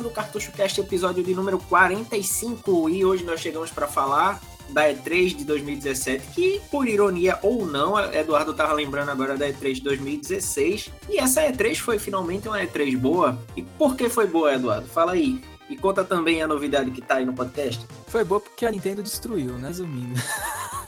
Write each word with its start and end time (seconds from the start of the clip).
começando 0.00 0.06
o 0.06 0.10
Cartucho 0.10 0.52
Cast, 0.52 0.80
episódio 0.80 1.22
de 1.22 1.34
número 1.34 1.58
45, 1.58 2.88
e 2.88 3.04
hoje 3.04 3.22
nós 3.22 3.40
chegamos 3.40 3.70
para 3.70 3.86
falar 3.86 4.40
da 4.70 4.88
E3 4.88 5.36
de 5.36 5.44
2017, 5.44 6.28
que 6.28 6.60
por 6.70 6.88
ironia 6.88 7.38
ou 7.42 7.66
não, 7.66 7.98
Eduardo 8.14 8.54
tava 8.54 8.72
lembrando 8.72 9.10
agora 9.10 9.36
da 9.36 9.46
E3 9.48 9.74
de 9.74 9.80
2016, 9.82 10.90
e 11.08 11.18
essa 11.18 11.42
E3 11.42 11.76
foi 11.76 11.98
finalmente 11.98 12.48
uma 12.48 12.60
E3 12.60 12.96
boa. 12.96 13.38
E 13.56 13.62
por 13.62 13.94
que 13.96 14.08
foi 14.08 14.26
boa, 14.26 14.54
Eduardo? 14.54 14.88
Fala 14.88 15.12
aí. 15.12 15.42
E 15.68 15.76
conta 15.76 16.02
também 16.02 16.42
a 16.42 16.48
novidade 16.48 16.90
que 16.90 17.02
tá 17.02 17.16
aí 17.16 17.24
no 17.24 17.34
podcast. 17.34 17.84
Foi 18.06 18.24
boa 18.24 18.40
porque 18.40 18.64
a 18.64 18.70
Nintendo 18.70 19.02
destruiu, 19.02 19.58
né, 19.58 19.68
Resumindo. 19.68 20.18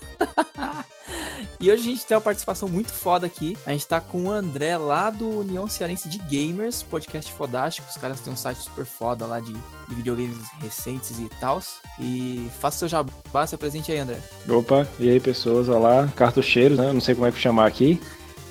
E 1.62 1.71
hoje 1.71 1.82
a 1.82 1.93
gente 1.93 2.04
tem 2.04 2.17
uma 2.17 2.21
participação 2.21 2.68
muito 2.68 2.90
foda 2.93 3.25
aqui. 3.25 3.57
A 3.64 3.71
gente 3.71 3.86
tá 3.86 4.00
com 4.00 4.25
o 4.25 4.30
André 4.32 4.76
lá 4.76 5.11
do 5.11 5.40
União 5.40 5.68
Cearense 5.68 6.08
de 6.08 6.18
Gamers, 6.18 6.82
podcast 6.82 7.32
fodástico. 7.32 7.86
Os 7.89 7.96
caras 7.96 8.18
têm 8.18 8.32
um 8.32 8.36
site 8.36 8.58
super 8.58 8.85
foda 8.85 9.27
lá 9.27 9.39
de, 9.39 9.53
de 9.53 9.94
videogames 9.94 10.36
recentes 10.61 11.21
e 11.21 11.29
tal. 11.39 11.63
E 12.00 12.49
faça 12.58 12.79
seu 12.79 12.89
jabá, 12.89 13.46
se 13.46 13.54
apresente 13.54 13.93
aí, 13.93 13.99
André. 13.99 14.18
Opa, 14.49 14.89
e 14.99 15.08
aí 15.08 15.21
pessoas, 15.21 15.68
olá, 15.68 16.08
cartucheiros, 16.16 16.79
né? 16.79 16.93
Não 16.93 17.00
sei 17.00 17.14
como 17.14 17.29
é 17.29 17.30
que 17.30 17.39
chamar 17.39 17.66
aqui. 17.66 18.00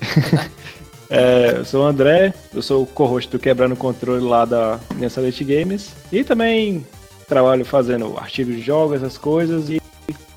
é, 1.10 1.58
eu 1.58 1.66
sou 1.66 1.84
o 1.84 1.86
André, 1.86 2.32
eu 2.54 2.62
sou 2.62 2.82
o 2.82 2.86
co-host 2.86 3.30
do 3.30 3.38
Quebrando 3.38 3.74
o 3.74 3.76
Controle 3.76 4.24
lá 4.24 4.46
da 4.46 4.80
União 4.90 5.10
Cearense 5.10 5.44
Games. 5.44 5.90
E 6.10 6.24
também 6.24 6.86
trabalho 7.28 7.64
fazendo 7.66 8.16
artigos 8.16 8.56
de 8.56 8.62
jogos, 8.62 8.96
essas 8.96 9.18
coisas, 9.18 9.68
e 9.68 9.81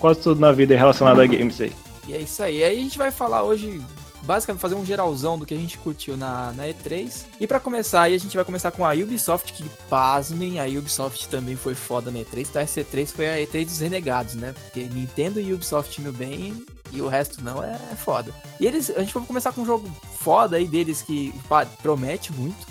quase 0.05 0.19
tudo 0.19 0.39
na 0.39 0.51
vida 0.51 0.75
é 0.75 0.77
relacionado 0.77 1.19
a 1.19 1.25
games 1.25 1.59
aí. 1.59 1.73
E 2.07 2.13
é 2.13 2.21
isso 2.21 2.43
aí. 2.43 2.63
Aí 2.63 2.77
a 2.77 2.79
gente 2.79 2.95
vai 2.95 3.09
falar 3.09 3.41
hoje, 3.41 3.81
basicamente, 4.21 4.62
fazer 4.62 4.75
um 4.75 4.85
geralzão 4.85 5.35
do 5.35 5.47
que 5.47 5.53
a 5.55 5.57
gente 5.57 5.79
curtiu 5.79 6.15
na, 6.15 6.53
na 6.53 6.65
E3. 6.65 7.23
E 7.39 7.47
para 7.47 7.59
começar, 7.59 8.03
aí 8.03 8.13
a 8.13 8.17
gente 8.20 8.35
vai 8.35 8.45
começar 8.45 8.70
com 8.70 8.85
a 8.85 8.93
Ubisoft, 8.93 9.51
que 9.51 9.67
pasmem, 9.89 10.59
a 10.59 10.65
Ubisoft 10.65 11.27
também 11.27 11.55
foi 11.55 11.73
foda 11.73 12.12
na 12.12 12.20
E3. 12.20 12.47
Então 12.47 12.62
a 12.62 12.65
E3 12.65 13.07
foi 13.07 13.27
a 13.27 13.47
E3 13.47 13.65
dos 13.65 13.79
renegados, 13.79 14.35
né? 14.35 14.53
Porque 14.53 14.84
Nintendo 14.84 15.39
e 15.39 15.51
Ubisoft 15.51 15.99
indo 15.99 16.13
bem 16.13 16.63
e 16.91 17.01
o 17.01 17.07
resto 17.07 17.43
não 17.43 17.63
é, 17.63 17.73
é 17.91 17.95
foda. 17.95 18.31
E 18.59 18.67
eles, 18.67 18.91
a 18.91 18.99
gente 18.99 19.12
vai 19.12 19.25
começar 19.25 19.53
com 19.53 19.62
um 19.62 19.65
jogo 19.65 19.90
foda 20.19 20.57
aí 20.57 20.67
deles 20.67 21.01
que 21.01 21.34
pá, 21.49 21.65
promete 21.81 22.31
muito. 22.31 22.67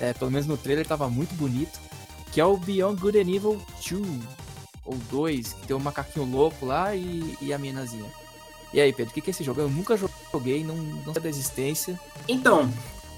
É, 0.00 0.12
pelo 0.12 0.32
menos 0.32 0.48
no 0.48 0.56
trailer 0.56 0.84
tava 0.84 1.08
muito 1.08 1.32
bonito. 1.36 1.78
Que 2.32 2.40
é 2.40 2.44
o 2.44 2.56
Beyond 2.56 3.00
Good 3.00 3.18
and 3.18 3.36
Evil 3.36 3.62
2 3.88 4.41
ou 4.84 4.96
2, 5.10 5.52
que 5.52 5.66
tem 5.66 5.76
um 5.76 5.80
macaquinho 5.80 6.26
louco 6.26 6.66
lá 6.66 6.94
e, 6.94 7.36
e 7.40 7.52
a 7.52 7.58
minazinha. 7.58 8.10
E 8.72 8.80
aí, 8.80 8.92
Pedro, 8.92 9.10
o 9.10 9.14
que, 9.14 9.20
que 9.20 9.30
é 9.30 9.32
esse 9.32 9.44
jogo? 9.44 9.60
Eu 9.60 9.68
nunca 9.68 9.98
joguei, 10.32 10.64
não, 10.64 10.76
não 10.76 11.12
sei 11.12 11.22
da 11.22 11.28
existência. 11.28 12.00
Então, 12.26 12.72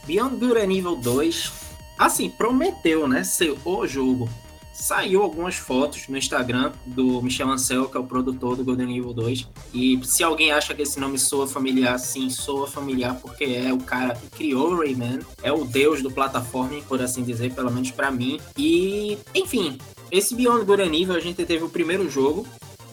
Beyond 0.07 0.37
Good 0.37 0.59
and 0.59 0.73
Evil 0.73 0.97
2, 0.97 1.53
assim, 1.99 2.29
prometeu, 2.29 3.07
né, 3.07 3.23
ser 3.23 3.57
o 3.65 3.87
jogo. 3.87 4.29
Saiu 4.75 5.23
algumas 5.23 5.55
fotos 5.55 6.09
no 6.09 6.19
Instagram 6.19 6.73
do 6.85 7.23
Michel 7.23 7.49
Ancel, 7.49 7.89
que 7.89 7.97
é 7.97 8.01
o 8.01 8.05
produtor 8.05 8.57
do 8.57 8.65
Golden 8.65 8.99
Evil 8.99 9.13
2. 9.13 9.49
E 9.73 10.01
se 10.03 10.25
alguém 10.25 10.51
acha 10.51 10.75
que 10.75 10.83
esse 10.83 10.99
nome 10.99 11.17
soa 11.17 11.47
familiar, 11.47 11.97
sim, 11.97 12.29
soa 12.29 12.67
familiar, 12.67 13.15
porque 13.21 13.45
é 13.45 13.73
o 13.73 13.79
cara 13.79 14.17
que 14.17 14.29
criou 14.31 14.73
o 14.73 14.77
Rayman, 14.77 15.21
é 15.45 15.53
o 15.53 15.65
deus 15.65 16.03
do 16.03 16.11
plataforma, 16.11 16.81
por 16.89 17.01
assim 17.01 17.23
dizer, 17.23 17.55
pelo 17.55 17.71
menos 17.71 17.93
para 17.93 18.11
mim. 18.11 18.41
E, 18.59 19.17
enfim, 19.33 19.79
esse 20.17 20.35
Beyond 20.35 20.65
Good 20.65 20.83
and 20.83 20.95
Evil, 20.95 21.17
a 21.17 21.21
gente 21.21 21.45
teve 21.45 21.65
o 21.65 21.69
primeiro 21.69 22.09
jogo, 22.09 22.47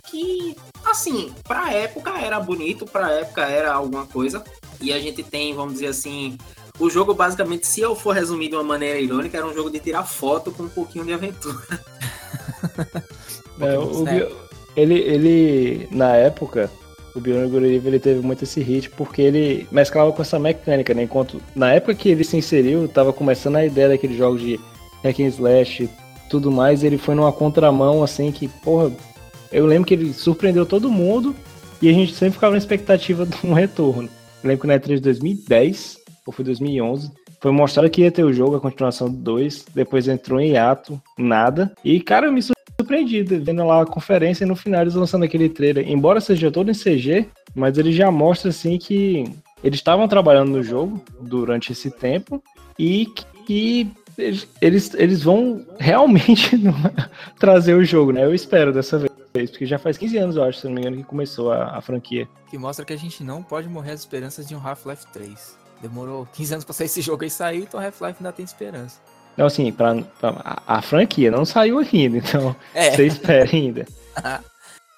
que 0.10 0.56
assim, 0.84 1.32
pra 1.48 1.72
época 1.74 2.20
era 2.20 2.40
bonito, 2.40 2.86
pra 2.86 3.12
época 3.12 3.44
era 3.44 3.74
alguma 3.74 4.06
coisa. 4.06 4.44
E 4.82 4.92
a 4.92 5.00
gente 5.00 5.22
tem, 5.22 5.54
vamos 5.54 5.74
dizer 5.74 5.88
assim, 5.88 6.38
o 6.80 6.90
jogo 6.90 7.14
basicamente, 7.14 7.68
se 7.68 7.82
eu 7.82 7.96
for 7.96 8.16
resumir 8.16 8.50
de 8.50 8.56
uma 8.56 8.64
maneira 8.64 9.00
irônica, 9.00 9.38
era 9.38 9.46
um 9.46 9.54
jogo 9.54 9.70
de 9.70 9.80
tirar 9.80 10.04
foto 10.04 10.52
com 10.52 10.64
um 10.64 10.70
pouquinho 10.70 11.06
de 11.06 11.14
aventura. 11.14 11.62
é, 13.62 13.78
o, 13.78 14.04
ele, 14.76 14.96
ele, 14.96 15.88
na 15.92 16.16
época, 16.16 16.72
o 17.16 17.20
Beyond 17.20 17.52
Good 17.52 17.88
ele 17.88 18.00
teve 18.00 18.22
muito 18.22 18.44
esse 18.44 18.62
hit 18.62 18.90
porque 18.90 19.22
ele 19.22 19.68
mesclava 19.72 20.12
com 20.12 20.22
essa 20.22 20.40
mecânica, 20.40 20.94
né? 20.94 21.04
Enquanto 21.04 21.42
na 21.56 21.74
época 21.74 21.94
que 21.94 22.10
ele 22.10 22.24
se 22.24 22.38
inseriu, 22.38 22.88
tava 22.88 23.14
começando 23.14 23.58
a 23.58 23.66
ideia 23.66 23.90
daquele 23.90 24.18
jogo 24.18 24.40
de 24.40 24.60
hack 25.04 25.20
and 25.20 25.28
slash 25.28 25.90
tudo 26.32 26.50
mais, 26.50 26.82
ele 26.82 26.98
foi 26.98 27.14
numa 27.14 27.32
contramão 27.34 28.02
assim 28.02 28.32
que, 28.32 28.48
porra, 28.48 28.90
eu 29.52 29.66
lembro 29.66 29.86
que 29.86 29.94
ele 29.94 30.14
surpreendeu 30.14 30.66
todo 30.66 30.90
mundo 30.90 31.36
e 31.82 31.90
a 31.90 31.94
gente 31.94 32.14
sempre 32.14 32.36
ficava 32.36 32.54
na 32.54 32.58
expectativa 32.58 33.26
de 33.28 33.36
um 33.46 33.52
retorno. 33.52 34.10
Eu 34.42 34.48
lembro 34.48 34.62
que 34.62 34.68
na 34.68 34.80
E3 34.80 34.96
de 34.96 35.02
2010, 35.02 35.98
ou 36.26 36.32
foi 36.32 36.46
2011, 36.46 37.12
foi 37.42 37.52
mostrado 37.52 37.90
que 37.90 38.02
ia 38.02 38.12
ter 38.12 38.24
o 38.24 38.32
jogo, 38.32 38.56
a 38.56 38.62
continuação 38.62 39.10
do 39.10 39.18
2, 39.18 39.66
depois 39.76 40.08
entrou 40.08 40.40
em 40.40 40.52
hiato, 40.52 41.02
nada. 41.18 41.74
E, 41.84 42.00
cara, 42.00 42.28
eu 42.28 42.32
me 42.32 42.42
surpreendi 42.42 43.24
vendo 43.24 43.66
lá 43.66 43.82
a 43.82 43.86
conferência 43.86 44.46
e 44.46 44.48
no 44.48 44.56
final 44.56 44.82
eles 44.82 44.96
lançando 44.96 45.26
aquele 45.26 45.50
trailer. 45.50 45.90
Embora 45.90 46.22
seja 46.22 46.50
todo 46.50 46.72
em 46.72 46.74
CG, 46.74 47.28
mas 47.54 47.78
ele 47.78 47.92
já 47.92 48.10
mostra, 48.10 48.52
assim, 48.52 48.78
que 48.78 49.26
eles 49.62 49.80
estavam 49.80 50.08
trabalhando 50.08 50.52
no 50.52 50.64
jogo 50.64 51.04
durante 51.20 51.74
esse 51.74 51.92
tempo 51.92 52.42
e 52.80 53.08
que 53.46 53.92
eles, 54.22 54.48
eles, 54.62 54.94
eles 54.94 55.24
vão 55.24 55.66
realmente 55.80 56.52
trazer 57.40 57.74
o 57.76 57.84
jogo, 57.84 58.12
né? 58.12 58.24
Eu 58.24 58.34
espero 58.34 58.74
dessa 58.74 58.98
vez 58.98 59.50
porque 59.50 59.66
já 59.66 59.80
faz 59.80 59.98
15 59.98 60.18
anos, 60.18 60.36
eu 60.36 60.44
acho, 60.44 60.60
se 60.60 60.66
não 60.66 60.74
me 60.74 60.82
engano, 60.82 60.98
que 60.98 61.04
começou 61.04 61.52
a, 61.52 61.78
a 61.78 61.82
franquia. 61.82 62.28
Que 62.50 62.58
mostra 62.58 62.86
que 62.86 62.94
a 62.94 62.98
gente 62.98 63.24
não 63.24 63.42
pode 63.42 63.68
morrer 63.70 63.92
às 63.92 64.02
esperanças 64.02 64.48
de 64.48 64.56
um 64.56 64.60
Half-Life 64.66 65.08
3. 65.14 65.58
Demorou 65.82 66.28
15 66.34 66.54
anos 66.54 66.66
pra 66.66 66.74
sair 66.74 66.86
esse 66.86 67.02
jogo 67.02 67.24
e 67.24 67.30
saiu, 67.30 67.64
então 67.64 67.80
Half-Life 67.80 68.18
ainda 68.20 68.32
tem 68.32 68.46
esperança. 68.46 69.00
Não, 69.38 69.46
assim, 69.46 69.72
pra, 69.72 69.96
pra 70.20 70.30
a, 70.44 70.78
a, 70.78 70.82
franquia 70.82 71.32
não 71.32 71.46
saiu 71.46 71.80
ainda, 71.80 72.18
então 72.18 72.56
é. 72.76 72.92
você 72.92 73.08
espera 73.08 73.50
ainda. 73.50 73.86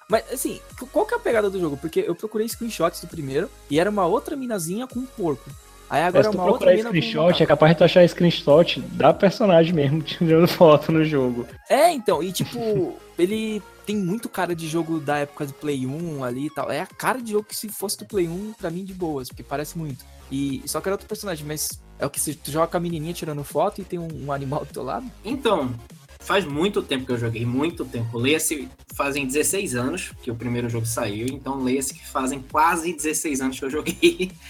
Mas, 0.08 0.30
assim, 0.32 0.60
qual 0.92 1.06
que 1.06 1.14
é 1.14 1.16
a 1.16 1.20
pegada 1.20 1.48
do 1.48 1.58
jogo? 1.58 1.76
Porque 1.76 2.04
eu 2.06 2.14
procurei 2.14 2.46
screenshots 2.46 3.00
do 3.00 3.06
primeiro 3.06 3.48
e 3.70 3.80
era 3.80 3.88
uma 3.88 4.04
outra 4.04 4.36
minazinha 4.36 4.86
com 4.86 5.00
um 5.00 5.06
porco. 5.06 5.48
Aí 5.88 6.02
agora 6.02 6.26
é 6.26 6.30
uma 6.30 6.44
outra 6.44 6.74
mina 6.74 6.88
screenshot, 6.88 7.42
é 7.42 7.46
capaz 7.46 7.72
de 7.72 7.78
tu 7.78 7.84
achar 7.84 8.08
screenshot 8.08 8.80
da 8.92 9.12
personagem 9.12 9.72
mesmo 9.72 10.00
tirando 10.02 10.48
foto 10.48 10.90
no 10.90 11.04
jogo. 11.04 11.46
É, 11.68 11.90
então, 11.92 12.22
e 12.22 12.32
tipo, 12.32 12.94
ele 13.18 13.62
tem 13.84 13.96
muito 13.96 14.28
cara 14.28 14.54
de 14.54 14.66
jogo 14.66 14.98
da 14.98 15.18
época 15.18 15.46
do 15.46 15.52
Play 15.52 15.86
1 15.86 16.24
ali 16.24 16.46
e 16.46 16.50
tal. 16.50 16.70
É 16.70 16.80
a 16.80 16.86
cara 16.86 17.20
de 17.20 17.32
jogo 17.32 17.44
que 17.44 17.56
se 17.56 17.68
fosse 17.68 17.98
do 17.98 18.06
Play 18.06 18.26
1, 18.26 18.54
pra 18.54 18.70
mim, 18.70 18.84
de 18.84 18.94
boas, 18.94 19.28
porque 19.28 19.42
parece 19.42 19.76
muito. 19.78 20.04
E 20.32 20.62
só 20.66 20.80
que 20.80 20.88
era 20.88 20.94
outro 20.94 21.06
personagem, 21.06 21.46
mas 21.46 21.68
é 21.98 22.06
o 22.06 22.10
que 22.10 22.20
se 22.20 22.34
tu 22.34 22.50
joga 22.50 22.66
com 22.66 22.76
a 22.76 22.80
menininha 22.80 23.12
tirando 23.12 23.44
foto 23.44 23.80
e 23.80 23.84
tem 23.84 23.98
um, 23.98 24.08
um 24.26 24.32
animal 24.32 24.64
do 24.64 24.72
teu 24.72 24.82
lado? 24.82 25.06
Então, 25.24 25.72
faz 26.18 26.44
muito 26.44 26.82
tempo 26.82 27.04
que 27.04 27.12
eu 27.12 27.18
joguei, 27.18 27.44
muito 27.44 27.84
tempo. 27.84 28.18
Leia-se, 28.18 28.68
fazem 28.94 29.26
16 29.26 29.76
anos 29.76 30.12
que 30.22 30.30
o 30.30 30.34
primeiro 30.34 30.68
jogo 30.68 30.86
saiu, 30.86 31.26
então 31.28 31.62
leia-se 31.62 31.94
que 31.94 32.06
fazem 32.06 32.42
quase 32.50 32.92
16 32.92 33.40
anos 33.40 33.58
que 33.58 33.64
eu 33.64 33.70
joguei. 33.70 34.32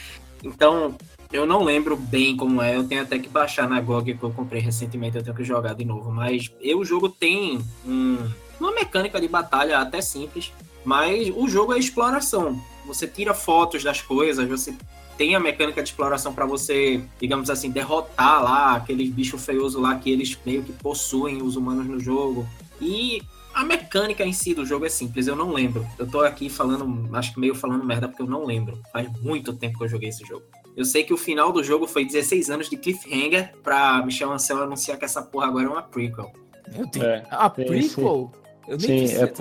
Então, 0.46 0.94
eu 1.34 1.44
não 1.44 1.64
lembro 1.64 1.96
bem 1.96 2.36
como 2.36 2.62
é, 2.62 2.76
eu 2.76 2.86
tenho 2.86 3.02
até 3.02 3.18
que 3.18 3.28
baixar 3.28 3.68
na 3.68 3.80
GOG 3.80 4.14
que 4.14 4.22
eu 4.22 4.30
comprei 4.30 4.62
recentemente, 4.62 5.16
eu 5.16 5.22
tenho 5.22 5.34
que 5.34 5.42
jogar 5.42 5.74
de 5.74 5.84
novo. 5.84 6.12
Mas 6.12 6.48
eu, 6.60 6.78
o 6.78 6.84
jogo 6.84 7.08
tem 7.08 7.60
um, 7.84 8.18
uma 8.60 8.70
mecânica 8.70 9.20
de 9.20 9.26
batalha 9.26 9.80
até 9.80 10.00
simples, 10.00 10.52
mas 10.84 11.32
o 11.34 11.48
jogo 11.48 11.74
é 11.74 11.78
exploração. 11.78 12.62
Você 12.86 13.08
tira 13.08 13.34
fotos 13.34 13.82
das 13.82 14.00
coisas, 14.00 14.48
você 14.48 14.76
tem 15.18 15.34
a 15.34 15.40
mecânica 15.40 15.82
de 15.82 15.88
exploração 15.88 16.32
para 16.32 16.46
você, 16.46 17.02
digamos 17.20 17.50
assim, 17.50 17.68
derrotar 17.68 18.40
lá 18.40 18.76
aqueles 18.76 19.10
bichos 19.10 19.44
feiosos 19.44 19.82
lá 19.82 19.96
que 19.96 20.12
eles 20.12 20.38
meio 20.46 20.62
que 20.62 20.72
possuem 20.72 21.42
os 21.42 21.56
humanos 21.56 21.86
no 21.86 21.98
jogo. 21.98 22.46
E 22.80 23.20
a 23.52 23.64
mecânica 23.64 24.24
em 24.24 24.32
si 24.32 24.54
do 24.54 24.64
jogo 24.64 24.86
é 24.86 24.88
simples, 24.88 25.26
eu 25.26 25.34
não 25.34 25.52
lembro. 25.52 25.84
Eu 25.98 26.08
tô 26.08 26.20
aqui 26.20 26.48
falando, 26.48 27.08
acho 27.16 27.34
que 27.34 27.40
meio 27.40 27.56
falando 27.56 27.84
merda 27.84 28.06
porque 28.06 28.22
eu 28.22 28.28
não 28.28 28.44
lembro. 28.44 28.80
Faz 28.92 29.10
muito 29.20 29.52
tempo 29.52 29.78
que 29.78 29.84
eu 29.84 29.88
joguei 29.88 30.10
esse 30.10 30.24
jogo. 30.24 30.44
Eu 30.76 30.84
sei 30.84 31.04
que 31.04 31.14
o 31.14 31.16
final 31.16 31.52
do 31.52 31.62
jogo 31.62 31.86
foi 31.86 32.04
16 32.04 32.50
anos 32.50 32.68
de 32.68 32.76
cliffhanger 32.76 33.52
pra 33.62 34.02
Michel 34.04 34.32
Ancel 34.32 34.62
anunciar 34.62 34.98
que 34.98 35.04
essa 35.04 35.22
porra 35.22 35.46
agora 35.46 35.66
é 35.66 35.68
uma 35.68 35.82
prequel. 35.82 36.32
Meu 36.74 36.86
Deus. 36.86 37.04
É, 37.04 37.22
a 37.30 37.48
prequel? 37.48 38.32
Eu 38.66 38.78
nem 38.78 39.06
Sim, 39.06 39.16
é, 39.16 39.32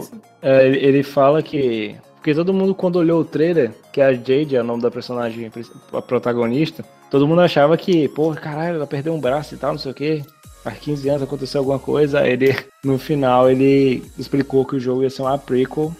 é, 0.41 0.67
ele 0.67 1.01
fala 1.01 1.41
que. 1.41 1.95
Porque 2.15 2.33
todo 2.33 2.53
mundo, 2.53 2.73
quando 2.73 2.97
olhou 2.97 3.21
o 3.21 3.25
trailer, 3.25 3.73
que 3.91 3.99
a 3.99 4.13
Jade 4.13 4.55
é 4.55 4.61
o 4.61 4.63
nome 4.63 4.81
da 4.81 4.89
personagem, 4.89 5.51
a 5.91 6.01
protagonista, 6.01 6.85
todo 7.09 7.27
mundo 7.27 7.41
achava 7.41 7.75
que, 7.75 8.07
pô, 8.09 8.33
caralho, 8.33 8.75
ela 8.75 8.87
perdeu 8.87 9.13
um 9.13 9.19
braço 9.19 9.55
e 9.55 9.57
tal, 9.57 9.73
não 9.73 9.79
sei 9.79 9.91
o 9.91 9.95
quê. 9.95 10.23
Há 10.63 10.71
15 10.71 11.09
anos 11.09 11.21
aconteceu 11.23 11.59
alguma 11.59 11.79
coisa. 11.79 12.25
Ele, 12.25 12.55
no 12.83 12.97
final, 12.97 13.49
ele 13.49 14.03
explicou 14.17 14.65
que 14.65 14.77
o 14.77 14.79
jogo 14.79 15.03
ia 15.03 15.09
ser 15.09 15.21
uma 15.21 15.37
prequel 15.37 15.93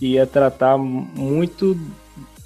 e 0.00 0.12
ia 0.12 0.26
tratar 0.26 0.78
muito 0.78 1.78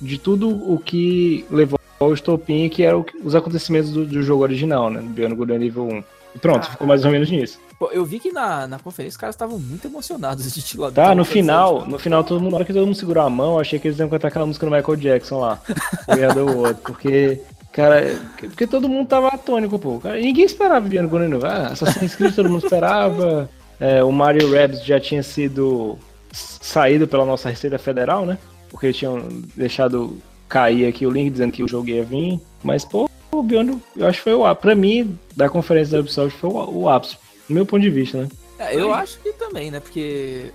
de 0.01 0.19
tudo 0.19 0.49
o 0.49 0.79
que 0.79 1.45
levou 1.51 1.80
ao 2.01 2.15
estopim, 2.15 2.69
que 2.69 2.83
eram 2.83 3.05
os 3.23 3.35
acontecimentos 3.35 3.91
do, 3.91 4.07
do 4.07 4.23
jogo 4.23 4.43
original, 4.43 4.91
né? 4.91 5.01
Beyond 5.03 5.35
Good 5.35 5.59
Nível 5.59 5.85
1. 5.85 6.05
E 6.35 6.39
pronto, 6.39 6.67
ah, 6.67 6.71
ficou 6.71 6.87
mais 6.87 7.05
ou 7.05 7.11
menos 7.11 7.31
nisso. 7.31 7.59
Pô, 7.79 7.91
eu 7.93 8.05
vi 8.05 8.19
que 8.19 8.33
na, 8.33 8.67
na 8.67 8.79
conferência 8.79 9.17
os 9.17 9.21
caras 9.21 9.35
estavam 9.35 9.59
muito 9.59 9.87
emocionados 9.87 10.53
de 10.53 10.63
te 10.63 10.79
Tá, 10.95 11.15
no 11.15 11.25
final, 11.25 11.87
no 11.87 11.99
final, 11.99 12.25
todo 12.25 12.41
mundo, 12.41 12.53
na 12.53 12.57
hora 12.59 12.65
que 12.65 12.73
todo 12.73 12.87
mundo 12.87 12.95
segurou 12.95 13.25
a 13.25 13.31
mão, 13.31 13.59
achei 13.59 13.79
que 13.79 13.89
eles 13.89 13.99
iam 13.99 14.09
cantar 14.09 14.29
aquela 14.29 14.47
música 14.47 14.65
do 14.65 14.73
Michael 14.73 14.97
Jackson 14.97 15.41
lá. 15.41 15.61
o 16.09 16.35
do 16.35 16.59
outro, 16.59 16.83
porque 16.83 17.41
Cara, 17.73 18.19
porque 18.41 18.67
todo 18.67 18.89
mundo 18.89 19.07
tava 19.07 19.29
atônico, 19.29 19.79
pô. 19.79 20.01
Cara, 20.01 20.19
ninguém 20.19 20.45
esperava 20.45 20.89
Biano 20.89 21.09
Gunino. 21.09 21.39
Ah, 21.45 21.69
Assassin's 21.69 22.17
Creed 22.17 22.35
todo 22.35 22.49
mundo 22.49 22.65
esperava. 22.65 23.49
É, 23.83 24.05
o 24.05 24.13
Mario 24.13 24.53
Rabbids 24.53 24.85
já 24.85 25.01
tinha 25.01 25.23
sido 25.23 25.99
saído 26.31 27.09
pela 27.09 27.25
nossa 27.25 27.49
Receita 27.49 27.79
Federal, 27.79 28.27
né? 28.27 28.37
Porque 28.69 28.85
eles 28.85 28.97
tinham 28.99 29.27
deixado 29.57 30.19
cair 30.51 30.87
aqui 30.87 31.07
o 31.07 31.11
link 31.11 31.31
dizendo 31.31 31.53
que 31.53 31.63
o 31.63 31.69
jogo 31.69 31.89
ia 31.89 32.05
vir. 32.05 32.39
Mas, 32.63 32.85
pô, 32.85 33.09
o 33.31 33.43
Beyond, 33.43 33.81
eu 33.97 34.07
acho 34.07 34.19
que 34.19 34.25
foi 34.25 34.35
o 34.35 34.45
ápice. 34.45 34.63
Pra 34.63 34.75
mim, 34.75 35.19
da 35.35 35.49
conferência 35.49 35.93
da 35.93 36.01
Ubisoft, 36.01 36.37
foi 36.39 36.51
o, 36.51 36.81
o 36.81 36.89
ápice. 36.91 37.17
Do 37.49 37.55
meu 37.55 37.65
ponto 37.65 37.81
de 37.81 37.91
vista, 37.91 38.23
né? 38.23 38.29
É, 38.59 38.77
eu 38.77 38.93
acho 38.93 39.19
que 39.21 39.33
também, 39.33 39.71
né? 39.71 39.81
Porque 39.81 40.53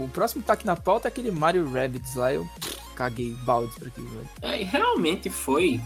o 0.00 0.08
próximo 0.08 0.42
que 0.42 0.48
tá 0.48 0.54
aqui 0.54 0.66
na 0.66 0.74
pauta 0.74 1.06
é 1.06 1.10
aquele 1.10 1.30
Mario 1.30 1.70
Rabbids 1.70 2.16
lá. 2.16 2.32
Eu 2.32 2.48
caguei 2.96 3.36
balde 3.44 3.72
pra 3.78 3.88
aquilo, 3.88 4.08
velho. 4.08 4.28
É, 4.42 4.64
realmente 4.64 5.30
foi 5.30 5.80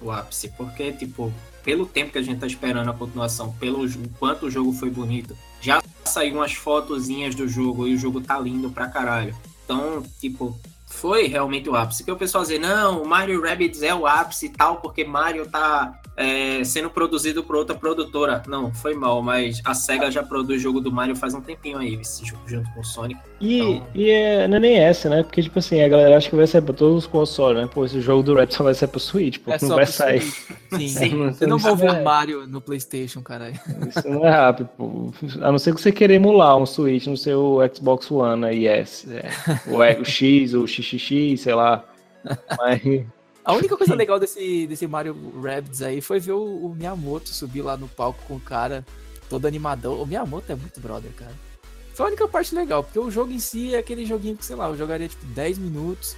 o 0.00 0.10
ápice. 0.10 0.48
Porque, 0.56 0.90
tipo, 0.92 1.32
pelo 1.62 1.86
tempo 1.86 2.12
que 2.12 2.18
a 2.18 2.22
gente 2.22 2.40
tá 2.40 2.46
esperando 2.46 2.90
a 2.90 2.94
continuação, 2.94 3.52
pelo 3.52 3.86
quanto 4.18 4.46
o 4.46 4.50
jogo 4.50 4.72
foi 4.72 4.90
bonito, 4.90 5.36
já 5.60 5.82
saiu 6.04 6.36
umas 6.36 6.52
fotozinhas 6.52 7.34
do 7.34 7.46
jogo 7.46 7.86
e 7.86 7.94
o 7.94 7.98
jogo 7.98 8.20
tá 8.20 8.38
lindo 8.38 8.70
pra 8.70 8.88
caralho. 8.88 9.34
Então, 9.64 10.02
tipo, 10.20 10.58
foi 10.94 11.26
realmente 11.26 11.68
o 11.68 11.76
ápice. 11.76 12.04
Que 12.04 12.10
o 12.10 12.16
pessoal 12.16 12.42
dizer, 12.42 12.58
não, 12.58 13.02
o 13.02 13.08
Mario 13.08 13.42
Rabbids 13.42 13.82
é 13.82 13.94
o 13.94 14.06
ápice 14.06 14.46
e 14.46 14.48
tal, 14.48 14.76
porque 14.76 15.04
Mario 15.04 15.46
tá 15.46 16.00
é, 16.16 16.62
sendo 16.64 16.90
produzido 16.90 17.42
por 17.42 17.56
outra 17.56 17.74
produtora. 17.74 18.42
Não, 18.46 18.72
foi 18.72 18.94
mal, 18.94 19.22
mas 19.22 19.60
a 19.64 19.74
SEGA 19.74 20.10
já 20.10 20.22
produz 20.22 20.62
jogo 20.62 20.80
do 20.80 20.92
Mario 20.92 21.16
faz 21.16 21.34
um 21.34 21.40
tempinho 21.40 21.78
aí, 21.78 21.94
esse 21.94 22.24
jogo 22.24 22.42
junto 22.46 22.70
com 22.72 22.80
o 22.80 22.84
Sonic. 22.84 23.20
E, 23.40 23.60
então... 23.60 23.86
e 23.94 24.10
é, 24.10 24.48
não 24.48 24.56
é 24.56 24.60
nem 24.60 24.78
essa, 24.78 25.08
né? 25.08 25.22
Porque, 25.22 25.42
tipo 25.42 25.58
assim, 25.58 25.82
a 25.82 25.88
galera 25.88 26.16
acha 26.16 26.30
que 26.30 26.36
vai 26.36 26.46
sair 26.46 26.62
pra 26.62 26.74
todos 26.74 27.04
os 27.04 27.06
consoles, 27.06 27.62
né? 27.62 27.68
Pô, 27.72 27.84
esse 27.84 28.00
jogo 28.00 28.22
do 28.22 28.34
Rap 28.34 28.50
só 28.52 28.62
vai 28.62 28.74
sair 28.74 28.88
pro 28.88 29.00
Switch, 29.00 29.38
pô, 29.38 29.52
é 29.52 29.58
não 29.60 29.76
vai 29.76 29.86
sair. 29.86 30.22
Sim, 30.74 30.88
sim. 30.88 31.14
não, 31.14 31.32
você 31.32 31.46
não 31.46 31.58
vai 31.58 31.76
ver 31.76 31.94
é... 31.94 32.02
Mario 32.02 32.48
no 32.48 32.60
PlayStation, 32.60 33.22
caralho. 33.22 33.54
Isso 33.88 34.08
não 34.08 34.26
é 34.26 34.30
rápido, 34.30 34.68
pô. 34.76 35.12
A 35.40 35.52
não 35.52 35.58
ser 35.58 35.72
que 35.72 35.80
você 35.80 35.92
queira 35.92 36.14
emular 36.14 36.56
um 36.56 36.66
Switch 36.66 37.06
no 37.06 37.16
seu 37.16 37.60
Xbox 37.72 38.10
One 38.10 38.44
aí, 38.44 38.66
yes. 38.66 39.06
É. 39.08 39.30
O, 39.70 39.76
o 39.76 40.04
X, 40.04 40.52
o 40.52 40.66
XXX, 40.66 41.40
sei 41.40 41.54
lá. 41.54 41.84
Mas. 42.58 43.04
A 43.44 43.52
única 43.52 43.76
coisa 43.76 43.94
legal 43.96 44.18
desse, 44.18 44.66
desse 44.66 44.86
Mario 44.86 45.16
Rabbids 45.42 45.82
aí 45.82 46.00
foi 46.00 46.18
ver 46.18 46.32
o, 46.32 46.42
o, 46.42 46.74
Miyamoto 46.74 47.28
subir 47.28 47.62
lá 47.62 47.76
no 47.76 47.88
palco 47.88 48.22
com 48.26 48.36
o 48.36 48.40
cara 48.40 48.84
todo 49.28 49.46
animadão. 49.46 50.00
O 50.00 50.06
Miyamoto 50.06 50.50
é 50.50 50.54
muito 50.54 50.80
brother, 50.80 51.10
cara. 51.12 51.32
Foi 51.92 52.06
a 52.06 52.08
única 52.08 52.26
parte 52.26 52.54
legal, 52.54 52.82
porque 52.82 52.98
o 52.98 53.10
jogo 53.10 53.32
em 53.32 53.38
si 53.38 53.74
é 53.74 53.78
aquele 53.78 54.04
joguinho 54.04 54.36
que, 54.36 54.44
sei 54.44 54.56
lá, 54.56 54.68
eu 54.68 54.76
jogaria 54.76 55.06
tipo 55.06 55.24
10 55.26 55.58
minutos. 55.58 56.16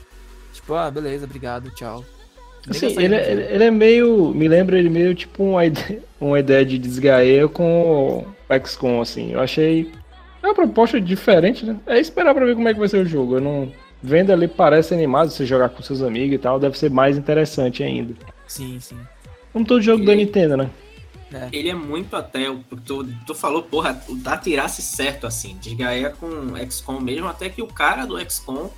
Tipo, 0.52 0.74
ah, 0.74 0.90
beleza, 0.90 1.26
obrigado, 1.26 1.70
tchau. 1.70 2.02
Assim, 2.68 2.98
ele, 2.98 3.14
é, 3.14 3.30
ele, 3.30 3.42
ele, 3.42 3.64
é 3.64 3.70
meio. 3.70 4.32
Me 4.34 4.48
lembra 4.48 4.78
ele 4.78 4.88
meio 4.88 5.14
tipo 5.14 5.44
uma 5.44 5.64
ideia, 5.64 6.02
uma 6.20 6.40
ideia 6.40 6.64
de 6.64 6.78
desgaia 6.78 7.46
com 7.46 8.26
o 8.48 8.66
XCOM, 8.66 9.00
assim. 9.00 9.32
Eu 9.32 9.40
achei. 9.40 9.92
É 10.42 10.46
uma 10.46 10.54
proposta 10.54 11.00
diferente, 11.00 11.64
né? 11.64 11.78
É 11.86 12.00
esperar 12.00 12.34
pra 12.34 12.44
ver 12.44 12.54
como 12.54 12.68
é 12.68 12.72
que 12.72 12.78
vai 12.80 12.88
ser 12.88 13.04
o 13.04 13.06
jogo. 13.06 13.36
Eu 13.36 13.40
não 13.40 13.72
vendo 14.06 14.32
ali 14.32 14.46
parece 14.46 14.94
animado 14.94 15.30
você 15.30 15.44
jogar 15.44 15.68
com 15.68 15.82
seus 15.82 16.00
amigos 16.00 16.36
e 16.36 16.38
tal, 16.38 16.60
deve 16.60 16.78
ser 16.78 16.90
mais 16.90 17.18
interessante 17.18 17.82
ainda. 17.82 18.14
Sim, 18.46 18.78
sim. 18.78 18.96
Como 19.52 19.66
todo 19.66 19.82
jogo 19.82 19.98
ele, 19.98 20.06
da 20.06 20.14
Nintendo, 20.14 20.56
né? 20.56 20.70
É. 21.32 21.48
Ele 21.52 21.68
é 21.68 21.74
muito 21.74 22.14
até. 22.14 22.44
Tu, 22.84 23.08
tu 23.26 23.34
falou, 23.34 23.64
porra, 23.64 24.00
dá 24.22 24.36
tirasse 24.36 24.80
certo 24.80 25.26
assim. 25.26 25.56
De 25.60 25.74
Gaia 25.74 26.10
com 26.10 26.28
XCOM 26.70 27.00
mesmo, 27.00 27.26
até 27.26 27.48
que 27.48 27.60
o 27.60 27.66
cara 27.66 28.06
do 28.06 28.16
XCOM 28.30 28.70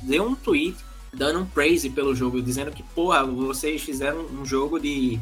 deu 0.00 0.24
um 0.24 0.36
tweet 0.36 0.76
dando 1.12 1.40
um 1.40 1.44
praise 1.46 1.90
pelo 1.90 2.14
jogo, 2.14 2.40
dizendo 2.40 2.70
que, 2.70 2.82
porra, 2.82 3.24
vocês 3.24 3.82
fizeram 3.82 4.26
um 4.26 4.44
jogo 4.44 4.78
de. 4.78 5.18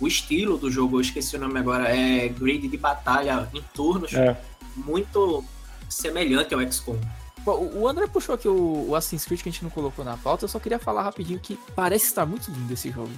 O 0.00 0.06
estilo 0.06 0.58
do 0.58 0.70
jogo, 0.70 0.98
eu 0.98 1.00
esqueci 1.00 1.34
o 1.34 1.40
nome 1.40 1.58
agora, 1.58 1.88
é 1.88 2.28
grid 2.28 2.68
de 2.68 2.76
batalha 2.76 3.48
em 3.52 3.64
turnos, 3.74 4.12
é. 4.12 4.36
muito 4.76 5.42
semelhante 5.88 6.54
ao 6.54 6.60
XCOM. 6.60 6.98
O 7.46 7.88
André 7.88 8.06
puxou 8.06 8.34
aqui 8.34 8.48
o, 8.48 8.86
o 8.88 8.94
Assassin's 8.94 9.24
Creed 9.24 9.42
que 9.42 9.48
a 9.48 9.52
gente 9.52 9.62
não 9.62 9.70
colocou 9.70 10.04
na 10.04 10.16
pauta, 10.16 10.44
eu 10.44 10.48
só 10.48 10.58
queria 10.58 10.78
falar 10.78 11.02
rapidinho 11.02 11.38
que 11.38 11.58
parece 11.74 12.06
estar 12.06 12.26
muito 12.26 12.50
lindo 12.50 12.72
esse 12.72 12.90
jogo. 12.90 13.10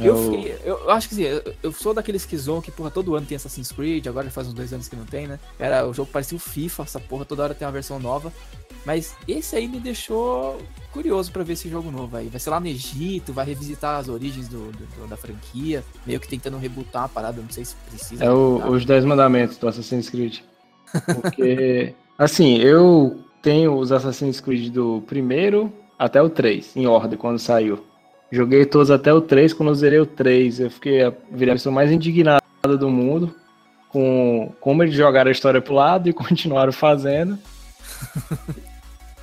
É 0.00 0.08
eu, 0.08 0.16
fiquei, 0.16 0.58
eu, 0.64 0.90
acho 0.90 1.08
que 1.08 1.14
assim, 1.14 1.22
eu, 1.22 1.54
eu 1.62 1.72
sou 1.72 1.94
daqueles 1.94 2.26
que 2.26 2.36
zoam 2.36 2.60
que, 2.60 2.70
porra, 2.70 2.90
todo 2.90 3.14
ano 3.14 3.26
tem 3.26 3.36
Assassin's 3.36 3.70
Creed, 3.70 4.06
agora 4.06 4.28
faz 4.30 4.48
uns 4.48 4.54
dois 4.54 4.72
anos 4.72 4.88
que 4.88 4.96
não 4.96 5.04
tem, 5.04 5.28
né? 5.28 5.38
Era, 5.58 5.86
o 5.86 5.94
jogo 5.94 6.10
parecia 6.10 6.36
o 6.36 6.40
FIFA, 6.40 6.82
essa 6.82 6.98
porra, 6.98 7.24
toda 7.24 7.44
hora 7.44 7.54
tem 7.54 7.66
uma 7.66 7.72
versão 7.72 7.98
nova. 7.98 8.32
Mas 8.84 9.16
esse 9.26 9.56
aí 9.56 9.66
me 9.66 9.80
deixou 9.80 10.60
curioso 10.92 11.32
para 11.32 11.42
ver 11.42 11.54
esse 11.54 11.70
jogo 11.70 11.90
novo 11.90 12.16
aí. 12.16 12.28
Vai 12.28 12.38
ser 12.38 12.50
lá 12.50 12.60
no 12.60 12.66
Egito, 12.66 13.32
vai 13.32 13.46
revisitar 13.46 13.98
as 13.98 14.08
origens 14.08 14.46
do, 14.48 14.70
do 14.72 15.08
da 15.08 15.16
franquia, 15.16 15.82
meio 16.04 16.20
que 16.20 16.28
tentando 16.28 16.58
rebutar 16.58 17.04
a 17.04 17.08
parada, 17.08 17.40
não 17.40 17.48
sei 17.48 17.64
se 17.64 17.74
precisa. 17.88 18.24
É 18.24 18.30
o, 18.30 18.56
os 18.70 18.84
10 18.84 19.04
mandamentos 19.04 19.56
do 19.56 19.68
Assassin's 19.68 20.10
Creed. 20.10 20.40
Porque, 21.22 21.94
assim, 22.18 22.58
eu 22.58 23.24
tenho 23.44 23.76
os 23.76 23.92
Assassin's 23.92 24.40
Creed 24.40 24.72
do 24.72 25.04
primeiro 25.06 25.70
até 25.98 26.20
o 26.20 26.30
3, 26.30 26.74
em 26.74 26.86
ordem, 26.86 27.18
quando 27.18 27.38
saiu. 27.38 27.84
Joguei 28.32 28.64
todos 28.64 28.90
até 28.90 29.12
o 29.12 29.20
3, 29.20 29.52
quando 29.52 29.68
eu 29.68 29.74
zerei 29.74 30.00
o 30.00 30.06
3, 30.06 30.60
eu 30.60 30.70
fiquei 30.70 31.04
a, 31.04 31.12
virei 31.30 31.52
a 31.52 31.56
pessoa 31.56 31.72
mais 31.72 31.92
indignada 31.92 32.42
do 32.78 32.88
mundo 32.88 33.34
com 33.90 34.50
como 34.60 34.82
eles 34.82 34.94
jogaram 34.94 35.28
a 35.28 35.32
história 35.32 35.60
pro 35.60 35.74
lado 35.74 36.08
e 36.08 36.12
continuaram 36.14 36.72
fazendo. 36.72 37.38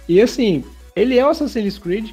e 0.08 0.22
assim, 0.22 0.64
ele 0.96 1.18
é 1.18 1.26
um 1.26 1.30
Assassin's 1.30 1.80
Creed, 1.80 2.12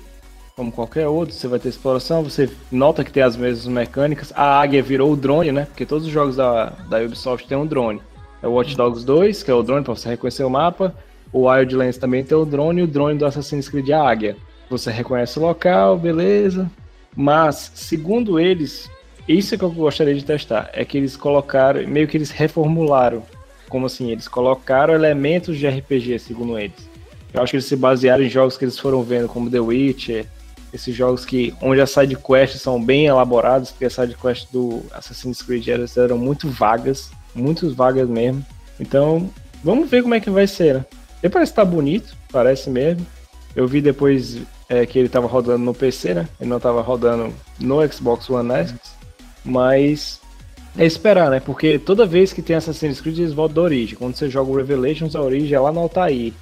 como 0.57 0.73
qualquer 0.73 1.07
outro, 1.07 1.35
você 1.35 1.47
vai 1.47 1.61
ter 1.61 1.69
exploração, 1.69 2.25
você 2.25 2.51
nota 2.73 3.05
que 3.05 3.13
tem 3.13 3.23
as 3.23 3.37
mesmas 3.37 3.67
mecânicas. 3.67 4.33
A 4.35 4.61
águia 4.61 4.83
virou 4.83 5.13
o 5.13 5.17
drone, 5.17 5.53
né? 5.53 5.67
Porque 5.67 5.87
todos 5.87 6.07
os 6.07 6.13
jogos 6.13 6.37
da, 6.37 6.71
da 6.89 6.99
Ubisoft 7.01 7.47
tem 7.47 7.57
um 7.57 7.67
drone. 7.67 8.01
É 8.43 8.49
o 8.49 8.53
Watch 8.53 8.77
Dogs 8.77 9.05
2, 9.05 9.43
que 9.43 9.51
é 9.51 9.55
o 9.55 9.63
drone 9.63 9.85
para 9.85 9.95
você 9.95 10.09
reconhecer 10.09 10.43
o 10.43 10.51
mapa. 10.51 10.95
O 11.33 11.49
Wildlands 11.49 11.99
também 11.99 12.25
tem 12.25 12.37
o 12.37 12.45
drone 12.45 12.81
e 12.81 12.85
o 12.85 12.87
drone 12.87 13.19
do 13.19 13.27
Assassin's 13.27 13.69
Creed 13.69 13.89
é 13.91 13.95
a 13.95 14.09
águia. 14.09 14.37
Você 14.71 14.91
reconhece 14.91 15.39
o 15.39 15.43
local, 15.43 15.99
beleza. 15.99 16.71
Mas, 17.15 17.73
segundo 17.75 18.39
eles, 18.39 18.91
isso 19.27 19.55
é 19.55 19.59
que 19.59 19.65
eu 19.65 19.71
gostaria 19.71 20.15
de 20.15 20.25
testar. 20.25 20.71
É 20.73 20.85
que 20.85 20.97
eles 20.97 21.17
colocaram, 21.17 21.87
meio 21.87 22.09
que 22.09 22.17
eles 22.17 22.31
reformularam. 22.31 23.23
Como 23.69 23.87
assim? 23.87 24.11
Eles 24.11 24.29
colocaram 24.29 24.95
elementos 24.95 25.59
de 25.59 25.69
RPG, 25.69 26.19
segundo 26.19 26.59
eles. 26.59 26.89
Eu 27.33 27.43
acho 27.43 27.51
que 27.51 27.57
eles 27.57 27.67
se 27.67 27.77
basearam 27.77 28.25
em 28.25 28.29
jogos 28.29 28.57
que 28.57 28.65
eles 28.65 28.79
foram 28.79 29.03
vendo, 29.03 29.29
como 29.29 29.51
The 29.51 29.61
Witcher, 29.61 30.27
esses 30.73 30.95
jogos 30.95 31.25
que 31.25 31.55
onde 31.61 31.81
as 31.81 31.91
side 31.91 32.17
quests 32.17 32.63
são 32.63 32.83
bem 32.83 33.07
elaboradas, 33.07 33.71
porque 33.71 33.85
as 33.85 33.93
side 33.93 34.17
quests 34.17 34.51
do 34.51 34.83
Assassin's 34.93 35.43
Creed 35.43 35.69
eram, 35.69 35.85
eram 35.97 36.19
muito 36.19 36.49
vagas, 36.49 37.11
muito 37.35 37.73
vagas 37.75 38.09
mesmo. 38.09 38.45
Então, 38.81 39.31
vamos 39.63 39.91
ver 39.91 40.03
como 40.03 40.15
é 40.15 40.21
que 40.21 40.31
vai 40.31 40.47
ser, 40.47 40.75
né? 40.75 40.85
Ele 41.23 41.33
parece 41.33 41.53
estar 41.53 41.65
tá 41.65 41.71
bonito, 41.71 42.17
parece 42.31 42.71
mesmo. 42.71 43.07
Eu 43.55 43.67
vi 43.67 43.81
depois 43.81 44.39
é, 44.69 44.85
que 44.87 44.99
ele 44.99 45.07
estava 45.07 45.27
rodando 45.27 45.65
no 45.65 45.75
PC, 45.75 46.15
né? 46.15 46.29
Ele 46.41 46.51
não 46.51 46.59
estava 46.59 46.81
rodando 46.81 47.33
no 47.59 47.93
Xbox 47.93 48.29
One 48.31 48.53
X. 48.53 48.75
Mas 49.45 50.21
é 50.77 50.85
esperar, 50.85 51.31
né? 51.31 51.41
Porque 51.41 51.79
toda 51.79 52.07
vez 52.07 52.33
que 52.33 52.43
tem 52.43 52.55
Assassin's 52.57 53.01
Creed, 53.01 53.19
eles 53.19 53.33
voltam 53.33 53.57
da 53.57 53.63
origem. 53.63 53.97
Quando 53.97 54.15
você 54.15 54.29
joga 54.29 54.51
o 54.51 54.57
Revelations, 54.57 55.17
a 55.17 55.21
origem 55.21 55.55
é 55.55 55.61
lá 55.61 55.73
no 55.73 55.81
Altair. 55.81 56.33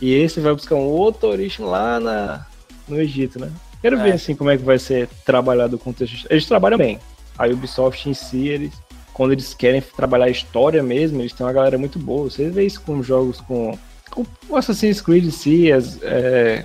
E 0.00 0.12
esse 0.14 0.40
vai 0.40 0.52
buscar 0.52 0.74
um 0.74 0.86
outro 0.86 1.28
origem 1.28 1.64
lá 1.64 2.00
na, 2.00 2.46
no 2.88 3.00
Egito, 3.00 3.38
né? 3.38 3.50
Quero 3.80 3.98
é. 3.98 4.02
ver 4.02 4.12
assim 4.14 4.34
como 4.34 4.50
é 4.50 4.56
que 4.56 4.64
vai 4.64 4.78
ser 4.78 5.08
trabalhado 5.24 5.76
o 5.76 5.78
contexto. 5.78 6.26
Eles 6.28 6.46
trabalham 6.46 6.78
bem. 6.78 6.98
A 7.38 7.46
Ubisoft 7.46 8.08
em 8.08 8.14
si, 8.14 8.48
eles, 8.48 8.72
quando 9.12 9.32
eles 9.32 9.54
querem 9.54 9.80
trabalhar 9.80 10.24
a 10.24 10.30
história 10.30 10.82
mesmo, 10.82 11.20
eles 11.20 11.32
têm 11.32 11.46
uma 11.46 11.52
galera 11.52 11.76
muito 11.76 11.98
boa. 11.98 12.30
Você 12.30 12.48
vê 12.48 12.64
isso 12.64 12.80
com 12.80 13.02
jogos 13.02 13.40
com 13.40 13.78
o 14.48 14.56
Assassin's 14.56 15.00
Creed 15.00 15.24
em 15.24 15.30
si, 15.30 15.72
as, 15.72 16.00
é, 16.02 16.64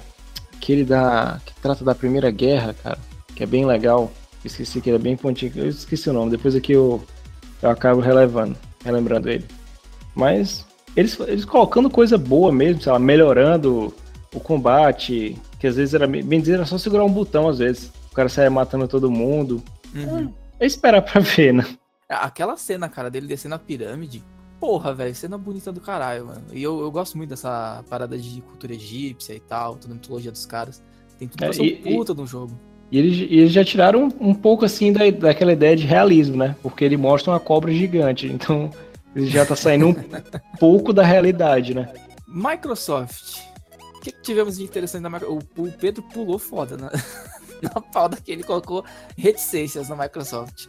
aquele 0.55 0.83
da. 0.83 1.39
que 1.45 1.53
trata 1.61 1.83
da 1.83 1.95
Primeira 1.95 2.29
Guerra, 2.31 2.73
cara, 2.73 2.99
que 3.35 3.43
é 3.43 3.45
bem 3.45 3.65
legal. 3.65 4.11
Esqueci 4.43 4.79
que 4.79 4.89
ele 4.89 4.97
é 4.97 5.01
bem 5.01 5.17
pontinho. 5.17 5.51
Eu 5.55 5.67
esqueci 5.67 6.09
o 6.09 6.13
nome, 6.13 6.31
depois 6.31 6.55
aqui 6.55 6.71
eu, 6.71 7.03
eu 7.61 7.69
acabo 7.69 7.99
relevando, 7.99 8.55
relembrando 8.83 9.29
ele. 9.29 9.45
Mas 10.15 10.65
eles, 10.95 11.19
eles 11.19 11.45
colocando 11.45 11.89
coisa 11.89 12.17
boa 12.17 12.51
mesmo, 12.51 12.81
sei 12.81 12.91
lá, 12.91 12.99
melhorando 12.99 13.93
o 14.33 14.39
combate, 14.39 15.37
que 15.59 15.67
às 15.67 15.75
vezes 15.75 15.93
era, 15.93 16.07
bem 16.07 16.39
dizer, 16.39 16.53
era 16.53 16.65
só 16.65 16.77
segurar 16.77 17.03
um 17.03 17.11
botão 17.11 17.47
às 17.47 17.59
vezes. 17.59 17.91
O 18.11 18.15
cara 18.15 18.29
saia 18.29 18.49
matando 18.49 18.87
todo 18.87 19.11
mundo. 19.11 19.63
Uhum. 19.93 20.33
É, 20.59 20.63
é 20.63 20.67
esperar 20.67 21.01
pra 21.01 21.19
ver, 21.21 21.53
né? 21.53 21.65
Aquela 22.07 22.57
cena, 22.57 22.89
cara, 22.89 23.09
dele 23.09 23.27
descendo 23.27 23.55
a 23.55 23.59
pirâmide, 23.59 24.23
porra, 24.59 24.93
velho, 24.93 25.15
cena 25.15 25.37
bonita 25.37 25.71
do 25.71 25.79
caralho, 25.79 26.27
mano. 26.27 26.43
E 26.51 26.61
eu, 26.61 26.79
eu 26.81 26.91
gosto 26.91 27.17
muito 27.17 27.29
dessa 27.29 27.83
parada 27.89 28.17
de 28.17 28.41
cultura 28.41 28.73
egípcia 28.73 29.33
e 29.33 29.39
tal, 29.39 29.75
toda 29.75 29.93
a 29.93 29.95
mitologia 29.95 30.31
dos 30.31 30.45
caras. 30.45 30.83
Tem 31.17 31.27
tudo 31.27 31.39
pra 31.39 31.49
é, 31.49 31.53
ser 31.53 31.81
puta 31.83 32.13
no 32.13 32.27
jogo. 32.27 32.59
E 32.91 32.97
eles, 32.97 33.31
eles 33.31 33.51
já 33.51 33.63
tiraram 33.63 34.05
um, 34.05 34.29
um, 34.29 34.33
pouco 34.33 34.65
assim 34.65 34.91
da, 34.91 35.09
daquela 35.11 35.53
ideia 35.53 35.75
de 35.75 35.85
realismo, 35.85 36.37
né? 36.37 36.55
Porque 36.61 36.83
ele 36.83 36.97
mostra 36.97 37.31
uma 37.31 37.39
cobra 37.39 37.71
gigante. 37.71 38.27
Então, 38.27 38.71
ele 39.15 39.27
já 39.27 39.45
tá 39.45 39.55
saindo 39.55 39.87
um 39.87 39.93
pouco 40.59 40.91
da 40.91 41.03
realidade, 41.03 41.73
né? 41.73 41.91
Microsoft. 42.27 43.39
O 43.95 44.01
que, 44.01 44.11
que 44.11 44.21
tivemos 44.21 44.57
de 44.57 44.63
interessante 44.63 45.01
na 45.01 45.09
Microsoft? 45.09 45.45
O, 45.57 45.71
Pedro 45.71 46.03
pulou 46.03 46.39
foda, 46.39 46.77
né? 46.77 46.89
na 47.61 47.81
pauta 47.81 48.17
que 48.21 48.31
ele 48.31 48.43
colocou 48.43 48.83
reticências 49.17 49.89
na 49.89 49.95
Microsoft. 49.95 50.67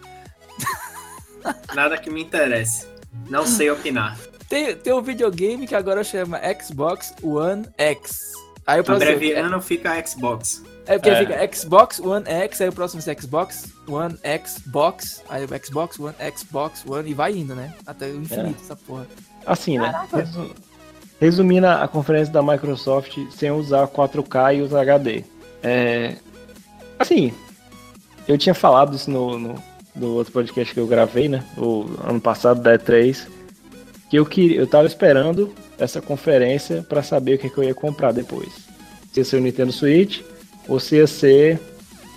Nada 1.74 1.96
que 1.96 2.10
me 2.10 2.22
interesse. 2.22 2.86
Não 3.28 3.46
sei 3.46 3.70
opinar. 3.70 4.18
Tem, 4.48 4.74
tem 4.74 4.92
um 4.92 5.02
videogame 5.02 5.66
que 5.66 5.74
agora 5.74 6.02
chama 6.02 6.40
Xbox 6.60 7.14
One 7.22 7.66
X. 7.78 8.32
Aí 8.66 8.80
o 8.80 8.84
próximo, 8.84 9.10
Abreviando 9.10 9.60
fica 9.60 10.06
Xbox. 10.06 10.62
é 10.86 10.94
porque 10.98 11.10
É. 11.10 11.16
fica 11.18 11.56
Xbox 11.56 11.98
One 12.00 12.24
X, 12.28 12.60
aí 12.60 12.68
o 12.68 12.72
próximo 12.72 13.02
é 13.06 13.14
Xbox 13.20 13.72
One 13.88 14.16
Xbox, 14.46 15.22
aí 15.28 15.44
o 15.44 15.48
Xbox 15.64 15.98
One 15.98 16.14
Xbox 16.36 16.84
One 16.86 17.10
e 17.10 17.14
vai 17.14 17.32
indo, 17.36 17.54
né? 17.54 17.72
Até 17.86 18.06
o 18.06 18.16
infinito 18.22 18.60
essa 18.62 18.76
porra. 18.76 19.06
Assim, 19.46 19.78
né? 19.78 20.06
Resu- 20.12 20.54
Resumindo 21.20 21.66
a 21.66 21.86
conferência 21.86 22.32
da 22.32 22.42
Microsoft 22.42 23.16
sem 23.30 23.50
usar 23.50 23.86
4K 23.88 24.54
e 24.56 24.62
usar 24.62 24.80
HD. 24.82 25.22
É, 25.62 26.16
assim, 26.98 27.32
eu 28.26 28.38
tinha 28.38 28.54
falado 28.54 28.96
isso 28.96 29.10
no, 29.10 29.38
no, 29.38 29.62
no 29.94 30.14
outro 30.14 30.32
podcast 30.32 30.72
que 30.72 30.80
eu 30.80 30.86
gravei, 30.86 31.28
né? 31.28 31.44
O 31.56 31.86
ano 32.04 32.20
passado, 32.20 32.60
da 32.62 32.78
E3, 32.78 33.26
que 34.08 34.16
eu, 34.18 34.26
queria, 34.26 34.58
eu 34.58 34.66
tava 34.66 34.86
esperando 34.86 35.52
essa 35.78 36.00
conferência 36.00 36.82
para 36.88 37.02
saber 37.02 37.34
o 37.34 37.38
que, 37.38 37.48
que 37.50 37.58
eu 37.58 37.64
ia 37.64 37.74
comprar 37.74 38.12
depois. 38.12 38.48
Se 39.12 39.20
ia 39.20 39.24
ser 39.24 39.36
o 39.36 39.40
Nintendo 39.40 39.72
Switch 39.72 40.20
ou 40.68 40.78
se 40.78 40.96
ia 40.96 41.06
ser 41.06 41.60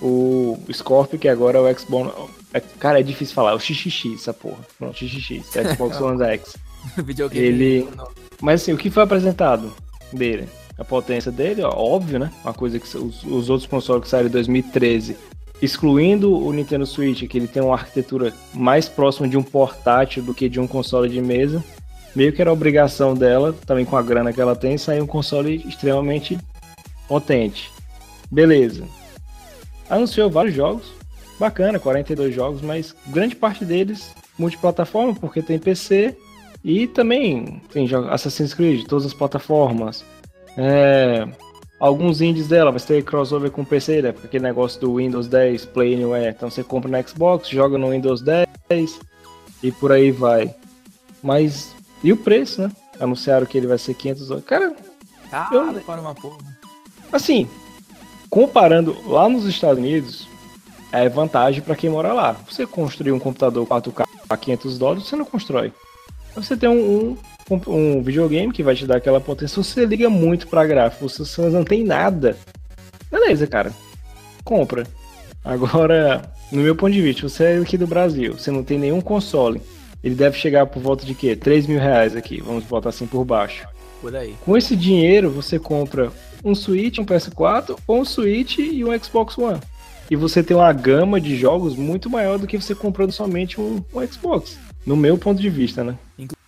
o 0.01 0.57
Scorpio, 0.71 1.17
que 1.19 1.27
agora 1.27 1.57
é 1.57 1.61
o 1.61 1.79
Xbox. 1.79 2.13
é- 2.53 2.59
Cara, 2.59 2.99
é 2.99 3.03
difícil 3.03 3.33
falar, 3.33 3.55
o 3.55 3.59
XXX, 3.59 4.15
essa 4.15 4.33
porra. 4.33 4.59
Não, 4.79 4.93
XXX, 4.93 5.55
é 5.55 5.73
Xbox 5.73 5.99
One 6.01 6.21
X. 6.23 6.57
videogame. 7.03 7.45
Ele- 7.45 7.87
Mas 8.41 8.61
assim, 8.61 8.73
o 8.73 8.77
que 8.77 8.89
foi 8.91 9.03
apresentado 9.03 9.73
dele? 10.11 10.47
A 10.77 10.83
potência 10.83 11.31
dele, 11.31 11.61
ó, 11.61 11.69
óbvio, 11.69 12.17
né? 12.19 12.31
Uma 12.43 12.53
coisa 12.53 12.79
que 12.79 12.97
os, 12.97 13.23
os 13.23 13.49
outros 13.49 13.67
consoles 13.69 14.03
que 14.03 14.09
saíram 14.09 14.27
em 14.27 14.31
2013, 14.31 15.15
excluindo 15.63 16.38
o 16.38 16.51
Nintendo 16.51 16.86
Switch, 16.86 17.25
que 17.25 17.38
ele 17.38 17.48
tem 17.48 17.63
uma 17.63 17.75
arquitetura 17.75 18.34
mais 18.53 18.89
próxima 18.89 19.29
de 19.29 19.38
um 19.38 19.43
portátil 19.43 20.22
do 20.22 20.34
que 20.34 20.50
de 20.50 20.60
um 20.60 20.67
console 20.67 21.08
de 21.08 21.22
mesa, 21.22 21.63
meio 22.13 22.34
que 22.34 22.41
era 22.41 22.51
obrigação 22.51 23.15
dela, 23.15 23.55
também 23.65 23.86
com 23.86 23.96
a 23.96 24.01
grana 24.01 24.34
que 24.34 24.41
ela 24.41 24.58
tem, 24.58 24.77
sair 24.77 25.01
um 25.01 25.08
console 25.08 25.63
extremamente 25.65 26.38
potente. 27.08 27.72
Beleza. 28.29 28.84
Anunciou 29.89 30.29
vários 30.29 30.53
jogos, 30.53 30.91
bacana, 31.39 31.79
42 31.79 32.36
jogos, 32.36 32.62
mas 32.62 32.93
grande 33.08 33.36
parte 33.36 33.63
deles 33.63 34.12
multiplataforma, 34.38 35.15
porque 35.15 35.41
tem 35.41 35.58
PC 35.58 36.17
e 36.62 36.88
também 36.88 37.62
tem 37.72 37.88
Assassin's 38.10 38.53
Creed, 38.53 38.86
todas 38.86 39.05
as 39.05 39.13
plataformas. 39.13 40.03
É, 40.58 41.25
alguns 41.79 42.21
indies 42.21 42.47
dela, 42.47 42.71
vai 42.71 42.79
ter 42.79 43.03
crossover 43.03 43.51
com 43.51 43.63
PC, 43.65 44.01
né? 44.01 44.11
Porque 44.11 44.27
aquele 44.27 44.43
negócio 44.43 44.79
do 44.79 44.95
Windows 44.95 45.27
10, 45.27 45.65
Play 45.65 45.95
Anywhere. 45.95 46.29
Então 46.35 46.49
você 46.49 46.63
compra 46.63 46.89
no 46.89 47.07
Xbox, 47.07 47.49
joga 47.49 47.77
no 47.77 47.89
Windows 47.89 48.21
10 48.21 48.99
e 49.61 49.71
por 49.71 49.91
aí 49.91 50.11
vai. 50.11 50.53
Mas, 51.21 51.73
e 52.03 52.11
o 52.11 52.17
preço, 52.17 52.61
né? 52.61 52.71
Anunciaram 52.99 53.45
que 53.45 53.57
ele 53.57 53.67
vai 53.67 53.77
ser 53.77 53.93
500 53.93 54.27
dólares. 54.27 54.47
Cara, 54.47 54.75
Cara, 55.29 55.79
para 55.85 56.01
uma 56.01 56.13
porra. 56.13 56.37
assim, 57.11 57.47
comparando 58.29 58.95
lá 59.09 59.27
nos 59.27 59.45
Estados 59.45 59.79
Unidos, 59.79 60.27
é 60.91 61.09
vantagem 61.09 61.61
para 61.61 61.75
quem 61.75 61.89
mora 61.89 62.13
lá. 62.13 62.35
Você 62.47 62.67
construir 62.67 63.11
um 63.11 63.19
computador 63.19 63.65
4K 63.65 64.05
a 64.29 64.37
500 64.37 64.77
dólares, 64.77 65.07
você 65.07 65.15
não 65.15 65.25
constrói. 65.25 65.73
Você 66.35 66.55
tem 66.55 66.69
um, 66.69 66.73
um, 67.11 67.17
um 67.50 68.01
videogame 68.01 68.51
que 68.51 68.63
vai 68.63 68.75
te 68.75 68.85
dar 68.85 68.97
aquela 68.97 69.19
potência. 69.19 69.62
Se 69.62 69.69
você 69.69 69.85
liga 69.85 70.09
muito 70.09 70.47
para 70.47 70.65
gráfico, 70.65 71.09
se 71.09 71.19
você 71.19 71.41
não 71.50 71.63
tem 71.63 71.83
nada, 71.83 72.38
beleza, 73.12 73.47
cara. 73.47 73.71
Compra. 74.43 74.85
Agora, 75.43 76.31
no 76.51 76.62
meu 76.62 76.75
ponto 76.75 76.93
de 76.93 77.01
vista, 77.01 77.27
você 77.27 77.43
é 77.43 77.57
aqui 77.57 77.77
do 77.77 77.88
Brasil, 77.88 78.33
você 78.33 78.50
não 78.50 78.63
tem 78.63 78.79
nenhum 78.79 79.01
console. 79.01 79.62
Ele 80.03 80.15
deve 80.15 80.38
chegar 80.38 80.65
por 80.65 80.81
volta 80.81 81.05
de 81.05 81.13
quê? 81.13 81.35
3 81.35 81.67
mil 81.67 81.79
reais 81.79 82.15
aqui, 82.15 82.41
vamos 82.41 82.63
botar 82.65 82.89
assim 82.89 83.07
por 83.07 83.23
baixo. 83.23 83.67
Por 84.01 84.15
aí. 84.15 84.35
Com 84.41 84.57
esse 84.57 84.75
dinheiro, 84.75 85.29
você 85.29 85.57
compra 85.57 86.12
um 86.43 86.53
Switch, 86.53 87.00
um 87.00 87.05
PS4, 87.05 87.77
ou 87.88 88.01
um 88.01 88.05
Switch 88.05 88.57
e 88.57 88.83
um 88.83 88.97
Xbox 89.01 89.38
One. 89.38 89.59
E 90.12 90.15
você 90.15 90.43
tem 90.43 90.55
uma 90.55 90.71
gama 90.73 91.19
de 91.19 91.38
jogos 91.38 91.75
muito 91.75 92.09
maior 92.09 92.38
do 92.38 92.45
que 92.45 92.59
você 92.59 92.75
comprando 92.75 93.12
somente 93.12 93.59
um, 93.59 93.83
um 93.93 94.05
Xbox. 94.05 94.59
No 94.85 94.97
meu 94.97 95.17
ponto 95.17 95.41
de 95.41 95.50
vista, 95.50 95.83
né? 95.83 95.97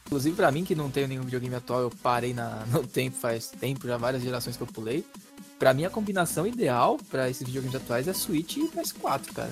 Inclusive, 0.06 0.36
pra 0.36 0.52
mim, 0.52 0.64
que 0.64 0.76
não 0.76 0.90
tenho 0.90 1.08
nenhum 1.08 1.24
videogame 1.24 1.56
atual, 1.56 1.82
eu 1.82 1.92
parei 2.04 2.34
na, 2.34 2.64
no 2.72 2.86
tempo, 2.86 3.18
faz 3.18 3.48
tempo, 3.60 3.88
já 3.88 3.98
várias 3.98 4.22
gerações 4.22 4.56
que 4.56 4.64
eu 4.64 4.68
pulei. 4.68 5.06
Pra 5.58 5.74
mim, 5.74 5.86
a 5.86 5.90
combinação 5.90 6.46
ideal 6.46 6.98
pra 7.10 7.30
esses 7.30 7.46
videogames 7.46 7.76
atuais 7.76 8.08
é 8.08 8.14
Switch 8.14 8.58
e 8.58 8.68
PS4, 8.68 9.34
cara. 9.34 9.52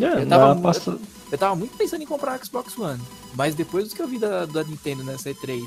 É, 0.00 0.22
Eu 0.22 0.28
tava 0.28 0.60
passa- 0.60 0.98
Eu 1.30 1.38
tava 1.38 1.54
muito 1.54 1.76
pensando 1.76 2.02
em 2.02 2.06
comprar 2.06 2.38
Xbox 2.44 2.76
One, 2.78 3.00
mas 3.34 3.54
depois 3.54 3.88
do 3.88 3.94
que 3.94 4.02
eu 4.02 4.08
vi 4.08 4.18
da, 4.18 4.46
da 4.46 4.64
Nintendo 4.64 5.04
nessa 5.04 5.30
E3 5.30 5.62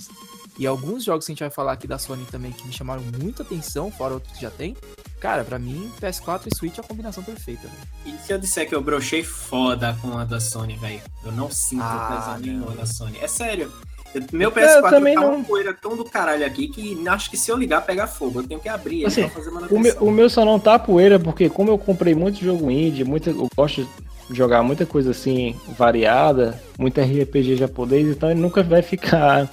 e 0.60 0.65
alguns 0.67 1.03
jogos 1.03 1.25
que 1.25 1.31
a 1.31 1.34
gente 1.34 1.39
vai 1.41 1.50
falar 1.50 1.74
aqui 1.74 1.88
da 1.88 1.98
Sony 2.00 2.25
também 2.25 2.51
que 2.51 2.65
me 2.67 2.74
chamaram 2.74 3.03
muita 3.22 3.43
atenção, 3.43 3.91
fora 3.91 4.15
outros 4.15 4.34
que 4.34 4.41
já 4.41 4.50
tem, 4.51 4.75
cara, 5.22 5.43
pra 5.46 5.57
mim, 5.60 5.91
PS4 6.01 6.48
e 6.51 6.55
Switch 6.55 6.77
é 6.77 6.81
a 6.81 6.84
combinação 6.84 7.24
perfeita. 7.24 7.67
velho. 7.67 8.17
E 8.17 8.25
se 8.25 8.34
eu 8.34 8.39
disser 8.39 8.67
que 8.67 8.74
eu 8.75 8.81
brochei 8.81 9.24
foda 9.24 9.98
com 10.01 10.17
a 10.17 10.25
da 10.25 10.39
Sony, 10.39 10.75
velho? 10.75 11.01
Eu 11.24 11.31
não 11.31 11.50
sinto 11.51 11.84
Ah, 11.84 12.15
tesão 12.17 12.34
não. 12.34 12.39
nenhuma 12.39 12.75
da 12.75 12.86
Sony. 12.86 13.17
É 13.19 13.27
sério. 13.27 13.72
Eu- 14.17 14.38
Meu 14.38 14.50
Eu 14.50 14.55
PS4 14.55 14.89
também 14.89 15.15
tá 15.15 15.21
não. 15.21 15.36
uma 15.36 15.43
poeira 15.43 15.74
tão 15.74 15.95
do 15.95 16.03
caralho 16.05 16.45
aqui 16.45 16.67
que 16.67 17.07
acho 17.07 17.29
que 17.29 17.38
se 17.38 17.51
eu 17.51 17.57
ligar 17.57 17.81
pega 17.81 18.05
fogo. 18.07 18.39
Eu 18.41 18.47
tenho 18.47 18.59
que 18.59 18.69
abrir 18.69 18.97
ele 18.97 19.05
Assim, 19.07 19.21
pra 19.21 19.29
fazer 19.31 19.50
O 19.50 19.53
meu, 19.53 19.62
manutenção. 19.62 20.07
o 20.07 20.12
meu 20.12 20.29
só 20.29 20.43
não 20.45 20.59
tá 20.59 20.77
poeira 20.79 21.19
porque 21.19 21.50
como 21.50 21.69
eu 21.71 21.77
comprei 21.77 22.13
muito 22.15 22.39
jogo 22.43 22.69
indie, 22.71 23.03
muita, 23.03 23.29
eu 23.29 23.47
gosto 23.55 23.88
de 24.29 24.36
jogar 24.36 24.62
muita 24.63 24.86
coisa 24.86 25.12
assim 25.12 25.55
variada, 25.77 26.59
muito 26.77 27.00
RPG 27.00 27.55
japonês, 27.55 28.07
então 28.07 28.29
ele 28.29 28.39
nunca 28.41 28.62
vai 28.62 28.81
ficar 28.81 29.50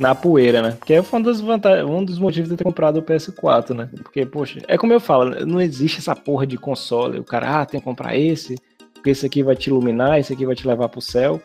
na 0.00 0.14
poeira, 0.14 0.62
né? 0.62 0.70
Porque 0.78 1.02
foi 1.02 1.18
um 1.18 1.22
dos, 1.22 1.40
vanta- 1.40 1.84
um 1.84 2.04
dos 2.04 2.18
motivos 2.18 2.48
de 2.48 2.56
ter 2.56 2.64
comprado 2.64 2.98
o 2.98 3.02
PS4, 3.02 3.74
né? 3.74 3.88
Porque, 4.02 4.24
poxa, 4.24 4.60
é 4.68 4.78
como 4.78 4.92
eu 4.92 5.00
falo, 5.00 5.44
não 5.44 5.60
existe 5.60 5.98
essa 5.98 6.14
porra 6.14 6.46
de 6.46 6.56
console. 6.56 7.18
O 7.18 7.24
cara, 7.24 7.60
ah, 7.60 7.66
tem 7.66 7.80
que 7.80 7.84
comprar 7.84 8.16
esse, 8.16 8.54
porque 8.94 9.10
esse 9.10 9.26
aqui 9.26 9.42
vai 9.42 9.56
te 9.56 9.68
iluminar, 9.70 10.18
esse 10.20 10.32
aqui 10.32 10.46
vai 10.46 10.54
te 10.54 10.66
levar 10.66 10.88
pro 10.88 11.00
céu. 11.00 11.42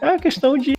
É 0.00 0.06
uma 0.06 0.18
questão 0.20 0.56
de, 0.56 0.74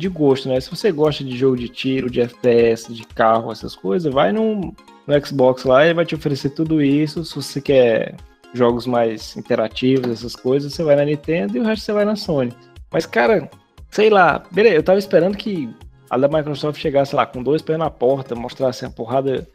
de 0.00 0.08
gosto, 0.08 0.48
né? 0.48 0.60
Se 0.60 0.70
você 0.70 0.90
gosta 0.90 1.22
de 1.22 1.36
jogo 1.36 1.56
de 1.56 1.68
tiro, 1.68 2.10
de 2.10 2.20
FPS, 2.20 2.92
de 2.92 3.06
carro, 3.06 3.52
essas 3.52 3.76
coisas, 3.76 4.12
vai 4.12 4.32
num, 4.32 4.72
no 5.06 5.26
Xbox 5.26 5.64
lá 5.64 5.86
e 5.86 5.94
vai 5.94 6.04
te 6.04 6.14
oferecer 6.14 6.50
tudo 6.50 6.82
isso. 6.82 7.24
Se 7.24 7.36
você 7.36 7.60
quer 7.60 8.16
jogos 8.52 8.86
mais 8.86 9.36
interativos, 9.36 10.10
essas 10.10 10.34
coisas, 10.34 10.72
você 10.72 10.82
vai 10.82 10.96
na 10.96 11.04
Nintendo 11.04 11.56
e 11.56 11.60
o 11.60 11.64
resto 11.64 11.84
você 11.84 11.92
vai 11.92 12.04
na 12.04 12.16
Sony. 12.16 12.52
Mas, 12.90 13.06
cara, 13.06 13.48
sei 13.90 14.10
lá, 14.10 14.42
beleza, 14.50 14.76
eu 14.76 14.82
tava 14.82 14.98
esperando 14.98 15.36
que 15.36 15.68
a 16.08 16.18
da 16.18 16.28
Microsoft 16.28 16.80
chegasse 16.80 17.14
lá 17.14 17.24
com 17.24 17.42
dois 17.42 17.62
pés 17.62 17.78
na 17.78 17.90
porta, 17.90 18.34
mostrasse 18.34 18.84
a 18.84 18.90
porrada. 18.90 19.46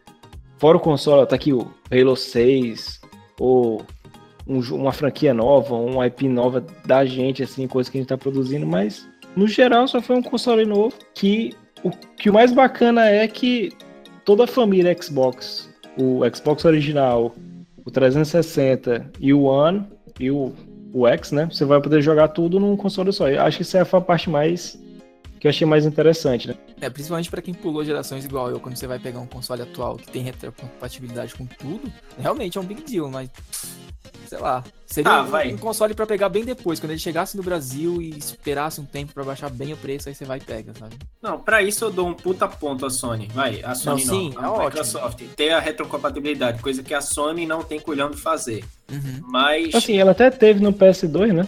Fora 0.57 0.77
o 0.77 0.79
console, 0.79 1.27
tá 1.27 1.35
aqui 1.35 1.51
o 1.51 1.69
Halo 1.91 2.15
6, 2.15 3.01
ou 3.39 3.85
um 4.47 4.59
uma 4.73 4.93
franquia 4.93 5.33
nova, 5.33 5.75
uma 5.75 6.07
IP 6.07 6.29
nova 6.29 6.63
da 6.85 7.03
gente, 7.03 7.43
assim, 7.43 7.67
coisa 7.67 7.91
que 7.91 7.97
a 7.97 8.01
gente 8.01 8.07
tá 8.07 8.17
produzindo, 8.17 8.65
mas 8.65 9.05
no 9.35 9.47
geral 9.47 9.87
só 9.87 10.01
foi 10.01 10.15
um 10.15 10.21
console 10.21 10.65
novo 10.65 10.93
que 11.13 11.53
o 11.83 11.89
que 11.89 12.29
o 12.29 12.33
mais 12.33 12.51
bacana 12.51 13.05
é 13.07 13.27
que 13.27 13.71
toda 14.23 14.45
a 14.45 14.47
família 14.47 14.95
Xbox, 14.99 15.69
o 15.97 16.21
Xbox 16.33 16.65
original, 16.65 17.35
o 17.85 17.91
360 17.91 19.11
e 19.19 19.33
o 19.33 19.43
One 19.43 19.85
e 20.19 20.31
o, 20.31 20.51
o 20.91 21.07
X, 21.07 21.31
né? 21.31 21.47
Você 21.51 21.63
vai 21.65 21.79
poder 21.79 22.01
jogar 22.01 22.29
tudo 22.29 22.59
num 22.59 22.75
console 22.75 23.13
só. 23.13 23.29
Eu 23.29 23.41
acho 23.41 23.57
que 23.57 23.63
essa 23.63 23.85
foi 23.85 23.99
a 23.99 24.01
parte 24.01 24.29
mais 24.29 24.79
que 25.39 25.47
eu 25.47 25.49
achei 25.49 25.67
mais 25.67 25.85
interessante, 25.85 26.47
né? 26.47 26.55
É, 26.81 26.89
principalmente 26.89 27.29
pra 27.29 27.41
quem 27.41 27.53
pulou 27.53 27.83
gerações 27.83 28.25
igual 28.25 28.49
eu, 28.49 28.59
quando 28.59 28.75
você 28.77 28.87
vai 28.87 28.99
pegar 28.99 29.19
um 29.19 29.27
console 29.27 29.61
atual 29.61 29.97
que 29.97 30.07
tem 30.11 30.23
retrocompatibilidade 30.23 31.35
com 31.35 31.45
tudo, 31.45 31.91
realmente 32.19 32.57
é 32.57 32.61
um 32.61 32.65
big 32.65 32.83
deal, 32.83 33.09
mas 33.09 33.29
sei 34.27 34.39
lá, 34.39 34.63
seria 34.87 35.11
Tá, 35.11 35.21
um, 35.21 35.25
vai. 35.27 35.53
um 35.53 35.57
console 35.57 35.93
pra 35.93 36.05
pegar 36.07 36.29
bem 36.29 36.43
depois, 36.43 36.79
quando 36.79 36.91
ele 36.91 36.99
chegasse 36.99 37.37
no 37.37 37.43
Brasil 37.43 38.01
e 38.01 38.09
esperasse 38.17 38.81
um 38.81 38.85
tempo 38.85 39.13
pra 39.13 39.23
baixar 39.23 39.49
bem 39.51 39.71
o 39.73 39.77
preço, 39.77 40.09
aí 40.09 40.15
você 40.15 40.25
vai 40.25 40.39
e 40.39 40.41
pega, 40.41 40.73
sabe? 40.79 40.95
Não, 41.21 41.39
pra 41.39 41.61
isso 41.61 41.85
eu 41.85 41.91
dou 41.91 42.07
um 42.07 42.13
puta 42.13 42.47
ponto 42.47 42.85
à 42.85 42.89
Sony. 42.89 43.29
Vai, 43.33 43.61
a 43.63 43.75
Sony 43.75 44.03
não. 44.05 44.13
sim, 44.15 44.33
a 44.37 44.45
é 44.45 44.47
ótimo. 44.47 44.65
Microsoft. 44.65 45.21
Ter 45.35 45.51
a 45.51 45.59
retrocompatibilidade, 45.59 46.59
coisa 46.61 46.81
que 46.81 46.93
a 46.93 47.01
Sony 47.01 47.45
não 47.45 47.63
tem 47.63 47.79
culhão 47.79 48.09
de 48.09 48.17
fazer. 48.17 48.63
Uhum. 48.91 49.21
Mas. 49.27 49.75
Assim, 49.75 49.97
ela 49.97 50.11
até 50.11 50.31
teve 50.31 50.59
no 50.59 50.73
PS2, 50.73 51.31
né? 51.31 51.47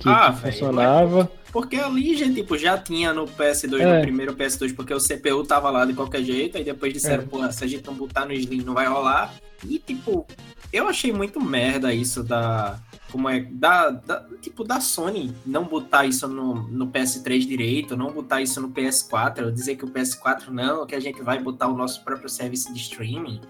Que, 0.00 0.08
Ah, 0.08 0.32
que 0.32 0.40
velho, 0.40 0.52
funcionava. 0.54 1.30
Porque 1.52 1.76
ali, 1.76 2.16
gente, 2.16 2.36
tipo, 2.36 2.56
já 2.56 2.78
tinha 2.78 3.12
no 3.12 3.26
PS2, 3.26 3.80
É. 3.80 3.96
no 3.96 4.00
primeiro 4.02 4.34
PS2, 4.34 4.74
porque 4.74 4.94
o 4.94 4.98
CPU 4.98 5.44
tava 5.46 5.68
lá 5.70 5.84
de 5.84 5.92
qualquer 5.92 6.22
jeito, 6.24 6.56
aí 6.56 6.64
depois 6.64 6.92
disseram, 6.94 7.24
É. 7.24 7.26
porra, 7.26 7.52
se 7.52 7.62
a 7.62 7.66
gente 7.66 7.86
não 7.86 7.94
botar 7.94 8.24
no 8.24 8.32
Slim 8.32 8.62
não 8.62 8.72
vai 8.72 8.86
rolar. 8.86 9.34
E, 9.68 9.78
tipo, 9.78 10.26
eu 10.72 10.88
achei 10.88 11.12
muito 11.12 11.38
merda 11.40 11.92
isso 11.92 12.22
da. 12.22 12.80
Como 13.12 13.28
é. 13.28 13.40
Da, 13.50 13.90
da- 13.90 14.26
tipo, 14.40 14.64
da 14.64 14.80
Sony 14.80 15.32
não 15.44 15.64
botar 15.64 16.06
isso 16.06 16.26
no, 16.26 16.54
no 16.68 16.86
PS3 16.88 17.46
direito, 17.46 17.94
não 17.96 18.10
botar 18.10 18.40
isso 18.40 18.58
no 18.60 18.70
PS4, 18.70 19.52
dizer 19.52 19.76
que 19.76 19.84
o 19.84 19.88
PS4 19.88 20.48
não, 20.48 20.86
que 20.86 20.94
a 20.94 21.00
gente 21.00 21.20
vai 21.22 21.38
botar 21.38 21.68
o 21.68 21.76
nosso 21.76 22.02
próprio 22.02 22.30
serviço 22.30 22.72
de 22.72 22.80
streaming. 22.80 23.40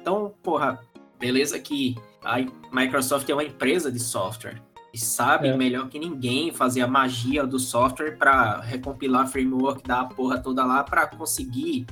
Então, 0.00 0.32
porra, 0.42 0.80
beleza 1.20 1.58
que 1.60 1.94
a 2.24 2.38
Microsoft 2.72 3.28
é 3.28 3.34
uma 3.34 3.44
empresa 3.44 3.92
de 3.92 3.98
software 4.00 4.60
e 4.92 4.98
sabe 4.98 5.48
É. 5.48 5.56
melhor 5.56 5.88
que 5.88 5.98
ninguém 5.98 6.52
fazer 6.52 6.82
a 6.82 6.86
magia 6.86 7.46
do 7.46 7.58
software 7.58 8.16
para 8.16 8.60
recompilar 8.60 9.26
framework 9.28 9.82
da 9.82 10.04
porra 10.04 10.38
toda 10.38 10.64
lá 10.64 10.84
para 10.84 11.06
conseguir 11.06 11.86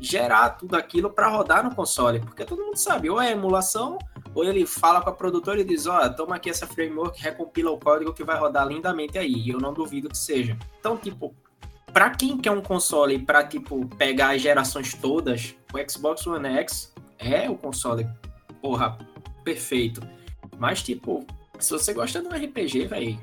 gerar 0.00 0.50
tudo 0.50 0.76
aquilo 0.76 1.10
para 1.10 1.28
rodar 1.28 1.64
no 1.64 1.74
console, 1.74 2.20
porque 2.20 2.44
todo 2.44 2.62
mundo 2.62 2.76
sabe, 2.76 3.08
ou 3.08 3.20
é 3.20 3.32
emulação, 3.32 3.98
ou 4.34 4.44
ele 4.44 4.66
fala 4.66 5.00
com 5.00 5.08
a 5.08 5.12
produtora 5.12 5.60
e 5.60 5.64
diz, 5.64 5.86
ó, 5.86 6.06
toma 6.10 6.36
aqui 6.36 6.50
essa 6.50 6.66
framework, 6.66 7.20
recompila 7.20 7.70
o 7.70 7.78
código 7.78 8.12
que 8.12 8.22
vai 8.22 8.38
rodar 8.38 8.66
lindamente 8.66 9.16
aí, 9.16 9.32
e 9.32 9.50
eu 9.50 9.58
não 9.58 9.72
duvido 9.72 10.10
que 10.10 10.18
seja. 10.18 10.56
Então, 10.78 10.98
tipo, 10.98 11.34
para 11.92 12.10
quem 12.10 12.36
quer 12.36 12.50
um 12.50 12.60
console 12.60 13.18
para 13.18 13.42
tipo 13.42 13.86
pegar 13.96 14.34
as 14.34 14.42
gerações 14.42 14.92
todas, 14.92 15.54
o 15.72 15.90
Xbox 15.90 16.26
One 16.26 16.46
X 16.46 16.92
é 17.18 17.48
o 17.48 17.56
console, 17.56 18.06
porra, 18.60 18.98
perfeito. 19.42 20.02
Mas 20.58 20.82
tipo, 20.82 21.26
se 21.64 21.70
você 21.70 21.92
gosta 21.92 22.20
de 22.20 22.28
um 22.28 22.30
RPG, 22.30 22.86
velho, 22.86 23.18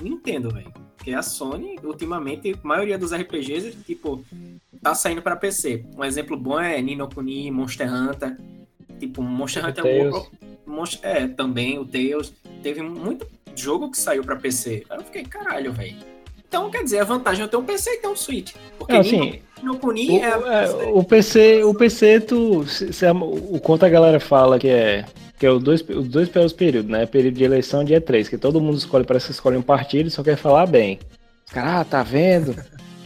Nintendo, 0.00 0.50
velho. 0.50 0.72
Porque 0.96 1.12
a 1.12 1.22
Sony, 1.22 1.78
ultimamente, 1.82 2.52
a 2.52 2.66
maioria 2.66 2.96
dos 2.96 3.12
RPGs, 3.12 3.72
tipo, 3.84 4.24
tá 4.80 4.94
saindo 4.94 5.20
pra 5.20 5.34
PC. 5.34 5.84
Um 5.96 6.04
exemplo 6.04 6.36
bom 6.36 6.60
é 6.60 6.80
Nino 6.80 7.08
Kuni, 7.08 7.50
Monster 7.50 7.92
Hunter. 7.92 8.36
Tipo, 9.00 9.20
Monster 9.20 9.66
Hunter 9.66 9.84
é, 9.84 10.10
um. 10.10 10.22
Monster- 10.64 11.00
é, 11.02 11.26
também 11.26 11.78
o 11.78 11.84
Tails. 11.84 12.32
Teve 12.62 12.82
muito 12.82 13.26
jogo 13.56 13.90
que 13.90 13.98
saiu 13.98 14.22
pra 14.22 14.36
PC. 14.36 14.84
Aí 14.88 14.98
eu 14.98 15.04
fiquei, 15.04 15.24
caralho, 15.24 15.72
velho. 15.72 15.96
Então, 16.46 16.70
quer 16.70 16.84
dizer, 16.84 17.00
a 17.00 17.04
vantagem 17.04 17.42
é 17.42 17.44
eu 17.46 17.48
ter 17.48 17.56
um 17.56 17.64
PC 17.64 17.90
e 17.90 17.96
ter 17.96 18.08
um 18.08 18.14
Switch. 18.14 18.54
Porque 18.78 18.92
Não, 18.92 19.00
assim, 19.00 19.40
Nino 19.58 19.78
Kuni 19.78 20.18
O, 20.18 20.22
é... 20.22 20.64
é, 20.64 20.70
o 20.92 21.02
PC, 21.02 21.64
o 21.64 21.74
PC, 21.74 22.20
tu. 22.20 22.66
Se, 22.66 22.92
se 22.92 23.06
o 23.10 23.58
quanto 23.58 23.84
a 23.86 23.88
galera 23.88 24.20
fala 24.20 24.58
que 24.58 24.68
é. 24.68 25.04
Que 25.42 25.46
é 25.46 25.50
os 25.50 25.60
dois, 25.60 25.80
os 25.88 26.06
dois 26.06 26.28
piores 26.28 26.52
períodos, 26.52 26.88
né? 26.88 27.04
Período 27.04 27.34
de 27.34 27.42
eleição 27.42 27.82
dia 27.82 28.00
3, 28.00 28.28
que 28.28 28.38
todo 28.38 28.60
mundo 28.60 28.78
escolhe, 28.78 29.04
parece 29.04 29.26
que 29.26 29.32
escolhe 29.32 29.56
um 29.56 29.62
partido 29.62 30.06
e 30.06 30.10
só 30.12 30.22
quer 30.22 30.36
falar 30.36 30.66
bem. 30.66 31.00
Os 31.44 31.52
caras, 31.52 31.80
ah, 31.80 31.84
tá 31.84 32.00
vendo? 32.04 32.54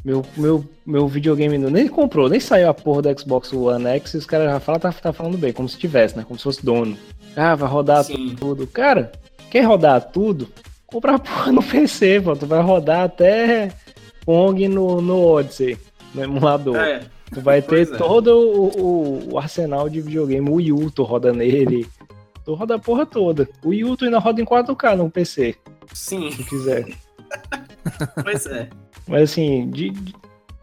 Meu, 0.05 0.23
meu, 0.37 0.63
meu 0.85 1.09
videogame 1.09 1.57
não- 1.57 1.71
nem 1.71 1.89
comprou, 1.89 2.29
nem 2.29 2.39
saiu 2.39 2.69
a 2.69 2.75
porra 2.75 3.01
do 3.01 3.19
Xbox 3.19 3.51
One 3.55 3.87
X 3.87 4.13
e 4.13 4.17
os 4.19 4.27
caras 4.27 4.51
já 4.53 4.61
falam, 4.61 4.79
tá, 4.79 4.93
tá 4.93 5.15
falando 5.15 5.39
bem, 5.39 5.51
como 5.51 5.67
se 5.67 5.79
tivesse, 5.79 6.15
né? 6.15 6.27
Como 6.29 6.37
se 6.39 6.45
fosse 6.45 6.63
dono. 6.63 6.95
Ah, 7.35 7.55
vai 7.55 7.71
rodar 7.71 8.05
Sim. 8.05 8.37
tudo. 8.39 8.67
Cara, 8.67 9.11
quer 9.51 9.63
rodar 9.63 9.99
tudo? 10.13 10.47
Compra 10.87 11.15
a 11.15 11.19
porra 11.19 11.53
no 11.53 11.63
PC, 11.63 12.21
pô. 12.21 12.37
Tu 12.37 12.45
vai 12.45 12.61
rodar 12.61 13.05
até 13.05 13.73
Pong 14.27 14.69
no, 14.69 15.01
no 15.01 15.23
Odyssey, 15.27 15.79
no 16.15 16.23
emulador. 16.23 16.77
É, 16.77 17.01
Tu 17.33 17.41
vai 17.41 17.63
ter 17.63 17.87
Pois 17.89 17.93
é. 17.93 17.97
todo 17.97 18.29
o, 18.39 18.67
o- 18.79 19.29
o 19.33 19.39
arsenal 19.39 19.89
de 19.89 20.03
videogame. 20.03 20.49
O 20.51 20.55
Wii 20.57 20.73
U, 20.73 20.91
tu 20.91 21.03
roda 21.03 21.33
nele. 21.33 21.87
Tu 22.47 22.55
roda 22.55 22.77
a 22.77 22.79
porra 22.79 23.05
toda. 23.05 23.49
O 23.65 23.97
tu 23.97 24.05
ainda 24.05 24.21
roda 24.21 24.41
em 24.41 24.45
4K 24.45 24.97
no 24.97 25.11
PC, 25.11 25.57
sim, 25.93 26.31
se 26.31 26.45
quiser. 26.45 26.87
pois 28.23 28.47
é. 28.47 28.71
Mas 29.09 29.23
assim, 29.33 29.69
de, 29.69 29.93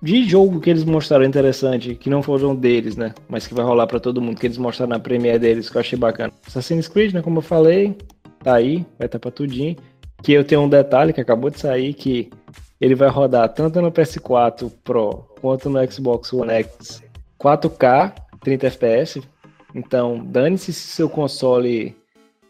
de 0.02 0.24
jogo 0.24 0.62
que 0.62 0.70
eles 0.70 0.86
mostraram 0.86 1.26
interessante, 1.26 1.94
que 1.96 2.10
não 2.10 2.24
foram 2.24 2.56
deles, 2.56 2.96
né? 2.96 3.14
Mas 3.28 3.46
que 3.46 3.54
vai 3.54 3.66
rolar 3.66 3.86
pra 3.86 4.00
todo 4.00 4.22
mundo, 4.22 4.40
que 4.40 4.48
eles 4.48 4.58
mostraram 4.58 4.92
na 4.92 5.00
Premiere 5.00 5.38
deles, 5.38 5.70
que 5.70 5.76
eu 5.76 5.82
achei 5.82 6.00
bacana. 6.00 6.32
Assassin's 6.48 6.88
Creed, 6.88 7.14
né? 7.14 7.22
Como 7.22 7.40
eu 7.40 7.42
falei, 7.42 7.98
tá 8.42 8.56
aí, 8.56 8.86
vai 8.98 9.08
estar 9.08 9.20
pra 9.20 9.30
tudinho. 9.30 9.76
Que 10.22 10.32
eu 10.32 10.46
tenho 10.46 10.62
um 10.62 10.70
detalhe 10.70 11.12
que 11.12 11.20
acabou 11.20 11.50
de 11.50 11.60
sair, 11.60 11.94
que 11.94 12.32
ele 12.80 12.96
vai 12.96 13.10
rodar 13.10 13.50
tanto 13.50 13.82
no 13.82 13.92
PS4 13.92 14.72
Pro 14.86 15.26
quanto 15.42 15.70
no 15.70 15.92
Xbox 15.92 16.32
One 16.32 16.54
X 16.54 17.04
4K, 17.38 18.14
30 18.40 18.68
FPS. 18.68 19.33
Então, 19.74 20.24
dane-se 20.24 20.72
se 20.72 20.88
seu 20.88 21.10
console 21.10 21.96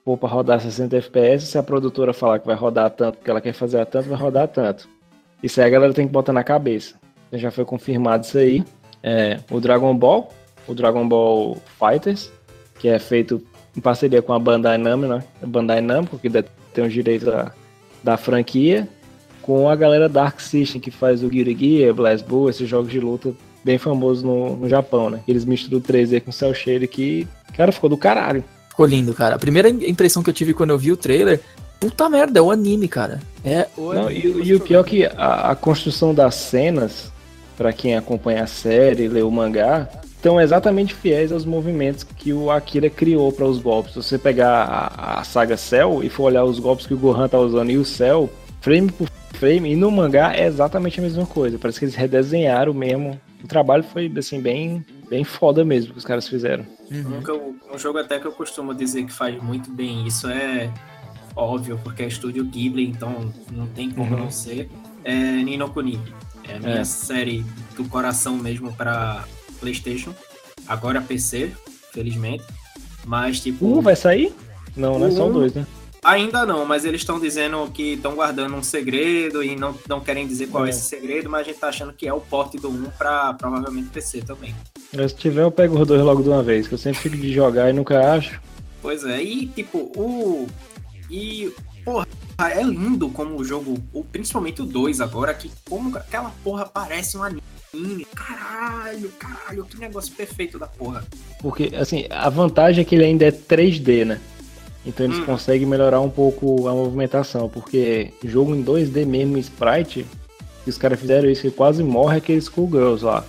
for 0.04 0.18
pra 0.18 0.28
rodar 0.28 0.60
60 0.60 0.98
FPS, 0.98 1.46
se 1.48 1.58
a 1.58 1.64
produtora 1.64 2.14
falar 2.14 2.40
que 2.40 2.46
vai 2.46 2.56
rodar 2.56 2.90
tanto, 2.90 3.20
que 3.20 3.30
ela 3.30 3.40
quer 3.40 3.54
fazer 3.54 3.80
a 3.80 3.86
tanto, 3.86 4.10
vai 4.10 4.18
rodar 4.18 4.48
tanto. 4.48 4.90
Isso 5.42 5.60
aí 5.62 5.68
a 5.68 5.70
galera 5.70 5.94
tem 5.94 6.06
que 6.06 6.14
botar 6.14 6.34
na 6.34 6.44
cabeça. 6.44 6.96
Já 7.32 7.50
foi 7.52 7.66
confirmado 7.66 8.26
isso 8.26 8.38
aí. 8.38 8.64
É, 9.02 9.40
o 9.50 9.60
Dragon 9.60 9.96
Ball, 9.96 10.30
o 10.68 10.74
Dragon 10.74 11.08
Ball 11.08 11.58
Fighters, 11.80 12.32
que 12.80 12.88
é 12.88 13.00
feito 13.00 13.42
em 13.76 13.82
parceria 13.82 14.22
com 14.22 14.34
a 14.34 14.40
Bandai 14.40 14.78
Namco, 14.78 15.08
né? 15.08 15.24
Bandai 15.42 15.82
Namco, 15.82 16.18
que 16.18 16.30
tem 16.30 16.86
os 16.86 16.94
direitos 16.94 17.28
da, 17.28 17.52
da 18.04 18.18
franquia, 18.18 18.88
com 19.42 19.70
a 19.70 19.76
galera 19.76 20.08
da 20.08 20.24
Arc 20.24 20.40
System, 20.42 20.80
que 20.80 20.92
faz 20.92 21.24
o 21.24 21.28
Guilty 21.28 21.56
Gear, 21.58 21.94
Blast 21.94 22.26
Bull, 22.26 22.50
esses 22.50 22.68
jogos 22.68 22.92
de 22.92 23.00
luta 23.00 23.34
bem 23.64 23.78
famosos 23.78 24.24
no, 24.24 24.56
no 24.58 24.70
Japão, 24.70 25.10
né? 25.10 25.20
Eles 25.28 25.46
misturam 25.46 25.78
o 25.78 25.82
3D 25.82 26.22
com 26.22 26.32
cel 26.32 26.54
shade 26.54 26.88
que, 26.88 27.28
cara, 27.56 27.72
ficou 27.72 27.90
do 27.90 27.98
caralho. 27.98 28.44
Ficou 28.70 28.86
lindo, 28.86 29.14
cara. 29.14 29.36
A 29.36 29.40
primeira 29.40 29.70
impressão 29.70 30.24
que 30.24 30.30
eu 30.30 30.34
tive 30.34 30.54
quando 30.54 30.72
eu 30.72 30.78
vi 30.78 30.92
o 30.92 30.98
trailer, 30.98 31.40
puta 31.80 32.10
merda, 32.10 32.40
é 32.40 32.42
o 32.42 32.52
anime, 32.52 32.88
cara. 32.88 33.22
É 33.46 33.68
o 33.78 33.94
Não, 33.94 34.08
anime. 34.08 34.42
e, 34.44 34.48
e 34.50 34.56
o 34.56 34.60
pior 34.60 34.82
é 34.82 34.90
que 34.90 35.06
a, 35.06 35.52
a 35.52 35.56
construção 35.56 36.14
das 36.14 36.36
cenas, 36.36 37.12
pra 37.58 37.72
quem 37.72 37.96
acompanha 37.96 38.44
a 38.44 38.48
série, 38.48 39.08
lê 39.08 39.22
o 39.22 39.30
mangá, 39.32 39.88
estão 40.16 40.40
exatamente 40.40 40.94
fiéis 40.94 41.32
aos 41.32 41.46
movimentos 41.46 42.04
que 42.04 42.32
o 42.34 42.50
Akira 42.50 42.90
criou 42.90 43.32
para 43.32 43.46
os 43.46 43.60
golpes. 43.60 43.94
Se 43.94 44.02
você 44.02 44.18
pegar 44.18 44.64
a, 44.98 45.20
a 45.20 45.24
saga 45.24 45.56
Cell 45.58 46.02
e 46.04 46.10
for 46.10 46.24
olhar 46.24 46.44
os 46.46 46.60
golpes 46.60 46.88
que 46.88 46.94
o 46.94 46.98
Gohan 46.98 47.28
tá 47.28 47.38
usando 47.38 47.70
e 47.70 47.78
o 47.78 47.86
Cell, 47.86 48.30
frame 48.62 48.90
por 48.92 49.08
frame, 49.34 49.72
e 49.74 49.76
no 49.76 49.92
mangá 49.92 50.34
é 50.34 50.46
exatamente 50.48 51.00
a 51.00 51.04
mesma 51.04 51.26
coisa. 51.26 51.58
Parece 51.60 51.78
que 51.80 51.86
eles 51.86 51.96
redesenharam 51.96 52.74
mesmo. 52.74 53.20
O 53.44 53.48
trabalho 53.48 53.84
foi 53.84 54.12
assim 54.18 54.40
bem, 54.40 54.86
bem 55.10 55.24
foda 55.24 55.66
mesmo 55.66 55.92
que 55.92 56.00
os 56.00 56.06
caras 56.06 56.28
fizeram. 56.28 56.66
Uhum. 56.90 57.18
Um, 57.18 57.24
que 57.24 57.30
eu- 57.30 57.56
um 57.74 57.78
jogo 57.78 57.98
até 58.00 58.20
que 58.20 58.26
eu 58.26 58.32
costumo 58.32 58.74
dizer 58.74 59.04
que 59.06 59.12
faz 59.12 59.42
muito 59.42 59.70
bem 59.70 60.08
isso 60.08 60.28
é 60.28 60.72
óbvio, 61.36 61.80
porque 61.84 62.04
é 62.04 62.08
estúdio 62.08 62.46
Ghibli, 62.46 62.88
então 62.88 63.34
não 63.52 63.68
tem 63.68 63.90
como 63.92 64.12
Uhum. 64.14 64.24
não 64.24 64.32
ser. 64.32 64.70
É 65.04 65.14
Nino 65.14 65.70
Kuni. 65.70 66.00
É 66.48 66.56
a 66.56 66.60
minha 66.60 66.80
É. 66.80 66.84
série 66.84 67.46
do 67.76 67.84
coração 67.86 68.36
mesmo 68.38 68.72
para 68.74 69.26
PlayStation. 69.60 70.14
Agora 70.68 71.02
PC, 71.02 71.52
felizmente. 71.92 72.44
Mas, 73.06 73.40
tipo. 73.42 73.66
Um 73.66 73.82
vai 73.82 73.96
sair? 73.96 74.34
Não, 74.76 74.98
não 74.98 75.08
é 75.08 75.12
só 75.12 75.28
Um- 75.28 75.34
dois, 75.34 75.54
né? 75.54 75.66
Ainda 76.04 76.46
não, 76.46 76.66
mas 76.66 76.84
eles 76.84 77.02
estão 77.02 77.20
dizendo 77.20 77.70
que 77.74 77.94
estão 77.94 78.16
guardando 78.16 78.56
um 78.56 78.64
segredo 78.64 79.42
e 79.42 79.56
não, 79.56 79.78
não 79.88 80.02
querem 80.02 80.28
dizer 80.28 80.48
qual 80.48 80.66
é. 80.66 80.68
É. 80.68 80.72
esse 80.72 80.82
segredo, 80.82 81.30
mas 81.30 81.42
a 81.42 81.44
gente 81.46 81.60
tá 81.60 81.68
achando 81.70 81.94
que 81.94 82.08
é 82.08 82.14
o 82.14 82.20
porte 82.20 82.58
do 82.58 82.70
1 82.70 82.92
para 82.98 83.34
provavelmente 83.34 83.90
PC 83.90 84.22
também. 84.22 84.54
Se 84.92 85.16
tiver, 85.16 85.44
eu 85.44 85.52
pego 85.52 85.80
os 85.80 85.88
dois 85.88 86.02
logo 86.02 86.22
de 86.22 86.30
uma 86.30 86.44
vez, 86.44 86.68
que 86.68 86.74
eu 86.74 86.78
sempre 86.78 87.00
fico 87.00 87.16
de 87.16 87.32
jogar 87.32 87.70
e 87.70 87.74
nunca 87.74 88.14
acho. 88.14 88.42
Pois 88.82 89.04
é, 89.06 89.22
e 89.24 89.48
tipo, 89.48 89.78
o. 89.96 90.48
E, 91.10 91.54
porra, 91.86 92.08
é 92.52 92.62
lindo 92.62 93.10
como 93.10 93.38
o 93.38 93.44
jogo, 93.44 93.78
principalmente 94.12 94.62
o 94.62 94.66
2 94.66 95.00
agora, 95.00 95.34
que 95.34 95.50
como 95.70 95.96
aquela 95.98 96.32
porra 96.44 96.66
parece 96.66 97.18
um 97.18 97.24
anime. 97.24 98.06
Caralho, 98.14 99.10
caralho, 99.18 99.66
que 99.66 99.78
negócio 99.80 100.14
perfeito 100.14 100.60
da 100.60 100.68
porra. 100.68 101.06
Porque, 101.40 101.72
assim, 101.76 102.06
a 102.10 102.30
vantagem 102.30 102.82
é 102.82 102.86
que 102.86 102.96
ele 102.96 103.06
ainda 103.06 103.26
é 103.26 103.32
3D, 103.32 104.06
né? 104.06 104.20
Então 104.86 105.06
eles 105.06 105.20
Hum. 105.20 105.26
conseguem 105.26 105.66
melhorar 105.66 106.02
um 106.02 106.10
pouco 106.10 106.68
a 106.68 106.74
movimentação, 106.74 107.48
porque 107.48 108.12
jogo 108.24 108.54
em 108.56 108.64
2D 108.64 109.06
mesmo, 109.06 109.38
sprite, 109.38 110.06
que 110.64 110.70
os 110.70 110.78
caras 110.78 111.00
fizeram 111.00 111.30
isso, 111.30 111.42
que 111.42 111.52
quase 111.52 111.84
morre 111.84 112.18
aquele 112.18 112.42
Schoolgirls 112.42 113.04
lá. 113.04 113.24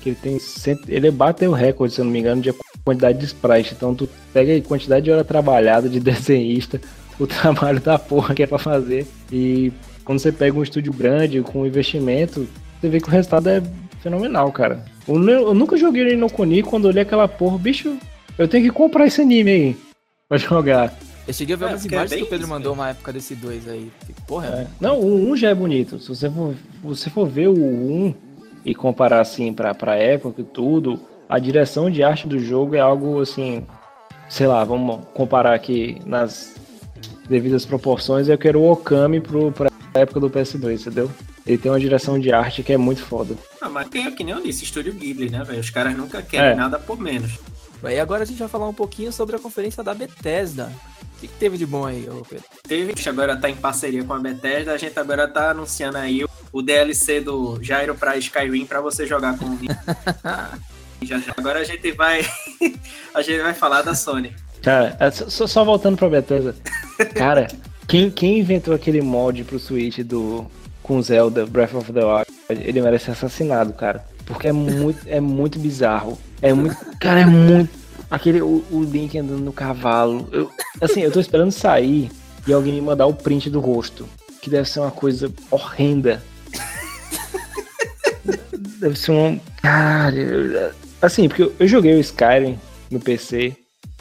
Que 0.00 0.10
ele 0.10 0.18
tem 0.20 0.38
cento, 0.38 0.82
ele 0.88 1.10
bateu 1.10 1.50
o 1.50 1.54
recorde, 1.54 1.94
se 1.94 2.00
eu 2.00 2.04
não 2.04 2.12
me 2.12 2.18
engano, 2.18 2.40
de 2.40 2.52
quantidade 2.84 3.18
de 3.18 3.24
sprite. 3.26 3.74
Então 3.74 3.94
tu 3.94 4.08
pega 4.32 4.52
aí 4.52 4.62
quantidade 4.62 5.04
de 5.04 5.10
hora 5.10 5.24
trabalhada 5.24 5.88
de 5.88 6.00
desenhista, 6.00 6.80
o 7.18 7.26
trabalho 7.26 7.80
da 7.80 7.98
porra 7.98 8.34
que 8.34 8.42
é 8.42 8.46
pra 8.46 8.58
fazer. 8.58 9.06
E 9.30 9.72
quando 10.04 10.18
você 10.18 10.32
pega 10.32 10.58
um 10.58 10.62
estúdio 10.62 10.92
grande, 10.92 11.42
com 11.42 11.66
investimento, 11.66 12.48
você 12.80 12.88
vê 12.88 13.00
que 13.00 13.08
o 13.08 13.12
resultado 13.12 13.48
é 13.48 13.62
fenomenal, 14.00 14.50
cara. 14.50 14.84
Eu, 15.06 15.22
eu 15.28 15.54
nunca 15.54 15.76
joguei 15.76 16.02
ele 16.02 16.16
no 16.16 16.30
Kuni, 16.30 16.62
quando 16.62 16.86
olhei 16.86 17.02
aquela 17.02 17.28
porra, 17.28 17.58
bicho, 17.58 17.96
eu 18.38 18.48
tenho 18.48 18.64
que 18.64 18.70
comprar 18.70 19.06
esse 19.06 19.20
anime 19.20 19.50
aí 19.50 19.76
pra 20.30 20.38
jogar. 20.38 20.94
Eu 21.26 21.34
cheguei 21.34 21.54
a 21.54 21.58
ver 21.58 21.64
É, 21.64 21.68
umas 21.70 21.84
é 21.84 21.88
imagens 21.88 22.10
que 22.10 22.16
bem 22.16 22.24
o 22.24 22.26
Pedro 22.28 22.44
isso 22.44 22.48
mandou 22.54 22.72
uma 22.72 22.88
época 22.90 23.12
desse 23.12 23.34
2 23.34 23.68
aí. 23.68 23.90
Que 24.06 24.12
Porra, 24.22 24.46
É. 24.46 24.66
Não, 24.80 24.98
o 25.00 25.30
1 25.32 25.36
já 25.36 25.50
é 25.50 25.54
bonito. 25.54 25.98
Se 25.98 26.08
você 26.08 26.30
for, 26.30 26.54
você 26.82 27.10
for 27.10 27.28
ver 27.28 27.48
o 27.48 27.54
1 27.54 28.14
e 28.64 28.74
comparar 28.74 29.20
assim 29.20 29.52
pra, 29.52 29.74
pra 29.74 29.96
época 29.96 30.40
e 30.40 30.44
tudo, 30.44 31.00
a 31.28 31.38
direção 31.38 31.90
de 31.90 32.02
arte 32.04 32.28
do 32.28 32.38
jogo 32.38 32.76
é 32.76 32.80
algo 32.80 33.20
assim, 33.20 33.66
sei 34.28 34.46
lá, 34.46 34.62
vamos 34.62 35.00
comparar 35.14 35.52
aqui 35.54 36.00
nas 36.06 36.54
devidas 37.28 37.64
proporções, 37.66 38.28
eu 38.28 38.38
quero 38.38 38.60
o 38.60 38.70
Okami 38.70 39.20
pro, 39.20 39.50
pra 39.52 39.70
época 39.94 40.20
do 40.20 40.30
PS2, 40.30 40.80
entendeu? 40.82 41.10
Ele 41.46 41.58
tem 41.58 41.70
uma 41.72 41.80
direção 41.80 42.18
de 42.18 42.32
arte 42.32 42.62
que 42.62 42.72
é 42.72 42.76
muito 42.76 43.02
foda. 43.02 43.34
Ah, 43.60 43.68
mas 43.68 43.88
tem, 43.88 44.10
que 44.14 44.22
nem 44.22 44.34
eu 44.34 44.42
disse, 44.42 44.64
estúdio 44.64 44.92
Ghibli, 44.92 45.30
né, 45.30 45.42
velho? 45.42 45.60
Os 45.60 45.70
caras 45.70 45.96
nunca 45.96 46.22
querem 46.22 46.50
É. 46.50 46.54
nada 46.54 46.78
por 46.78 46.98
menos. 47.00 47.38
E 47.88 47.98
agora 47.98 48.22
a 48.22 48.26
gente 48.26 48.38
vai 48.38 48.48
falar 48.48 48.68
um 48.68 48.74
pouquinho 48.74 49.12
sobre 49.12 49.36
a 49.36 49.38
conferência 49.38 49.82
da 49.82 49.94
Bethesda. 49.94 50.72
O 51.02 51.20
que, 51.20 51.28
que 51.28 51.34
teve 51.34 51.58
de 51.58 51.66
bom 51.66 51.86
aí, 51.86 52.08
ô 52.08 52.24
Pedro? 52.24 52.44
Teve, 52.66 52.94
que 52.94 53.08
agora 53.08 53.36
tá 53.36 53.48
em 53.48 53.54
parceria 53.54 54.02
com 54.02 54.12
a 54.12 54.18
Bethesda, 54.18 54.72
a 54.72 54.78
gente 54.78 54.98
agora 54.98 55.28
tá 55.28 55.50
anunciando 55.50 55.98
aí 55.98 56.24
o, 56.52 56.62
DLC 56.62 57.20
do 57.20 57.62
Jairo 57.62 57.94
pra 57.94 58.16
Skyrim 58.16 58.64
pra 58.64 58.80
você 58.80 59.06
jogar 59.06 59.38
com 59.38 59.44
o 59.44 59.58
Já, 61.02 61.18
já. 61.18 61.32
Agora 61.36 61.60
a 61.60 61.64
gente 61.64 61.92
vai 61.92 62.20
a 63.14 63.22
gente 63.22 63.40
vai 63.40 63.54
falar 63.54 63.80
da 63.82 63.94
Sony. 63.94 64.34
Cara, 64.62 64.96
é, 65.00 65.10
só, 65.10 65.46
só 65.46 65.64
voltando 65.64 65.96
pra 65.96 66.10
Bethesda. 66.10 66.54
Cara, 67.14 67.48
quem, 67.88 68.10
quem 68.10 68.38
inventou 68.40 68.74
aquele 68.74 69.00
mod 69.00 69.42
pro 69.44 69.58
Switch 69.58 70.00
do 70.00 70.46
com 70.82 71.00
Zelda 71.00 71.46
Breath 71.46 71.74
of 71.74 71.92
the 71.92 72.04
Wild, 72.04 72.26
ele 72.50 72.82
merece 72.82 73.06
ser 73.06 73.10
assassinado, 73.12 73.72
cara. 73.72 74.04
Porque 74.24 74.48
é 74.48 74.52
muito, 74.52 75.00
é 75.06 75.20
muito 75.20 75.58
bizarro. 75.58 76.18
É 76.40 76.52
muito. 76.52 76.76
Cara, 76.98 77.20
é 77.20 77.26
muito. 77.26 77.70
Aquele. 78.10 78.40
O, 78.42 78.64
o 78.70 78.82
Link 78.82 79.16
andando 79.18 79.40
no 79.40 79.52
cavalo. 79.52 80.28
Eu, 80.32 80.50
assim, 80.80 81.00
eu 81.00 81.10
tô 81.10 81.20
esperando 81.20 81.50
sair 81.50 82.10
e 82.46 82.52
alguém 82.52 82.74
me 82.74 82.80
mandar 82.80 83.06
o 83.06 83.14
print 83.14 83.50
do 83.50 83.60
rosto. 83.60 84.08
Que 84.40 84.48
deve 84.48 84.68
ser 84.68 84.80
uma 84.80 84.90
coisa 84.90 85.32
horrenda. 85.50 86.22
Deve 88.80 88.98
ser 88.98 89.12
um. 89.12 89.38
Cara. 89.62 90.74
Assim, 91.02 91.28
porque 91.28 91.42
eu, 91.42 91.54
eu 91.58 91.68
joguei 91.68 91.94
o 91.94 92.00
Skyrim 92.00 92.58
no 92.90 92.98
PC. 92.98 93.54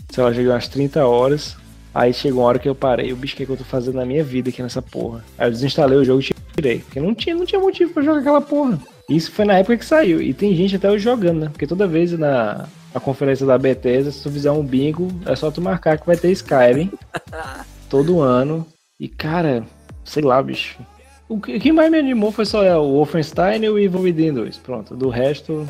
Sei 0.09 0.23
lá, 0.23 0.31
joguei 0.31 0.49
umas 0.49 0.67
30 0.67 1.05
horas. 1.05 1.57
Aí 1.93 2.13
chegou 2.13 2.41
uma 2.41 2.47
hora 2.47 2.59
que 2.59 2.69
eu 2.69 2.75
parei, 2.75 3.11
o 3.11 3.15
bicho 3.15 3.35
que, 3.35 3.43
é 3.43 3.45
que 3.45 3.51
eu 3.51 3.57
tô 3.57 3.63
fazendo 3.63 3.95
na 3.95 4.05
minha 4.05 4.23
vida 4.23 4.49
aqui 4.49 4.61
nessa 4.61 4.81
porra. 4.81 5.23
Aí 5.37 5.47
eu 5.47 5.51
desinstalei 5.51 5.97
o 5.97 6.05
jogo 6.05 6.21
e 6.21 6.29
tirei. 6.55 6.79
Porque 6.79 6.99
não 6.99 7.15
tinha, 7.15 7.35
não 7.35 7.45
tinha 7.45 7.59
motivo 7.59 7.93
pra 7.93 8.03
jogar 8.03 8.19
aquela 8.19 8.41
porra. 8.41 8.79
Isso 9.09 9.31
foi 9.31 9.45
na 9.45 9.55
época 9.57 9.77
que 9.77 9.85
saiu. 9.85 10.21
E 10.21 10.33
tem 10.33 10.55
gente 10.55 10.75
até 10.75 10.89
hoje 10.89 11.03
jogando, 11.03 11.39
né? 11.39 11.49
Porque 11.49 11.65
toda 11.65 11.87
vez 11.87 12.11
na, 12.11 12.67
na 12.93 12.99
conferência 12.99 13.45
da 13.45 13.57
Bethesda, 13.57 14.11
se 14.11 14.21
tu 14.21 14.31
fizer 14.31 14.51
um 14.51 14.63
bingo, 14.63 15.07
é 15.25 15.35
só 15.35 15.49
tu 15.49 15.61
marcar 15.61 15.97
que 15.97 16.05
vai 16.05 16.15
ter 16.15 16.31
Skyrim. 16.31 16.91
todo 17.89 18.21
ano. 18.21 18.65
E 18.99 19.07
cara, 19.07 19.63
sei 20.05 20.23
lá, 20.23 20.41
bicho. 20.41 20.79
O 21.27 21.39
que 21.39 21.71
mais 21.71 21.91
me 21.91 21.99
animou 21.99 22.31
foi 22.31 22.45
só 22.45 22.63
é, 22.63 22.75
o 22.75 22.93
Wolfenstein 22.93 23.63
e 23.63 23.69
o 23.69 23.77
Evil 23.77 24.01
Within 24.01 24.33
2. 24.33 24.57
Pronto. 24.57 24.95
Do 24.95 25.09
resto, 25.09 25.67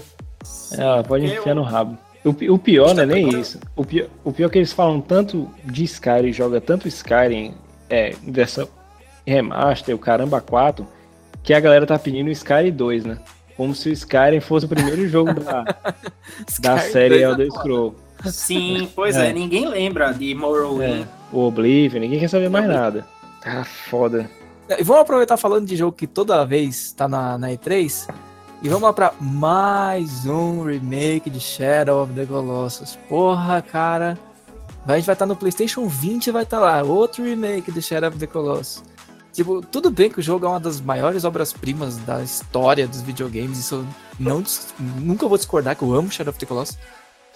é, 0.73 1.03
pode 1.03 1.25
enfiar 1.25 1.55
no 1.55 1.63
rabo. 1.63 1.97
O, 2.23 2.53
o 2.53 2.59
pior 2.59 2.93
não 2.93 3.03
é 3.03 3.05
nem 3.05 3.29
isso. 3.39 3.59
O 3.75 3.85
pior, 3.85 4.07
o 4.23 4.31
pior 4.31 4.47
é 4.47 4.49
que 4.49 4.57
eles 4.57 4.73
falam 4.73 5.01
tanto 5.01 5.49
de 5.65 5.83
Skyrim, 5.85 6.33
joga 6.33 6.61
tanto 6.61 6.87
Skyrim 6.87 7.53
é, 7.89 8.13
versão 8.23 8.67
remaster, 9.25 9.95
o 9.95 9.99
caramba 9.99 10.41
4, 10.41 10.85
que 11.43 11.53
a 11.53 11.59
galera 11.59 11.85
tá 11.85 11.97
pedindo 11.97 12.27
o 12.27 12.31
Skyrim 12.31 12.71
2, 12.71 13.05
né? 13.05 13.17
Como 13.55 13.75
se 13.75 13.89
o 13.89 13.93
Skyrim 13.93 14.39
fosse 14.39 14.65
o 14.65 14.69
primeiro 14.69 15.07
jogo 15.07 15.33
da, 15.33 15.63
da 16.59 16.79
série 16.79 17.19
é 17.19 17.21
Elder 17.23 17.51
Scrolls. 17.51 17.97
Sim, 18.25 18.89
pois 18.95 19.15
é. 19.15 19.29
é. 19.29 19.33
ninguém 19.33 19.67
lembra 19.67 20.11
de 20.11 20.33
Morrowind. 20.33 21.01
É, 21.01 21.07
o 21.31 21.47
Oblivion, 21.47 22.01
ninguém 22.01 22.19
quer 22.19 22.29
saber 22.29 22.49
mais 22.49 22.67
nada. 22.67 23.05
Tá 23.41 23.63
foda. 23.63 24.29
E 24.69 24.83
vamos 24.83 25.01
aproveitar 25.01 25.37
falando 25.37 25.65
de 25.65 25.75
jogo 25.75 25.93
que 25.93 26.05
toda 26.05 26.45
vez 26.45 26.91
tá 26.91 27.07
na, 27.07 27.37
na 27.37 27.49
E3 27.49 28.07
e 28.61 28.67
vamos 28.67 28.83
lá 28.83 28.93
pra 28.93 29.13
mais 29.21 30.25
um 30.25 30.63
remake 30.63 31.29
de 31.29 31.39
Shadow 31.39 32.03
of 32.03 32.13
the 32.13 32.25
Colossus. 32.25 32.99
Porra, 33.07 33.61
cara. 33.61 34.19
A 34.85 34.95
gente 34.95 35.05
vai 35.05 35.13
estar 35.13 35.15
tá 35.15 35.25
no 35.25 35.35
PlayStation 35.35 35.87
20 35.87 36.27
e 36.27 36.31
vai 36.31 36.43
estar 36.43 36.59
tá 36.59 36.63
lá. 36.63 36.83
Outro 36.83 37.23
remake 37.23 37.71
de 37.71 37.81
Shadow 37.81 38.09
of 38.09 38.17
the 38.17 38.27
Colossus. 38.27 38.83
Tipo, 39.33 39.61
tudo 39.61 39.91
bem 39.91 40.09
que 40.09 40.19
o 40.19 40.23
jogo 40.23 40.45
é 40.45 40.49
uma 40.49 40.59
das 40.59 40.81
maiores 40.81 41.23
obras-primas 41.23 41.97
da 41.97 42.21
história 42.23 42.87
dos 42.87 43.01
videogames. 43.01 43.59
Isso 43.59 43.75
eu 43.75 43.87
não, 44.19 44.43
nunca 44.79 45.27
vou 45.27 45.37
discordar 45.37 45.75
que 45.75 45.83
eu 45.83 45.93
amo 45.93 46.11
Shadow 46.11 46.31
of 46.31 46.39
the 46.39 46.45
Colossus. 46.45 46.77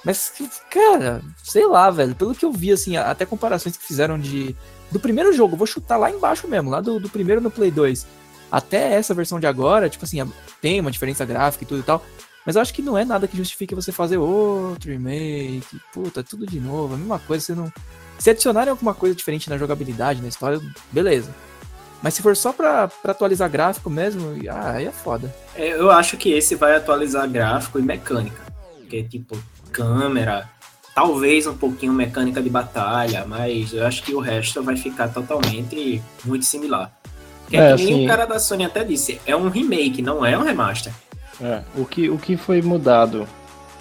Mas, 0.03 0.34
cara, 0.69 1.21
sei 1.43 1.65
lá, 1.65 1.89
velho. 1.89 2.15
Pelo 2.15 2.36
que 2.36 2.43
eu 2.43 2.51
vi, 2.51 2.71
assim, 2.71 2.97
até 2.97 3.25
comparações 3.25 3.77
que 3.77 3.86
fizeram 3.86 4.19
de. 4.19 4.56
Do 4.91 4.99
primeiro 4.99 5.34
jogo, 5.34 5.56
vou 5.56 5.65
chutar 5.65 5.97
lá 5.97 6.12
embaixo 6.12 6.47
mesmo, 6.47 6.69
lá 6.69 6.82
do, 6.82 6.99
do 6.99 7.10
primeiro 7.10 7.41
no 7.41 7.49
Play 7.49 7.71
2 7.71 8.06
até 8.53 8.93
essa 8.93 9.15
versão 9.15 9.39
de 9.39 9.47
agora, 9.47 9.89
tipo 9.89 10.06
assim, 10.06 10.19
tem 10.62 10.79
uma 10.79 10.91
diferença 10.91 11.25
gráfica 11.25 11.63
e 11.63 11.67
tudo 11.67 11.79
e 11.79 11.84
tal. 11.84 12.06
Mas 12.45 12.56
eu 12.56 12.62
acho 12.62 12.71
que 12.71 12.84
não 12.84 12.95
é 12.95 13.03
nada 13.03 13.27
que 13.27 13.36
justifique 13.36 13.73
você 13.73 13.91
fazer 13.91 14.17
outro 14.17 14.91
remake. 14.91 15.82
Puta, 15.91 16.21
tudo 16.21 16.45
de 16.45 16.60
novo, 16.60 16.93
a 16.93 16.97
mesma 16.97 17.17
coisa. 17.17 17.43
Você 17.43 17.56
não. 17.56 17.73
Se 18.19 18.29
adicionarem 18.29 18.69
alguma 18.69 18.93
coisa 18.93 19.15
diferente 19.15 19.49
na 19.49 19.58
jogabilidade, 19.58 20.21
na 20.21 20.27
história, 20.27 20.62
beleza. 20.91 21.34
Mas 22.04 22.16
se 22.16 22.22
for 22.22 22.36
só 22.36 22.52
pra, 22.52 22.89
pra 22.89 23.13
atualizar 23.13 23.50
gráfico 23.50 23.89
mesmo, 23.89 24.36
ah, 24.50 24.72
aí 24.72 24.86
é 24.86 24.92
foda. 24.92 25.34
É, 25.56 25.70
eu 25.70 25.89
acho 25.89 26.18
que 26.18 26.34
esse 26.34 26.54
vai 26.54 26.76
atualizar 26.76 27.28
gráfico 27.30 27.80
e 27.80 27.82
mecânica. 27.82 28.42
Que 28.89 28.98
é 28.98 29.04
tipo 29.04 29.38
câmera, 29.72 30.50
talvez 30.94 31.48
um 31.48 31.56
pouquinho 31.56 31.94
mecânica 31.94 32.42
de 32.42 32.50
batalha, 32.50 33.26
mas 33.26 33.74
eu 33.74 33.88
acho 33.88 34.04
que 34.04 34.13
o 34.13 34.20
resto 34.20 34.62
vai 34.62 34.76
ficar 34.76 35.08
totalmente 35.08 36.04
muito 36.26 36.44
similar. 36.44 36.92
Que 37.48 37.56
é, 37.56 37.72
é 37.72 37.76
que 37.78 37.86
nem 37.86 37.94
assim, 37.94 38.06
o 38.06 38.08
cara 38.08 38.26
da 38.26 38.38
Sony 38.38 38.66
até 38.66 38.84
disse, 38.84 39.22
é 39.26 39.34
um 39.34 39.48
remake, 39.48 40.02
não 40.02 40.26
é 40.26 40.38
um 40.38 40.44
remaster. 40.44 40.92
É, 41.42 41.62
o 41.78 41.86
que, 41.86 42.10
o 42.10 42.18
que 42.18 42.36
foi 42.36 42.62
mudado, 42.62 43.26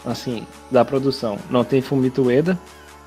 assim, 0.07 0.47
da 0.71 0.85
produção? 0.85 1.41
Não 1.51 1.65
tem 1.65 1.83
Fumito 1.83 2.23
Ueda, 2.23 2.57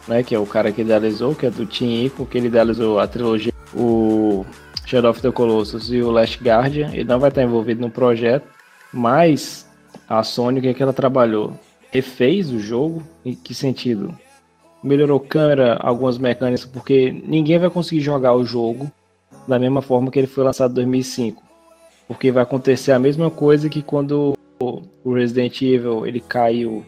né, 0.10 0.24
que 0.24 0.36
é 0.36 0.40
o 0.40 0.46
cara 0.46 0.74
que 0.74 0.82
idealizou, 0.82 1.34
que 1.34 1.46
é 1.46 1.50
do 1.50 1.66
Team 1.66 2.06
Ico, 2.06 2.26
que 2.26 2.38
ele 2.38 2.48
idealizou 2.48 3.00
a 3.00 3.08
trilogia, 3.08 3.54
o 3.74 4.46
Shadow 4.86 5.12
of 5.12 5.22
the 5.22 5.32
Colossus 5.32 5.92
e 5.92 6.02
o 6.02 6.12
Last 6.12 6.42
Guardian, 6.44 6.92
ele 6.94 7.04
não 7.04 7.20
vai 7.20 7.30
estar 7.30 7.44
envolvido 7.44 7.82
no 7.82 7.90
projeto, 7.90 8.48
mas 8.94 9.68
a 10.08 10.24
Sony, 10.24 10.60
o 10.60 10.62
que, 10.62 10.68
é 10.70 10.74
que 10.74 10.84
ela 10.84 10.94
trabalhou? 10.94 11.54
Refez 11.92 12.52
o 12.52 12.60
jogo, 12.60 13.04
em 13.24 13.34
que 13.34 13.54
sentido? 13.54 14.16
Melhorou 14.84 15.20
câmera, 15.20 15.78
algumas 15.82 16.18
mecânicas, 16.18 16.66
porque 16.66 17.12
ninguém 17.12 17.58
vai 17.58 17.70
conseguir 17.70 18.02
jogar 18.02 18.36
o 18.36 18.46
jogo 18.46 18.92
da 19.48 19.58
mesma 19.58 19.82
forma 19.82 20.12
que 20.12 20.20
ele 20.20 20.28
foi 20.28 20.44
lançado 20.44 20.72
em 20.72 20.76
2005. 20.76 21.42
Porque 22.08 22.32
vai 22.32 22.44
acontecer 22.44 22.92
a 22.92 23.00
mesma 23.00 23.32
coisa 23.32 23.70
que 23.70 23.82
quando 23.82 24.38
o 24.60 25.14
Resident 25.14 25.60
Evil 25.62 26.06
ele 26.06 26.20
caiu 26.20 26.86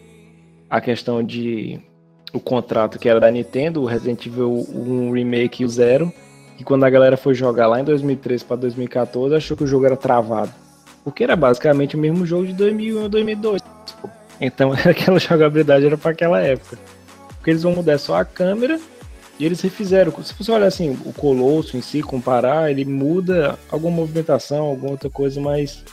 a 0.70 0.80
questão 0.80 1.22
de 1.22 1.80
o 2.32 2.38
contrato 2.38 2.98
que 2.98 3.08
era 3.08 3.18
da 3.18 3.30
Nintendo, 3.30 3.82
o 3.82 3.86
Resident 3.86 4.26
Evil 4.26 4.66
1 4.72 5.10
Remake 5.12 5.62
e 5.62 5.66
o 5.66 5.68
Zero, 5.68 6.12
e 6.58 6.64
quando 6.64 6.84
a 6.84 6.90
galera 6.90 7.16
foi 7.16 7.34
jogar 7.34 7.68
lá 7.68 7.80
em 7.80 7.84
2013 7.84 8.44
para 8.44 8.56
2014, 8.56 9.34
achou 9.34 9.56
que 9.56 9.64
o 9.64 9.66
jogo 9.66 9.86
era 9.86 9.96
travado. 9.96 10.52
Porque 11.04 11.22
era 11.22 11.36
basicamente 11.36 11.94
o 11.94 11.98
mesmo 11.98 12.26
jogo 12.26 12.46
de 12.46 12.52
2001 12.54 13.02
ou 13.02 13.08
2002. 13.08 13.62
Então 14.40 14.72
aquela 14.84 15.18
jogabilidade 15.20 15.86
era 15.86 15.96
para 15.96 16.10
aquela 16.10 16.40
época. 16.40 16.76
Porque 17.36 17.50
eles 17.50 17.62
vão 17.62 17.74
mudar 17.74 17.98
só 17.98 18.16
a 18.16 18.24
câmera 18.24 18.80
e 19.38 19.46
eles 19.46 19.60
refizeram. 19.60 20.12
Se 20.22 20.34
você 20.34 20.50
olhar 20.50 20.66
assim, 20.66 20.98
o 21.04 21.12
Colosso 21.12 21.76
em 21.76 21.80
si, 21.80 22.02
comparar, 22.02 22.70
ele 22.70 22.84
muda 22.84 23.56
alguma 23.70 23.96
movimentação, 23.96 24.66
alguma 24.66 24.90
outra 24.90 25.08
coisa, 25.08 25.40
mas 25.40 25.84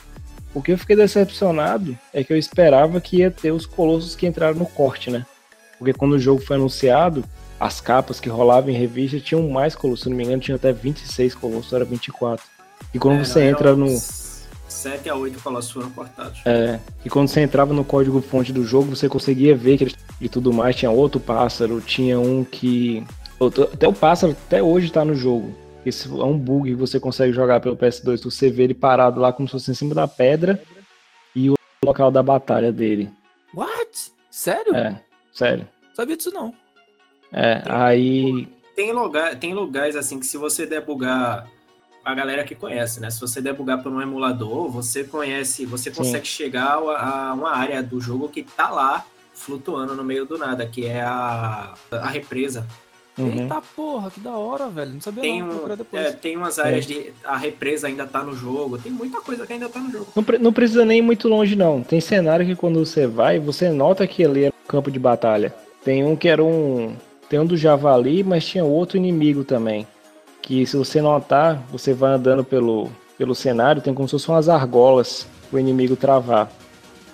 o 0.52 0.60
que 0.60 0.72
eu 0.72 0.78
fiquei 0.78 0.96
decepcionado 0.96 1.96
é 2.12 2.24
que 2.24 2.32
eu 2.32 2.36
esperava 2.36 3.00
que 3.00 3.18
ia 3.18 3.30
ter 3.30 3.52
os 3.52 3.66
Colossos 3.66 4.16
que 4.16 4.26
entraram 4.26 4.56
no 4.56 4.66
corte, 4.66 5.10
né? 5.10 5.24
Porque 5.78 5.92
quando 5.92 6.14
o 6.14 6.18
jogo 6.18 6.40
foi 6.40 6.56
anunciado, 6.56 7.24
as 7.58 7.80
capas 7.80 8.20
que 8.20 8.28
rolavam 8.28 8.70
em 8.70 8.76
revista 8.76 9.18
tinham 9.18 9.48
mais 9.48 9.74
Colossos, 9.74 10.04
se 10.04 10.10
não 10.10 10.16
me 10.16 10.24
engano, 10.24 10.40
tinha 10.40 10.56
até 10.56 10.72
26 10.72 11.34
Colossos, 11.34 11.72
era 11.72 11.84
24. 11.84 12.44
E 12.92 12.98
quando 12.98 13.20
é, 13.20 13.24
você 13.24 13.40
não, 13.40 13.46
entra 13.48 13.76
no. 13.76 13.88
7 14.68 15.08
a 15.08 15.14
8 15.14 15.42
Colossos 15.42 15.70
foram 15.70 15.90
cortados. 15.90 16.40
É, 16.44 16.78
e 17.04 17.08
quando 17.08 17.28
você 17.28 17.40
entrava 17.40 17.72
no 17.72 17.84
código 17.84 18.20
fonte 18.20 18.52
do 18.52 18.64
jogo, 18.64 18.94
você 18.94 19.08
conseguia 19.08 19.56
ver 19.56 19.78
que 19.78 19.84
eles 19.84 19.94
e 20.20 20.28
tudo 20.28 20.52
mais. 20.52 20.76
Tinha 20.76 20.90
outro 20.90 21.20
pássaro, 21.20 21.80
tinha 21.80 22.18
um 22.18 22.44
que 22.44 23.04
até 23.72 23.86
o 23.86 23.92
pássaro 23.92 24.32
até 24.46 24.62
hoje 24.62 24.90
tá 24.90 25.04
no 25.04 25.14
jogo. 25.14 25.54
Esse 25.84 26.08
é 26.08 26.24
um 26.24 26.36
bug 26.36 26.70
que 26.70 26.74
você 26.74 26.98
consegue 26.98 27.32
jogar 27.32 27.60
pelo 27.60 27.76
PS2. 27.76 28.24
Você 28.24 28.50
vê 28.50 28.64
ele 28.64 28.74
parado 28.74 29.20
lá 29.20 29.32
como 29.32 29.46
se 29.46 29.52
fosse 29.52 29.70
em 29.70 29.74
cima 29.74 29.94
da 29.94 30.08
pedra 30.08 30.60
e 31.34 31.48
o 31.50 31.54
local 31.84 32.10
da 32.10 32.22
batalha 32.22 32.72
dele. 32.72 33.10
What? 33.54 34.12
Sério? 34.30 34.74
É, 34.74 35.00
sério. 35.32 35.68
Sabia 35.94 36.16
disso 36.16 36.32
não. 36.32 36.52
É, 37.32 37.60
tem, 37.60 37.72
aí. 37.72 38.48
Tem, 38.74 38.92
lugar, 38.92 39.36
tem 39.36 39.54
lugares 39.54 39.96
assim 39.96 40.18
que 40.18 40.26
se 40.26 40.36
você 40.36 40.66
debugar 40.66 41.48
a 42.04 42.14
galera 42.14 42.44
que 42.44 42.54
conhece, 42.54 43.00
né? 43.00 43.10
Se 43.10 43.20
você 43.20 43.40
debugar 43.40 43.82
por 43.82 43.90
um 43.92 44.00
emulador, 44.00 44.70
você 44.70 45.04
conhece, 45.04 45.66
você 45.66 45.90
consegue 45.90 46.26
Sim. 46.26 46.34
chegar 46.34 46.78
a, 46.78 47.30
a, 47.30 47.34
uma 47.34 47.50
área 47.50 47.82
do 47.82 48.00
jogo 48.00 48.28
que 48.28 48.42
tá 48.42 48.70
lá 48.70 49.04
flutuando 49.34 49.94
no 49.94 50.04
meio 50.04 50.24
do 50.24 50.38
nada, 50.38 50.66
que 50.66 50.86
é 50.86 51.02
a, 51.02 51.74
a 51.90 52.08
represa 52.08 52.66
Uhum. 53.18 53.42
Eita 53.42 53.62
porra, 53.74 54.10
que 54.10 54.20
da 54.20 54.36
hora, 54.36 54.68
velho. 54.68 54.92
Não 54.92 55.00
sabia 55.00 55.22
tem 55.22 55.40
não, 55.40 55.64
um, 55.64 55.96
é, 55.96 56.12
tem 56.12 56.36
umas 56.36 56.58
áreas 56.58 56.84
é. 56.84 56.88
de. 56.88 57.12
A 57.24 57.36
represa 57.36 57.86
ainda 57.86 58.06
tá 58.06 58.22
no 58.22 58.36
jogo. 58.36 58.76
Tem 58.76 58.92
muita 58.92 59.20
coisa 59.22 59.46
que 59.46 59.54
ainda 59.54 59.68
tá 59.68 59.80
no 59.80 59.90
jogo. 59.90 60.06
Não, 60.14 60.24
não 60.38 60.52
precisa 60.52 60.84
nem 60.84 60.98
ir 60.98 61.02
muito 61.02 61.26
longe, 61.26 61.56
não. 61.56 61.82
Tem 61.82 61.98
cenário 61.98 62.44
que 62.44 62.54
quando 62.54 62.84
você 62.84 63.06
vai, 63.06 63.38
você 63.38 63.70
nota 63.70 64.06
que 64.06 64.22
ali 64.22 64.44
é 64.44 64.48
um 64.48 64.68
campo 64.68 64.90
de 64.90 64.98
batalha. 64.98 65.54
Tem 65.82 66.04
um 66.04 66.14
que 66.14 66.28
era 66.28 66.44
um. 66.44 66.94
Tem 67.28 67.40
um 67.40 67.46
do 67.46 67.56
Javali, 67.56 68.22
mas 68.22 68.44
tinha 68.44 68.64
outro 68.64 68.96
inimigo 68.96 69.44
também. 69.44 69.86
Que 70.40 70.64
se 70.66 70.76
você 70.76 71.00
notar, 71.00 71.62
você 71.70 71.92
vai 71.92 72.12
andando 72.12 72.44
pelo, 72.44 72.88
pelo 73.18 73.34
cenário, 73.34 73.82
tem 73.82 73.92
como 73.92 74.06
se 74.06 74.12
fossem 74.12 74.34
umas 74.34 74.48
argolas 74.48 75.26
o 75.52 75.58
inimigo 75.58 75.96
travar. 75.96 76.50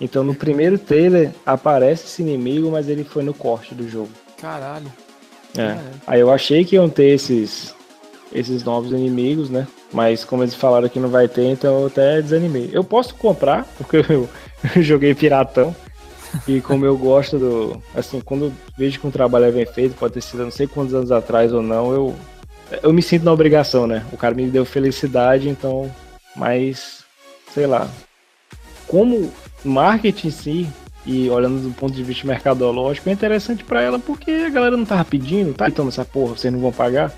Então 0.01 0.25
no 0.25 0.35
primeiro 0.35 0.79
trailer 0.79 1.31
aparece 1.46 2.05
esse 2.05 2.22
inimigo, 2.22 2.70
mas 2.70 2.88
ele 2.88 3.05
foi 3.05 3.22
no 3.22 3.33
corte 3.33 3.75
do 3.75 3.88
jogo. 3.88 4.11
Caralho. 4.40 4.92
É. 5.57 5.77
Aí 6.07 6.20
eu 6.20 6.33
achei 6.33 6.64
que 6.64 6.77
iam 6.77 6.88
ter 6.88 7.11
esses, 7.11 7.75
esses 8.33 8.64
novos 8.64 8.90
inimigos, 8.90 9.51
né? 9.51 9.66
Mas 9.92 10.25
como 10.25 10.42
eles 10.42 10.55
falaram 10.55 10.88
que 10.88 10.98
não 10.98 11.09
vai 11.09 11.29
ter, 11.29 11.44
então 11.44 11.81
eu 11.81 11.87
até 11.87 12.20
desanimei. 12.20 12.70
Eu 12.72 12.83
posso 12.83 13.14
comprar, 13.14 13.64
porque 13.77 13.98
eu, 13.98 14.29
eu 14.75 14.83
joguei 14.83 15.14
piratão. 15.14 15.75
E 16.47 16.61
como 16.61 16.85
eu 16.85 16.97
gosto 16.97 17.38
do. 17.38 17.83
Assim, 17.95 18.21
quando 18.21 18.47
eu 18.47 18.53
vejo 18.77 18.99
que 18.99 19.07
um 19.07 19.11
trabalho 19.11 19.47
é 19.47 19.53
bem 19.53 19.66
feito, 19.66 19.97
pode 19.97 20.14
ter 20.14 20.23
sido 20.23 20.45
não 20.45 20.51
sei 20.51 20.66
quantos 20.66 20.95
anos 20.95 21.12
atrás 21.12 21.53
ou 21.53 21.62
não, 21.62 21.92
eu. 21.92 22.14
Eu 22.83 22.92
me 22.92 23.03
sinto 23.03 23.25
na 23.25 23.33
obrigação, 23.33 23.87
né? 23.87 24.05
O 24.12 24.16
cara 24.16 24.35
me 24.35 24.47
deu 24.49 24.64
felicidade, 24.64 25.49
então. 25.49 25.90
Mas. 26.35 27.05
Sei 27.53 27.66
lá. 27.66 27.88
Como 28.87 29.31
marketing 29.64 30.29
em 30.29 30.31
si, 30.31 30.68
e 31.05 31.29
olhando 31.29 31.61
do 31.61 31.75
ponto 31.75 31.95
de 31.95 32.03
vista 32.03 32.27
mercadológico, 32.27 33.09
é 33.09 33.12
interessante 33.12 33.64
para 33.64 33.83
ela 33.83 33.99
porque 33.99 34.31
a 34.31 34.51
galera 34.51 34.77
não 34.77 34.85
tava 34.85 35.05
pedindo, 35.05 35.53
tá? 35.53 35.68
Então 35.68 35.88
essa 35.88 36.05
porra, 36.05 36.37
vocês 36.37 36.53
não 36.53 36.61
vão 36.61 36.73
pagar. 36.73 37.12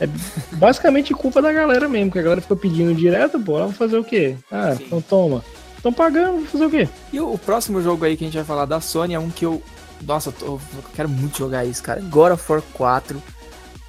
É 0.00 0.08
basicamente 0.52 1.12
culpa 1.12 1.42
da 1.42 1.52
galera 1.52 1.88
mesmo, 1.88 2.10
que 2.10 2.18
a 2.18 2.22
galera 2.22 2.40
fica 2.40 2.54
pedindo 2.54 2.94
direto, 2.94 3.38
pô, 3.38 3.56
ela 3.56 3.66
vai 3.66 3.74
fazer 3.74 3.98
o 3.98 4.04
quê? 4.04 4.36
Ah, 4.50 4.74
Sim. 4.74 4.84
então 4.86 5.00
toma. 5.00 5.44
Estão 5.78 5.92
pagando, 5.92 6.44
fazer 6.46 6.66
o 6.66 6.70
quê? 6.70 6.88
E 7.12 7.20
o, 7.20 7.32
o, 7.32 7.38
próximo 7.38 7.80
jogo 7.80 8.04
aí 8.04 8.16
que 8.16 8.24
a 8.24 8.26
gente 8.26 8.36
vai 8.36 8.44
falar 8.44 8.64
da 8.64 8.80
Sony 8.80 9.14
é 9.14 9.18
um 9.18 9.30
que 9.30 9.46
eu. 9.46 9.62
Nossa, 10.02 10.28
eu, 10.30 10.32
tô, 10.32 10.46
eu 10.46 10.60
quero 10.94 11.08
muito 11.08 11.38
jogar 11.38 11.64
isso, 11.64 11.82
cara. 11.82 12.00
God 12.02 12.32
of 12.32 12.52
War 12.52 12.62
4. 12.72 13.22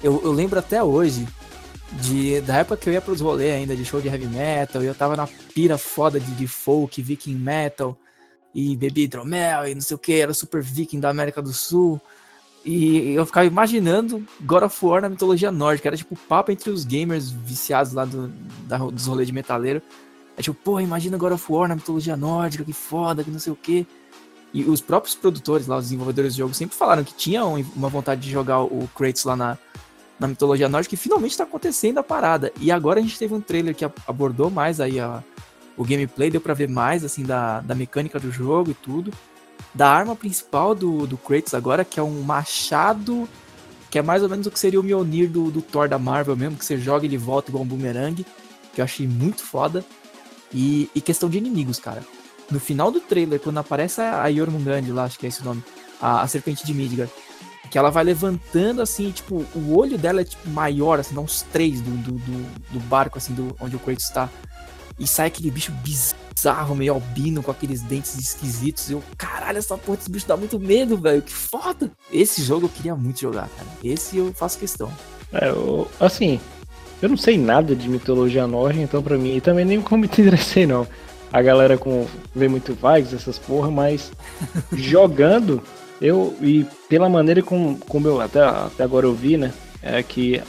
Eu, 0.02 0.20
eu 0.24 0.32
lembro 0.32 0.58
até 0.58 0.82
hoje 0.82 1.26
de, 1.92 2.40
da 2.42 2.58
época 2.58 2.76
que 2.76 2.88
eu 2.88 2.92
ia 2.92 3.00
pros 3.00 3.20
rolês 3.20 3.54
ainda 3.54 3.74
de 3.74 3.84
show 3.84 4.00
de 4.00 4.08
heavy 4.08 4.26
metal, 4.26 4.82
e 4.82 4.86
eu 4.86 4.94
tava 4.94 5.16
na 5.16 5.26
pira 5.52 5.76
foda 5.76 6.20
de, 6.20 6.30
de 6.32 6.46
folk, 6.46 7.02
viking 7.02 7.34
metal, 7.34 7.96
e 8.54 8.76
bebi 8.76 9.02
hidromel 9.02 9.66
e 9.66 9.74
não 9.74 9.82
sei 9.82 9.94
o 9.94 9.98
que, 9.98 10.12
era 10.12 10.32
super 10.32 10.62
viking 10.62 11.00
da 11.00 11.08
América 11.08 11.42
do 11.42 11.52
Sul. 11.52 12.00
E 12.64 13.14
eu 13.14 13.24
ficava 13.24 13.46
imaginando 13.46 14.24
God 14.42 14.64
of 14.64 14.84
War 14.84 15.02
na 15.02 15.08
mitologia 15.08 15.50
nórdica, 15.50 15.88
era 15.88 15.96
tipo 15.96 16.14
papo 16.28 16.52
entre 16.52 16.70
os 16.70 16.84
gamers 16.84 17.30
viciados 17.30 17.92
lá 17.92 18.04
do, 18.04 18.28
da, 18.66 18.78
dos 18.78 19.06
rolês 19.06 19.26
de 19.26 19.34
metaleiro. 19.34 19.82
É 20.40 20.42
tipo, 20.42 20.56
pô, 20.64 20.80
imagina 20.80 21.18
God 21.18 21.32
of 21.32 21.52
War 21.52 21.68
na 21.68 21.74
mitologia 21.74 22.16
nórdica, 22.16 22.64
que 22.64 22.72
foda, 22.72 23.22
que 23.22 23.30
não 23.30 23.38
sei 23.38 23.52
o 23.52 23.56
que. 23.56 23.86
E 24.54 24.64
os 24.64 24.80
próprios 24.80 25.14
produtores 25.14 25.66
lá, 25.66 25.76
os 25.76 25.84
desenvolvedores 25.84 26.32
do 26.32 26.38
jogo, 26.38 26.54
sempre 26.54 26.74
falaram 26.74 27.04
que 27.04 27.12
tinham 27.12 27.62
uma 27.76 27.90
vontade 27.90 28.22
de 28.22 28.30
jogar 28.30 28.62
o 28.62 28.88
Kratos 28.96 29.22
lá 29.24 29.36
na, 29.36 29.58
na 30.18 30.26
mitologia 30.26 30.66
nórdica, 30.66 30.94
e 30.94 30.98
finalmente 30.98 31.32
está 31.32 31.44
acontecendo 31.44 31.98
a 31.98 32.02
parada. 32.02 32.50
E 32.58 32.72
agora 32.72 33.00
a 33.00 33.02
gente 33.02 33.18
teve 33.18 33.34
um 33.34 33.40
trailer 33.42 33.74
que 33.74 33.84
abordou 33.84 34.48
mais 34.48 34.80
aí 34.80 34.98
a, 34.98 35.22
o 35.76 35.84
gameplay, 35.84 36.30
deu 36.30 36.40
para 36.40 36.54
ver 36.54 36.70
mais 36.70 37.04
assim 37.04 37.22
da, 37.22 37.60
da 37.60 37.74
mecânica 37.74 38.18
do 38.18 38.32
jogo 38.32 38.70
e 38.70 38.74
tudo. 38.74 39.12
Da 39.74 39.90
arma 39.90 40.16
principal 40.16 40.74
do, 40.74 41.06
do 41.06 41.18
Kratos 41.18 41.52
agora, 41.52 41.84
que 41.84 42.00
é 42.00 42.02
um 42.02 42.22
machado, 42.22 43.28
que 43.90 43.98
é 43.98 44.02
mais 44.02 44.22
ou 44.22 44.28
menos 44.30 44.46
o 44.46 44.50
que 44.50 44.58
seria 44.58 44.80
o 44.80 44.82
Mjolnir 44.82 45.28
do, 45.28 45.50
do 45.50 45.60
Thor 45.60 45.86
da 45.86 45.98
Marvel 45.98 46.34
mesmo, 46.34 46.56
que 46.56 46.64
você 46.64 46.78
joga 46.78 47.04
e 47.04 47.08
ele 47.10 47.18
volta 47.18 47.50
igual 47.50 47.62
um 47.62 47.66
boomerang, 47.66 48.24
que 48.72 48.80
eu 48.80 48.84
achei 48.86 49.06
muito 49.06 49.42
foda. 49.42 49.84
E, 50.52 50.90
e 50.94 51.00
questão 51.00 51.28
de 51.28 51.38
inimigos, 51.38 51.78
cara. 51.78 52.02
No 52.50 52.58
final 52.58 52.90
do 52.90 53.00
trailer, 53.00 53.38
quando 53.38 53.58
aparece 53.58 54.00
a 54.00 54.30
Jormungand 54.32 54.92
lá, 54.92 55.04
acho 55.04 55.18
que 55.18 55.26
é 55.26 55.28
esse 55.28 55.40
o 55.40 55.44
nome, 55.44 55.62
a, 56.00 56.22
a 56.22 56.26
serpente 56.26 56.66
de 56.66 56.74
Midgard, 56.74 57.12
que 57.70 57.78
ela 57.78 57.90
vai 57.90 58.02
levantando 58.02 58.82
assim, 58.82 59.10
tipo, 59.12 59.46
o 59.54 59.78
olho 59.78 59.96
dela 59.96 60.22
é 60.22 60.24
tipo 60.24 60.48
maior, 60.50 60.98
assim, 60.98 61.14
dá 61.14 61.20
uns 61.20 61.42
três 61.42 61.80
do, 61.80 61.90
do, 61.90 62.12
do, 62.12 62.72
do 62.72 62.80
barco, 62.80 63.16
assim, 63.16 63.32
do, 63.32 63.56
onde 63.60 63.76
o 63.76 63.78
Kratos 63.78 64.04
está. 64.04 64.28
E 64.98 65.06
sai 65.06 65.28
aquele 65.28 65.50
bicho 65.50 65.72
bizarro, 65.82 66.74
meio 66.74 66.92
albino, 66.94 67.42
com 67.42 67.50
aqueles 67.50 67.80
dentes 67.82 68.18
esquisitos. 68.18 68.90
Eu, 68.90 69.02
caralho, 69.16 69.58
essa 69.58 69.78
porra 69.78 69.96
desse 69.96 70.10
bicho 70.10 70.26
dá 70.26 70.36
muito 70.36 70.58
medo, 70.58 70.96
velho. 70.98 71.22
Que 71.22 71.32
foda! 71.32 71.90
Esse 72.12 72.42
jogo 72.42 72.66
eu 72.66 72.70
queria 72.70 72.94
muito 72.94 73.20
jogar, 73.20 73.48
cara. 73.48 73.68
Esse 73.82 74.18
eu 74.18 74.34
faço 74.34 74.58
questão. 74.58 74.92
É, 75.32 75.48
eu, 75.48 75.88
assim, 75.98 76.40
eu 77.02 77.08
não 77.08 77.16
sei 77.16 77.38
nada 77.38 77.74
de 77.74 77.88
mitologia 77.88 78.46
nórdica, 78.46 78.82
então 78.82 79.02
pra 79.02 79.16
mim, 79.16 79.36
e 79.36 79.40
também 79.40 79.64
nem 79.64 79.80
como 79.80 80.02
me 80.02 80.06
interessei, 80.06 80.66
não. 80.66 80.86
A 81.32 81.40
galera 81.40 81.78
com 81.78 82.06
vê 82.34 82.48
muito 82.48 82.74
Vikings, 82.74 83.14
essas 83.14 83.38
porra, 83.38 83.70
mas 83.70 84.10
jogando 84.72 85.62
eu, 86.00 86.34
e 86.40 86.66
pela 86.88 87.08
maneira 87.08 87.42
como, 87.42 87.78
como 87.78 88.08
eu 88.08 88.20
até, 88.20 88.40
até 88.40 88.82
agora 88.82 89.06
eu 89.06 89.14
vi, 89.14 89.36
né? 89.36 89.52
É 89.82 90.02
que 90.02 90.42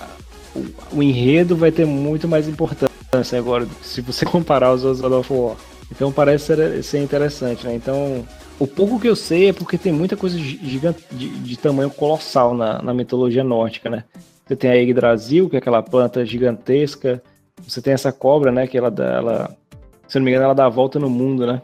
o, 0.56 0.98
o 0.98 1.04
enredo 1.04 1.56
vai 1.56 1.72
ter 1.72 1.86
muito 1.86 2.28
mais 2.28 2.48
importância 2.48 3.38
agora, 3.38 3.68
se 3.82 4.02
você 4.02 4.24
comparar 4.26 4.74
os 4.74 4.84
outros 4.84 5.02
God 5.02 5.14
of 5.14 5.34
War. 5.34 5.56
Então 5.92 6.12
parece 6.12 6.46
ser, 6.46 6.84
ser 6.84 7.00
interessante, 7.00 7.66
né? 7.66 7.76
Então, 7.76 8.26
o 8.58 8.66
pouco 8.66 9.00
que 9.00 9.10
eu 9.10 9.16
sei 9.16 9.50
é 9.50 9.54
porque 9.54 9.78
tem 9.78 9.92
muita 9.92 10.16
coisa 10.16 10.38
gigante, 10.38 11.04
de, 11.12 11.30
de 11.30 11.58
tamanho 11.58 11.90
colossal 11.90 12.56
na, 12.56 12.82
na 12.82 12.94
mitologia 12.94 13.44
nórdica, 13.44 13.90
né? 13.90 14.06
Você 14.52 14.56
tem 14.58 14.70
a 14.70 14.76
Yggdrasil, 14.76 15.50
que 15.50 15.56
é 15.56 15.60
aquela 15.60 15.82
planta 15.82 16.26
gigantesca. 16.26 17.24
Você 17.66 17.82
tem 17.82 17.94
essa 17.94 18.12
cobra, 18.12 18.52
né? 18.52 18.68
Que 18.68 18.78
ela, 18.78 18.92
dá, 18.92 19.06
ela 19.06 19.58
se 20.10 20.20
não 20.20 20.26
me 20.26 20.32
engano, 20.32 20.44
ela 20.44 20.54
dá 20.54 20.66
a 20.66 20.70
volta 20.70 21.00
no 21.00 21.10
mundo, 21.10 21.48
né? 21.48 21.62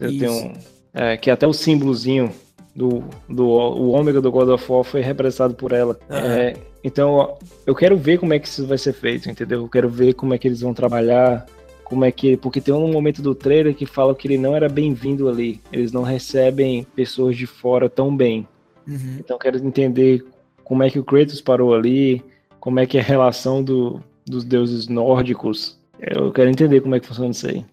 Você 0.00 0.28
um, 0.28 0.52
é, 0.92 1.16
que 1.16 1.30
até 1.30 1.46
o 1.46 1.52
símbolozinho 1.52 2.32
do, 2.74 3.04
do 3.28 3.46
o 3.46 3.90
ômega 3.90 4.20
do 4.20 4.32
God 4.32 4.48
of 4.48 4.72
War 4.72 4.82
foi 4.82 5.00
representado 5.00 5.54
por 5.54 5.70
ela. 5.70 5.96
É, 6.10 6.56
então, 6.82 7.38
eu 7.64 7.72
quero 7.72 7.96
ver 7.96 8.18
como 8.18 8.34
é 8.34 8.40
que 8.40 8.48
isso 8.48 8.66
vai 8.66 8.78
ser 8.78 8.94
feito, 8.94 9.30
entendeu? 9.30 9.60
Eu 9.60 9.68
quero 9.68 9.88
ver 9.88 10.14
como 10.14 10.34
é 10.34 10.38
que 10.38 10.48
eles 10.48 10.60
vão 10.60 10.74
trabalhar, 10.74 11.46
como 11.84 12.04
é 12.04 12.10
que. 12.10 12.36
Porque 12.36 12.60
tem 12.60 12.74
um 12.74 12.90
momento 12.90 13.22
do 13.22 13.36
trailer 13.36 13.76
que 13.76 13.86
fala 13.86 14.12
que 14.12 14.26
ele 14.26 14.38
não 14.38 14.56
era 14.56 14.68
bem-vindo 14.68 15.28
ali. 15.28 15.60
Eles 15.70 15.92
não 15.92 16.02
recebem 16.02 16.84
pessoas 16.96 17.36
de 17.36 17.46
fora 17.46 17.88
tão 17.88 18.16
bem. 18.16 18.48
Uhum. 18.88 19.18
Então, 19.20 19.36
eu 19.36 19.40
quero 19.40 19.64
entender 19.64 20.24
como 20.64 20.82
é 20.82 20.90
que 20.90 20.98
o 20.98 21.04
Kratos 21.04 21.40
parou 21.40 21.74
ali, 21.74 22.24
como 22.58 22.80
é 22.80 22.86
que 22.86 22.98
é 22.98 23.00
a 23.00 23.04
relação 23.04 23.62
do, 23.62 24.02
dos 24.26 24.44
deuses 24.44 24.88
nórdicos. 24.88 25.78
Eu 26.00 26.32
quero 26.32 26.50
entender 26.50 26.80
como 26.80 26.94
é 26.94 27.00
que 27.00 27.06
funciona 27.06 27.30
isso 27.30 27.46
aí. 27.46 27.64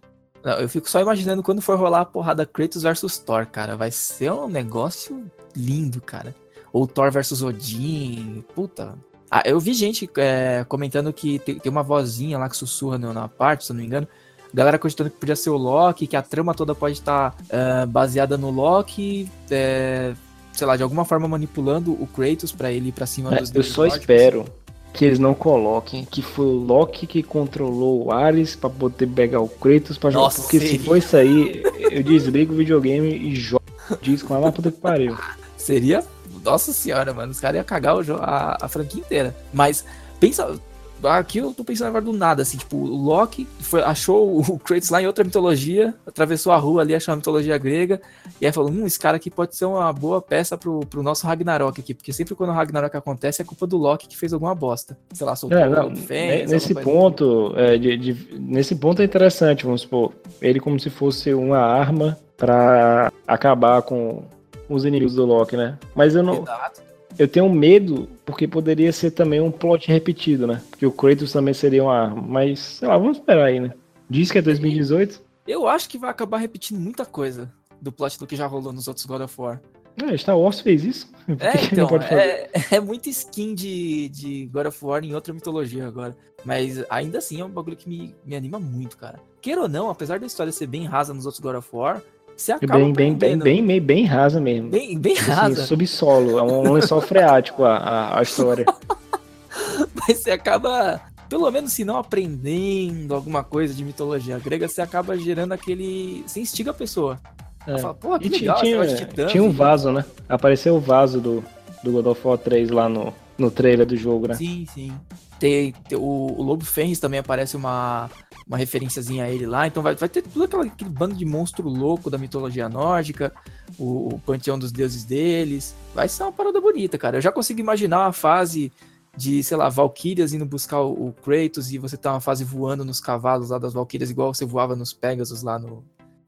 Não, 0.44 0.54
eu 0.54 0.68
fico 0.68 0.90
só 0.90 1.00
imaginando 1.00 1.44
quando 1.44 1.62
for 1.62 1.78
rolar 1.78 2.02
a 2.02 2.06
porrada 2.06 2.46
Kratos 2.46 2.84
versus 2.84 3.18
Thor, 3.18 3.46
cara. 3.46 3.76
Vai 3.76 3.92
ser 3.92 4.32
um 4.32 4.48
negócio 4.48 5.24
lindo, 5.56 6.02
cara. 6.02 6.36
Ou 6.74 6.88
Thor 6.88 7.12
versus 7.12 7.42
Odin. 7.42 8.44
Puta. 8.56 8.96
Ah, 9.30 9.44
eu 9.46 9.60
vi 9.60 9.74
gente 9.74 10.10
é, 10.18 10.66
comentando 10.68 11.14
que 11.14 11.40
tem, 11.40 11.58
tem, 11.58 11.72
uma 11.72 11.84
vozinha 11.84 12.38
lá 12.38 12.50
que 12.50 12.58
sussurra 12.58 12.98
na 12.98 13.28
parte, 13.28 13.66
se 13.66 13.72
eu 13.72 13.76
não 13.76 13.82
me 13.82 13.88
engano. 13.88 14.08
Galera 14.54 14.78
cogitando 14.78 15.10
que 15.10 15.18
podia 15.18 15.36
ser 15.36 15.50
o 15.50 15.58
Loki, 15.58 16.08
que 16.08 16.18
a 16.18 16.22
trama 16.22 16.54
toda 16.54 16.76
pode 16.76 16.96
estar 16.96 17.34
uh, 17.46 17.88
baseada 17.88 18.38
no 18.38 18.50
Loki, 18.50 19.30
é, 19.50 20.14
sei 20.54 20.68
lá, 20.68 20.76
de 20.78 20.84
alguma 20.84 21.06
forma 21.06 21.28
manipulando 21.28 21.92
o 21.94 22.08
Kratos 22.08 22.52
para 22.52 22.72
ele 22.72 22.90
ir 22.90 22.92
pra 22.92 23.06
cima 23.06 23.34
é, 23.34 23.40
dos 23.40 23.54
Eu 23.54 23.64
só 23.64 23.86
espero 23.86 24.46
que 24.94 25.06
eles 25.06 25.20
não 25.20 25.34
coloquem 25.34 26.04
que 26.04 26.22
foi 26.22 26.46
o 26.46 26.50
Loki 26.50 27.08
que 27.08 27.24
controlou 27.24 28.06
o 28.06 28.12
Ares 28.12 28.56
para 28.56 28.70
poder 28.70 29.08
pegar 29.08 29.40
o 29.40 29.48
Kratos 29.48 29.98
pra 29.98 30.10
jogar. 30.10 30.34
Porque 30.34 30.60
seria. 30.60 30.72
se 30.72 30.80
for 30.80 30.98
isso 30.98 31.16
aí, 31.16 31.64
eu 31.80 32.04
desligo 32.04 32.54
o 32.54 32.58
videogame 32.58 33.10
e 33.10 33.36
jogo 33.36 33.64
disso 34.02 34.26
com 34.26 34.36
ela 34.36 34.52
puta 34.52 34.72
que 34.72 34.80
pariu. 34.80 35.18
Seria. 35.58 36.04
Nossa 36.44 36.74
senhora, 36.74 37.14
mano. 37.14 37.32
Os 37.32 37.40
caras 37.40 37.58
iam 37.58 37.64
cagar 37.64 37.96
a, 38.20 38.66
a 38.66 38.68
franquia 38.68 39.00
inteira. 39.00 39.36
Mas 39.54 39.86
pensa, 40.20 40.60
Aqui 41.04 41.40
eu 41.40 41.54
tô 41.54 41.64
pensando 41.64 41.88
agora 41.88 42.04
do 42.04 42.14
nada, 42.14 42.42
assim, 42.42 42.58
tipo, 42.58 42.78
o 42.78 42.86
Loki 42.86 43.48
foi, 43.60 43.82
achou 43.82 44.40
o 44.40 44.60
Kratos 44.60 44.90
lá 44.90 45.02
em 45.02 45.08
outra 45.08 45.24
mitologia, 45.24 45.94
atravessou 46.06 46.52
a 46.52 46.58
rua 46.58 46.82
ali, 46.82 46.94
achou 46.94 47.14
a 47.14 47.16
mitologia 47.16 47.58
grega, 47.58 48.02
e 48.40 48.46
aí 48.46 48.52
falou, 48.52 48.72
hum, 48.72 48.86
esse 48.86 49.00
cara 49.00 49.18
aqui 49.18 49.30
pode 49.30 49.56
ser 49.56 49.66
uma 49.66 49.92
boa 49.92 50.22
peça 50.22 50.58
pro, 50.58 50.82
pro 50.82 51.04
nosso 51.04 51.26
Ragnarok 51.26 51.80
aqui, 51.80 51.94
porque 51.94 52.14
sempre 52.14 52.36
quando 52.36 52.52
o 52.52 52.54
Ragnarok 52.54 52.96
acontece 52.96 53.42
é 53.42 53.46
culpa 53.46 53.66
do 53.66 53.78
Loki 53.78 54.08
que 54.08 54.18
fez 54.18 54.34
alguma 54.34 54.54
bosta. 54.54 54.98
Sei 55.14 55.26
lá, 55.26 55.36
soltou 55.36 55.58
é, 55.58 55.68
não, 55.68 55.96
fez, 55.96 56.50
Nesse 56.50 56.74
ponto, 56.74 57.54
é, 57.56 57.78
de, 57.78 57.98
de, 57.98 58.40
nesse 58.40 58.76
ponto 58.76 59.02
é 59.02 59.06
interessante, 59.06 59.66
vamos 59.66 59.82
supor, 59.82 60.14
ele 60.42 60.60
como 60.60 60.80
se 60.80 60.90
fosse 60.90 61.34
uma 61.34 61.60
arma 61.60 62.18
para 62.38 63.12
acabar 63.28 63.82
com 63.82 64.24
os 64.70 64.86
inimigos 64.86 65.16
do 65.16 65.26
Loki, 65.26 65.58
né? 65.58 65.78
Mas 65.96 66.16
eu 66.16 66.24
não... 66.24 66.44
Exato 66.44 66.91
eu 67.18 67.28
tenho 67.28 67.50
medo, 67.50 68.08
porque 68.26 68.48
poderia 68.48 68.92
ser 68.92 69.12
também 69.12 69.42
um 69.42 69.52
plot 69.52 69.88
repetido, 69.88 70.48
né? 70.48 70.62
Porque 70.70 70.86
o 70.86 70.92
Kratos 70.92 71.32
também 71.32 71.54
seria 71.54 71.84
uma 71.84 71.96
arma. 71.96 72.22
Mas, 72.22 72.60
sei 72.60 72.88
lá, 72.88 72.98
vamos 72.98 73.18
esperar 73.18 73.46
aí, 73.46 73.60
né? 73.60 73.72
Diz 74.10 74.32
que 74.32 74.38
é 74.38 74.42
2018. 74.42 75.22
Eu 75.48 75.68
acho 75.68 75.90
que 75.90 75.98
vai 75.98 76.10
acabar 76.10 76.38
repetindo 76.38 76.80
muita 76.80 77.06
coisa 77.06 77.52
do 77.82 77.92
plot 77.92 78.20
do 78.20 78.28
que 78.28 78.36
já 78.36 78.46
rolou 78.46 78.72
nos 78.72 78.88
outros 78.88 79.06
God 79.06 79.22
of 79.22 79.42
War. 79.42 79.62
É, 80.02 80.18
Star 80.18 80.38
Wars 80.38 80.60
fez 80.60 80.84
isso. 80.84 81.12
É, 81.40 81.64
então, 81.72 81.88
é, 82.10 82.50
é 82.76 82.80
muito 82.80 83.08
skin 83.08 83.54
de, 83.54 84.10
de 84.10 84.46
God 84.48 84.66
of 84.66 84.84
War 84.84 85.04
em 85.04 85.14
outra 85.14 85.34
mitologia 85.34 85.88
agora. 85.88 86.16
Mas 86.44 86.84
ainda 86.90 87.20
assim 87.20 87.40
é 87.40 87.46
um 87.46 87.50
bagulho 87.50 87.78
que 87.78 87.88
me, 87.88 88.16
me 88.26 88.36
anima 88.36 88.60
muito, 88.60 88.98
cara. 88.98 89.20
Queira 89.42 89.62
ou 89.62 89.70
não, 89.70 89.90
apesar 89.90 90.20
da 90.20 90.26
história 90.26 90.52
ser 90.52 90.68
bem 90.68 90.86
rasa 90.86 91.14
nos 91.14 91.26
outros 91.26 91.40
God 91.40 91.56
of 91.56 91.70
War, 91.72 92.02
você 92.42 92.52
acaba 92.54 92.74
bem, 92.74 92.94
bem, 92.94 93.14
bem, 93.14 93.38
bem, 93.38 93.66
bem, 93.66 93.82
bem 93.82 94.06
rasa 94.06 94.40
mesmo. 94.42 94.70
Bem, 94.70 94.98
bem 94.98 95.14
assim, 95.14 95.32
rasa. 95.32 95.64
subsolo, 95.64 96.40
é 96.40 96.44
um 96.44 96.74
lençol 96.74 97.02
freático 97.02 97.64
a, 97.64 97.78
a, 97.78 98.20
a 98.20 98.22
história. 98.22 98.66
Mas 99.96 100.18
você 100.18 100.32
acaba, 100.32 101.00
pelo 101.30 101.50
menos 101.52 101.72
se 101.74 101.84
não 101.84 101.98
aprendendo 101.98 103.14
alguma 103.14 103.44
coisa 103.44 103.74
de 103.74 103.84
mitologia 103.84 104.40
grega, 104.40 104.68
você 104.68 104.82
acaba 104.82 105.18
gerando 105.18 105.52
aquele... 105.52 106.24
Você 106.26 106.40
instiga 106.40 106.72
a 106.72 106.74
pessoa. 106.74 107.20
É. 107.68 107.78
Fala, 107.78 107.94
Pô, 107.94 108.18
que 108.18 108.28
e 108.28 108.30
legal, 108.30 108.60
tinha, 108.60 109.28
tinha 109.28 109.44
um 109.44 109.52
vaso, 109.52 109.92
né? 109.92 110.04
Apareceu 110.28 110.76
o 110.76 110.80
vaso 110.80 111.22
do, 111.22 111.44
do 111.84 111.92
God 111.92 112.08
of 112.08 112.28
War 112.28 112.38
3 112.38 112.72
lá 112.72 112.90
no, 112.90 113.14
no 113.42 113.52
trailer 113.52 113.86
do 113.86 113.96
jogo, 113.96 114.28
né? 114.28 114.36
Sim, 114.36 114.66
sim. 114.74 114.94
Tem, 115.40 115.74
tem 115.90 115.98
o, 115.98 116.02
o, 116.02 116.42
Lobo 116.44 116.64
Fênix 116.64 117.00
também 117.00 117.20
aparece 117.20 117.58
uma, 117.58 118.10
uma 118.48 118.58
referenciazinha 118.58 119.26
a 119.26 119.30
ele 119.30 119.46
lá. 119.46 119.68
Então 119.68 119.82
vai, 119.82 119.96
vai 119.96 120.08
ter 120.08 120.22
tudo 120.22 120.46
aquela, 120.46 120.66
aquele 120.66 120.90
bando 120.90 121.16
de 121.16 121.26
monstro 121.26 121.68
louco 121.68 122.10
da 122.10 122.18
mitologia 122.18 122.70
nórdica, 122.70 123.34
o, 123.78 124.16
o 124.16 124.20
panteão 124.20 124.58
dos 124.58 124.72
deuses 124.72 125.04
deles. 125.04 125.76
Vai 125.96 126.08
ser 126.08 126.24
uma 126.24 126.32
parada 126.32 126.62
bonita, 126.62 126.98
cara. 126.98 127.18
Eu 127.18 127.22
já 127.22 127.32
consigo 127.32 127.60
imaginar 127.60 128.02
uma 128.02 128.14
fase 128.14 128.72
de, 129.18 129.44
sei 129.44 129.58
lá, 129.58 129.68
Valkyrias 129.68 130.34
indo 130.34 130.46
buscar 130.46 130.82
o, 130.82 131.08
o 131.08 131.14
Kratos 131.14 131.72
e 131.72 131.78
você 131.78 131.98
tá 131.98 132.14
uma 132.14 132.22
fase 132.22 132.44
voando 132.44 132.86
nos 132.86 133.00
cavalos 133.00 133.50
lá 133.50 133.58
das 133.58 133.74
Valkyrias, 133.74 134.10
igual 134.10 134.34
você 134.34 134.46
voava 134.46 134.76
nos 134.76 134.94
Pegasus 134.94 135.44
lá 135.44 135.60
no, 135.60 135.84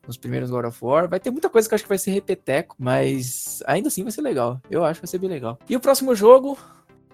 nos 0.06 0.18
primeiros 0.18 0.50
God 0.50 0.66
of 0.66 0.78
War. 0.84 1.08
Vai 1.08 1.20
ter 1.20 1.32
muita 1.32 1.50
coisa 1.50 1.68
que 1.68 1.74
eu 1.74 1.76
acho 1.76 1.84
que 1.84 1.90
vai 1.90 1.98
ser 1.98 2.12
repeteco, 2.12 2.76
mas 2.78 3.64
ainda 3.66 3.88
assim 3.88 4.04
vai 4.04 4.12
ser 4.12 4.22
legal. 4.22 4.62
Eu 4.70 4.84
acho 4.84 5.00
que 5.00 5.06
vai 5.06 5.12
ser 5.12 5.18
bem 5.18 5.30
legal. 5.30 5.58
E 5.70 5.76
o 5.76 5.80
próximo 5.80 6.14
jogo, 6.16 6.58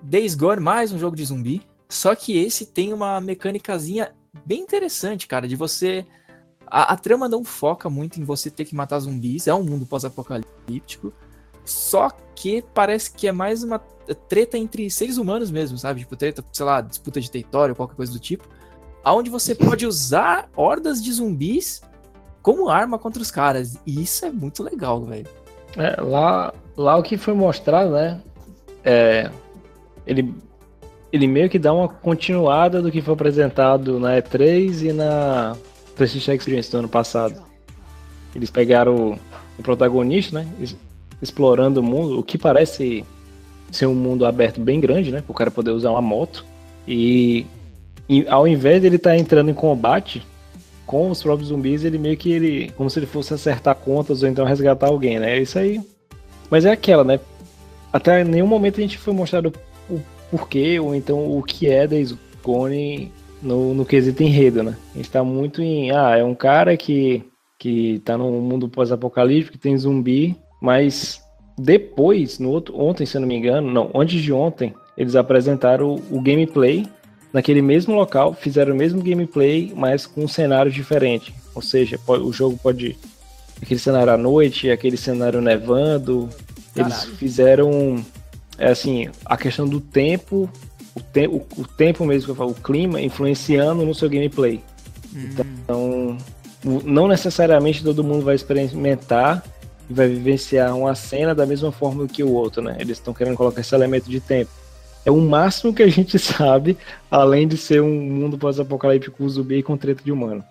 Days 0.01 0.35
Gone, 0.35 0.61
mais 0.61 0.91
um 0.91 0.99
jogo 0.99 1.15
de 1.15 1.25
zumbi. 1.25 1.61
Só 1.87 2.15
que 2.15 2.37
esse 2.37 2.65
tem 2.65 2.93
uma 2.93 3.19
mecânicazinha 3.19 4.13
bem 4.45 4.61
interessante, 4.61 5.27
cara, 5.27 5.47
de 5.47 5.55
você. 5.55 6.05
A, 6.67 6.93
a 6.93 6.97
trama 6.97 7.27
não 7.27 7.43
foca 7.43 7.89
muito 7.89 8.21
em 8.21 8.23
você 8.23 8.49
ter 8.49 8.65
que 8.65 8.75
matar 8.75 8.99
zumbis, 8.99 9.47
é 9.47 9.53
um 9.53 9.63
mundo 9.63 9.85
pós-apocalíptico. 9.85 11.11
Só 11.65 12.09
que 12.35 12.63
parece 12.73 13.11
que 13.11 13.27
é 13.27 13.31
mais 13.31 13.63
uma 13.63 13.79
treta 14.27 14.57
entre 14.57 14.89
seres 14.89 15.17
humanos 15.17 15.51
mesmo, 15.51 15.77
sabe? 15.77 16.01
Tipo, 16.01 16.15
treta, 16.15 16.43
sei 16.51 16.65
lá, 16.65 16.81
disputa 16.81 17.19
de 17.19 17.29
território, 17.29 17.75
qualquer 17.75 17.95
coisa 17.95 18.11
do 18.11 18.19
tipo. 18.19 18.47
Onde 19.03 19.29
você 19.29 19.53
pode 19.55 19.85
usar 19.85 20.49
hordas 20.55 21.03
de 21.03 21.11
zumbis 21.11 21.81
como 22.41 22.69
arma 22.69 22.97
contra 22.97 23.21
os 23.21 23.31
caras. 23.31 23.77
E 23.85 24.01
isso 24.01 24.25
é 24.25 24.31
muito 24.31 24.63
legal, 24.63 25.03
velho. 25.03 25.27
É, 25.75 25.99
lá, 26.01 26.53
lá 26.77 26.97
o 26.97 27.03
que 27.03 27.17
foi 27.17 27.33
mostrado, 27.33 27.91
né? 27.91 28.21
É, 28.83 29.29
ele, 30.09 30.33
ele 31.13 31.27
meio 31.27 31.49
que 31.49 31.59
dá 31.59 31.71
uma 31.71 31.87
continuada 31.87 32.81
do 32.81 32.91
que 32.91 33.01
foi 33.01 33.13
apresentado 33.13 33.99
na 33.99 34.17
E3 34.17 34.89
e 34.89 34.93
na 34.93 35.55
PlayStation 35.95 36.33
Experience 36.33 36.71
do 36.71 36.79
ano 36.79 36.89
passado. 36.89 37.41
Eles 38.35 38.49
pegaram 38.49 38.95
o, 38.95 39.19
o 39.59 39.63
protagonista, 39.63 40.39
né? 40.39 40.47
Explorando 41.21 41.79
o 41.79 41.83
mundo, 41.83 42.19
o 42.19 42.23
que 42.23 42.37
parece 42.37 43.05
ser 43.71 43.85
um 43.85 43.93
mundo 43.93 44.25
aberto 44.25 44.59
bem 44.59 44.79
grande, 44.79 45.11
né? 45.11 45.21
Para 45.21 45.31
o 45.31 45.35
cara 45.35 45.51
poder 45.51 45.71
usar 45.71 45.91
uma 45.91 46.01
moto. 46.01 46.43
E, 46.87 47.45
e 48.07 48.25
ao 48.27 48.47
invés 48.47 48.81
dele 48.81 48.95
estar 48.95 49.11
tá 49.11 49.17
entrando 49.17 49.51
em 49.51 49.53
combate, 49.53 50.25
com 50.87 51.11
os 51.11 51.21
próprios 51.21 51.49
zumbis, 51.49 51.83
ele 51.83 51.99
meio 51.99 52.17
que 52.17 52.31
ele. 52.31 52.71
Como 52.71 52.89
se 52.89 52.97
ele 52.97 53.05
fosse 53.05 53.31
acertar 53.31 53.75
contas 53.75 54.23
ou 54.23 54.29
então 54.29 54.43
resgatar 54.43 54.87
alguém, 54.87 55.19
né? 55.19 55.37
É 55.37 55.41
isso 55.41 55.59
aí. 55.59 55.79
Mas 56.49 56.65
é 56.65 56.71
aquela, 56.71 57.03
né? 57.03 57.19
Até 57.93 58.23
nenhum 58.23 58.47
momento 58.47 58.79
a 58.79 58.81
gente 58.81 58.97
foi 58.97 59.13
mostrado 59.13 59.53
porquê 60.29 60.79
ou 60.79 60.95
então 60.95 61.37
o 61.37 61.43
que 61.43 61.67
é 61.67 61.87
Days 61.87 62.15
Gone 62.43 63.11
no, 63.41 63.73
no 63.73 63.85
quesito 63.85 64.23
enredo, 64.23 64.63
né? 64.63 64.75
A 64.93 64.97
gente 64.97 65.09
tá 65.09 65.23
muito 65.23 65.61
em. 65.61 65.91
Ah, 65.91 66.17
é 66.17 66.23
um 66.23 66.35
cara 66.35 66.75
que, 66.75 67.23
que 67.57 67.99
tá 67.99 68.17
num 68.17 68.41
mundo 68.41 68.69
pós-apocalíptico, 68.69 69.57
que 69.57 69.63
tem 69.63 69.77
zumbi, 69.77 70.35
mas 70.61 71.21
depois, 71.57 72.39
no 72.39 72.49
outro, 72.49 72.79
ontem, 72.79 73.05
se 73.05 73.17
eu 73.17 73.21
não 73.21 73.27
me 73.27 73.35
engano, 73.35 73.71
não, 73.71 73.91
antes 73.93 74.21
de 74.21 74.31
ontem, 74.31 74.73
eles 74.97 75.15
apresentaram 75.15 75.95
o, 75.95 76.17
o 76.17 76.21
gameplay 76.21 76.85
naquele 77.33 77.61
mesmo 77.61 77.95
local, 77.95 78.33
fizeram 78.33 78.73
o 78.73 78.77
mesmo 78.77 79.01
gameplay, 79.01 79.71
mas 79.75 80.05
com 80.05 80.23
um 80.23 80.27
cenário 80.27 80.71
diferente. 80.71 81.33
Ou 81.53 81.61
seja, 81.61 81.99
o 82.07 82.31
jogo 82.31 82.57
pode. 82.61 82.97
Aquele 83.61 83.79
cenário 83.79 84.13
à 84.13 84.17
noite, 84.17 84.71
aquele 84.71 84.95
cenário 84.95 85.41
nevando. 85.41 86.29
Caralho. 86.73 86.93
Eles 86.93 87.03
fizeram. 87.17 88.03
É 88.59 88.69
assim, 88.71 89.09
a 89.25 89.37
questão 89.37 89.67
do 89.67 89.79
tempo, 89.79 90.49
o, 90.93 90.99
te, 90.99 91.27
o, 91.27 91.45
o 91.57 91.65
tempo 91.65 92.05
mesmo 92.05 92.25
que 92.25 92.31
eu 92.31 92.35
falo, 92.35 92.51
o 92.51 92.55
clima, 92.55 93.01
influenciando 93.01 93.85
no 93.85 93.95
seu 93.95 94.09
gameplay. 94.09 94.61
Hum. 95.15 95.29
Então, 95.63 96.17
não 96.83 97.07
necessariamente 97.07 97.83
todo 97.83 98.03
mundo 98.03 98.25
vai 98.25 98.35
experimentar 98.35 99.43
e 99.89 99.93
vai 99.93 100.07
vivenciar 100.07 100.75
uma 100.75 100.93
cena 100.93 101.33
da 101.33 101.45
mesma 101.45 101.71
forma 101.71 102.07
que 102.07 102.21
o 102.21 102.31
outro, 102.33 102.61
né? 102.61 102.75
Eles 102.79 102.97
estão 102.97 103.13
querendo 103.13 103.37
colocar 103.37 103.61
esse 103.61 103.73
elemento 103.73 104.09
de 104.09 104.19
tempo. 104.19 104.51
É 105.05 105.11
o 105.11 105.17
máximo 105.17 105.73
que 105.73 105.81
a 105.81 105.87
gente 105.87 106.19
sabe, 106.19 106.77
além 107.09 107.47
de 107.47 107.57
ser 107.57 107.81
um 107.81 108.01
mundo 108.01 108.37
pós-apocalíptico 108.37 109.27
zumbi 109.29 109.63
com 109.63 109.77
treta 109.77 110.03
de 110.03 110.11
humano. 110.11 110.43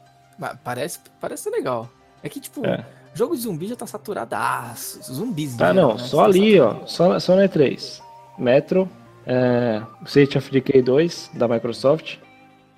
Parece, 0.65 1.01
parece 1.21 1.51
legal. 1.51 1.91
É 2.23 2.29
que, 2.29 2.41
tipo, 2.41 2.65
é. 2.67 2.85
Jogo 3.19 3.35
de 3.35 3.43
zumbi 3.43 3.67
já 3.67 3.77
tá 3.77 3.87
saturadaço. 3.87 5.13
Zumbis. 5.13 5.57
Tá, 5.57 5.75
não. 5.75 5.95
Né? 5.95 5.99
Só 5.99 6.19
tá 6.19 6.25
ali, 6.25 6.57
saturado. 6.57 6.81
ó. 6.83 6.87
Só, 6.87 7.21
só 7.21 7.37
na 7.37 7.49
E3. 7.49 8.01
Metro, 8.39 8.89
é, 9.27 9.83
State 10.07 10.39
of 10.39 10.51
Decay 10.51 10.81
2, 10.81 11.33
da 11.35 11.49
Microsoft, 11.49 12.19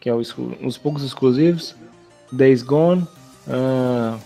que 0.00 0.08
é 0.08 0.14
um 0.14 0.22
dos 0.62 0.78
poucos 0.78 1.04
exclusivos. 1.04 1.76
Days 2.32 2.62
Gone. 2.62 3.06
Uh, 3.46 4.18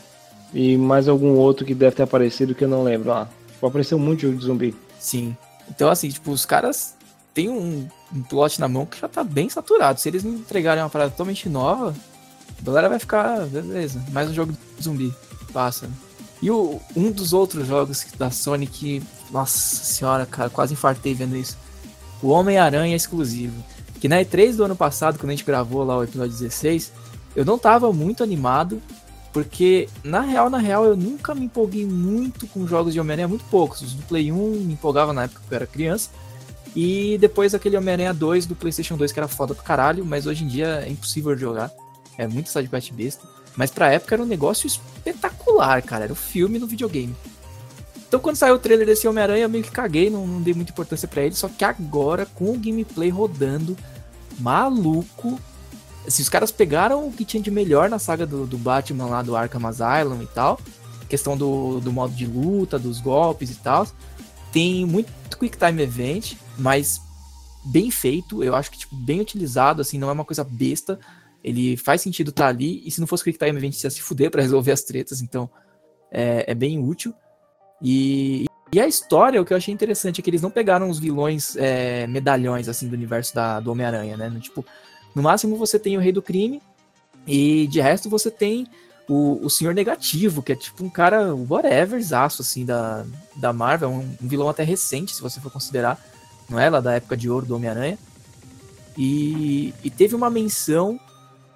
e 0.52 0.76
mais 0.76 1.08
algum 1.08 1.34
outro 1.34 1.64
que 1.66 1.74
deve 1.74 1.96
ter 1.96 2.02
aparecido 2.02 2.54
que 2.54 2.62
eu 2.62 2.68
não 2.68 2.84
lembro. 2.84 3.10
Ah, 3.12 3.28
apareceu 3.60 3.98
muito 3.98 4.22
jogo 4.22 4.36
de 4.36 4.44
zumbi. 4.44 4.74
Sim. 5.00 5.36
Então, 5.68 5.90
assim, 5.90 6.08
tipo, 6.08 6.30
os 6.30 6.46
caras 6.46 6.94
tem 7.32 7.48
um, 7.48 7.88
um 8.14 8.22
plot 8.22 8.60
na 8.60 8.68
mão 8.68 8.86
que 8.86 9.00
já 9.00 9.08
tá 9.08 9.24
bem 9.24 9.48
saturado. 9.48 9.98
Se 10.00 10.08
eles 10.08 10.22
não 10.22 10.32
entregarem 10.32 10.82
uma 10.82 10.90
parada 10.90 11.10
totalmente 11.10 11.48
nova, 11.48 11.94
a 12.60 12.64
galera 12.64 12.88
vai 12.88 12.98
ficar, 12.98 13.46
beleza, 13.46 14.00
mais 14.12 14.30
um 14.30 14.34
jogo 14.34 14.52
de 14.52 14.84
zumbi. 14.84 15.12
Passa. 15.54 15.88
E 16.42 16.50
o, 16.50 16.80
um 16.94 17.10
dos 17.10 17.32
outros 17.32 17.66
jogos 17.66 18.04
da 18.18 18.30
Sony 18.30 18.66
que, 18.66 19.02
nossa 19.30 19.56
senhora, 19.56 20.26
cara, 20.26 20.50
quase 20.50 20.74
infartei 20.74 21.14
vendo 21.14 21.36
isso. 21.36 21.56
O 22.20 22.28
Homem-Aranha 22.28 22.96
exclusivo. 22.96 23.54
Que 24.00 24.08
na 24.08 24.16
E3 24.16 24.56
do 24.56 24.64
ano 24.64 24.76
passado, 24.76 25.18
quando 25.18 25.30
a 25.30 25.32
gente 25.32 25.44
gravou 25.44 25.84
lá 25.84 25.96
o 25.96 26.02
episódio 26.02 26.36
16, 26.36 26.92
eu 27.36 27.44
não 27.44 27.56
tava 27.56 27.90
muito 27.92 28.22
animado, 28.22 28.82
porque 29.32 29.88
na 30.02 30.20
real, 30.20 30.50
na 30.50 30.58
real, 30.58 30.84
eu 30.84 30.96
nunca 30.96 31.34
me 31.34 31.46
empolguei 31.46 31.86
muito 31.86 32.46
com 32.48 32.66
jogos 32.66 32.92
de 32.92 33.00
Homem-Aranha, 33.00 33.28
muito 33.28 33.44
poucos. 33.46 33.80
Os 33.80 33.94
do 33.94 34.02
Play 34.02 34.30
1 34.30 34.36
me 34.36 34.74
empolgava 34.74 35.12
na 35.12 35.24
época 35.24 35.40
que 35.48 35.54
eu 35.54 35.56
era 35.56 35.66
criança. 35.66 36.10
E 36.76 37.16
depois 37.18 37.54
aquele 37.54 37.76
Homem-Aranha 37.76 38.12
2 38.12 38.46
do 38.46 38.56
PlayStation 38.56 38.96
2 38.96 39.12
que 39.12 39.18
era 39.20 39.28
foda 39.28 39.54
pro 39.54 39.62
caralho, 39.62 40.04
mas 40.04 40.26
hoje 40.26 40.44
em 40.44 40.48
dia 40.48 40.82
é 40.84 40.90
impossível 40.90 41.34
de 41.34 41.40
jogar. 41.40 41.70
É 42.18 42.26
muito 42.26 42.50
sidequest 42.50 42.92
besta. 42.92 43.33
Mas 43.56 43.70
pra 43.70 43.92
época 43.92 44.14
era 44.14 44.22
um 44.22 44.26
negócio 44.26 44.66
espetacular, 44.66 45.82
cara. 45.82 46.04
Era 46.04 46.12
o 46.12 46.16
filme 46.16 46.58
no 46.58 46.66
videogame. 46.66 47.14
Então 48.06 48.20
quando 48.20 48.36
saiu 48.36 48.54
o 48.54 48.58
trailer 48.58 48.86
desse 48.86 49.08
Homem-Aranha, 49.08 49.44
eu 49.44 49.48
meio 49.48 49.64
que 49.64 49.70
caguei, 49.70 50.10
não, 50.10 50.26
não 50.26 50.40
dei 50.40 50.54
muita 50.54 50.72
importância 50.72 51.08
para 51.08 51.22
ele. 51.22 51.34
Só 51.34 51.48
que 51.48 51.64
agora, 51.64 52.26
com 52.26 52.52
o 52.52 52.58
gameplay 52.58 53.10
rodando, 53.10 53.76
maluco. 54.38 55.38
Assim, 56.06 56.22
os 56.22 56.28
caras 56.28 56.52
pegaram 56.52 57.06
o 57.06 57.12
que 57.12 57.24
tinha 57.24 57.42
de 57.42 57.50
melhor 57.50 57.88
na 57.88 57.98
saga 57.98 58.26
do, 58.26 58.46
do 58.46 58.58
Batman 58.58 59.06
lá 59.06 59.22
do 59.22 59.36
Arkham 59.36 59.66
Asylum 59.66 60.22
e 60.22 60.26
tal. 60.26 60.60
Questão 61.08 61.36
do, 61.36 61.80
do 61.80 61.92
modo 61.92 62.14
de 62.14 62.26
luta, 62.26 62.78
dos 62.78 63.00
golpes 63.00 63.50
e 63.50 63.54
tal. 63.56 63.86
Tem 64.52 64.84
muito 64.84 65.10
Quick 65.38 65.56
Time 65.56 65.82
Event 65.82 66.36
mas 66.56 67.00
bem 67.64 67.90
feito, 67.90 68.42
eu 68.42 68.54
acho 68.54 68.70
que 68.70 68.78
tipo, 68.78 68.94
bem 68.94 69.20
utilizado, 69.20 69.80
assim, 69.80 69.98
não 69.98 70.08
é 70.08 70.12
uma 70.12 70.24
coisa 70.24 70.44
besta. 70.44 70.98
Ele 71.44 71.76
faz 71.76 72.00
sentido 72.00 72.30
estar 72.30 72.44
tá 72.44 72.48
ali, 72.48 72.82
e 72.84 72.90
se 72.90 73.00
não 73.00 73.06
fosse 73.06 73.22
Quick 73.22 73.38
Time 73.38 73.56
Event, 73.56 73.82
ia 73.82 73.90
se 73.90 74.00
fuder 74.00 74.30
pra 74.30 74.42
resolver 74.42 74.72
as 74.72 74.82
tretas, 74.82 75.20
então 75.20 75.48
é, 76.10 76.50
é, 76.50 76.54
bem 76.54 76.78
útil. 76.78 77.14
E, 77.82 78.46
e 78.72 78.80
a 78.80 78.86
história, 78.86 79.40
o 79.40 79.44
que 79.44 79.52
eu 79.52 79.56
achei 79.56 79.72
interessante 79.72 80.20
é 80.20 80.24
que 80.24 80.30
eles 80.30 80.40
não 80.40 80.50
pegaram 80.50 80.88
os 80.88 80.98
vilões 80.98 81.54
é, 81.56 82.06
medalhões, 82.06 82.68
assim, 82.68 82.88
do 82.88 82.94
universo 82.94 83.34
da, 83.34 83.60
do 83.60 83.70
Homem-Aranha, 83.70 84.16
né? 84.16 84.28
No, 84.28 84.40
tipo, 84.40 84.64
no 85.14 85.22
máximo 85.22 85.56
você 85.56 85.78
tem 85.78 85.96
o 85.96 86.00
Rei 86.00 86.12
do 86.12 86.22
Crime, 86.22 86.62
e 87.26 87.66
de 87.66 87.80
resto 87.80 88.08
você 88.08 88.30
tem 88.30 88.66
o, 89.08 89.44
o 89.44 89.50
Senhor 89.50 89.74
Negativo, 89.74 90.42
que 90.42 90.52
é 90.52 90.56
tipo 90.56 90.82
um 90.82 90.90
cara 90.90 91.34
whatever, 91.34 92.00
aço, 92.14 92.40
assim, 92.40 92.64
da, 92.64 93.04
da 93.36 93.52
Marvel, 93.52 93.90
um, 93.90 94.16
um 94.22 94.28
vilão 94.28 94.48
até 94.48 94.62
recente, 94.62 95.14
se 95.14 95.20
você 95.20 95.40
for 95.40 95.52
considerar 95.52 96.00
não 96.48 96.58
é? 96.58 96.68
Lá 96.68 96.80
da 96.80 96.94
época 96.94 97.16
de 97.16 97.28
ouro 97.28 97.46
do 97.46 97.56
Homem-Aranha. 97.56 97.98
E, 98.96 99.74
e, 99.82 99.90
teve 99.90 100.14
uma 100.14 100.30
menção 100.30 101.00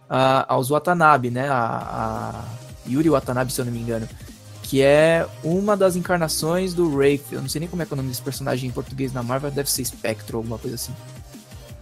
aos 0.08 0.68
Watanabe, 0.68 1.30
né? 1.30 1.48
A, 1.48 1.54
a, 1.54 2.90
Yuri 2.90 3.10
Watanabe, 3.10 3.52
se 3.52 3.60
eu 3.60 3.64
não 3.64 3.72
me 3.72 3.80
engano. 3.80 4.08
Que 4.62 4.82
é 4.82 5.26
uma 5.42 5.76
das 5.76 5.96
encarnações 5.96 6.74
do 6.74 6.88
Wraith. 6.94 7.24
Eu 7.32 7.40
não 7.40 7.48
sei 7.48 7.60
nem 7.60 7.68
como 7.68 7.82
é, 7.82 7.86
é 7.88 7.88
o 7.90 7.96
nome 7.96 8.08
desse 8.08 8.22
personagem 8.22 8.68
em 8.68 8.72
português 8.72 9.12
na 9.12 9.22
Marvel, 9.22 9.50
deve 9.50 9.70
ser 9.70 9.84
Spectro 9.84 10.36
ou 10.36 10.40
alguma 10.40 10.58
coisa 10.58 10.76
assim. 10.76 10.92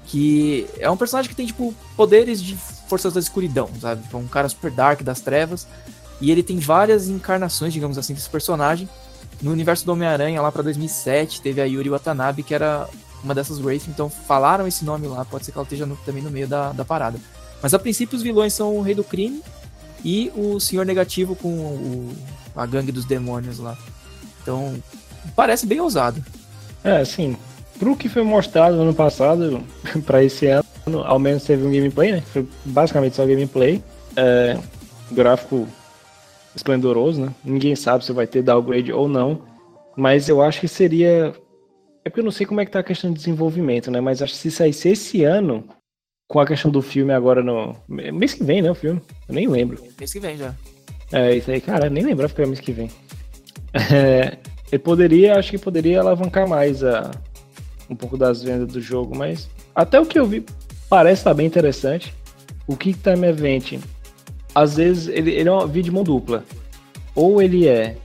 Que 0.06 0.68
é 0.78 0.88
um 0.88 0.96
personagem 0.96 1.28
que 1.28 1.36
tem, 1.36 1.46
tipo, 1.46 1.74
poderes 1.96 2.40
de 2.40 2.56
forças 2.88 3.12
da 3.12 3.20
escuridão, 3.20 3.68
sabe? 3.80 4.02
Tipo, 4.02 4.18
um 4.18 4.28
cara 4.28 4.48
super 4.48 4.70
dark 4.70 5.02
das 5.02 5.20
trevas. 5.20 5.66
E 6.20 6.30
ele 6.30 6.42
tem 6.42 6.58
várias 6.58 7.08
encarnações, 7.08 7.72
digamos 7.72 7.98
assim, 7.98 8.14
desse 8.14 8.30
personagem. 8.30 8.88
No 9.42 9.50
universo 9.50 9.84
do 9.84 9.92
Homem-Aranha, 9.92 10.40
lá 10.40 10.50
para 10.50 10.62
2007, 10.62 11.42
teve 11.42 11.60
a 11.60 11.64
Yuri 11.64 11.90
Watanabe, 11.90 12.42
que 12.42 12.54
era 12.54 12.88
uma 13.22 13.34
dessas 13.34 13.58
Wraith, 13.58 13.88
então 13.88 14.08
falaram 14.08 14.66
esse 14.66 14.84
nome 14.84 15.06
lá, 15.06 15.24
pode 15.24 15.44
ser 15.44 15.52
que 15.52 15.58
ela 15.58 15.64
esteja 15.64 15.84
no, 15.84 15.96
também 15.96 16.22
no 16.22 16.30
meio 16.30 16.46
da, 16.46 16.72
da 16.72 16.84
parada. 16.84 17.18
Mas 17.62 17.74
a 17.74 17.78
princípio 17.78 18.16
os 18.16 18.22
vilões 18.22 18.52
são 18.52 18.76
o 18.76 18.82
Rei 18.82 18.94
do 18.94 19.04
Crime 19.04 19.42
e 20.04 20.30
o 20.34 20.60
Senhor 20.60 20.84
Negativo 20.84 21.34
com 21.34 21.48
o, 21.48 22.12
a 22.54 22.66
gangue 22.66 22.92
dos 22.92 23.04
demônios 23.04 23.58
lá. 23.58 23.76
Então, 24.42 24.74
parece 25.34 25.66
bem 25.66 25.80
ousado. 25.80 26.24
É, 26.84 26.98
assim, 26.98 27.36
pro 27.78 27.96
que 27.96 28.08
foi 28.08 28.22
mostrado 28.22 28.76
no 28.76 28.82
ano 28.82 28.94
passado, 28.94 29.62
pra 30.06 30.22
esse 30.22 30.46
ano, 30.46 30.64
ao 31.04 31.18
menos 31.18 31.44
teve 31.44 31.66
um 31.66 31.72
gameplay, 31.72 32.12
né? 32.12 32.22
Foi 32.32 32.46
basicamente 32.64 33.16
só 33.16 33.26
gameplay. 33.26 33.82
É, 34.16 34.56
gráfico 35.10 35.66
esplendoroso, 36.54 37.20
né? 37.20 37.34
Ninguém 37.44 37.76
sabe 37.76 38.04
se 38.04 38.12
vai 38.12 38.26
ter 38.26 38.42
downgrade 38.42 38.92
ou 38.92 39.08
não. 39.08 39.42
Mas 39.96 40.28
eu 40.28 40.42
acho 40.42 40.60
que 40.60 40.68
seria. 40.68 41.34
É 42.04 42.08
porque 42.08 42.20
eu 42.20 42.24
não 42.24 42.30
sei 42.30 42.46
como 42.46 42.60
é 42.60 42.64
que 42.64 42.70
tá 42.70 42.80
a 42.80 42.84
questão 42.84 43.10
de 43.10 43.16
desenvolvimento, 43.16 43.90
né? 43.90 44.00
Mas 44.00 44.22
acho 44.22 44.32
que 44.32 44.38
se 44.38 44.50
saísse 44.50 44.88
esse 44.90 45.24
ano, 45.24 45.64
com 46.28 46.40
a 46.40 46.46
questão 46.46 46.70
do 46.70 46.82
filme 46.82 47.12
agora 47.12 47.42
no. 47.42 47.74
Mês 47.88 48.34
que 48.34 48.44
vem, 48.44 48.62
né? 48.62 48.70
O 48.70 48.74
filme. 48.74 49.00
Eu 49.28 49.34
nem 49.34 49.48
lembro. 49.48 49.82
Mês 49.98 50.12
que 50.12 50.20
vem 50.20 50.36
já. 50.36 50.54
É, 51.12 51.36
isso 51.36 51.50
aí, 51.50 51.60
cara, 51.60 51.88
nem 51.88 52.04
lembrava 52.04 52.32
que 52.32 52.40
era 52.40 52.48
mês 52.48 52.60
que 52.60 52.72
vem. 52.72 52.90
É, 53.92 54.38
ele 54.72 54.78
poderia, 54.78 55.38
acho 55.38 55.50
que 55.50 55.58
poderia 55.58 56.00
alavancar 56.00 56.48
mais 56.48 56.82
a, 56.82 57.10
um 57.88 57.94
pouco 57.94 58.16
das 58.16 58.42
vendas 58.42 58.72
do 58.72 58.80
jogo, 58.80 59.16
mas 59.16 59.48
até 59.74 60.00
o 60.00 60.06
que 60.06 60.18
eu 60.18 60.26
vi 60.26 60.44
parece 60.88 61.20
estar 61.20 61.34
bem 61.34 61.46
interessante. 61.46 62.12
O 62.66 62.76
Kick 62.76 62.98
Time 62.98 63.28
Event, 63.28 63.78
às 64.52 64.76
vezes, 64.76 65.06
ele, 65.06 65.30
ele 65.30 65.48
é 65.48 65.52
um 65.52 65.66
vídeo 65.66 65.84
de 65.84 65.90
mão 65.92 66.02
dupla. 66.02 66.42
Ou 67.14 67.40
ele 67.40 67.68
é 67.68 67.96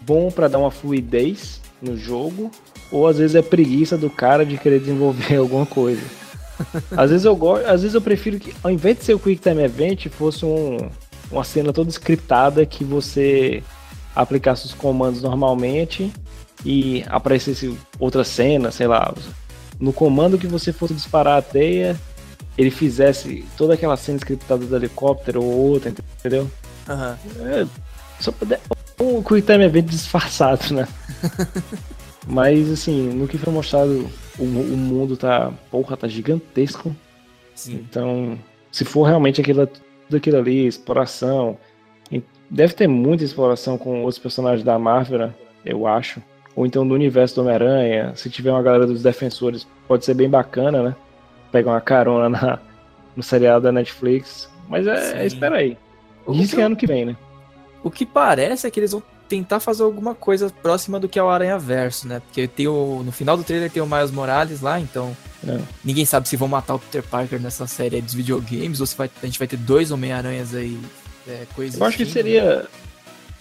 bom 0.00 0.30
para 0.30 0.48
dar 0.48 0.58
uma 0.58 0.70
fluidez 0.70 1.60
no 1.82 1.96
jogo, 1.96 2.50
ou 2.90 3.06
às 3.06 3.18
vezes 3.18 3.36
é 3.36 3.42
preguiça 3.42 3.98
do 3.98 4.08
cara 4.08 4.44
de 4.46 4.56
querer 4.56 4.80
desenvolver 4.80 5.36
alguma 5.38 5.66
coisa. 5.66 6.19
Às 6.96 7.10
vezes 7.10 7.24
eu 7.24 7.34
gosto, 7.36 7.66
às 7.66 7.82
vezes 7.82 7.94
eu 7.94 8.00
prefiro 8.00 8.38
que 8.38 8.54
ao 8.62 8.70
invés 8.70 8.98
de 8.98 9.04
ser 9.04 9.14
o 9.14 9.18
Quick 9.18 9.40
Time 9.40 9.62
Event, 9.62 10.08
fosse 10.08 10.44
um, 10.44 10.76
uma 11.30 11.44
cena 11.44 11.72
toda 11.72 11.90
scriptada 11.90 12.64
que 12.66 12.84
você 12.84 13.62
aplicasse 14.14 14.66
os 14.66 14.74
comandos 14.74 15.22
normalmente 15.22 16.12
e 16.64 17.04
aparecesse 17.08 17.76
outra 17.98 18.24
cena, 18.24 18.70
sei 18.70 18.86
lá, 18.86 19.14
no 19.78 19.92
comando 19.92 20.38
que 20.38 20.46
você 20.46 20.72
fosse 20.72 20.94
disparar 20.94 21.38
a 21.38 21.42
teia, 21.42 21.98
ele 22.58 22.70
fizesse 22.70 23.44
toda 23.56 23.74
aquela 23.74 23.96
cena 23.96 24.18
scriptada 24.18 24.64
do 24.64 24.76
helicóptero 24.76 25.42
ou 25.42 25.50
outra, 25.50 25.94
entendeu? 26.18 26.50
Uhum. 26.88 27.46
É, 27.46 27.66
só 28.18 28.30
poder, 28.32 28.60
um 29.00 29.22
Quick 29.22 29.42
Time 29.42 29.64
Event 29.64 29.86
disfarçado, 29.86 30.74
né? 30.74 30.86
Mas 32.26 32.70
assim, 32.70 33.08
no 33.08 33.26
que 33.26 33.38
foi 33.38 33.52
mostrado, 33.52 34.08
o, 34.38 34.42
o 34.42 34.76
mundo 34.76 35.16
tá, 35.16 35.52
porra, 35.70 35.96
tá 35.96 36.08
gigantesco. 36.08 36.94
Sim. 37.54 37.84
Então, 37.88 38.38
se 38.70 38.84
for 38.84 39.04
realmente 39.04 39.40
aquilo, 39.40 39.66
tudo 39.66 40.16
aquilo 40.16 40.38
ali, 40.38 40.66
exploração, 40.66 41.58
deve 42.50 42.74
ter 42.74 42.88
muita 42.88 43.24
exploração 43.24 43.78
com 43.78 44.00
outros 44.00 44.18
personagens 44.18 44.64
da 44.64 44.78
Marvel, 44.78 45.18
né? 45.18 45.34
eu 45.64 45.86
acho. 45.86 46.22
Ou 46.56 46.66
então 46.66 46.86
do 46.86 46.94
universo 46.94 47.36
do 47.36 47.42
Homem-Aranha. 47.42 48.12
Se 48.16 48.28
tiver 48.28 48.50
uma 48.50 48.62
galera 48.62 48.86
dos 48.86 49.02
defensores, 49.02 49.66
pode 49.86 50.04
ser 50.04 50.14
bem 50.14 50.28
bacana, 50.28 50.82
né? 50.82 50.96
Pegar 51.52 51.70
uma 51.70 51.80
carona 51.80 52.28
na, 52.28 52.58
no 53.14 53.22
seriado 53.22 53.62
da 53.62 53.72
Netflix. 53.72 54.50
Mas 54.68 54.86
é, 54.86 55.22
é 55.22 55.26
espera 55.26 55.56
aí. 55.56 55.76
Isso 56.28 56.60
é 56.60 56.64
ano 56.64 56.76
que 56.76 56.86
vem, 56.86 57.04
né? 57.04 57.16
O 57.82 57.90
que 57.90 58.04
parece 58.04 58.66
é 58.66 58.70
que 58.70 58.80
eles 58.80 58.92
vão 58.92 59.02
tentar 59.30 59.60
fazer 59.60 59.84
alguma 59.84 60.12
coisa 60.12 60.50
próxima 60.60 60.98
do 60.98 61.08
que 61.08 61.16
é 61.18 61.22
o 61.22 61.28
Aranha 61.30 61.56
Verso, 61.56 62.08
né? 62.08 62.20
Porque 62.20 62.48
tem 62.48 62.66
o, 62.66 63.02
no 63.04 63.12
final 63.12 63.36
do 63.36 63.44
trailer 63.44 63.70
tem 63.70 63.80
o 63.80 63.86
Miles 63.86 64.10
Morales 64.10 64.60
lá, 64.60 64.80
então 64.80 65.16
É. 65.46 65.58
ninguém 65.84 66.04
sabe 66.04 66.28
se 66.28 66.36
vão 66.36 66.48
matar 66.48 66.74
o 66.74 66.78
Peter 66.80 67.02
Parker 67.02 67.40
nessa 67.40 67.64
série 67.68 68.00
dos 68.02 68.12
videogames 68.12 68.80
ou 68.80 68.86
se 68.86 68.96
vai, 68.96 69.08
a 69.22 69.26
gente 69.26 69.38
vai 69.38 69.46
ter 69.46 69.56
dois 69.56 69.92
Homem-Aranhas 69.92 70.52
aí 70.52 70.76
é, 71.28 71.46
coexistindo. 71.54 71.84
Eu 71.84 71.88
acho 71.88 71.96
que 71.96 72.06
seria. 72.06 72.66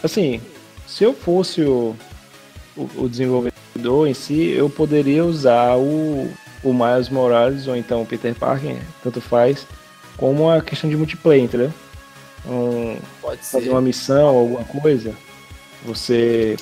Assim, 0.03 0.39
se 0.87 1.03
eu 1.03 1.13
fosse 1.13 1.61
o, 1.63 1.95
o, 2.77 2.89
o 3.03 3.09
desenvolvedor 3.09 4.07
em 4.07 4.13
si, 4.13 4.49
eu 4.51 4.69
poderia 4.69 5.25
usar 5.25 5.75
o, 5.75 6.31
o 6.63 6.71
Miles 6.73 7.09
Morales 7.09 7.67
ou 7.67 7.75
então 7.75 8.03
o 8.03 8.05
Peter 8.05 8.35
Parker, 8.35 8.77
tanto 9.03 9.19
faz, 9.19 9.65
como 10.17 10.43
uma 10.43 10.61
questão 10.61 10.87
de 10.89 10.95
multiplayer, 10.95 11.43
entendeu? 11.43 11.73
Um, 12.45 12.97
Pode 13.21 13.43
ser. 13.43 13.57
fazer 13.57 13.69
uma 13.71 13.81
missão, 13.81 14.27
alguma 14.27 14.63
coisa. 14.63 15.13
Você 15.85 16.57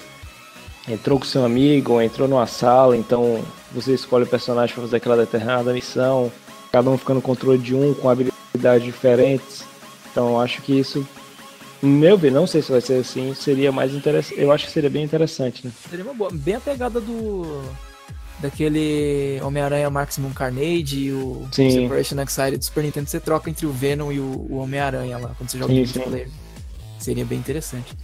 entrou 0.87 1.19
com 1.19 1.25
seu 1.25 1.43
amigo, 1.43 1.93
ou 1.93 2.01
entrou 2.01 2.27
numa 2.27 2.47
sala, 2.47 2.95
então 2.95 3.43
você 3.71 3.93
escolhe 3.93 4.23
o 4.23 4.27
personagem 4.27 4.73
para 4.73 4.83
fazer 4.83 4.97
aquela 4.97 5.17
determinada 5.17 5.73
missão, 5.73 6.31
cada 6.71 6.89
um 6.89 6.97
ficando 6.97 7.17
no 7.17 7.21
controle 7.21 7.57
de 7.57 7.75
um 7.75 7.93
com 7.93 8.09
habilidades 8.09 8.83
diferentes. 8.83 9.63
Então 10.11 10.29
eu 10.29 10.39
acho 10.39 10.61
que 10.61 10.79
isso, 10.79 11.05
no 11.81 11.89
meu 11.89 12.17
ver, 12.17 12.31
não 12.31 12.47
sei 12.47 12.61
se 12.61 12.71
vai 12.71 12.81
ser 12.81 13.01
assim, 13.01 13.33
seria 13.33 13.71
mais 13.71 13.93
interessante. 13.93 14.39
Eu 14.39 14.51
acho 14.51 14.65
que 14.65 14.71
seria 14.71 14.89
bem 14.89 15.03
interessante, 15.03 15.65
né? 15.65 15.71
Seria 15.89 16.05
uma 16.05 16.13
boa. 16.13 16.29
Bem 16.31 16.55
a 16.55 16.59
pegada 16.59 16.99
do. 16.99 17.61
Daquele 18.39 19.41
Homem-Aranha 19.41 19.89
Maximum 19.89 20.31
Carnage 20.31 21.05
e 21.05 21.11
o 21.11 21.47
Sim. 21.51 21.71
Separation 21.71 22.19
Anxiety 22.19 22.57
do 22.57 22.65
Super 22.65 22.83
Nintendo. 22.83 23.09
Você 23.09 23.19
troca 23.19 23.49
entre 23.49 23.65
o 23.65 23.71
Venom 23.71 24.11
e 24.11 24.19
o, 24.19 24.47
o 24.47 24.57
Homem-Aranha 24.57 25.17
lá, 25.17 25.31
quando 25.35 25.49
você 25.49 25.57
joga 25.57 25.73
Sim, 25.73 25.79
multiplayer. 25.79 26.29
Seria 26.99 27.25
bem 27.25 27.39
interessante. 27.39 27.95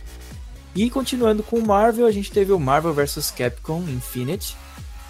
E 0.76 0.90
continuando 0.90 1.44
com 1.44 1.58
o 1.60 1.66
Marvel, 1.66 2.06
a 2.08 2.12
gente 2.12 2.32
teve 2.32 2.52
o 2.52 2.60
Marvel 2.60 2.94
vs 2.94 3.32
Capcom 3.32 3.84
Infinite. 3.88 4.56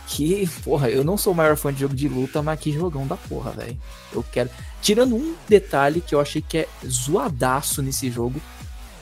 Que, 0.05 0.47
porra, 0.65 0.89
eu 0.89 1.01
não 1.03 1.17
sou 1.17 1.31
o 1.31 1.35
maior 1.35 1.55
fã 1.55 1.73
de 1.73 1.79
jogo 1.79 1.95
de 1.95 2.09
luta, 2.09 2.41
mas 2.41 2.59
que 2.59 2.71
jogão 2.73 3.07
da 3.07 3.15
porra, 3.15 3.51
velho. 3.51 3.77
Eu 4.11 4.23
quero. 4.31 4.49
Tirando 4.81 5.15
um 5.15 5.33
detalhe 5.47 6.01
que 6.01 6.13
eu 6.13 6.19
achei 6.19 6.41
que 6.41 6.57
é 6.59 6.67
zoadaço 6.85 7.81
nesse 7.81 8.11
jogo, 8.11 8.39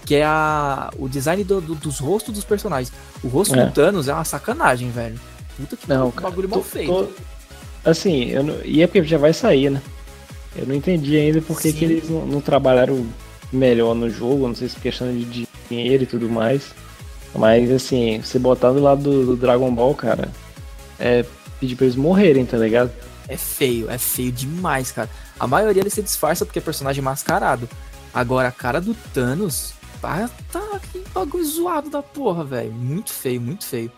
que 0.05 0.13
é 0.15 0.23
a, 0.23 0.91
o 0.99 1.09
design 1.09 1.43
do- 1.43 1.59
do- 1.59 1.73
dos 1.75 1.97
rostos 1.99 2.33
dos 2.35 2.43
personagens. 2.43 2.93
O 3.23 3.27
rosto 3.27 3.55
É. 3.55 3.65
do 3.65 3.71
Thanos 3.73 4.07
é 4.07 4.13
uma 4.13 4.23
sacanagem, 4.23 4.91
velho. 4.91 5.19
Puta 5.57 5.75
que 5.75 5.89
Não, 5.89 6.11
cara, 6.11 6.29
bagulho 6.29 6.47
mal 6.47 6.59
tô- 6.59 6.65
feito. 6.65 6.87
tô- 6.93 7.09
assim, 7.89 8.25
eu 8.29 8.43
não... 8.43 8.63
e 8.63 8.83
é 8.83 8.87
porque 8.87 9.03
já 9.03 9.17
vai 9.17 9.33
sair, 9.33 9.71
né? 9.71 9.81
Eu 10.55 10.67
não 10.67 10.75
entendi 10.75 11.17
ainda 11.17 11.41
porque 11.41 11.73
que 11.73 11.83
eles 11.83 12.09
não, 12.09 12.25
não 12.27 12.41
trabalharam 12.41 13.05
melhor 13.51 13.95
no 13.95 14.07
jogo, 14.09 14.47
não 14.47 14.55
sei 14.55 14.69
se 14.69 14.75
questão 14.79 15.11
de 15.17 15.47
dinheiro 15.71 16.03
e 16.03 16.07
tudo 16.07 16.29
mais. 16.29 16.73
Mas 17.33 17.71
assim, 17.71 18.21
você 18.21 18.37
botar 18.37 18.71
do 18.71 18.81
lado 18.81 19.01
do, 19.01 19.25
do 19.27 19.35
Dragon 19.35 19.73
Ball, 19.73 19.95
cara, 19.95 20.29
é 20.99 21.25
pedir 21.59 21.75
pra 21.75 21.85
eles 21.85 21.95
morrerem, 21.95 22.45
tá 22.45 22.57
ligado? 22.57 22.91
É 23.27 23.37
feio, 23.37 23.89
é 23.89 23.97
feio 23.97 24.31
demais, 24.31 24.91
cara. 24.91 25.09
A 25.39 25.47
maioria 25.47 25.81
ele 25.81 25.89
se 25.89 26.01
disfarça 26.01 26.45
porque 26.45 26.59
é 26.59 26.61
personagem 26.61 27.01
mascarado. 27.01 27.69
Agora, 28.13 28.49
a 28.49 28.51
cara 28.51 28.81
do 28.81 28.93
Thanos 29.13 29.73
tá, 30.01 30.29
tá 30.51 30.79
que 30.91 31.01
bagulho 31.13 31.45
zoado 31.45 31.89
da 31.89 32.03
porra, 32.03 32.43
velho. 32.43 32.73
Muito 32.73 33.11
feio, 33.11 33.39
muito 33.39 33.65
feio. 33.65 33.91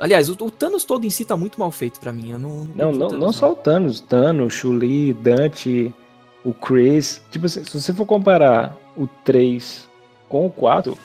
Aliás, 0.00 0.28
o, 0.30 0.32
o 0.40 0.50
Thanos 0.50 0.84
todo 0.84 1.04
em 1.04 1.10
si 1.10 1.24
tá 1.24 1.36
muito 1.36 1.60
mal 1.60 1.70
feito 1.70 2.00
pra 2.00 2.12
mim. 2.12 2.30
Eu 2.30 2.38
não. 2.38 2.64
Não, 2.64 2.64
curto 2.64 2.80
o 2.80 2.98
não, 2.98 3.08
Thanos, 3.08 3.24
não 3.24 3.32
só 3.32 3.52
o 3.52 3.54
Thanos, 3.54 4.00
Thanos, 4.00 4.54
Chun-Li, 4.54 5.12
Dante, 5.12 5.94
o 6.42 6.54
Chris. 6.54 7.20
Tipo 7.30 7.46
assim, 7.46 7.62
se 7.64 7.80
você 7.80 7.92
for 7.92 8.06
comparar 8.06 8.76
o 8.96 9.06
3 9.06 9.91
com 10.32 10.46
o 10.46 10.50
4, 10.50 10.96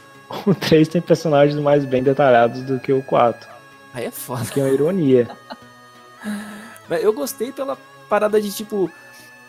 o 0.46 0.56
3 0.56 0.88
tem 0.88 1.02
personagens 1.02 1.60
mais 1.60 1.84
bem 1.84 2.02
detalhados 2.02 2.62
do 2.64 2.80
que 2.80 2.94
o 2.94 3.04
4. 3.04 3.46
Aí 3.94 4.06
é 4.06 4.12
foda. 4.12 4.46
Que 4.46 4.62
é 4.62 4.64
uma 4.64 4.70
ironia. 4.74 5.28
Mas 6.90 7.04
Eu 7.04 7.12
gostei 7.12 7.52
pela 7.52 7.78
parada 8.10 8.42
de 8.42 8.50
tipo. 8.52 8.90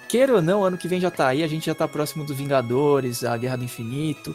Queira 0.09 0.35
ou 0.35 0.43
não, 0.43 0.65
ano 0.65 0.77
que 0.79 0.89
vem 0.89 0.99
já 1.01 1.11
tá 1.11 1.29
aí, 1.29 1.43
a 1.43 1.47
gente 1.47 1.67
já 1.67 1.75
tá 1.75 1.87
próximo 1.87 2.25
do 2.25 2.35
Vingadores, 2.35 3.23
a 3.23 3.37
Guerra 3.37 3.57
do 3.59 3.65
Infinito. 3.65 4.35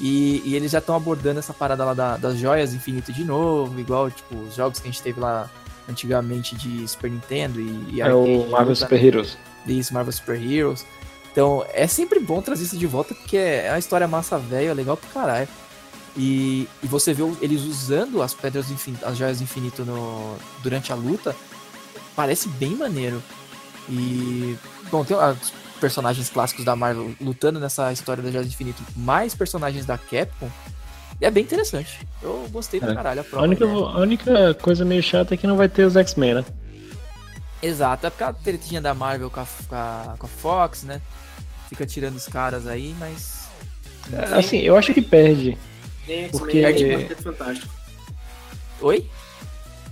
E, 0.00 0.42
e 0.44 0.54
eles 0.56 0.72
já 0.72 0.78
estão 0.78 0.96
abordando 0.96 1.38
essa 1.38 1.54
parada 1.54 1.84
lá 1.84 1.94
da- 1.94 2.16
das 2.16 2.36
joias 2.36 2.70
do 2.70 2.76
infinito 2.76 3.12
de 3.12 3.22
novo, 3.24 3.78
igual 3.78 4.10
tipo 4.10 4.34
os 4.36 4.56
jogos 4.56 4.80
que 4.80 4.88
a 4.88 4.90
gente 4.90 5.00
teve 5.00 5.20
lá 5.20 5.48
antigamente 5.88 6.56
de 6.56 6.86
Super 6.88 7.08
Nintendo 7.08 7.60
e, 7.60 7.86
e 7.92 8.00
É 8.00 8.12
o 8.12 8.48
Marvel 8.50 8.74
Super 8.74 9.02
Heroes. 9.04 9.38
Isso, 9.64 9.94
Marvel 9.94 10.12
Super 10.12 10.42
Heroes. 10.42 10.84
Então 11.32 11.64
é 11.72 11.86
sempre 11.86 12.20
bom 12.20 12.40
trazer 12.42 12.64
isso 12.64 12.76
de 12.76 12.86
volta 12.86 13.14
porque 13.14 13.36
é 13.36 13.68
uma 13.70 13.78
história 13.78 14.06
massa 14.06 14.38
velha, 14.38 14.70
é 14.70 14.74
legal 14.74 14.96
pra 14.96 15.08
caralho. 15.10 15.48
E, 16.14 16.68
e 16.82 16.86
você 16.86 17.14
vê 17.14 17.22
eles 17.40 17.62
usando 17.62 18.20
as 18.20 18.34
pedras 18.34 18.66
do 18.66 18.74
infinito, 18.74 19.04
as 19.06 19.16
joias 19.16 19.38
do 19.38 19.44
infinito 19.44 19.82
no, 19.82 20.36
durante 20.62 20.92
a 20.92 20.94
luta, 20.94 21.34
parece 22.14 22.48
bem 22.50 22.76
maneiro. 22.76 23.22
E 23.88 24.56
bom, 24.90 25.02
tem 25.04 25.16
os 25.16 25.52
personagens 25.80 26.28
clássicos 26.28 26.66
da 26.66 26.76
Marvel 26.76 27.12
lutando 27.18 27.58
nessa 27.58 27.90
história 27.92 28.22
das 28.22 28.30
joias 28.30 28.46
do 28.46 28.52
infinito, 28.52 28.82
mais 28.94 29.34
personagens 29.34 29.86
da 29.86 29.96
Capcom. 29.96 30.50
É 31.18 31.30
bem 31.30 31.44
interessante. 31.44 32.06
Eu 32.20 32.46
gostei 32.52 32.78
pra 32.78 32.92
É. 32.92 32.94
caralho 32.94 33.20
a 33.20 33.22
A 33.22 33.24
prova. 33.24 33.46
única, 33.46 33.64
né? 33.66 33.72
a 33.72 33.98
única 33.98 34.54
coisa 34.60 34.84
meio 34.84 35.02
chata 35.02 35.32
é 35.32 35.36
que 35.38 35.46
não 35.46 35.56
vai 35.56 35.68
ter 35.68 35.84
os 35.86 35.96
X-Men, 35.96 36.34
né? 36.34 36.44
Exato, 37.62 38.06
é 38.06 38.10
porque 38.10 38.24
a 38.24 38.32
tretinha 38.32 38.80
da 38.82 38.92
Marvel 38.92 39.30
com 39.30 39.40
a, 39.40 39.46
com 39.68 39.74
a, 39.74 40.14
com 40.18 40.26
a 40.26 40.28
Fox, 40.28 40.82
né? 40.82 41.00
Fica 41.72 41.86
tirando 41.86 42.16
os 42.16 42.28
caras 42.28 42.66
aí, 42.66 42.94
mas. 42.98 43.48
É, 44.12 44.38
Assim, 44.38 44.58
eu 44.58 44.76
acho 44.76 44.92
que 44.92 45.00
perde. 45.00 45.56
Nem 46.06 46.28
Porque- 46.28 46.62
X-Men, 46.62 46.88
nem 46.90 46.98
Quarteto 47.06 47.22
Fantástico. 47.22 47.74
Oi? 48.82 49.06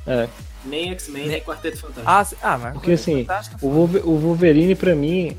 É, 0.07 0.29
Nem 0.63 0.91
X-Men, 0.91 1.23
Ne- 1.23 1.29
nem 1.31 1.41
Quarteto 1.41 1.79
Fantástico. 1.79 2.39
Ah, 2.43 2.53
ah 2.55 2.59
mas. 2.59 2.73
Porque, 2.75 2.93
assim, 2.93 3.27
o, 3.63 3.71
Wolver- 3.71 4.07
o 4.07 4.19
Wolverine, 4.19 4.75
pra 4.75 4.95
mim, 4.95 5.35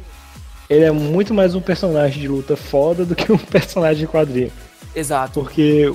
ele 0.68 0.84
é 0.84 0.90
muito 0.90 1.32
mais 1.32 1.54
um 1.54 1.62
personagem 1.62 2.20
de 2.20 2.28
luta 2.28 2.56
foda 2.56 3.06
do 3.06 3.14
que 3.16 3.32
um 3.32 3.38
personagem 3.46 4.08
de 4.08 4.12
quadrinho. 4.12 4.52
Exato. 4.96 5.40
Porque 5.42 5.94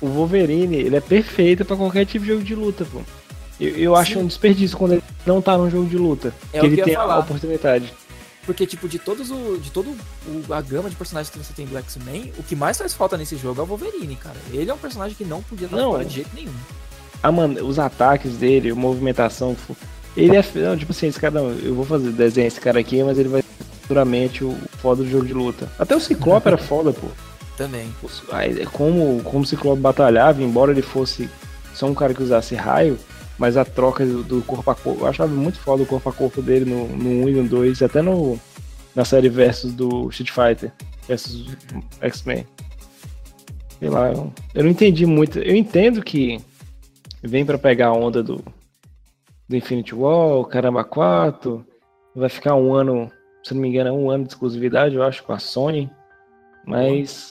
o 0.00 0.06
Wolverine, 0.06 0.76
ele 0.76 0.94
é 0.94 1.00
perfeito 1.00 1.64
pra 1.64 1.76
qualquer 1.76 2.06
tipo 2.06 2.24
de 2.24 2.30
jogo 2.30 2.44
de 2.44 2.54
luta, 2.54 2.84
pô. 2.84 3.00
Eu, 3.60 3.70
eu 3.70 3.96
acho 3.96 4.16
um 4.20 4.26
desperdício 4.28 4.78
quando 4.78 4.92
ele 4.92 5.02
não 5.26 5.42
tá 5.42 5.58
num 5.58 5.68
jogo 5.68 5.88
de 5.88 5.96
luta. 5.98 6.32
É 6.52 6.60
que 6.60 6.66
o 6.66 6.68
que 6.68 6.74
ele 6.76 6.82
tem 6.84 6.94
falar. 6.94 7.14
a 7.14 7.18
oportunidade. 7.18 7.92
Porque, 8.48 8.66
tipo, 8.66 8.88
de 8.88 8.98
todos 8.98 9.30
o. 9.30 9.58
De 9.58 9.70
todo 9.70 9.94
o, 10.26 10.54
a 10.54 10.62
gama 10.62 10.88
de 10.88 10.96
personagens 10.96 11.28
que 11.28 11.36
você 11.36 11.52
tem 11.52 11.66
do 11.66 11.76
X-Men, 11.76 12.32
o 12.38 12.42
que 12.42 12.56
mais 12.56 12.78
faz 12.78 12.94
falta 12.94 13.14
nesse 13.14 13.36
jogo 13.36 13.60
é 13.60 13.62
o 13.62 13.66
Wolverine, 13.66 14.16
cara. 14.16 14.36
Ele 14.50 14.70
é 14.70 14.72
um 14.72 14.78
personagem 14.78 15.14
que 15.14 15.22
não 15.22 15.42
podia 15.42 15.66
estar 15.66 15.76
Não. 15.76 15.90
fora 15.90 16.04
de 16.06 16.14
jeito 16.14 16.30
nenhum. 16.34 16.54
Ah, 17.22 17.30
mano, 17.30 17.62
os 17.62 17.78
ataques 17.78 18.38
dele, 18.38 18.70
a 18.70 18.74
movimentação. 18.74 19.54
Ele 20.16 20.34
é. 20.34 20.42
Não, 20.54 20.78
tipo 20.78 20.92
assim, 20.92 21.08
esse 21.08 21.20
cara 21.20 21.34
não. 21.34 21.50
Eu 21.50 21.74
vou 21.74 21.84
fazer 21.84 22.10
desenho 22.10 22.46
esse 22.46 22.58
cara 22.58 22.80
aqui, 22.80 23.04
mas 23.04 23.18
ele 23.18 23.28
vai 23.28 23.42
ser 23.42 23.64
futuramente 23.82 24.42
o 24.42 24.56
foda 24.78 25.02
do 25.02 25.10
jogo 25.10 25.26
de 25.26 25.34
luta. 25.34 25.68
Até 25.78 25.94
o 25.94 26.00
Ciclope 26.00 26.48
era 26.48 26.56
foda, 26.56 26.90
pô. 26.90 27.08
Também. 27.54 27.94
Como, 28.72 29.20
como 29.24 29.44
o 29.44 29.46
Ciclope 29.46 29.82
batalhava, 29.82 30.42
embora 30.42 30.72
ele 30.72 30.80
fosse 30.80 31.28
só 31.74 31.84
um 31.84 31.94
cara 31.94 32.14
que 32.14 32.22
usasse 32.22 32.54
raio, 32.54 32.98
mas 33.38 33.56
a 33.56 33.64
troca 33.64 34.04
do, 34.04 34.22
do 34.22 34.42
corpo 34.42 34.70
a 34.70 34.74
corpo, 34.74 35.02
eu 35.02 35.06
achava 35.06 35.32
muito 35.32 35.58
foda 35.58 35.84
o 35.84 35.86
corpo 35.86 36.08
a 36.08 36.12
corpo 36.12 36.42
dele 36.42 36.64
no, 36.64 36.88
no 36.88 37.24
1 37.24 37.28
e 37.28 37.32
no 37.34 37.48
2, 37.48 37.82
até 37.82 38.02
no, 38.02 38.38
na 38.94 39.04
série 39.04 39.28
Versus 39.28 39.72
do 39.72 40.08
Street 40.10 40.30
Fighter, 40.30 40.72
versus 41.06 41.56
X-Men. 42.00 42.44
Sei 43.78 43.88
lá, 43.88 44.10
eu, 44.10 44.32
eu 44.54 44.64
não 44.64 44.70
entendi 44.70 45.06
muito. 45.06 45.38
Eu 45.38 45.54
entendo 45.54 46.02
que 46.02 46.40
vem 47.22 47.46
pra 47.46 47.56
pegar 47.56 47.88
a 47.88 47.92
onda 47.92 48.22
do, 48.22 48.44
do 49.48 49.56
Infinity 49.56 49.94
War, 49.94 50.44
Caramba 50.46 50.82
4, 50.82 51.64
vai 52.14 52.28
ficar 52.28 52.56
um 52.56 52.74
ano, 52.74 53.10
se 53.44 53.54
não 53.54 53.60
me 53.60 53.68
engano, 53.68 53.90
é 53.90 53.92
um 53.92 54.10
ano 54.10 54.24
de 54.24 54.30
exclusividade, 54.30 54.96
eu 54.96 55.02
acho, 55.04 55.22
com 55.22 55.32
a 55.32 55.38
Sony. 55.38 55.88
Mas, 56.66 57.30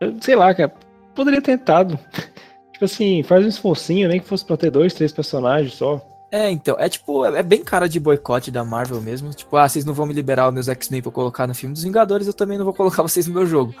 eu, 0.00 0.14
sei 0.20 0.34
lá, 0.34 0.52
cara, 0.52 0.74
poderia 1.14 1.40
ter 1.40 1.56
tentado. 1.56 1.96
tipo 2.76 2.84
assim, 2.84 3.22
faz 3.22 3.42
um 3.42 3.48
esforcinho, 3.48 4.06
nem 4.08 4.20
que 4.20 4.28
fosse 4.28 4.44
pra 4.44 4.56
ter 4.56 4.70
dois, 4.70 4.92
três 4.92 5.10
personagens 5.10 5.72
só. 5.72 5.98
É, 6.30 6.50
então, 6.50 6.76
é 6.78 6.88
tipo, 6.90 7.24
é 7.24 7.42
bem 7.42 7.64
cara 7.64 7.88
de 7.88 7.98
boicote 7.98 8.50
da 8.50 8.62
Marvel 8.62 9.00
mesmo. 9.00 9.30
Tipo, 9.32 9.56
ah, 9.56 9.66
vocês 9.66 9.84
não 9.86 9.94
vão 9.94 10.04
me 10.04 10.12
liberar 10.12 10.48
os 10.48 10.52
meus 10.54 10.68
X-Men 10.68 11.00
pra 11.00 11.10
colocar 11.10 11.46
no 11.46 11.54
filme 11.54 11.72
dos 11.72 11.84
Vingadores, 11.84 12.26
eu 12.26 12.34
também 12.34 12.58
não 12.58 12.64
vou 12.66 12.74
colocar 12.74 13.00
vocês 13.02 13.26
no 13.26 13.32
meu 13.32 13.46
jogo. 13.46 13.74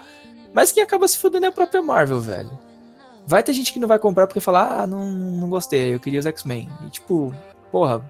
Mas 0.54 0.72
quem 0.72 0.82
acaba 0.82 1.06
se 1.06 1.18
fudendo 1.18 1.44
é 1.44 1.48
a 1.50 1.52
própria 1.52 1.82
Marvel, 1.82 2.20
velho. 2.20 2.50
Vai 3.26 3.42
ter 3.42 3.52
gente 3.52 3.70
que 3.72 3.78
não 3.78 3.88
vai 3.88 3.98
comprar 3.98 4.26
porque 4.26 4.40
fala, 4.40 4.82
ah, 4.82 4.86
não, 4.86 5.04
não 5.10 5.50
gostei, 5.50 5.92
eu 5.94 6.00
queria 6.00 6.20
os 6.20 6.26
X-Men. 6.26 6.70
E 6.86 6.90
tipo, 6.90 7.34
porra, 7.70 8.00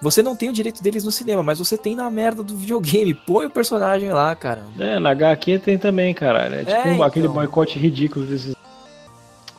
você 0.00 0.22
não 0.22 0.36
tem 0.36 0.50
o 0.50 0.52
direito 0.52 0.82
deles 0.82 1.02
no 1.02 1.10
cinema, 1.10 1.42
mas 1.42 1.58
você 1.58 1.76
tem 1.76 1.96
na 1.96 2.08
merda 2.08 2.44
do 2.44 2.56
videogame. 2.56 3.12
Põe 3.14 3.46
o 3.46 3.50
personagem 3.50 4.12
lá, 4.12 4.32
cara. 4.36 4.62
É, 4.78 5.00
na 5.00 5.10
HQ 5.10 5.58
tem 5.58 5.76
também, 5.78 6.14
caralho. 6.14 6.54
É 6.54 6.64
tipo 6.64 6.70
É, 6.70 7.02
aquele 7.04 7.26
então. 7.26 7.34
boicote 7.34 7.76
ridículo 7.78 8.26
desses 8.26 8.54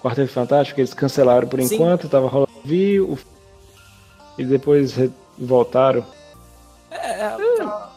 Quarteto 0.04 0.32
Fantástico, 0.32 0.80
eles 0.82 0.94
cancelaram 0.94 1.48
por 1.48 1.62
Sim. 1.62 1.76
enquanto, 1.76 2.10
tava 2.10 2.28
rolando 2.28 2.52
viu, 2.66 3.18
e 4.38 4.44
depois 4.44 4.96
voltaram. 5.38 6.06
É, 6.92 7.22
é, 7.22 7.38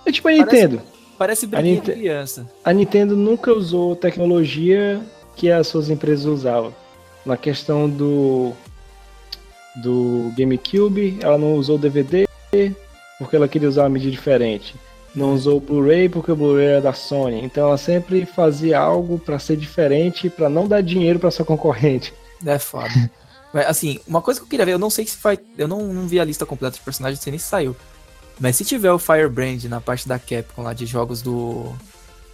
É 0.07 0.12
tipo 0.12 0.28
a 0.28 0.32
Nintendo. 0.32 0.80
parece 1.18 1.46
de 1.46 1.61
Ninte- 1.61 1.92
criança. 1.92 2.48
A 2.64 2.72
Nintendo 2.72 3.16
nunca 3.16 3.52
usou 3.52 3.96
tecnologia 3.96 5.00
que 5.34 5.50
as 5.50 5.66
suas 5.66 5.90
empresas 5.90 6.24
usavam. 6.26 6.72
Na 7.24 7.36
questão 7.36 7.88
do 7.90 8.52
do 9.82 10.32
GameCube, 10.38 11.18
ela 11.20 11.36
não 11.36 11.54
usou 11.57 11.76
DVD 11.76 12.26
porque 13.18 13.36
ela 13.36 13.46
queria 13.48 13.68
usar 13.68 13.82
uma 13.82 13.90
mídia 13.90 14.11
diferente. 14.11 14.74
Não 15.17 15.33
usou 15.35 15.57
o 15.57 15.61
Blu-ray 15.61 16.09
porque 16.11 16.31
o 16.31 16.37
Blu-ray 16.37 16.67
era 16.67 16.81
da 16.83 16.93
Sony. 16.93 17.43
Então 17.43 17.67
ela 17.69 17.79
sempre 17.79 18.27
fazia 18.27 18.79
algo 18.79 19.19
pra 19.19 19.39
ser 19.39 19.57
diferente, 19.57 20.29
pra 20.31 20.49
não 20.49 20.69
dar 20.69 20.83
dinheiro 20.83 21.19
pra 21.19 21.31
sua 21.31 21.45
concorrente. 21.45 22.12
É 22.45 22.59
foda. 22.59 22.91
Mas, 23.55 23.67
assim, 23.67 23.99
uma 24.07 24.21
coisa 24.21 24.39
que 24.39 24.45
eu 24.45 24.51
queria 24.51 24.67
ver, 24.67 24.73
eu 24.73 24.79
não 24.79 24.91
sei 24.91 25.07
se 25.07 25.17
vai. 25.23 25.39
Eu 25.57 25.67
não, 25.67 25.81
não 25.93 26.07
vi 26.07 26.21
a 26.21 26.25
lista 26.25 26.45
completa 26.45 26.77
de 26.77 26.83
personagens, 26.83 27.19
não 27.19 27.25
sei 27.25 27.31
nem 27.31 27.39
se 27.39 27.47
saiu. 27.47 27.75
Mas 28.39 28.57
se 28.57 28.64
tiver 28.67 28.93
o 28.93 28.99
Firebrand 28.99 29.64
na 29.64 29.81
parte 29.81 30.07
da 30.07 30.19
Capcom 30.19 30.62
lá 30.62 30.75
de 30.75 30.85
jogos 30.85 31.23
do. 31.23 31.73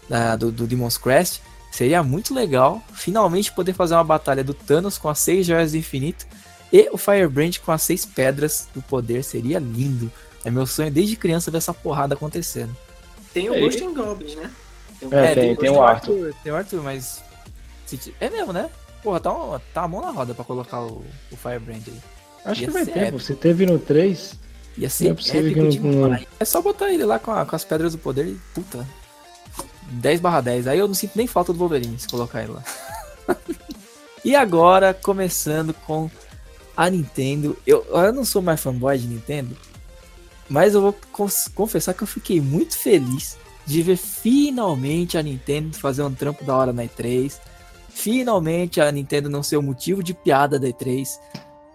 da- 0.08 0.34
do, 0.34 0.50
do 0.50 0.66
Demon's 0.66 0.98
Crest, 0.98 1.40
seria 1.70 2.02
muito 2.02 2.34
legal 2.34 2.82
finalmente 2.92 3.52
poder 3.52 3.72
fazer 3.72 3.94
uma 3.94 4.02
batalha 4.02 4.42
do 4.42 4.52
Thanos 4.52 4.98
com 4.98 5.08
as 5.08 5.20
seis 5.20 5.46
joias 5.46 5.70
do 5.70 5.78
infinito 5.78 6.26
e 6.72 6.88
o 6.90 6.98
Firebrand 6.98 7.58
com 7.64 7.70
as 7.70 7.82
seis 7.82 8.04
pedras 8.04 8.66
do 8.74 8.82
poder. 8.82 9.22
Seria 9.22 9.60
lindo. 9.60 10.10
É 10.44 10.50
meu 10.50 10.66
sonho 10.66 10.90
desde 10.90 11.16
criança 11.16 11.50
ver 11.50 11.58
essa 11.58 11.72
porrada 11.74 12.14
acontecendo. 12.14 12.76
Tem 13.32 13.48
o 13.48 13.54
É, 13.54 13.60
Ghost 13.60 13.82
and 13.82 13.94
Goblins, 13.94 14.34
né? 14.34 14.50
Tem 15.00 15.08
É, 15.12 15.34
tem- 15.34 15.56
tem 15.56 15.70
o 15.70 15.82
Arthur. 15.82 16.34
Tem 16.42 16.52
o 16.52 16.56
Arthur, 16.56 16.82
mas. 16.82 17.22
É 18.20 18.30
mesmo, 18.30 18.52
né? 18.52 18.70
Porra, 19.02 19.20
tá, 19.20 19.32
um- 19.32 19.58
tá 19.74 19.82
a 19.82 19.88
mão 19.88 20.00
na 20.00 20.10
roda 20.10 20.32
pra 20.34 20.44
colocar 20.44 20.80
o, 20.80 21.04
o 21.30 21.36
Firebrand 21.36 21.82
aí. 21.86 22.00
Acho 22.44 22.60
Ia 22.62 22.66
que 22.66 22.72
vai 22.72 22.86
ter, 22.86 22.98
épico. 22.98 23.20
você 23.20 23.34
teve 23.34 23.66
no 23.66 23.78
3. 23.78 24.34
Ia 24.78 24.84
Não 24.84 24.90
ser 24.90 25.08
é 25.10 25.14
possível 25.14 25.52
que 25.70 25.78
não-. 25.78 26.18
É 26.40 26.44
só 26.44 26.62
botar 26.62 26.90
ele 26.90 27.04
lá 27.04 27.18
com, 27.18 27.30
a- 27.30 27.44
com 27.44 27.54
as 27.54 27.64
pedras 27.64 27.92
do 27.92 27.98
poder 27.98 28.26
e, 28.26 28.40
puta, 28.54 28.86
10 29.90 30.20
barra 30.20 30.40
10. 30.40 30.66
Aí 30.66 30.78
eu 30.78 30.88
não 30.88 30.94
sinto 30.94 31.12
nem 31.16 31.26
falta 31.26 31.52
do 31.52 31.58
Wolverine 31.58 31.98
se 31.98 32.08
colocar 32.08 32.42
ele 32.42 32.52
lá. 32.52 32.64
e 34.24 34.34
agora, 34.34 34.94
começando 34.94 35.74
com 35.86 36.10
a 36.76 36.88
Nintendo. 36.88 37.56
Eu, 37.66 37.84
eu 37.90 38.12
não 38.12 38.24
sou 38.24 38.40
mais 38.40 38.60
fanboy 38.60 38.96
de 38.98 39.06
Nintendo, 39.06 39.56
mas 40.52 40.74
eu 40.74 40.82
vou 40.82 40.96
confessar 41.54 41.94
que 41.94 42.02
eu 42.02 42.06
fiquei 42.06 42.38
muito 42.38 42.76
feliz 42.76 43.38
de 43.64 43.82
ver 43.82 43.96
finalmente 43.96 45.16
a 45.16 45.22
Nintendo 45.22 45.74
fazer 45.74 46.02
um 46.02 46.12
trampo 46.12 46.44
da 46.44 46.54
hora 46.54 46.74
na 46.74 46.84
E3. 46.84 47.40
Finalmente 47.88 48.78
a 48.78 48.92
Nintendo 48.92 49.30
não 49.30 49.42
ser 49.42 49.56
o 49.56 49.62
motivo 49.62 50.02
de 50.02 50.12
piada 50.12 50.58
da 50.58 50.68
E3. 50.68 51.08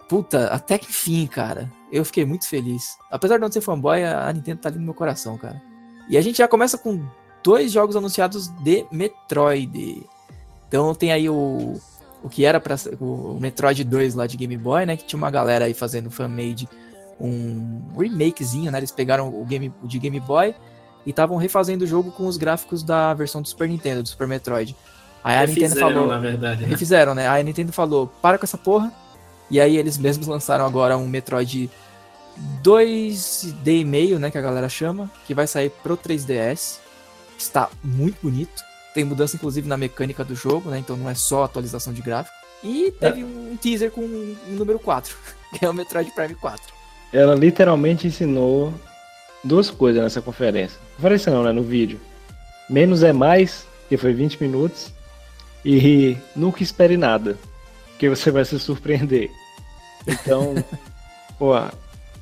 Puta, 0.08 0.46
até 0.46 0.78
que 0.78 0.88
enfim, 0.88 1.26
cara. 1.26 1.68
Eu 1.90 2.04
fiquei 2.04 2.24
muito 2.24 2.46
feliz. 2.46 2.96
Apesar 3.10 3.34
de 3.34 3.40
não 3.40 3.50
ser 3.50 3.62
fanboy, 3.62 4.04
a 4.04 4.32
Nintendo 4.32 4.60
tá 4.60 4.68
ali 4.68 4.78
no 4.78 4.84
meu 4.84 4.94
coração, 4.94 5.36
cara. 5.36 5.60
E 6.08 6.16
a 6.16 6.20
gente 6.20 6.38
já 6.38 6.46
começa 6.46 6.78
com 6.78 7.04
dois 7.42 7.72
jogos 7.72 7.96
anunciados 7.96 8.46
de 8.62 8.86
Metroid. 8.92 10.06
Então 10.68 10.94
tem 10.94 11.10
aí 11.10 11.28
o, 11.28 11.80
o 12.22 12.28
que 12.28 12.44
era 12.44 12.60
para 12.60 12.76
o 13.00 13.38
Metroid 13.40 13.82
2 13.82 14.14
lá 14.14 14.28
de 14.28 14.36
Game 14.36 14.56
Boy, 14.56 14.86
né? 14.86 14.96
Que 14.96 15.04
tinha 15.04 15.18
uma 15.18 15.32
galera 15.32 15.64
aí 15.64 15.74
fazendo 15.74 16.12
fan-made, 16.12 16.68
um 17.20 17.82
remakezinho, 17.96 18.70
né? 18.70 18.78
Eles 18.78 18.90
pegaram 18.90 19.28
o, 19.28 19.44
game, 19.44 19.72
o 19.82 19.88
de 19.88 19.98
Game 19.98 20.18
Boy 20.20 20.54
e 21.04 21.10
estavam 21.10 21.36
refazendo 21.36 21.84
o 21.84 21.86
jogo 21.86 22.10
com 22.10 22.26
os 22.26 22.36
gráficos 22.36 22.82
da 22.82 23.14
versão 23.14 23.42
do 23.42 23.48
Super 23.48 23.68
Nintendo, 23.68 24.02
do 24.02 24.08
Super 24.08 24.26
Metroid. 24.26 24.76
Aí 25.22 25.36
a 25.36 25.46
Nintendo 25.46 25.76
falou. 25.76 26.06
na 26.06 26.18
verdade. 26.18 26.62
Né? 26.62 26.68
Refizeram, 26.68 27.14
né? 27.14 27.28
Aí 27.28 27.40
a 27.40 27.44
Nintendo 27.44 27.72
falou, 27.72 28.06
para 28.22 28.38
com 28.38 28.44
essa 28.44 28.58
porra. 28.58 28.92
E 29.50 29.60
aí 29.60 29.76
eles 29.76 29.96
mesmos 29.96 30.26
lançaram 30.26 30.64
agora 30.66 30.96
um 30.96 31.08
Metroid 31.08 31.70
2D 32.62 33.80
e 33.80 33.84
meio, 33.84 34.18
né, 34.18 34.30
que 34.30 34.38
a 34.38 34.42
galera 34.42 34.68
chama, 34.68 35.10
que 35.26 35.34
vai 35.34 35.46
sair 35.46 35.70
pro 35.82 35.96
3DS. 35.96 36.78
Está 37.36 37.68
muito 37.82 38.18
bonito. 38.22 38.62
Tem 38.94 39.04
mudança 39.04 39.36
inclusive 39.36 39.68
na 39.68 39.76
mecânica 39.76 40.24
do 40.24 40.34
jogo, 40.34 40.70
né? 40.70 40.78
Então 40.78 40.96
não 40.96 41.08
é 41.08 41.14
só 41.14 41.44
atualização 41.44 41.92
de 41.92 42.02
gráfico. 42.02 42.36
E 42.62 42.92
teve 42.98 43.22
um 43.22 43.56
teaser 43.56 43.90
com 43.90 44.00
o 44.00 44.36
número 44.48 44.78
4, 44.78 45.16
que 45.56 45.64
é 45.64 45.70
o 45.70 45.74
Metroid 45.74 46.10
Prime 46.10 46.34
4. 46.34 46.77
Ela 47.12 47.34
literalmente 47.34 48.06
ensinou 48.06 48.72
duas 49.42 49.70
coisas 49.70 50.02
nessa 50.02 50.20
conferência. 50.20 50.78
Conferência 50.96 51.32
não, 51.32 51.42
né? 51.42 51.52
No 51.52 51.62
vídeo. 51.62 52.00
Menos 52.68 53.02
é 53.02 53.12
mais, 53.12 53.66
que 53.88 53.96
foi 53.96 54.12
20 54.12 54.42
minutos. 54.42 54.92
E 55.64 56.16
nunca 56.36 56.62
espere 56.62 56.96
nada, 56.96 57.36
que 57.98 58.08
você 58.08 58.30
vai 58.30 58.44
se 58.44 58.58
surpreender. 58.58 59.30
Então, 60.06 60.54
pô, 61.38 61.54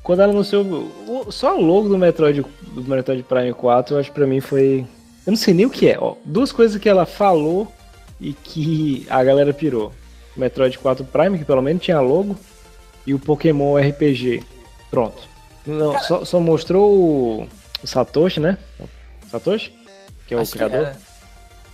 quando 0.07 0.21
ela 0.21 0.31
anunciou. 0.31 1.25
Só 1.29 1.57
o 1.57 1.61
logo 1.61 1.89
do 1.89 1.97
Metroid, 1.97 2.45
do 2.61 2.83
Metroid 2.83 3.23
Prime 3.23 3.53
4, 3.53 3.95
eu 3.95 3.99
acho 3.99 4.09
que 4.09 4.15
pra 4.15 4.25
mim 4.25 4.39
foi. 4.39 4.85
Eu 5.25 5.31
não 5.31 5.35
sei 5.35 5.53
nem 5.53 5.65
o 5.65 5.69
que 5.69 5.89
é, 5.89 5.97
ó. 5.99 6.15
Duas 6.23 6.53
coisas 6.53 6.81
que 6.81 6.87
ela 6.87 7.05
falou 7.05 7.69
e 8.19 8.31
que 8.31 9.05
a 9.09 9.21
galera 9.23 9.53
pirou. 9.53 9.91
O 10.35 10.39
Metroid 10.39 10.77
4 10.79 11.03
Prime, 11.03 11.37
que 11.37 11.43
pelo 11.43 11.61
menos 11.61 11.83
tinha 11.83 11.99
logo, 11.99 12.37
e 13.05 13.13
o 13.13 13.19
Pokémon 13.19 13.75
RPG. 13.77 14.43
Pronto. 14.89 15.21
Não, 15.65 15.97
só, 15.99 16.23
só 16.23 16.39
mostrou 16.39 16.91
o, 16.93 17.47
o 17.83 17.87
Satoshi, 17.87 18.39
né? 18.39 18.57
Satoshi? 19.29 19.73
Que 20.27 20.33
é 20.33 20.37
o 20.37 20.41
Acho 20.41 20.51
criador. 20.53 20.87
é. 20.87 20.95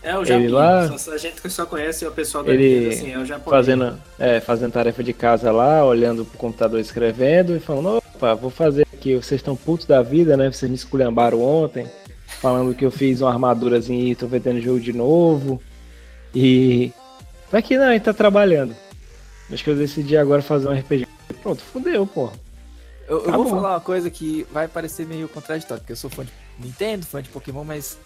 É, 0.05 0.16
eu 0.16 0.26
já 0.26 0.36
Ele 0.36 0.49
lá- 0.49 0.82
a 0.84 1.18
gente 1.18 1.41
que 1.41 1.49
só 1.49 1.66
conhece 1.66 2.05
o 2.05 2.11
pessoal 2.11 2.43
da 2.43 2.51
Ele 2.53 2.89
assim, 2.89 3.14
é 3.14 3.18
o 3.18 3.26
japonês. 3.26 3.49
fazendo, 3.66 3.97
é, 4.20 4.41
fazendo 4.41 4.74
tarefa 4.74 5.01
de 5.01 5.14
casa 5.14 5.49
lá, 5.49 5.86
olhando 5.86 6.26
pro 6.26 6.38
computador 6.38 6.78
escrevendo 6.82 7.55
e 7.55 7.59
falando, 7.61 7.97
opa, 7.99 8.36
vou 8.36 8.49
fazer 8.49 8.86
aqui, 8.93 9.16
vocês 9.16 9.39
estão 9.39 9.55
putos 9.55 9.86
da 9.86 10.01
vida, 10.01 10.36
né? 10.36 10.51
Vocês 10.51 10.70
me 10.70 10.76
esculhambaram 10.76 11.41
ontem, 11.41 11.88
falando 12.41 12.76
que 12.76 12.84
eu 12.84 12.91
fiz 12.91 13.22
uma 13.22 13.30
armadurazinha 13.32 14.11
e 14.11 14.16
tô 14.16 14.28
vendendo 14.28 14.59
jogo 14.59 14.80
de 14.82 14.91
novo. 14.91 15.61
E. 16.36 16.91
Vai 17.49 17.61
que 17.61 17.78
não, 17.78 17.89
ele 17.89 17.99
tá 18.01 18.11
trabalhando. 18.14 18.76
Acho 19.51 19.64
que 19.64 19.70
eu 19.70 19.76
decidi 19.76 20.18
agora 20.18 20.41
fazer 20.41 20.68
um 20.68 20.74
RPG. 20.74 21.07
Pronto, 21.41 21.61
fudeu, 21.61 22.05
pô. 22.05 22.30
Eu, 23.07 23.17
eu 23.19 23.25
Tá 23.25 23.31
vou 23.37 23.43
bom. 23.45 23.49
falar 23.51 23.71
uma 23.73 23.81
coisa 23.81 24.09
que 24.09 24.45
vai 24.51 24.67
parecer 24.67 25.05
meio 25.05 25.27
contraditório, 25.27 25.81
porque 25.81 25.93
eu 25.93 25.97
sou 25.97 26.09
fã 26.09 26.23
de 26.25 26.31
Nintendo, 26.59 27.05
fã 27.05 27.21
de 27.21 27.29
Pokémon, 27.29 27.63
mas 27.63 27.97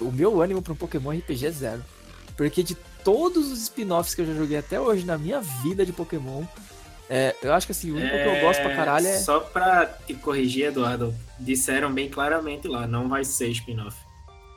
o 0.00 0.10
meu 0.10 0.40
ânimo 0.40 0.62
para 0.62 0.72
um 0.72 0.76
Pokémon 0.76 1.10
RPG 1.10 1.46
é 1.46 1.50
zero. 1.50 1.84
Porque 2.36 2.62
de 2.62 2.74
todos 3.04 3.50
os 3.52 3.60
spin-offs 3.62 4.14
que 4.14 4.22
eu 4.22 4.26
já 4.26 4.34
joguei 4.34 4.56
até 4.58 4.80
hoje 4.80 5.04
na 5.04 5.18
minha 5.18 5.40
vida 5.40 5.84
de 5.84 5.92
Pokémon, 5.92 6.44
É, 7.12 7.34
eu 7.42 7.52
acho 7.52 7.66
que 7.66 7.72
assim, 7.72 7.90
o 7.90 7.96
único 7.96 8.08
que 8.16 8.22
eu 8.22 8.40
gosto 8.40 8.62
pra 8.62 8.72
caralho 8.76 9.04
é. 9.08 9.18
Só 9.18 9.40
pra 9.40 9.84
te 9.84 10.14
corrigir, 10.14 10.66
Eduardo, 10.66 11.12
disseram 11.40 11.92
bem 11.92 12.08
claramente 12.08 12.68
lá, 12.68 12.86
não 12.86 13.08
vai 13.08 13.24
ser 13.24 13.48
spin-off. 13.48 13.96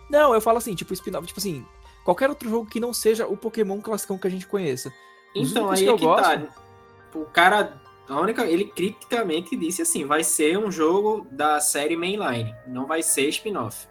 Não, 0.08 0.36
eu 0.36 0.40
falo 0.40 0.60
assim, 0.60 0.76
tipo, 0.76 0.94
spin-off, 0.94 1.26
tipo 1.26 1.40
assim, 1.40 1.66
qualquer 2.06 2.30
outro 2.30 2.48
jogo 2.48 2.70
que 2.70 2.80
não 2.80 2.94
seja 2.94 3.26
o 3.26 3.36
Pokémon 3.36 3.82
classicão 3.82 4.20
que 4.20 4.28
a 4.28 4.30
gente 4.30 4.46
conheça. 4.46 4.94
Os 5.36 5.50
Então, 5.50 5.72
aí 5.72 5.80
que 5.80 5.86
é 5.86 5.90
eu 5.90 5.98
que 5.98 6.04
gosto. 6.06 6.24
tá. 6.24 6.42
O 7.16 7.26
cara, 7.26 7.74
a 8.10 8.20
única, 8.20 8.46
ele 8.46 8.66
criticamente 8.66 9.56
disse 9.56 9.82
assim, 9.82 10.06
vai 10.06 10.24
ser 10.24 10.58
um 10.58 10.72
jogo 10.72 11.26
da 11.32 11.60
série 11.60 11.96
mainline, 11.96 12.54
não 12.68 12.86
vai 12.86 13.02
ser 13.02 13.28
spin-off. 13.30 13.88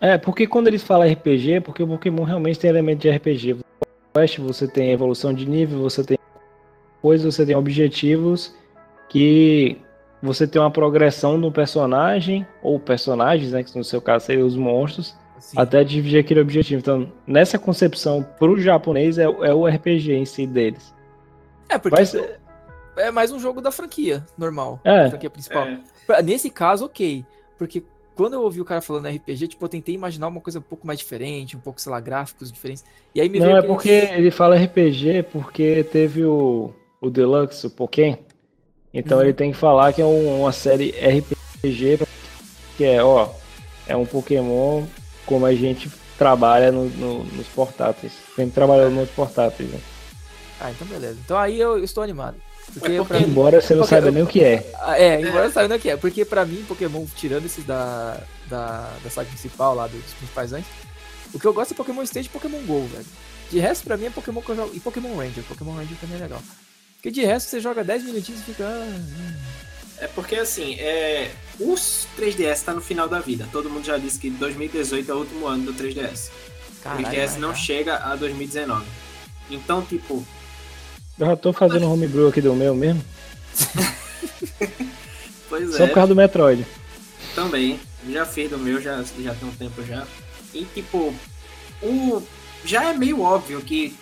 É, 0.00 0.18
porque 0.18 0.46
quando 0.46 0.66
eles 0.68 0.82
falam 0.82 1.10
RPG, 1.10 1.52
é 1.54 1.60
porque 1.60 1.82
o 1.82 1.86
Pokémon 1.86 2.24
realmente 2.24 2.58
tem 2.58 2.68
elemento 2.68 3.00
de 3.02 3.10
RPG. 3.10 3.56
Quest 4.14 4.38
você 4.38 4.68
tem 4.68 4.90
evolução 4.92 5.32
de 5.32 5.48
nível, 5.48 5.80
você 5.80 6.04
tem 6.04 6.18
coisas, 7.00 7.34
você 7.34 7.46
tem 7.46 7.56
objetivos 7.56 8.54
que 9.08 9.78
você 10.22 10.46
tem 10.46 10.60
uma 10.60 10.70
progressão 10.70 11.36
no 11.36 11.52
personagem, 11.52 12.46
ou 12.62 12.78
personagens, 12.80 13.52
né, 13.52 13.62
que 13.62 13.76
no 13.76 13.84
seu 13.84 14.00
caso 14.00 14.26
seriam 14.26 14.46
os 14.46 14.56
monstros, 14.56 15.14
assim. 15.36 15.58
até 15.58 15.84
dividir 15.84 16.18
aquele 16.18 16.40
objetivo. 16.40 16.80
Então, 16.80 17.12
nessa 17.26 17.58
concepção, 17.58 18.22
pro 18.38 18.58
japonês, 18.60 19.18
é, 19.18 19.24
é 19.24 19.54
o 19.54 19.66
RPG 19.66 20.12
em 20.14 20.24
si 20.24 20.46
deles. 20.46 20.94
É, 21.68 21.78
porque 21.78 22.06
ser- 22.06 22.40
é 22.96 23.10
mais 23.10 23.30
um 23.32 23.38
jogo 23.38 23.60
da 23.60 23.70
franquia, 23.70 24.24
normal. 24.36 24.80
É. 24.84 25.04
Da 25.04 25.10
franquia 25.10 25.30
principal. 25.30 25.64
É, 25.66 25.78
Pra- 26.06 26.22
Nesse 26.22 26.50
caso, 26.50 26.84
ok. 26.86 27.24
Porque 27.58 27.82
quando 28.14 28.34
eu 28.34 28.42
ouvi 28.42 28.60
o 28.60 28.64
cara 28.64 28.80
falando 28.80 29.08
RPG, 29.08 29.48
tipo, 29.48 29.64
eu 29.64 29.68
tentei 29.68 29.94
imaginar 29.94 30.28
uma 30.28 30.40
coisa 30.40 30.58
um 30.58 30.62
pouco 30.62 30.86
mais 30.86 30.98
diferente, 30.98 31.56
um 31.56 31.60
pouco, 31.60 31.80
sei 31.80 31.90
lá, 31.90 31.98
gráficos 32.00 32.52
diferentes. 32.52 32.84
E 33.14 33.20
aí 33.20 33.28
me 33.28 33.38
Não, 33.40 33.46
veio 33.46 33.58
é 33.58 33.62
porque 33.62 33.88
ele 33.88 34.30
fala 34.30 34.56
RPG 34.56 35.24
porque 35.32 35.82
teve 35.84 36.24
o, 36.24 36.72
o 37.00 37.10
Deluxe, 37.10 37.66
o 37.66 37.70
Pokémon. 37.70 38.16
Então 38.92 39.18
Uhum. 39.18 39.24
ele 39.24 39.32
tem 39.32 39.50
que 39.50 39.56
falar 39.56 39.92
que 39.92 40.00
é 40.02 40.06
um- 40.06 40.40
uma 40.42 40.52
série 40.52 40.90
RPG, 40.90 41.98
que 42.76 42.84
é, 42.84 43.02
ó, 43.02 43.28
é 43.88 43.96
um 43.96 44.06
Pokémon 44.06 44.84
como 45.26 45.46
a 45.46 45.54
gente 45.54 45.90
trabalha 46.18 46.70
no- 46.70 46.88
no- 46.90 47.24
nos 47.24 47.46
portáteis. 47.48 48.12
Sempre 48.36 48.52
trabalhou 48.52 48.90
nos 48.90 49.10
portáteis, 49.10 49.68
né? 49.70 49.80
Ah, 50.60 50.70
então 50.70 50.86
beleza. 50.86 51.18
Então 51.24 51.36
aí 51.36 51.58
eu 51.58 51.82
estou 51.82 52.04
animado. 52.04 52.36
Porque, 52.72 52.92
É 52.92 52.96
porque- 52.98 53.14
mim- 53.14 53.24
Embora 53.26 53.60
você 53.60 53.74
não 53.74 53.82
Porque 53.82 53.94
saiba 53.94 54.10
nem 54.10 54.22
o 54.22 54.26
que 54.26 54.42
é. 54.42 54.70
Ah, 54.80 54.98
É, 54.98 55.20
embora 55.20 55.50
saiba 55.50 55.76
o 55.76 55.78
que 55.78 55.90
é. 55.90 55.96
Porque 55.96 56.24
pra 56.24 56.44
mim, 56.44 56.64
Pokémon, 56.66 57.04
tirando 57.14 57.44
esses 57.46 57.64
da, 57.64 58.20
da, 58.48 58.90
da 59.02 59.10
saga 59.10 59.28
principal 59.28 59.74
lá, 59.74 59.86
dos 59.86 60.02
principais 60.14 60.52
antes, 60.52 60.68
o 61.32 61.38
que 61.38 61.46
eu 61.46 61.52
gosto 61.52 61.72
é 61.72 61.76
Pokémon 61.76 62.02
Stage 62.02 62.26
e 62.26 62.30
Pokémon 62.30 62.58
GO, 62.66 62.86
velho. 62.86 63.04
De 63.50 63.58
resto, 63.58 63.84
pra 63.84 63.96
mim, 63.96 64.06
é 64.06 64.10
Pokémon 64.10 64.40
que 64.42 64.48
eu 64.50 64.56
jogo. 64.56 64.70
E 64.74 64.80
Pokémon 64.80 65.14
Ranger. 65.16 65.44
Pokémon 65.44 65.74
Ranger 65.74 65.96
também 66.00 66.16
é 66.16 66.20
legal. 66.22 66.42
Porque 66.96 67.10
de 67.10 67.24
resto, 67.24 67.50
você 67.50 67.60
joga 67.60 67.84
10 67.84 68.04
minutinhos 68.04 68.40
e 68.40 68.44
fica. 68.44 68.64
ah, 68.66 68.86
hum. 68.88 69.34
é 69.98 70.06
porque 70.08 70.36
assim, 70.36 70.74
é, 70.80 71.30
os 71.60 72.08
3DS 72.18 72.62
tá 72.64 72.72
no 72.72 72.80
final 72.80 73.06
da 73.06 73.20
vida. 73.20 73.46
Todo 73.52 73.68
mundo 73.70 73.84
já 73.84 73.98
disse 73.98 74.18
que 74.18 74.30
2018 74.30 75.10
é 75.10 75.14
o 75.14 75.18
último 75.18 75.46
ano 75.46 75.70
do 75.70 75.74
3DS. 75.74 76.30
O 76.78 76.82
Caralho, 76.82 77.06
3DS 77.06 77.30
vai 77.32 77.38
não 77.40 77.48
dar. 77.50 77.54
chega 77.54 77.96
a 77.98 78.16
2019. 78.16 78.84
Então, 79.50 79.82
tipo, 79.82 80.26
Eu 81.18 81.26
já 81.26 81.36
tô 81.36 81.52
fazendo 81.52 81.90
homebrew 81.90 82.28
aqui 82.28 82.40
do 82.40 82.54
meu 82.54 82.74
mesmo. 82.74 83.02
pois 85.48 85.76
Só 85.76 85.84
é. 85.84 85.86
por 85.86 85.94
causa 85.94 86.08
do 86.08 86.16
Metroid. 86.16 86.66
Também. 87.34 87.78
Já 88.08 88.26
fiz 88.26 88.50
do 88.50 88.58
meu, 88.58 88.80
já, 88.80 89.02
já 89.02 89.34
tem 89.34 89.48
um 89.48 89.52
tempo 89.52 89.82
já. 89.82 90.06
E 90.52 90.64
tipo, 90.66 91.14
o, 91.82 92.22
já 92.64 92.90
é 92.90 92.94
meio 92.94 93.22
óbvio 93.22 93.60
que 93.62 93.96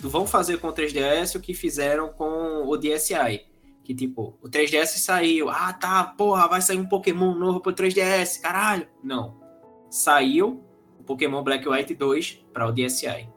vão 0.00 0.26
fazer 0.26 0.58
com 0.58 0.68
o 0.68 0.72
3DS 0.72 1.36
o 1.36 1.40
que 1.40 1.54
fizeram 1.54 2.08
com 2.08 2.66
o 2.66 2.76
DSi. 2.76 3.46
Que 3.82 3.94
tipo, 3.94 4.36
o 4.42 4.48
3DS 4.48 4.98
saiu. 4.98 5.48
Ah, 5.48 5.72
tá, 5.72 6.04
porra, 6.04 6.48
vai 6.48 6.60
sair 6.60 6.78
um 6.78 6.86
Pokémon 6.86 7.34
novo 7.34 7.60
pro 7.60 7.72
3DS, 7.72 8.40
caralho. 8.40 8.86
Não. 9.02 9.40
Saiu 9.88 10.64
o 10.98 11.04
Pokémon 11.04 11.42
Black 11.42 11.68
White 11.68 11.94
2 11.94 12.44
para 12.52 12.66
o 12.66 12.72
DSi. 12.72 13.28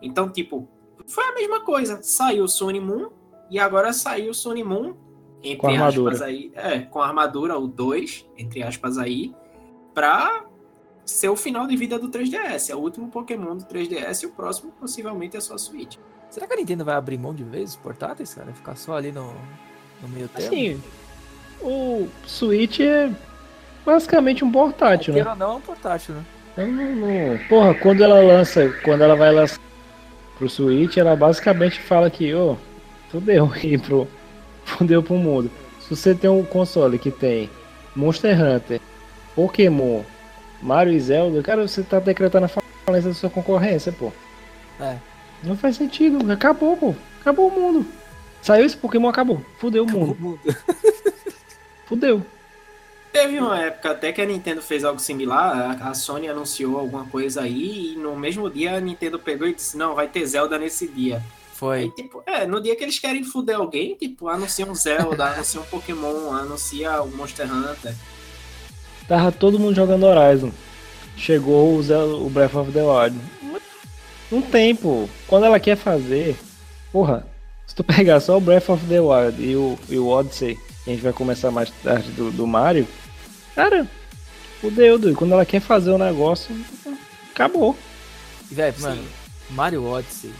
Então, 0.00 0.30
tipo, 0.30 0.68
foi 1.06 1.24
a 1.24 1.32
mesma 1.34 1.60
coisa. 1.60 2.00
Saiu 2.02 2.44
o 2.44 2.48
Sun 2.48 2.70
e 2.72 2.80
Moon 2.80 3.08
e 3.50 3.58
agora 3.58 3.92
saiu 3.92 4.30
o 4.30 4.34
Sun 4.34 4.56
e 4.56 4.64
Moon 4.64 4.94
entre 5.42 5.58
Com 5.58 5.68
armadura. 5.68 6.12
aspas 6.14 6.28
aí, 6.28 6.50
é, 6.54 6.80
com 6.80 7.00
a 7.00 7.06
armadura 7.06 7.58
o 7.58 7.66
2, 7.68 8.26
entre 8.36 8.62
aspas 8.62 8.98
aí, 8.98 9.34
pra 9.94 10.44
ser 11.04 11.28
o 11.28 11.36
final 11.36 11.66
de 11.66 11.76
vida 11.76 11.98
do 11.98 12.08
3DS. 12.08 12.70
É 12.70 12.74
o 12.74 12.78
último 12.78 13.08
Pokémon 13.08 13.56
do 13.56 13.64
3DS 13.64 14.22
e 14.24 14.26
o 14.26 14.30
próximo 14.30 14.72
possivelmente 14.72 15.36
é 15.36 15.40
só 15.40 15.56
Switch. 15.56 15.96
Será 16.30 16.46
que 16.46 16.54
a 16.54 16.56
Nintendo 16.56 16.84
vai 16.84 16.96
abrir 16.96 17.16
mão 17.18 17.32
de 17.32 17.44
vez 17.44 17.70
os 17.70 17.76
portáteis, 17.76 18.34
cara? 18.34 18.52
Ficar 18.52 18.74
só 18.76 18.96
ali 18.96 19.12
no, 19.12 19.32
no 20.02 20.08
meio 20.08 20.26
termo? 20.28 20.48
Assim, 20.48 20.82
o 21.62 22.08
Switch 22.26 22.80
é 22.80 23.12
basicamente 23.84 24.44
um 24.44 24.50
portátil, 24.50 25.14
né? 25.14 25.20
Queira 25.20 25.30
ou 25.30 25.36
não, 25.36 25.52
é 25.52 25.54
um 25.54 25.60
portátil, 25.60 26.14
né? 26.16 26.24
Eu 26.56 26.66
não- 26.66 26.96
não- 26.96 27.38
Porra, 27.48 27.74
quando 27.74 28.02
ela 28.02 28.20
lança, 28.20 28.68
quando 28.84 29.02
ela 29.02 29.14
vai 29.14 29.32
lançar 29.32 29.60
pro 30.38 30.48
Switch, 30.48 30.96
ela 30.96 31.16
basicamente 31.16 31.80
fala 31.80 32.10
que, 32.10 32.34
ô, 32.34 32.56
fudeu 33.08 33.50
aí 33.52 33.76
pro. 33.78 34.06
Fudeu 34.64 35.02
pro 35.02 35.14
mundo. 35.14 35.50
Se 35.80 35.94
você 35.94 36.14
tem 36.14 36.28
um 36.28 36.44
console 36.44 36.98
que 36.98 37.10
tem 37.10 37.48
Monster 37.94 38.36
Hunter, 38.40 38.80
Pokémon, 39.34 40.02
Mario 40.60 40.92
e 40.92 41.00
Zelda, 41.00 41.42
cara, 41.42 41.66
você 41.66 41.82
tá 41.82 42.00
decretando 42.00 42.46
a 42.46 42.48
falência 42.84 43.10
da 43.10 43.14
sua 43.14 43.30
concorrência, 43.30 43.92
pô. 43.92 44.12
É. 44.80 44.96
Não 45.44 45.56
faz 45.56 45.76
sentido, 45.76 46.30
acabou, 46.32 46.76
pô. 46.76 46.94
Acabou 47.20 47.48
o 47.48 47.52
mundo. 47.52 47.86
Saiu 48.42 48.64
esse 48.64 48.76
Pokémon, 48.76 49.08
acabou. 49.08 49.40
Fudeu 49.58 49.84
o 49.84 49.90
mundo. 49.90 50.40
Fudeu. 51.86 52.22
Teve 53.16 53.38
uma 53.38 53.58
época 53.58 53.92
até 53.92 54.12
que 54.12 54.20
a 54.20 54.26
Nintendo 54.26 54.60
fez 54.60 54.84
algo 54.84 55.00
similar, 55.00 55.78
a 55.80 55.94
Sony 55.94 56.28
anunciou 56.28 56.78
alguma 56.78 57.06
coisa 57.06 57.40
aí 57.40 57.94
e 57.94 57.96
no 57.96 58.14
mesmo 58.14 58.50
dia 58.50 58.76
a 58.76 58.80
Nintendo 58.80 59.18
pegou 59.18 59.48
e 59.48 59.54
disse, 59.54 59.74
não, 59.74 59.94
vai 59.94 60.06
ter 60.06 60.26
Zelda 60.26 60.58
nesse 60.58 60.86
dia. 60.86 61.22
Foi. 61.54 61.78
Aí, 61.78 61.90
tipo, 61.92 62.22
é, 62.26 62.46
no 62.46 62.60
dia 62.60 62.76
que 62.76 62.84
eles 62.84 62.98
querem 62.98 63.24
fuder 63.24 63.56
alguém, 63.56 63.94
tipo, 63.94 64.28
anuncia 64.28 64.66
um 64.66 64.74
Zelda, 64.74 65.24
anuncia 65.32 65.58
um 65.58 65.64
Pokémon, 65.64 66.30
anuncia 66.30 67.02
um 67.02 67.08
Monster 67.08 67.50
Hunter. 67.50 67.94
Tava 69.08 69.32
todo 69.32 69.58
mundo 69.58 69.74
jogando 69.74 70.04
Horizon. 70.04 70.52
Chegou 71.16 71.74
o, 71.74 71.82
Zelda, 71.82 72.16
o 72.16 72.28
Breath 72.28 72.54
of 72.54 72.70
the 72.70 72.82
Wild. 72.82 73.18
Não 74.30 74.42
tem, 74.42 74.76
pô. 74.76 75.08
Quando 75.26 75.46
ela 75.46 75.58
quer 75.58 75.76
fazer. 75.76 76.36
Porra, 76.92 77.26
se 77.66 77.74
tu 77.74 77.82
pegar 77.82 78.20
só 78.20 78.36
o 78.36 78.42
Breath 78.42 78.68
of 78.68 78.84
the 78.84 79.00
Wild 79.00 79.42
e 79.42 79.56
o, 79.56 79.78
e 79.88 79.98
o 79.98 80.06
Odyssey, 80.06 80.56
que 80.84 80.90
a 80.90 80.92
gente 80.92 81.02
vai 81.02 81.14
começar 81.14 81.50
mais 81.50 81.70
tarde 81.82 82.10
do, 82.10 82.30
do 82.30 82.46
Mario. 82.46 82.86
Cara, 83.56 83.88
fudeu, 84.60 84.98
doido. 84.98 85.16
Quando 85.16 85.32
ela 85.32 85.46
quer 85.46 85.60
fazer 85.60 85.90
o 85.90 85.96
negócio, 85.98 86.54
acabou. 87.30 87.74
Velho, 88.50 88.76
Sim. 88.76 88.82
mano, 88.82 89.04
Mario 89.48 89.84
Odyssey. 89.84 90.30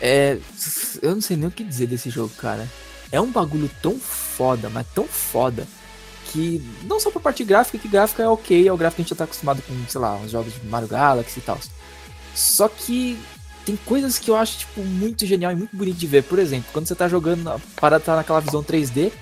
É. 0.00 0.38
Eu 1.02 1.16
não 1.16 1.20
sei 1.20 1.36
nem 1.36 1.48
o 1.48 1.50
que 1.50 1.64
dizer 1.64 1.88
desse 1.88 2.08
jogo, 2.08 2.32
cara. 2.38 2.70
É 3.10 3.20
um 3.20 3.30
bagulho 3.30 3.68
tão 3.82 3.98
foda, 3.98 4.70
mas 4.70 4.86
tão 4.94 5.04
foda. 5.04 5.66
Que 6.26 6.62
não 6.84 7.00
só 7.00 7.10
pra 7.10 7.20
parte 7.20 7.42
gráfica, 7.44 7.76
que 7.76 7.88
gráfica 7.88 8.22
é 8.22 8.28
ok, 8.28 8.66
é 8.66 8.72
o 8.72 8.76
gráfico 8.76 8.96
que 8.96 9.02
a 9.02 9.04
gente 9.04 9.10
já 9.10 9.16
tá 9.16 9.24
acostumado 9.24 9.60
com, 9.62 9.74
sei 9.88 10.00
lá, 10.00 10.16
os 10.16 10.30
jogos 10.30 10.54
de 10.54 10.66
Mario 10.66 10.88
Galaxy 10.88 11.40
e 11.40 11.42
tal. 11.42 11.58
Só 12.34 12.68
que 12.68 13.18
tem 13.66 13.76
coisas 13.84 14.18
que 14.18 14.30
eu 14.30 14.36
acho, 14.36 14.58
tipo, 14.60 14.80
muito 14.80 15.26
genial 15.26 15.52
e 15.52 15.56
muito 15.56 15.76
bonito 15.76 15.98
de 15.98 16.06
ver. 16.06 16.22
Por 16.22 16.38
exemplo, 16.38 16.70
quando 16.72 16.86
você 16.86 16.94
tá 16.94 17.08
jogando, 17.08 17.50
a 17.50 17.60
parada 17.78 18.02
tá 18.02 18.16
naquela 18.16 18.40
visão 18.40 18.62
3D, 18.62 19.12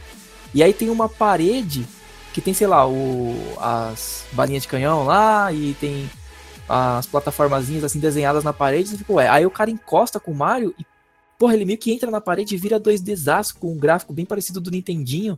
e 0.55 0.62
aí 0.62 0.72
tem 0.72 0.88
uma 0.90 1.09
parede 1.09 1.86
que 2.33 2.41
tem, 2.41 2.55
sei 2.55 2.66
lá, 2.66 2.87
o, 2.89 3.35
as 3.59 4.24
balinhas 4.33 4.62
de 4.62 4.68
canhão 4.68 5.05
lá, 5.05 5.53
e 5.53 5.74
tem 5.74 6.09
as 6.68 7.07
plataformazinhas 7.07 7.83
assim 7.83 7.99
desenhadas 7.99 8.45
na 8.45 8.53
parede, 8.53 8.91
você 8.91 8.99
fica, 8.99 9.12
ué, 9.14 9.28
aí 9.28 9.45
o 9.45 9.51
cara 9.51 9.70
encosta 9.70 10.20
com 10.20 10.31
o 10.31 10.35
Mario 10.37 10.72
e, 10.78 10.87
porra, 11.39 11.55
ele 11.55 11.64
meio 11.64 11.78
que 11.78 11.93
entra 11.93 12.11
na 12.11 12.20
parede 12.20 12.55
e 12.55 12.59
vira 12.59 12.78
2Dzaço 12.78 13.57
com 13.59 13.72
um 13.72 13.76
gráfico 13.78 14.12
bem 14.12 14.24
parecido 14.24 14.61
do 14.61 14.70
Nintendinho. 14.70 15.37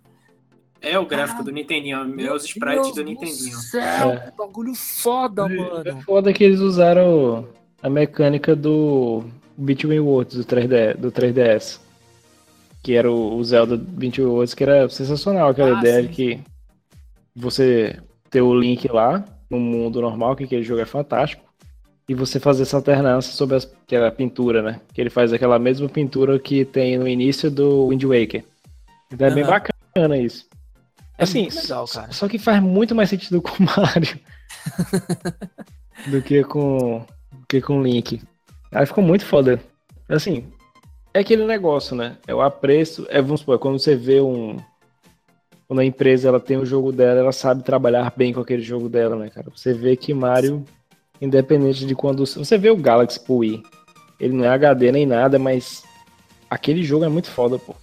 É 0.82 0.98
o 0.98 1.06
gráfico 1.06 1.42
do 1.44 1.50
Nintendinho, 1.52 2.20
é 2.20 2.32
os 2.34 2.44
sprites 2.44 2.92
do 2.94 3.04
Nintendinho. 3.04 3.56
céu, 3.56 4.10
É. 4.10 4.16
que 4.30 4.36
bagulho 4.36 4.74
foda, 4.74 5.42
É 5.46 5.48
mano. 5.56 6.02
foda 6.02 6.32
que 6.32 6.42
eles 6.44 6.60
usaram 6.60 7.46
a 7.82 7.88
mecânica 7.88 8.54
do 8.56 9.24
Between 9.56 10.00
Worlds 10.00 10.36
do, 10.36 10.44
3D, 10.44 10.96
do 10.96 11.10
3DS. 11.12 11.78
Que 12.82 12.94
era 12.96 13.08
o, 13.10 13.36
o 13.36 13.44
Zelda 13.44 13.76
Between 13.76 14.26
Worlds, 14.26 14.54
que 14.54 14.64
era 14.64 14.88
sensacional 14.88 15.48
aquela 15.50 15.76
Ah, 15.76 15.78
ideia 15.80 16.02
sim. 16.02 16.08
que 16.08 16.40
você 17.34 17.98
ter 18.30 18.42
o 18.42 18.54
Link 18.58 18.86
lá, 18.88 19.24
no 19.50 19.58
mundo 19.58 20.00
normal, 20.00 20.36
que 20.36 20.44
aquele 20.44 20.62
jogo 20.62 20.80
é 20.80 20.86
fantástico, 20.86 21.42
e 22.08 22.14
você 22.14 22.40
fazer 22.40 22.62
essa 22.62 22.76
alternância 22.76 23.32
sobre 23.32 23.56
as, 23.56 23.64
que 23.86 23.94
era 23.94 24.08
a 24.08 24.12
pintura, 24.12 24.62
né? 24.62 24.80
Que 24.92 25.00
ele 25.00 25.10
faz 25.10 25.32
aquela 25.32 25.58
mesma 25.58 25.88
pintura 25.88 26.38
que 26.38 26.64
tem 26.64 26.98
no 26.98 27.06
início 27.06 27.50
do 27.50 27.88
Wind 27.88 28.02
Waker. 28.04 28.44
Então 29.12 29.26
é 29.26 29.30
bem 29.30 29.44
Aham. 29.44 29.52
bacana 29.52 30.18
isso. 30.18 30.46
É 31.18 31.24
assim, 31.24 31.48
legal, 31.48 31.86
cara. 31.86 32.10
só 32.10 32.26
que 32.28 32.38
faz 32.38 32.62
muito 32.62 32.94
mais 32.94 33.10
sentido 33.10 33.40
com 33.40 33.50
o 33.50 33.66
Mario 33.66 34.18
do 36.08 36.22
que 36.22 36.42
com 36.42 37.04
do 37.30 37.46
que 37.48 37.60
com 37.60 37.78
o 37.78 37.82
Link. 37.82 38.20
Aí 38.72 38.86
ficou 38.86 39.04
muito 39.04 39.24
foda. 39.24 39.60
Assim, 40.08 40.50
é 41.14 41.20
aquele 41.20 41.44
negócio, 41.44 41.94
né? 41.94 42.16
É 42.26 42.34
o 42.34 42.40
apreço. 42.40 43.06
É, 43.10 43.20
vamos 43.20 43.40
supor, 43.40 43.58
quando 43.58 43.78
você 43.78 43.94
vê 43.94 44.20
um. 44.20 44.56
Quando 45.72 45.80
a 45.80 45.86
empresa 45.86 46.28
ela 46.28 46.38
tem 46.38 46.58
o 46.58 46.66
jogo 46.66 46.92
dela, 46.92 47.18
ela 47.20 47.32
sabe 47.32 47.62
trabalhar 47.62 48.12
bem 48.14 48.30
com 48.34 48.40
aquele 48.40 48.60
jogo 48.60 48.90
dela, 48.90 49.16
né, 49.16 49.30
cara? 49.30 49.46
Você 49.56 49.72
vê 49.72 49.96
que 49.96 50.12
Mario, 50.12 50.66
independente 51.18 51.86
de 51.86 51.94
quando. 51.94 52.26
Você 52.26 52.58
vê 52.58 52.68
o 52.68 52.76
Galaxy 52.76 53.18
pro 53.18 53.36
Wii. 53.36 53.62
Ele 54.20 54.34
não 54.34 54.44
é 54.44 54.48
HD 54.48 54.92
nem 54.92 55.06
nada, 55.06 55.38
mas 55.38 55.82
aquele 56.50 56.82
jogo 56.82 57.06
é 57.06 57.08
muito 57.08 57.30
foda, 57.30 57.58
pô. 57.58 57.74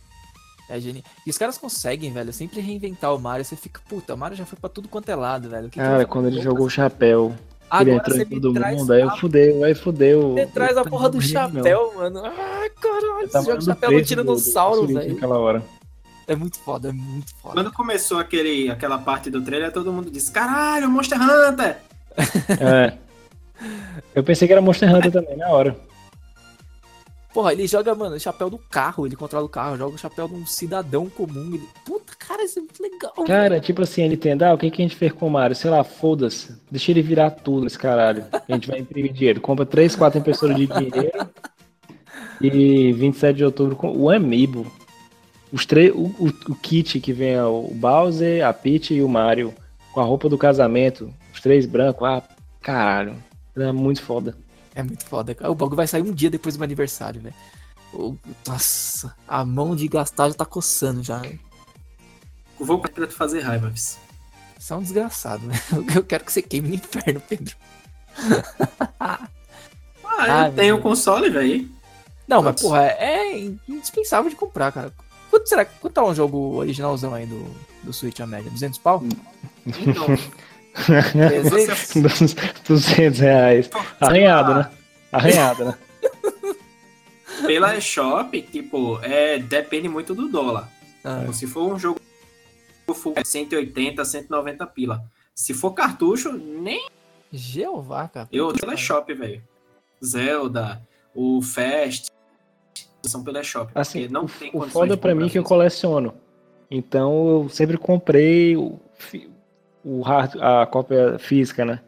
É 0.69 0.79
genial. 0.79 1.03
E 1.25 1.31
os 1.31 1.37
caras 1.39 1.57
conseguem, 1.57 2.13
velho, 2.13 2.31
sempre 2.31 2.59
reinventar 2.59 3.11
o 3.11 3.17
Mario. 3.17 3.43
Você 3.43 3.55
fica, 3.55 3.81
puta, 3.89 4.13
o 4.13 4.17
Mario 4.19 4.37
já 4.37 4.45
foi 4.45 4.59
pra 4.59 4.69
tudo 4.69 4.87
quanto 4.87 5.09
é 5.09 5.15
lado, 5.15 5.49
velho. 5.49 5.67
Que 5.67 5.79
cara, 5.79 6.05
que 6.05 6.11
quando 6.11 6.27
ele 6.27 6.39
jogou 6.41 6.67
o 6.67 6.69
chapéu. 6.69 7.33
Agora 7.71 7.89
ele 7.89 7.97
entrou 7.97 8.17
em 8.17 8.25
todo 8.39 8.53
mundo, 8.53 8.93
aí 8.93 9.01
eu 9.01 9.09
a- 9.09 9.17
fudeu, 9.17 9.63
aí 9.63 9.73
fudeu. 9.73 10.33
Você 10.35 10.45
traz 10.45 10.77
a 10.77 10.85
porra 10.85 11.09
do 11.09 11.19
chapéu, 11.19 11.91
mano. 11.95 12.21
Ai, 12.23 12.69
caralho, 12.69 13.23
esse 13.25 13.43
jogo 13.43 13.61
chapéu 13.63 13.89
no 13.89 13.95
preço 13.95 14.07
tiranossauro, 14.09 14.85
velho. 14.87 15.13
Naquela 15.15 15.39
hora. 15.39 15.63
É 16.30 16.36
muito 16.36 16.59
foda, 16.59 16.89
é 16.89 16.91
muito 16.91 17.36
foda. 17.38 17.55
Quando 17.55 17.73
começou 17.73 18.19
aquele, 18.19 18.69
aquela 18.69 18.99
parte 18.99 19.32
do 19.32 19.41
trailer, 19.41 19.71
todo 19.71 19.91
mundo 19.91 20.11
disse: 20.11 20.32
Caralho, 20.32 20.88
Monster 20.88 21.19
Hunter! 21.19 21.77
É. 22.61 22.97
Eu 24.13 24.23
pensei 24.23 24.47
que 24.47 24.53
era 24.53 24.61
Monster 24.61 24.93
Hunter 24.93 25.11
também, 25.11 25.36
na 25.36 25.49
hora. 25.49 25.75
Porra, 27.34 27.51
ele 27.51 27.67
joga, 27.67 27.93
mano, 27.95 28.15
o 28.15 28.19
chapéu 28.19 28.49
do 28.49 28.57
carro, 28.57 29.05
ele 29.05 29.15
controla 29.15 29.45
o 29.45 29.49
carro, 29.49 29.77
joga 29.77 29.95
o 29.95 29.97
chapéu 29.97 30.27
de 30.27 30.36
um 30.36 30.45
cidadão 30.45 31.09
comum. 31.09 31.53
Ele... 31.53 31.67
Puta, 31.84 32.13
cara, 32.17 32.43
isso 32.43 32.59
é 32.59 32.61
muito 32.61 32.82
legal. 32.82 33.13
Cara, 33.25 33.59
tipo 33.59 33.82
assim, 33.82 34.03
ele 34.03 34.15
entende, 34.15 34.43
ah, 34.43 34.53
o 34.53 34.57
que, 34.57 34.69
que 34.69 34.82
a 34.82 34.86
gente 34.86 34.95
fez 34.95 35.11
com 35.11 35.27
o 35.27 35.32
Mario? 35.32 35.55
Sei 35.55 35.69
lá, 35.69 35.84
foda-se. 35.84 36.55
Deixa 36.69 36.91
ele 36.91 37.01
virar 37.01 37.32
tudo, 37.32 37.67
esse 37.67 37.77
caralho. 37.77 38.25
A 38.32 38.53
gente 38.53 38.67
vai 38.67 38.80
imprimir 38.80 39.11
dinheiro. 39.11 39.41
Compra 39.41 39.65
3, 39.65 39.95
4 39.95 40.19
impressoras 40.19 40.55
de 40.55 40.67
dinheiro. 40.67 41.11
E 42.41 42.93
27 42.93 43.36
de 43.36 43.43
outubro, 43.43 43.75
com 43.75 43.91
o 43.91 44.09
Amiibo. 44.09 44.65
Os 45.52 45.66
três, 45.66 45.91
o, 45.93 46.04
o, 46.20 46.28
o 46.50 46.56
kit 46.56 47.00
que 47.00 47.12
vem 47.14 47.32
é 47.34 47.43
o 47.43 47.72
Bowser, 47.74 48.45
a 48.45 48.54
Peach 48.54 48.93
e 48.93 49.02
o 49.02 49.10
Mario. 49.10 49.54
Com 49.91 50.00
a 50.02 50.04
roupa 50.04 50.30
do 50.30 50.38
casamento. 50.38 51.12
Os 51.34 51.41
três 51.41 51.66
brancos. 51.66 52.08
Ah, 52.08 52.22
caralho. 52.62 53.16
É 53.58 53.72
muito 53.72 54.02
foda. 54.02 54.38
É 54.76 54.84
muito 54.84 55.06
foda, 55.06 55.34
cara. 55.34 55.52
O 55.52 55.56
bagulho 55.56 55.76
vai 55.76 55.88
sair 55.88 56.04
um 56.04 56.14
dia 56.14 56.30
depois 56.30 56.56
do 56.56 56.60
meu 56.60 56.66
aniversário, 56.66 57.20
velho. 57.22 57.36
O- 57.91 58.16
Nossa, 58.47 59.16
a 59.28 59.43
mão 59.43 59.76
de 59.76 59.88
gastar 59.88 60.30
já 60.30 60.36
tá 60.36 60.45
coçando 60.45 61.02
já. 61.04 61.22
Eu 62.60 62.66
vou 62.66 62.80
pra 62.80 62.91
tu 63.08 63.12
fazer 63.14 63.39
raiva, 63.41 63.70
vice. 63.70 63.97
Você 64.60 64.74
é 64.74 64.76
um 64.76 64.82
desgraçado, 64.82 65.45
né? 65.47 65.56
Eu 65.95 66.04
quero 66.04 66.24
que 66.24 66.32
você 66.32 66.41
queime 66.41 66.68
no 66.70 66.76
inferno, 66.76 67.22
Pedro. 67.28 67.56
Ah, 70.22 70.47
eu 70.47 70.54
tenho 70.54 70.76
o 70.76 70.82
console, 70.82 71.30
velho. 71.30 71.70
Não, 72.28 72.41
mas 72.43 72.52
Nossa. 72.56 72.64
porra, 72.64 72.84
é 72.88 73.39
indispensável 73.70 74.30
de 74.30 74.36
comprar, 74.36 74.70
cara. 74.72 74.91
Quanto 75.30 75.47
será 75.47 75.65
quanto 75.65 75.93
tá 75.93 76.03
um 76.03 76.15
jogo 76.15 76.55
originalzão 76.55 77.13
aí 77.13 77.25
do, 77.25 77.45
do 77.84 77.93
Switch 77.93 78.19
a 78.19 78.27
média? 78.27 78.49
200 78.49 78.80
pau? 78.80 79.03
Então, 79.65 80.07
300? 80.86 82.36
200 82.67 83.19
reais. 83.19 83.69
Arranhado, 83.99 84.53
né? 84.55 84.71
Arranhado, 85.11 85.65
né? 85.65 85.77
pela 87.45 87.75
eShop, 87.77 88.41
tipo, 88.41 88.99
é, 89.01 89.39
depende 89.39 89.88
muito 89.88 90.13
do 90.13 90.27
dólar. 90.27 90.69
Ah, 91.03 91.32
Se 91.32 91.47
for 91.47 91.73
um 91.73 91.80
jogo 91.80 91.99
full, 92.93 93.13
é 93.15 93.23
180, 93.23 94.03
190 94.03 94.67
pila. 94.67 95.03
Se 95.34 95.53
for 95.53 95.71
cartucho, 95.73 96.32
nem 96.34 96.88
Jeová, 97.32 98.07
cara. 98.07 98.27
eu 98.32 98.51
pela 98.53 98.73
eShop, 98.73 99.13
velho. 99.13 99.41
Zelda, 100.03 100.82
o 101.13 101.41
Fast, 101.41 102.09
são 103.04 103.24
pela 103.24 103.39
eShop. 103.39 103.72
Assim, 103.74 104.08
não 104.08 104.26
tem 104.26 104.52
o 104.54 104.62
foda 104.68 104.97
pra 104.97 105.16
mim 105.16 105.28
é 105.28 105.30
que 105.30 105.39
eu 105.39 105.43
coleciono. 105.43 106.14
Então 106.70 107.28
eu 107.28 107.50
sempre 107.50 107.78
comprei 107.78 108.56
o, 108.56 108.80
o 109.84 110.02
hard, 110.02 110.36
a 110.39 110.66
cópia 110.66 111.18
física, 111.18 111.66
né? 111.66 111.80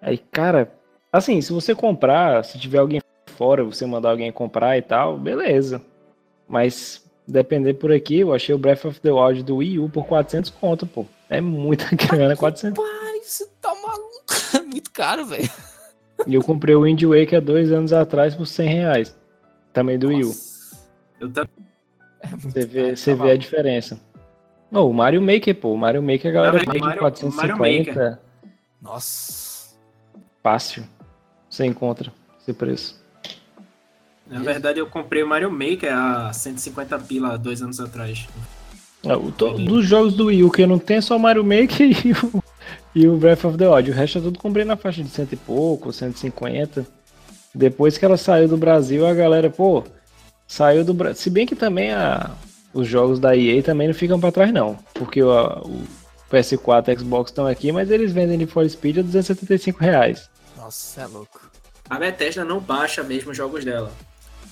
Aí, 0.00 0.18
cara, 0.18 0.72
assim, 1.12 1.40
se 1.40 1.52
você 1.52 1.74
comprar, 1.74 2.44
se 2.44 2.58
tiver 2.58 2.78
alguém 2.78 3.00
fora, 3.36 3.64
você 3.64 3.84
mandar 3.84 4.10
alguém 4.10 4.32
comprar 4.32 4.78
e 4.78 4.82
tal, 4.82 5.18
beleza. 5.18 5.82
Mas 6.48 7.04
depender 7.26 7.74
por 7.74 7.92
aqui, 7.92 8.20
eu 8.20 8.32
achei 8.32 8.54
o 8.54 8.58
Breath 8.58 8.84
of 8.84 9.00
the 9.00 9.10
Wild 9.10 9.42
do 9.42 9.56
Wii 9.56 9.78
U 9.80 9.88
por 9.88 10.06
400 10.06 10.50
conto, 10.50 10.86
pô. 10.86 11.04
É 11.28 11.40
muita 11.40 11.84
grana, 11.96 12.36
400. 12.36 12.82
pariu, 12.82 13.22
você 13.22 13.46
tá 13.60 13.74
maluco. 13.74 14.16
É 14.56 14.60
muito 14.60 14.90
caro, 14.90 15.26
velho. 15.26 15.50
E 16.26 16.34
eu 16.34 16.42
comprei 16.42 16.74
o 16.74 16.82
Wind 16.82 17.02
Waker 17.02 17.38
há 17.38 17.40
dois 17.40 17.70
anos 17.70 17.92
atrás 17.92 18.34
por 18.34 18.46
100 18.46 18.68
reais. 18.68 19.16
Também 19.76 19.98
do 19.98 20.08
Wii 20.08 20.24
U. 20.24 20.34
Eu 21.20 21.30
também. 21.30 21.50
É 22.22 22.28
Você 22.28 22.64
vê, 22.64 22.96
você 22.96 23.14
tá 23.14 23.24
vê 23.24 23.30
a 23.32 23.36
diferença. 23.36 24.00
Não, 24.70 24.88
o 24.88 24.94
Mario 24.94 25.20
Maker, 25.20 25.54
pô. 25.54 25.74
O 25.74 25.76
Mario 25.76 26.02
Maker 26.02 26.30
a 26.30 26.32
galera 26.32 26.58
vende 26.60 26.78
Mario- 26.78 26.98
450 26.98 27.92
Mario 27.94 28.18
Nossa. 28.80 29.76
fácil. 30.42 30.84
Você 31.50 31.66
encontra 31.66 32.10
esse 32.40 32.54
preço. 32.54 32.98
Na 34.26 34.40
verdade, 34.40 34.78
eu 34.80 34.86
comprei 34.86 35.22
o 35.22 35.28
Mario 35.28 35.50
Maker 35.52 35.92
a 35.94 36.32
150 36.32 36.98
pila 37.00 37.34
há 37.34 37.36
dois 37.36 37.60
anos 37.60 37.78
atrás. 37.78 38.26
O 39.04 39.30
to- 39.30 39.58
dos 39.58 39.84
jogos 39.84 40.14
do 40.14 40.28
Wii 40.28 40.42
U 40.42 40.50
que 40.50 40.62
eu 40.62 40.66
não 40.66 40.78
tenho 40.78 40.98
é 40.98 41.02
só 41.02 41.16
o 41.16 41.20
Mario 41.20 41.44
Maker 41.44 41.82
e 42.06 42.12
o, 42.12 42.42
e 42.94 43.06
o 43.06 43.18
Breath 43.18 43.44
of 43.44 43.58
the 43.58 43.68
Wild. 43.68 43.90
O 43.90 43.94
resto 43.94 44.16
eu 44.18 44.22
tudo 44.22 44.38
comprei 44.38 44.64
na 44.64 44.74
faixa 44.74 45.02
de 45.02 45.10
cento 45.10 45.34
e 45.34 45.36
pouco, 45.36 45.92
150. 45.92 46.86
Depois 47.56 47.96
que 47.96 48.04
ela 48.04 48.18
saiu 48.18 48.46
do 48.46 48.58
Brasil, 48.58 49.06
a 49.06 49.14
galera, 49.14 49.48
pô, 49.48 49.82
saiu 50.46 50.84
do 50.84 50.92
Brasil. 50.92 51.16
Se 51.22 51.30
bem 51.30 51.46
que 51.46 51.56
também 51.56 51.90
a, 51.90 52.30
os 52.74 52.86
jogos 52.86 53.18
da 53.18 53.34
EA 53.34 53.62
também 53.62 53.88
não 53.88 53.94
ficam 53.94 54.20
pra 54.20 54.30
trás, 54.30 54.52
não. 54.52 54.78
Porque 54.92 55.22
o, 55.22 55.30
o 55.30 55.86
PS4 56.30 56.88
e 56.88 56.98
Xbox 56.98 57.30
estão 57.30 57.46
aqui, 57.46 57.72
mas 57.72 57.90
eles 57.90 58.12
vendem 58.12 58.36
de 58.36 58.46
For 58.46 58.68
Speed 58.68 58.98
a 58.98 59.02
275 59.02 59.80
reais. 59.80 60.28
Nossa, 60.54 61.00
é 61.00 61.06
louco. 61.06 61.50
A 61.88 61.98
Bethesda 61.98 62.44
não 62.44 62.60
baixa 62.60 63.02
mesmo 63.02 63.30
os 63.30 63.36
jogos 63.36 63.64
dela. 63.64 63.90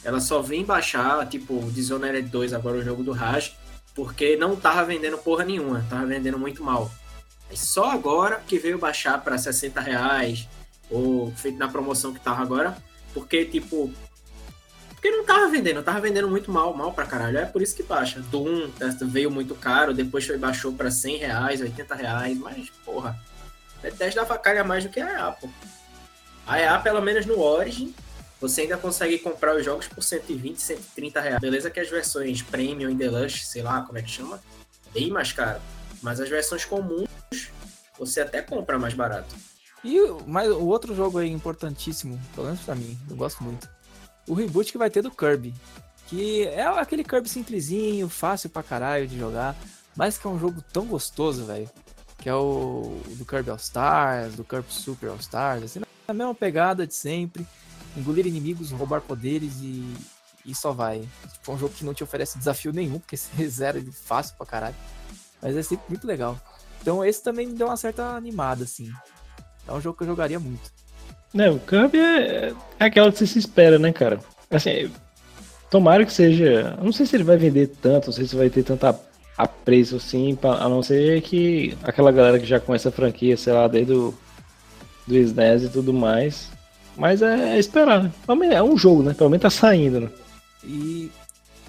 Ela 0.03 0.19
só 0.19 0.41
vem 0.41 0.65
baixar, 0.65 1.29
tipo, 1.29 1.59
o 1.59 1.71
Dishonored 1.71 2.27
2, 2.27 2.55
agora 2.55 2.79
o 2.79 2.83
jogo 2.83 3.03
do 3.03 3.13
Raj, 3.13 3.55
porque 3.95 4.35
não 4.35 4.57
tava 4.57 4.83
vendendo 4.83 5.19
porra 5.19 5.45
nenhuma, 5.45 5.85
tava 5.91 6.07
vendendo 6.07 6.39
muito 6.39 6.65
mal. 6.65 6.91
Aí 7.51 7.57
só 7.57 7.91
agora 7.91 8.41
que 8.47 8.59
veio 8.59 8.79
baixar 8.79 9.23
pra 9.23 9.37
60 9.37 9.79
reais, 9.79 10.49
ou 10.91 11.31
feito 11.33 11.59
na 11.59 11.69
promoção 11.69 12.15
que 12.15 12.21
tava 12.21 12.41
agora, 12.41 12.75
porque, 13.15 13.47
tipo, 13.47 13.91
porque 15.05 15.11
não 15.11 15.25
tava 15.25 15.49
vendendo, 15.49 15.83
tava 15.83 16.01
vendendo 16.01 16.29
muito 16.29 16.51
mal, 16.51 16.75
mal 16.75 16.91
pra 16.93 17.05
caralho. 17.05 17.37
É 17.37 17.45
por 17.45 17.61
isso 17.61 17.77
que 17.77 17.83
baixa. 17.83 18.21
Doom 18.21 18.71
veio 19.03 19.31
muito 19.31 19.55
caro, 19.55 19.93
depois 19.93 20.27
foi, 20.27 20.39
baixou 20.39 20.73
pra 20.73 20.91
100 20.91 21.17
reais, 21.19 21.61
80 21.61 21.95
reais, 21.95 22.39
mas, 22.39 22.71
porra, 22.85 23.15
Bethesda 23.83 24.23
avacalha 24.23 24.65
mais 24.65 24.83
do 24.83 24.89
que 24.89 24.99
a 24.99 25.13
EA, 25.13 25.33
pô. 25.33 25.47
A 26.47 26.59
EA, 26.59 26.79
pelo 26.79 27.03
menos 27.03 27.27
no 27.27 27.39
Origin, 27.39 27.95
você 28.41 28.63
ainda 28.63 28.79
consegue 28.79 29.19
comprar 29.19 29.55
os 29.55 29.63
jogos 29.63 29.87
por 29.87 30.03
120, 30.03 30.59
130 30.59 31.21
reais. 31.21 31.41
Beleza 31.41 31.71
que 31.71 31.81
as 31.81 31.91
versões 31.91 32.41
Premium 32.41 32.89
e 32.89 32.95
Deluxe, 32.95 33.45
sei 33.45 33.63
lá 33.63 33.83
como 33.83 33.99
é 33.99 34.03
que 34.03 34.11
chama, 34.11 34.41
bem 34.95 35.11
mais 35.11 35.33
caro. 35.33 35.61
Mas 36.03 36.19
as 36.19 36.31
versões 36.31 36.65
comuns, 36.65 37.09
você 37.99 38.23
até 38.23 38.41
compra 38.41 38.79
mais 38.79 38.95
barato. 38.95 39.35
E 39.85 39.99
mas 40.27 40.49
o 40.49 40.65
outro 40.65 40.95
jogo 40.95 41.19
aí 41.19 41.31
importantíssimo, 41.31 42.19
pelo 42.35 42.47
menos 42.47 42.61
pra 42.63 42.75
mim, 42.75 42.99
eu 43.09 43.17
gosto 43.17 43.45
muito. 43.45 43.69
O 44.27 44.33
reboot 44.33 44.73
que 44.73 44.79
vai 44.79 44.89
ter 44.89 45.03
do 45.03 45.11
Kirby. 45.11 45.55
Que 46.07 46.47
é 46.49 46.67
aquele 46.67 47.05
Kirby 47.05 47.29
simplesinho, 47.29 48.09
fácil 48.09 48.49
pra 48.49 48.63
caralho 48.63 49.07
de 49.07 49.19
jogar, 49.19 49.55
mas 49.95 50.17
que 50.17 50.27
é 50.27 50.31
um 50.31 50.39
jogo 50.39 50.63
tão 50.73 50.87
gostoso, 50.87 51.45
velho. 51.45 51.69
Que 52.19 52.29
é 52.29 52.35
o 52.35 52.99
do 53.17 53.25
Kirby 53.27 53.51
All 53.51 53.57
Stars, 53.57 54.35
do 54.35 54.45
Kirby 54.45 54.73
Super 54.73 55.11
All 55.11 55.17
Stars, 55.17 55.65
assim, 55.65 55.81
a 56.09 56.15
mesma 56.15 56.35
pegada 56.35 56.87
de 56.87 56.95
sempre. 56.95 57.47
Engolir 57.97 58.27
inimigos, 58.27 58.71
roubar 58.71 59.03
poderes 59.03 59.61
e, 59.61 59.95
e 60.47 60.55
só 60.55 60.73
vai. 60.73 61.07
Tipo, 61.33 61.53
é 61.53 61.55
um 61.55 61.59
jogo 61.59 61.75
que 61.75 61.85
não 61.85 61.95
te 61.95 62.03
oferece 62.03 62.39
desafio 62.39 62.73
nenhum, 62.73 62.99
porque 62.99 63.17
você 63.19 63.49
zera 63.49 63.79
ele 63.79 63.93
fácil 63.93 64.35
pra 64.37 64.47
caralho. 64.47 64.77
Mas 65.43 65.57
é 65.57 65.63
sempre 65.63 65.85
muito 65.89 66.07
legal. 66.07 66.41
Então 66.81 67.05
esse 67.05 67.23
também 67.23 67.47
me 67.47 67.55
deu 67.55 67.67
uma 67.67 67.77
certa 67.77 68.17
animada, 68.17 68.65
assim. 68.65 68.91
É 69.67 69.73
um 69.73 69.81
jogo 69.81 69.97
que 69.97 70.05
eu 70.05 70.09
jogaria 70.09 70.39
muito. 70.39 70.73
Né, 71.33 71.51
o 71.51 71.59
Kirby 71.59 71.99
é, 71.99 72.55
é 72.79 72.85
aquela 72.85 73.11
que 73.11 73.19
você 73.19 73.27
se 73.27 73.39
espera, 73.39 73.79
né, 73.79 73.93
cara? 73.93 74.21
Assim, 74.51 74.91
tomara 75.71 76.05
que 76.05 76.13
seja. 76.13 76.77
Eu 76.79 76.85
não 76.85 76.93
sei 76.93 77.07
se 77.07 77.17
ele 77.17 77.25
vai 77.25 77.37
vender 77.37 77.69
tanto, 77.83 78.07
não 78.07 78.13
sei 78.13 78.27
se 78.27 78.37
vai 78.37 78.49
ter 78.49 78.63
tanta 78.63 78.99
apreço 79.37 79.97
assim, 79.97 80.39
a 80.43 80.69
não 80.69 80.81
ser 80.81 81.21
que 81.23 81.77
aquela 81.83 82.13
galera 82.13 82.39
que 82.39 82.47
já 82.47 82.61
conhece 82.61 82.87
a 82.87 82.93
franquia, 82.93 83.37
sei 83.37 83.53
lá, 83.53 83.67
desde 83.67 83.93
o 83.93 84.15
do 85.07 85.17
SNES 85.17 85.65
e 85.65 85.69
tudo 85.69 85.93
mais. 85.93 86.51
Mas 86.97 87.23
é, 87.23 87.57
é 87.57 87.59
esperar, 87.59 88.05
né? 88.05 88.13
É 88.53 88.63
um 88.63 88.79
jogo, 88.79 89.03
né? 89.03 89.15
Pelo 89.15 89.31
menos 89.31 89.43
tá 89.43 89.51
saindo, 89.51 90.01
né? 90.01 90.11
E 90.63 91.11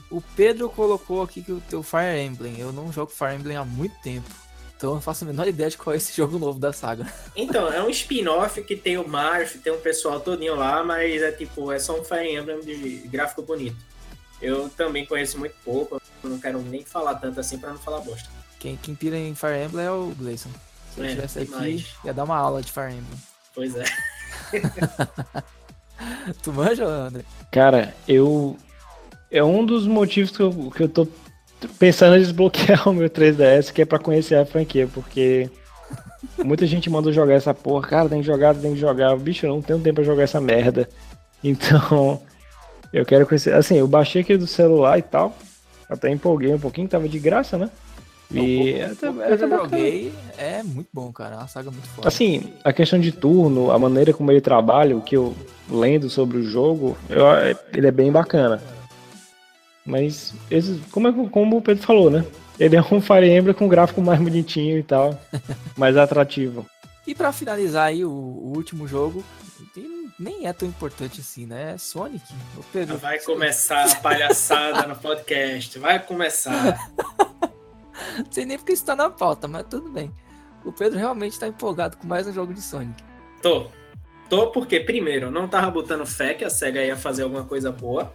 o 0.10 0.22
Pedro 0.36 0.70
colocou 0.70 1.22
aqui 1.22 1.42
que 1.42 1.52
o 1.52 1.62
teu 1.70 1.82
Fire 1.82 2.20
Emblem. 2.20 2.60
Eu 2.60 2.72
não 2.72 2.92
jogo 2.92 3.12
Fire 3.12 3.36
Emblem 3.36 3.58
há 3.58 3.66
muito 3.66 3.96
tempo. 4.02 4.30
Então 4.78 4.90
eu 4.92 4.94
não 4.96 5.02
faço 5.02 5.24
a 5.24 5.28
menor 5.28 5.48
ideia 5.48 5.70
de 5.70 5.78
qual 5.78 5.94
é 5.94 5.98
esse 5.98 6.12
jogo 6.18 6.38
novo 6.38 6.60
da 6.60 6.74
saga. 6.74 7.12
Então, 7.36 7.72
é 7.72 7.82
um 7.84 7.90
spin-off 7.90 8.62
que 8.64 8.76
tem 8.76 8.98
o 8.98 9.08
Marth, 9.08 9.54
tem 9.64 9.72
um 9.74 9.80
pessoal 9.80 10.20
todinho 10.20 10.56
lá, 10.56 10.84
mas 10.84 11.22
é 11.22 11.32
tipo, 11.32 11.72
é 11.72 11.80
só 11.80 12.00
um 12.00 12.04
Fire 12.04 12.36
Emblem 12.36 12.60
de 12.62 13.08
gráfico 13.08 13.42
bonito. 13.42 13.78
Eu 14.42 14.70
também 14.70 15.06
conheço 15.06 15.40
muito 15.40 15.56
pouco, 15.64 16.02
não 16.24 16.38
quero 16.40 16.60
nem 16.62 16.84
falar 16.84 17.16
tanto 17.16 17.40
assim 17.40 17.58
pra 17.58 17.70
não 17.72 17.80
falar 17.80 18.02
bosta. 18.02 18.30
Quem, 18.60 18.76
quem 18.78 18.94
pira 18.96 19.18
em 19.18 19.34
Fire 19.34 19.64
Emblem 19.66 19.86
é 19.86 19.92
o 19.92 20.14
Gleison. 20.18 20.50
Se 20.94 21.00
ele 21.00 21.08
É, 21.08 21.10
estivesse 21.12 21.40
aqui, 21.40 21.52
demais. 21.52 21.86
ia 22.04 22.14
dar 22.14 22.24
uma 22.26 22.38
aula 22.38 22.62
de 22.62 22.72
Fire 22.72 22.92
Emblem. 22.94 23.20
Pois 23.54 23.76
é. 23.76 23.86
Tu 26.44 26.52
manja, 26.52 26.86
André? 26.86 27.24
Cara, 27.52 27.96
eu. 28.08 28.58
É 29.32 29.44
um 29.44 29.66
dos 29.66 29.88
motivos 29.88 30.32
que 30.36 30.42
eu, 30.42 30.72
que 30.72 30.84
eu 30.84 30.90
tô 30.90 31.08
pensando 31.80 32.16
em 32.16 32.20
desbloquear 32.20 32.88
o 32.90 32.94
meu 32.94 33.10
3DS, 33.10 33.72
que 33.72 33.82
é 33.82 33.86
pra 33.86 34.00
conhecer 34.00 34.36
a 34.36 34.46
franquia, 34.46 34.88
porque 34.94 35.50
muita 36.44 36.66
gente 36.66 36.90
manda 36.90 37.12
jogar 37.12 37.34
essa 37.36 37.54
porra. 37.54 37.88
Cara, 37.88 38.10
tem 38.10 38.22
que 38.22 38.26
jogar, 38.28 38.54
tem 38.56 38.74
que 38.74 38.80
jogar. 38.80 39.16
Bicho, 39.18 39.46
eu 39.46 39.50
não 39.52 39.62
tenho 39.62 39.80
tempo 39.80 39.96
pra 39.96 40.04
jogar 40.04 40.24
essa 40.24 40.40
merda. 40.42 40.88
Então, 41.44 42.22
eu 42.92 43.06
quero 43.06 43.28
conhecer. 43.28 43.54
Assim, 43.54 43.76
eu 43.76 43.88
baixei 43.88 44.22
aquele 44.22 44.40
do 44.40 44.48
celular 44.48 44.98
e 44.98 45.02
tal. 45.04 45.36
Até 45.90 46.10
empolguei 46.10 46.52
um 46.54 46.60
pouquinho, 46.60 46.88
tava 46.88 47.08
de 47.08 47.20
graça, 47.20 47.58
né? 47.58 47.70
E 48.32 48.74
O 48.82 48.86
até, 48.86 48.96
que 48.96 49.06
até 49.06 49.34
eu 49.34 49.38
já 49.38 49.48
bacana. 49.48 49.70
joguei 49.70 50.14
é 50.40 50.64
muito 50.64 50.88
bom, 50.92 51.12
cara. 51.12 51.36
É 51.36 51.38
uma 51.38 51.48
saga 51.48 51.70
muito 51.70 51.88
foda. 51.90 52.08
Assim, 52.08 52.52
a 52.64 52.74
questão 52.74 53.00
de 53.00 53.12
turno, 53.12 53.70
a 53.72 53.78
maneira 53.78 54.12
como 54.12 54.32
ele 54.32 54.42
trabalha, 54.42 54.98
o 54.98 55.02
que 55.02 55.16
eu 55.16 55.36
lendo 55.70 56.10
sobre 56.10 56.40
o 56.40 56.44
jogo, 56.44 56.98
eu- 57.08 57.24
ele 57.72 57.86
é 57.86 57.92
bem 57.92 58.12
bacana. 58.12 58.60
Mas, 59.86 60.34
esse, 60.50 60.82
como, 60.92 61.08
é- 61.08 61.30
como 61.30 61.58
o 61.58 61.62
Pedro 61.62 61.84
falou, 61.84 62.10
né? 62.10 62.26
Ele 62.60 62.76
é 62.76 62.82
um 62.82 63.02
Fire 63.02 63.30
Emblem 63.30 63.54
com 63.54 63.68
gráfico 63.68 64.02
mais 64.02 64.20
bonitinho 64.20 64.78
e 64.78 64.84
tal, 64.84 65.20
mais 65.78 65.96
atrativo. 65.98 66.66
E 67.06 67.14
pra 67.14 67.32
finalizar 67.32 67.88
aí 67.88 68.04
o, 68.04 68.10
o 68.10 68.54
último 68.56 68.88
jogo, 68.88 69.24
nem 70.18 70.48
é 70.48 70.54
tão 70.54 70.68
importante 70.68 71.20
assim, 71.20 71.46
né? 71.46 71.74
É 71.74 71.78
Sonic. 71.78 72.24
Ô, 72.58 72.62
Pedro, 72.72 72.98
Vai 72.98 73.20
começar 73.20 73.86
a 73.86 73.96
palhaçada 73.98 74.88
no 74.88 74.96
podcast. 74.96 75.78
Vai 75.78 76.00
começar. 76.00 76.80
Não 78.18 78.26
sei 78.32 78.46
nem 78.46 78.58
porque 78.58 78.74
isso 78.74 78.86
tá 78.86 78.96
na 78.96 79.10
pauta, 79.10 79.48
mas 79.48 79.66
tudo 79.70 79.90
bem. 79.90 80.12
O 80.64 80.72
Pedro 80.72 80.98
realmente 80.98 81.40
tá 81.40 81.48
empolgado 81.48 81.98
com 81.98 82.08
mais 82.08 82.26
um 82.26 82.34
jogo 82.34 82.54
de 82.54 82.62
Sonic. 82.62 83.04
Tô. 83.42 83.68
Tô 84.30 84.48
porque, 84.48 84.80
primeiro, 84.80 85.30
não 85.30 85.48
tava 85.48 85.70
botando 85.70 86.06
fé 86.06 86.34
que 86.34 86.44
a 86.44 86.50
SEGA 86.50 86.84
ia 86.84 86.96
fazer 86.98 87.22
alguma 87.24 87.44
coisa 87.44 87.72
boa. 87.72 88.12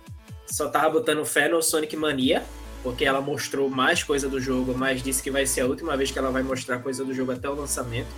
Só 0.51 0.69
tava 0.69 0.91
botando 0.91 1.25
fé 1.25 1.49
no 1.49 1.63
Sonic 1.63 1.97
Mania, 1.97 2.43
porque 2.83 3.05
ela 3.05 3.21
mostrou 3.21 3.71
mais 3.71 4.03
coisa 4.03 4.29
do 4.29 4.41
jogo, 4.41 4.75
mas 4.77 5.03
disse 5.03 5.23
que 5.23 5.31
vai 5.31 5.47
ser 5.47 5.63
a 5.63 5.67
última 5.67 5.97
vez 5.97 6.11
que 6.11 6.19
ela 6.19 6.31
vai 6.31 6.43
mostrar 6.43 6.79
coisa 6.79 7.05
do 7.05 7.15
jogo 7.15 7.33
até 7.33 7.49
o 7.49 7.55
lançamento. 7.55 8.09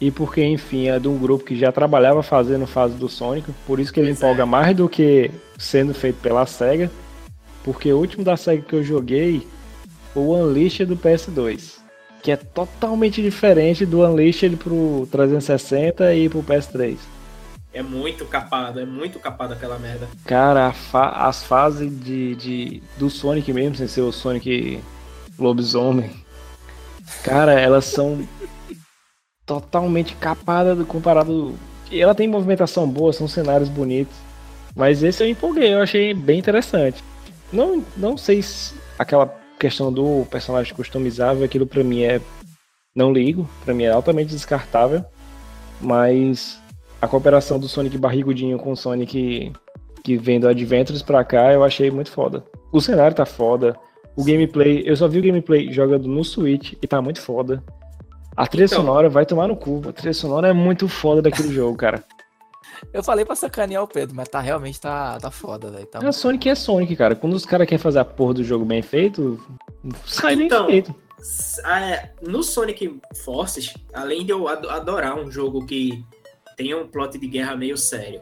E 0.00 0.10
porque, 0.10 0.42
enfim, 0.42 0.88
é 0.88 0.98
de 0.98 1.08
um 1.08 1.18
grupo 1.18 1.44
que 1.44 1.56
já 1.56 1.70
trabalhava 1.70 2.22
fazendo 2.22 2.66
fase 2.66 2.94
do 2.94 3.08
Sonic, 3.08 3.52
por 3.66 3.78
isso 3.78 3.92
que 3.92 4.00
ele 4.00 4.08
Pois 4.08 4.18
empolga 4.18 4.42
é. 4.42 4.46
mais 4.46 4.76
do 4.76 4.88
que 4.88 5.30
sendo 5.58 5.94
feito 5.94 6.20
pela 6.20 6.46
SEGA. 6.46 6.90
Porque 7.62 7.92
o 7.92 7.98
último 7.98 8.24
da 8.24 8.36
SEGA 8.36 8.62
que 8.62 8.74
eu 8.74 8.82
joguei 8.82 9.46
foi 10.12 10.22
o 10.22 10.34
Unleashed 10.34 10.86
do 10.86 10.96
PS2. 10.96 11.78
Que 12.22 12.32
é 12.32 12.36
totalmente 12.36 13.22
diferente 13.22 13.84
do 13.84 14.00
Unleashed 14.00 14.56
pro 14.56 15.06
360 15.10 16.14
e 16.14 16.28
pro 16.28 16.42
PS3. 16.42 16.96
É 17.74 17.82
muito 17.82 18.24
capado, 18.24 18.78
é 18.80 18.86
muito 18.86 19.18
capado 19.18 19.52
aquela 19.52 19.78
merda. 19.78 20.08
Cara, 20.24 20.72
fa- 20.72 21.26
as 21.26 21.42
fases 21.42 21.90
de, 22.04 22.34
de- 22.36 22.82
do 22.96 23.10
Sonic 23.10 23.52
mesmo, 23.52 23.74
sem 23.74 23.88
ser 23.88 24.00
o 24.02 24.12
Sonic 24.12 24.80
lobisomem, 25.36 26.10
cara, 27.24 27.52
elas 27.60 27.84
são 27.86 28.26
totalmente 29.44 30.14
capadas 30.16 30.78
do- 30.78 30.86
comparado. 30.86 31.54
Ela 31.90 32.14
tem 32.14 32.28
movimentação 32.28 32.88
boa, 32.88 33.12
são 33.12 33.28
cenários 33.28 33.68
bonitos. 33.68 34.14
Mas 34.74 35.02
esse 35.02 35.22
eu 35.22 35.28
empolguei, 35.28 35.72
eu 35.74 35.82
achei 35.82 36.14
bem 36.14 36.38
interessante. 36.38 37.02
Não, 37.52 37.84
não 37.96 38.16
sei 38.16 38.42
se 38.42 38.74
aquela 38.98 39.26
questão 39.58 39.92
do 39.92 40.26
personagem 40.30 40.74
customizável, 40.74 41.44
aquilo 41.44 41.66
pra 41.66 41.84
mim 41.84 42.02
é. 42.02 42.20
Não 42.94 43.12
ligo, 43.12 43.48
pra 43.64 43.74
mim 43.74 43.84
é 43.84 43.90
altamente 43.90 44.30
descartável. 44.30 45.04
Mas 45.80 46.60
a 47.00 47.08
cooperação 47.08 47.58
do 47.58 47.68
Sonic 47.68 47.98
barrigudinho 47.98 48.58
com 48.58 48.72
o 48.72 48.76
Sonic 48.76 49.52
que 50.02 50.16
vem 50.16 50.38
do 50.38 50.48
Adventures 50.48 51.02
pra 51.02 51.24
cá, 51.24 51.52
eu 51.52 51.64
achei 51.64 51.90
muito 51.90 52.10
foda. 52.10 52.44
O 52.72 52.80
cenário 52.80 53.16
tá 53.16 53.24
foda. 53.24 53.74
O 54.16 54.22
gameplay, 54.24 54.82
eu 54.84 54.94
só 54.96 55.08
vi 55.08 55.18
o 55.18 55.22
gameplay 55.22 55.72
jogando 55.72 56.06
no 56.06 56.22
Switch 56.22 56.74
e 56.80 56.86
tá 56.86 57.00
muito 57.00 57.20
foda. 57.20 57.62
A 58.36 58.46
trilha 58.46 58.66
Então. 58.66 58.78
sonora 58.80 59.08
vai 59.08 59.24
tomar 59.24 59.48
no 59.48 59.56
cu. 59.56 59.80
A 59.88 59.92
trilha 59.92 60.12
sonora 60.12 60.48
é 60.48 60.52
muito 60.52 60.88
foda 60.88 61.22
daquele 61.22 61.48
jogo, 61.54 61.76
cara. 61.76 62.04
Eu 62.92 63.02
falei 63.02 63.24
pra 63.24 63.34
sacanear 63.34 63.82
o 63.82 63.88
Pedro, 63.88 64.14
mas 64.14 64.28
tá 64.28 64.40
realmente 64.40 64.78
tá, 64.80 65.18
tá 65.18 65.30
foda, 65.30 65.70
velho. 65.70 65.86
Tá 65.86 66.00
A 66.06 66.12
Sonic 66.12 66.48
é 66.50 66.54
Sonic, 66.54 66.94
cara. 66.96 67.14
Quando 67.14 67.32
os 67.34 67.46
caras 67.46 67.66
querem 67.66 67.78
fazer 67.82 68.00
a 68.00 68.04
porra 68.04 68.34
do 68.34 68.44
jogo 68.44 68.64
bem 68.64 68.82
feito, 68.82 69.40
sai 70.04 70.36
bem 70.36 70.46
Então. 70.46 70.66
feito. 70.66 70.94
Ah, 71.64 72.08
No 72.20 72.42
Sonic 72.42 73.00
Forces, 73.24 73.72
além 73.94 74.24
de 74.26 74.32
eu 74.32 74.46
ado- 74.46 74.68
adorar 74.68 75.16
um 75.18 75.30
jogo 75.30 75.64
que 75.64 76.04
tem 76.56 76.74
um 76.74 76.86
plot 76.86 77.18
de 77.18 77.26
guerra 77.26 77.56
meio 77.56 77.76
sério, 77.76 78.20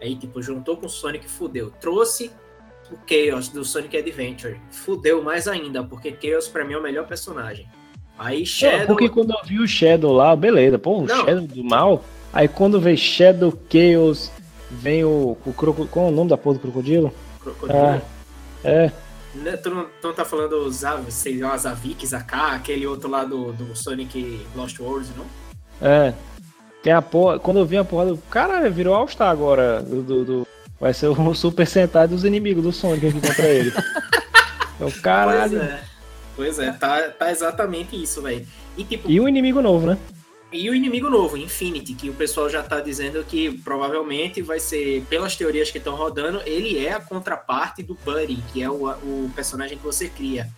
aí 0.00 0.16
tipo, 0.16 0.42
juntou 0.42 0.76
com 0.76 0.86
o 0.86 0.90
Sonic 0.90 1.28
fudeu. 1.28 1.70
Trouxe 1.80 2.30
o 2.90 2.96
Chaos 3.08 3.48
do 3.48 3.64
Sonic 3.64 3.96
Adventure. 3.96 4.60
Fudeu 4.70 5.22
mais 5.22 5.46
ainda, 5.46 5.82
porque 5.84 6.14
Chaos 6.20 6.48
pra 6.48 6.64
mim 6.64 6.74
é 6.74 6.78
o 6.78 6.82
melhor 6.82 7.06
personagem. 7.06 7.66
Aí 8.18 8.42
É, 8.42 8.44
Shadow. 8.44 8.86
porque 8.88 9.08
quando 9.08 9.30
eu 9.30 9.38
vi 9.44 9.58
o 9.60 9.66
Shadow 9.68 10.12
lá, 10.12 10.34
beleza, 10.36 10.78
pô, 10.78 10.98
o 10.98 11.06
Não. 11.06 11.24
Shadow 11.24 11.46
do 11.46 11.64
mal. 11.64 12.04
Aí 12.32 12.46
quando 12.48 12.80
vem 12.80 12.96
Shadow 12.96 13.52
Chaos, 13.70 14.30
vem 14.70 15.04
o, 15.04 15.36
o 15.46 15.52
crocodilo. 15.52 15.88
Qual 15.88 16.06
é 16.06 16.08
o 16.08 16.12
nome 16.12 16.28
da 16.30 16.36
porra 16.36 16.54
do 16.56 16.60
crocodilo? 16.60 17.12
Crocodilo. 17.40 17.78
Ah. 17.78 18.00
É, 18.62 18.92
Né, 19.34 19.56
Tu 19.56 19.70
não, 19.70 19.84
tu 19.84 20.08
não 20.08 20.12
tá 20.14 20.24
falando 20.24 20.70
Zav, 20.70 21.08
sei 21.10 21.38
lá, 21.38 21.56
Zavik, 21.56 22.04
Zaká, 22.06 22.52
aquele 22.52 22.86
outro 22.86 23.08
lá 23.08 23.24
do, 23.24 23.52
do 23.52 23.74
Sonic 23.76 24.44
Lost 24.56 24.78
Worlds, 24.80 25.10
não? 25.16 25.24
É. 25.80 26.12
Tem 26.82 26.92
a 26.92 27.02
porra. 27.02 27.38
Quando 27.38 27.58
eu 27.58 27.66
vi 27.66 27.76
a 27.76 27.84
porra 27.84 28.06
do. 28.06 28.16
Cara, 28.30 28.68
virou 28.70 28.94
All-Star 28.94 29.30
agora. 29.30 29.82
Do, 29.82 30.02
do- 30.02 30.24
do- 30.24 30.46
Vai 30.80 30.94
ser 30.94 31.08
o 31.08 31.34
Super 31.34 31.66
Sentai 31.66 32.08
dos 32.08 32.24
inimigos 32.24 32.62
do 32.62 32.72
Sonic 32.72 33.08
aqui 33.08 33.20
contra 33.20 33.46
ele. 33.48 33.70
É 34.80 34.84
o 34.84 34.92
caralho. 35.02 35.58
Pois 35.58 35.62
é. 35.70 35.80
Pois 36.36 36.58
é, 36.58 36.72
tá, 36.72 37.02
tá 37.10 37.30
exatamente 37.30 38.00
isso, 38.02 38.22
velho. 38.22 38.46
E 38.78 38.82
tipo, 38.84 39.10
E 39.10 39.20
o 39.20 39.28
inimigo 39.28 39.60
novo, 39.60 39.86
né? 39.86 39.98
E 40.50 40.68
o 40.70 40.74
inimigo 40.74 41.10
novo, 41.10 41.36
Infinity, 41.36 41.92
que 41.94 42.08
o 42.08 42.14
pessoal 42.14 42.48
já 42.48 42.62
tá 42.62 42.80
dizendo 42.80 43.22
que 43.22 43.56
provavelmente 43.58 44.40
vai 44.40 44.58
ser, 44.58 45.02
pelas 45.10 45.36
teorias 45.36 45.70
que 45.70 45.78
estão 45.78 45.94
rodando, 45.94 46.40
ele 46.46 46.78
é 46.84 46.92
a 46.92 47.00
contraparte 47.00 47.82
do 47.82 47.94
Buddy, 48.04 48.42
que 48.52 48.62
é 48.62 48.70
o, 48.70 48.88
o 48.90 49.30
personagem 49.36 49.76
que 49.76 49.84
você 49.84 50.08
cria. 50.08 50.48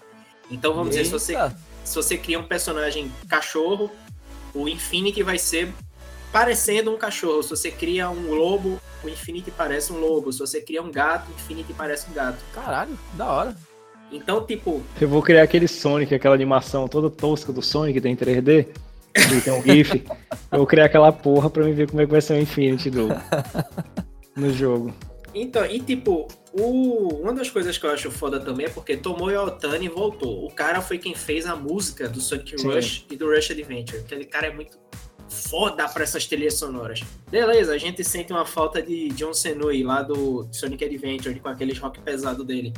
Então 0.51 0.73
vamos 0.73 0.91
dizer, 0.91 1.05
se 1.07 1.11
você, 1.11 1.33
Eita, 1.33 1.57
se 1.85 1.95
você 1.97 2.16
cria 2.16 2.39
um 2.39 2.45
personagem 2.45 3.11
cachorro, 3.29 3.91
o 4.55 4.68
Infinity 4.68 5.23
vai 5.23 5.37
ser 5.37 5.73
parecendo 6.33 6.93
um 6.93 6.97
cachorro. 6.97 7.43
Se 7.43 7.51
você 7.51 7.70
cria 7.70 8.11
um 8.11 8.35
lobo, 8.35 8.80
o 9.05 9.09
Infinity 9.09 9.51
parece 9.51 9.93
um 9.93 9.99
lobo. 9.99 10.33
Se 10.33 10.39
você 10.39 10.61
cria 10.61 10.83
um 10.83 10.91
gato, 10.91 11.30
o 11.30 11.35
Infinity 11.35 11.72
parece 11.74 12.11
um 12.11 12.14
gato. 12.14 12.39
Caralho, 12.55 12.99
da 13.14 13.30
hora. 13.30 13.57
Então, 14.11 14.45
tipo, 14.45 14.83
Eu 15.01 15.09
vou 15.09 15.22
criar 15.22 15.43
aquele 15.43 15.68
Sonic, 15.68 16.14
aquela 16.14 16.35
animação 16.35 16.89
toda 16.89 17.09
tosca 17.09 17.53
do 17.53 17.62
Sonic, 17.62 18.01
tem 18.01 18.16
3D. 18.16 18.68
Que 19.14 19.41
tem 19.43 19.53
um 19.53 19.62
GIF. 19.62 20.05
Eu 20.51 20.59
vou 20.59 20.66
criar 20.66 20.87
aquela 20.87 21.12
porra 21.12 21.51
pra 21.51 21.64
mim 21.64 21.72
ver 21.72 21.89
como 21.89 22.01
é 22.01 22.07
que 22.07 22.12
vai 22.12 22.20
ser 22.20 22.35
o 22.35 22.41
Infinity 22.41 22.91
do. 22.91 23.09
No 24.35 24.51
jogo. 24.51 24.95
Então, 25.35 25.64
e 25.66 25.78
tipo, 25.80 26.26
o... 26.53 27.20
uma 27.20 27.35
das 27.35 27.51
coisas 27.51 27.76
que 27.76 27.85
eu 27.85 27.91
acho 27.91 28.11
foda 28.11 28.41
também 28.41 28.66
é 28.66 28.68
porque 28.68 28.97
Tomoyo 28.97 29.45
Otani 29.45 29.89
voltou. 29.89 30.47
O 30.47 30.51
cara 30.51 30.80
foi 30.80 30.97
quem 30.97 31.14
fez 31.14 31.47
a 31.47 31.55
música 31.55 32.09
do 32.09 32.20
Sonic 32.20 32.59
Sim. 32.59 32.68
Rush 32.68 33.07
e 33.11 33.16
do 33.16 33.30
Rush 33.30 33.51
Adventure. 33.51 33.99
Aquele 33.99 34.24
cara 34.24 34.47
é 34.47 34.55
muito 34.55 34.78
foda 35.33 35.89
pra 35.89 36.03
essas 36.05 36.26
trilhas 36.26 36.55
sonoras. 36.55 37.03
Beleza, 37.30 37.72
a 37.74 37.78
gente 37.78 38.05
sente 38.05 38.33
uma 38.33 38.45
falta 38.45 38.83
de 38.83 39.09
John 39.11 39.33
Senui 39.33 39.83
lá 39.83 40.03
do 40.03 40.47
Sonic 40.53 40.85
Adventure 40.85 41.39
com 41.41 41.49
aqueles 41.49 41.78
rock 41.78 41.99
pesado 42.01 42.45
dele. 42.45 42.72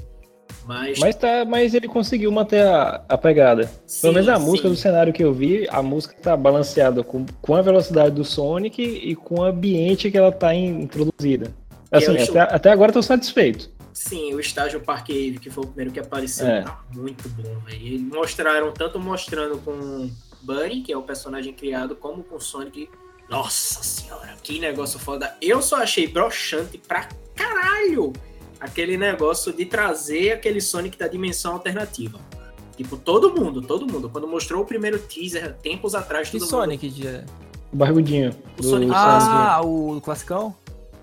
Mas, 0.66 0.98
Mas, 0.98 1.14
tá, 1.16 1.44
mas 1.44 1.74
ele 1.74 1.86
conseguiu 1.86 2.32
manter 2.32 2.62
a, 2.64 3.04
a 3.08 3.18
pegada. 3.18 3.70
sim, 3.86 4.02
Pelo 4.02 4.14
menos 4.14 4.28
a 4.30 4.38
música 4.38 4.68
sim. 4.68 4.74
do 4.74 4.80
cenário 4.80 5.12
que 5.12 5.22
eu 5.22 5.32
vi, 5.34 5.66
a 5.68 5.82
música 5.82 6.14
tá 6.22 6.34
balanceada 6.36 7.02
com, 7.02 7.26
com 7.42 7.54
a 7.54 7.60
velocidade 7.60 8.14
do 8.14 8.24
Sonic 8.24 8.80
e 8.82 9.14
com 9.14 9.40
o 9.40 9.42
ambiente 9.42 10.10
que 10.10 10.16
ela 10.16 10.32
tá 10.32 10.54
in- 10.54 10.82
introduzida. 10.84 11.52
É 11.90 11.98
Assim, 11.98 12.16
até, 12.16 12.40
até 12.40 12.70
agora 12.72 12.90
eu 12.90 12.94
tô 12.94 13.02
satisfeito. 13.02 13.70
Sim, 13.92 14.34
o 14.34 14.40
estágio 14.40 14.80
Park 14.80 15.10
Ave, 15.10 15.38
que 15.38 15.50
foi 15.50 15.64
o 15.64 15.66
primeiro 15.66 15.92
que 15.92 16.00
apareceu, 16.00 16.46
É. 16.46 16.62
tá 16.62 16.80
muito 16.94 17.28
bom, 17.28 17.58
velho. 17.66 17.86
Eles 17.86 18.00
mostraram, 18.00 18.72
tanto 18.72 18.98
mostrando 18.98 19.58
com 19.58 20.10
Buddy, 20.44 20.82
que 20.82 20.92
é 20.92 20.96
o 20.96 21.02
personagem 21.02 21.52
criado, 21.52 21.96
como 21.96 22.22
com 22.22 22.38
Sonic. 22.40 22.88
Nossa 23.28 23.82
senhora, 23.82 24.34
que 24.42 24.58
negócio 24.60 24.98
foda. 24.98 25.36
Eu 25.40 25.62
só 25.62 25.76
achei 25.76 26.06
broxante 26.06 26.76
pra 26.78 27.08
caralho 27.34 28.12
aquele 28.60 28.96
negócio 28.96 29.52
de 29.52 29.64
trazer 29.64 30.32
aquele 30.32 30.60
Sonic 30.60 30.96
da 30.98 31.08
dimensão 31.08 31.52
alternativa. 31.54 32.18
Tipo, 32.76 32.96
todo 32.96 33.32
mundo, 33.34 33.62
todo 33.62 33.86
mundo. 33.90 34.08
Quando 34.10 34.26
mostrou 34.26 34.62
o 34.62 34.66
primeiro 34.66 34.98
teaser, 34.98 35.54
tempos 35.58 35.94
atrás, 35.94 36.28
Que 36.28 36.38
todo 36.38 36.48
Sonic 36.48 36.88
de... 36.90 37.06
O 37.72 37.76
barrigudinho. 37.76 38.34
O 38.58 38.62
Sonic- 38.62 38.92
Ah, 38.94 39.60
o 39.64 40.00
classicão? 40.00 40.44
mundo... 40.48 40.56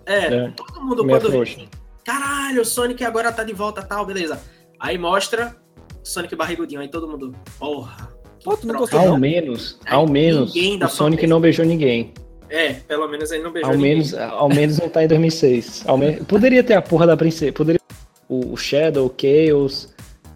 É, 0.05 0.25
É. 0.45 0.51
todo 0.51 0.81
mundo 0.81 1.05
quando... 1.05 1.29
frouxa. 1.31 1.61
caralho, 2.03 2.61
o 2.61 2.65
Sonic 2.65 3.03
agora 3.03 3.31
tá 3.31 3.43
de 3.43 3.53
volta, 3.53 3.81
tal, 3.81 4.05
beleza. 4.05 4.41
Aí 4.79 4.97
mostra 4.97 5.55
Sonic 6.03 6.35
barrigudinho, 6.35 6.81
aí 6.81 6.89
todo 6.89 7.07
mundo, 7.07 7.33
porra. 7.57 8.09
Pô, 8.43 8.57
tu 8.57 8.65
não 8.67 8.75
gostou 8.77 8.99
Ao 8.99 9.05
não? 9.09 9.17
menos, 9.17 9.77
Aí 9.85 9.93
ao 9.95 10.07
menos, 10.07 10.53
o 10.55 10.87
Sonic 10.87 11.27
não 11.27 11.39
beijou 11.39 11.65
ninguém. 11.65 12.11
É, 12.49 12.73
pelo 12.73 13.07
menos 13.07 13.31
ele 13.31 13.43
não 13.43 13.51
beijou 13.51 13.69
Ao 13.71 13.77
ninguém. 13.77 13.93
menos, 13.95 14.13
ao 14.13 14.49
menos 14.49 14.77
não 14.79 14.89
tá 14.89 15.03
em 15.03 15.07
2006. 15.07 15.83
Ao 15.87 15.97
me- 15.97 16.17
Poderia 16.23 16.63
ter 16.63 16.73
a 16.73 16.81
porra 16.81 17.07
da 17.07 17.15
princesa. 17.15 17.51
Poderia 17.53 17.79
o, 18.27 18.53
o 18.53 18.57
Shadow, 18.57 19.05
o 19.05 19.13
Chaos, 19.21 19.89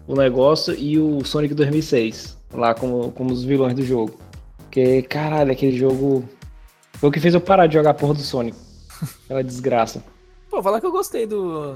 o 0.06 0.14
negócio 0.14 0.74
e 0.74 0.98
o 0.98 1.24
Sonic 1.24 1.52
2006. 1.54 2.36
Lá 2.54 2.74
como, 2.74 3.10
como 3.12 3.32
os 3.32 3.42
vilões 3.44 3.74
do 3.74 3.82
jogo. 3.84 4.18
Porque, 4.58 5.02
caralho, 5.02 5.52
aquele 5.52 5.76
jogo. 5.76 6.24
Foi 6.94 7.08
o 7.10 7.12
que 7.12 7.20
fez 7.20 7.34
eu 7.34 7.40
parar 7.40 7.66
de 7.66 7.74
jogar 7.74 7.90
a 7.90 7.94
porra 7.94 8.14
do 8.14 8.20
Sonic. 8.20 8.56
Aquela 9.26 9.42
desgraça. 9.44 10.02
Pô, 10.48 10.62
falar 10.62 10.80
que 10.80 10.86
eu 10.86 10.92
gostei 10.92 11.26
do, 11.26 11.74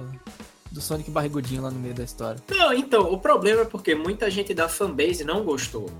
do 0.72 0.81
Sonic 0.81 1.11
barrigudinho 1.11 1.61
lá 1.62 1.70
no 1.70 1.78
meio 1.78 1.93
da 1.93 2.05
história. 2.05 2.41
Não, 2.51 2.72
então, 2.72 3.12
o 3.12 3.18
problema 3.18 3.62
é 3.62 3.64
porque 3.66 3.95
muita 3.95 4.31
gente 4.31 4.55
da 4.55 4.68
fanbase 4.70 5.22
não 5.24 5.45
gostou. 5.45 5.91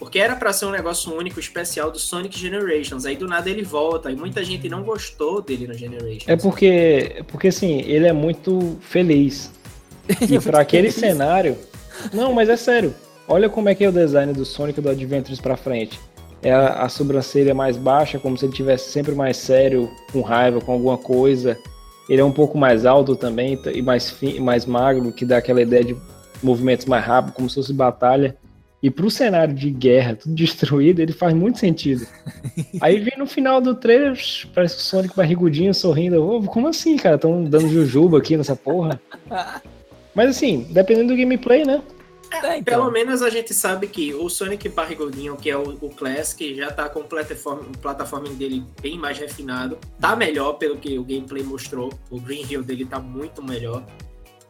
Porque 0.00 0.18
era 0.18 0.34
pra 0.34 0.50
ser 0.50 0.64
um 0.64 0.70
negócio 0.70 1.14
único, 1.14 1.38
especial 1.38 1.90
do 1.90 1.98
Sonic 1.98 2.36
Generations. 2.36 3.04
Aí 3.04 3.16
do 3.16 3.28
nada 3.28 3.50
ele 3.50 3.62
volta. 3.62 4.10
E 4.10 4.16
muita 4.16 4.42
gente 4.42 4.66
não 4.66 4.82
gostou 4.82 5.42
dele 5.42 5.66
no 5.66 5.74
Generations. 5.74 6.26
É 6.26 6.36
porque, 6.36 7.12
é 7.16 7.22
porque 7.22 7.48
assim, 7.48 7.82
ele 7.82 8.06
é 8.06 8.12
muito 8.12 8.78
feliz. 8.80 9.52
E 10.28 10.40
pra 10.40 10.62
aquele 10.62 10.90
cenário. 10.90 11.56
Não, 12.12 12.32
mas 12.32 12.48
é 12.48 12.56
sério. 12.56 12.94
Olha 13.28 13.48
como 13.48 13.68
é 13.68 13.74
que 13.74 13.84
é 13.84 13.88
o 13.88 13.92
design 13.92 14.32
do 14.32 14.44
Sonic 14.44 14.80
do 14.80 14.88
Adventures 14.88 15.40
pra 15.40 15.56
frente. 15.56 16.00
É 16.42 16.50
a, 16.50 16.84
a 16.84 16.88
sobrancelha 16.88 17.54
mais 17.54 17.76
baixa, 17.76 18.18
como 18.18 18.36
se 18.36 18.46
ele 18.46 18.52
tivesse 18.54 18.90
sempre 18.90 19.14
mais 19.14 19.36
sério, 19.36 19.88
com 20.10 20.22
raiva, 20.22 20.60
com 20.60 20.72
alguma 20.72 20.96
coisa. 20.96 21.56
Ele 22.08 22.22
é 22.22 22.24
um 22.24 22.32
pouco 22.32 22.58
mais 22.58 22.86
alto 22.86 23.14
também 23.14 23.60
e 23.72 23.82
mais, 23.82 24.10
fi, 24.10 24.40
mais 24.40 24.64
magro, 24.64 25.12
que 25.12 25.24
dá 25.24 25.36
aquela 25.36 25.60
ideia 25.60 25.84
de 25.84 25.96
movimentos 26.42 26.86
mais 26.86 27.04
rápidos, 27.04 27.36
como 27.36 27.48
se 27.48 27.56
fosse 27.56 27.72
batalha. 27.72 28.36
E 28.82 28.90
pro 28.90 29.10
cenário 29.10 29.54
de 29.54 29.70
guerra, 29.70 30.16
tudo 30.16 30.34
destruído, 30.36 31.00
ele 31.00 31.12
faz 31.12 31.34
muito 31.34 31.58
sentido. 31.58 32.06
Aí 32.80 32.98
vem 32.98 33.18
no 33.18 33.26
final 33.26 33.60
do 33.60 33.74
trailer, 33.74 34.18
parece 34.54 34.76
o 34.76 34.80
Sonic 34.80 35.14
barrigudinho, 35.14 35.74
sorrindo. 35.74 36.22
Ô, 36.22 36.42
como 36.44 36.68
assim, 36.68 36.96
cara? 36.96 37.16
Estão 37.16 37.44
dando 37.44 37.68
jujuba 37.68 38.18
aqui 38.18 38.36
nessa 38.36 38.56
porra. 38.56 39.00
Mas 40.14 40.30
assim, 40.30 40.66
dependendo 40.70 41.08
do 41.08 41.16
gameplay, 41.16 41.64
né? 41.64 41.82
É, 42.32 42.58
então. 42.58 42.78
Pelo 42.78 42.90
menos 42.90 43.22
a 43.22 43.30
gente 43.30 43.52
sabe 43.52 43.88
que 43.88 44.14
o 44.14 44.28
Sonic 44.28 44.68
Barrigudinho, 44.68 45.36
que 45.36 45.50
é 45.50 45.56
o, 45.56 45.76
o 45.80 45.90
Classic, 45.90 46.54
já 46.54 46.70
tá 46.70 46.88
com 46.88 47.00
o 47.00 47.04
plataforma, 47.04 47.62
o 47.62 47.78
plataforma 47.78 48.28
dele 48.30 48.64
bem 48.80 48.96
mais 48.96 49.18
refinado. 49.18 49.78
Tá 50.00 50.14
melhor 50.14 50.54
pelo 50.54 50.76
que 50.76 50.96
o 50.96 51.04
gameplay 51.04 51.42
mostrou. 51.42 51.92
O 52.08 52.20
Green 52.20 52.44
Hill 52.48 52.62
dele 52.62 52.84
tá 52.84 53.00
muito 53.00 53.42
melhor. 53.42 53.84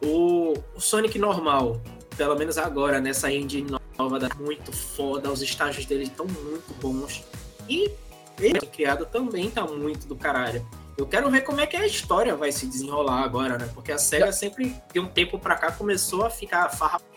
O, 0.03 0.53
o 0.75 0.79
Sonic 0.79 1.17
normal, 1.17 1.81
pelo 2.15 2.35
menos 2.35 2.57
agora, 2.57 2.99
nessa 2.99 3.31
engine 3.31 3.71
nova, 4.01 4.29
muito 4.39 4.71
foda. 4.71 5.31
Os 5.31 5.41
estágios 5.41 5.85
dele 5.85 6.03
estão 6.03 6.25
muito 6.25 6.73
bons. 6.81 7.23
E 7.69 7.91
ele 8.39 8.59
criado 8.59 9.05
também 9.05 9.49
tá 9.49 9.65
muito 9.65 10.07
do 10.07 10.15
caralho. 10.15 10.65
Eu 10.97 11.05
quero 11.05 11.29
ver 11.29 11.41
como 11.41 11.61
é 11.61 11.67
que 11.67 11.77
a 11.77 11.85
história 11.85 12.35
vai 12.35 12.51
se 12.51 12.65
desenrolar 12.65 13.23
agora, 13.23 13.57
né? 13.57 13.69
Porque 13.73 13.91
a 13.91 13.97
SEGA 13.97 14.31
sempre, 14.31 14.75
de 14.93 14.99
um 14.99 15.07
tempo 15.07 15.39
pra 15.39 15.55
cá, 15.55 15.71
começou 15.71 16.25
a 16.25 16.29
ficar 16.29 16.69
farrapando 16.69 17.11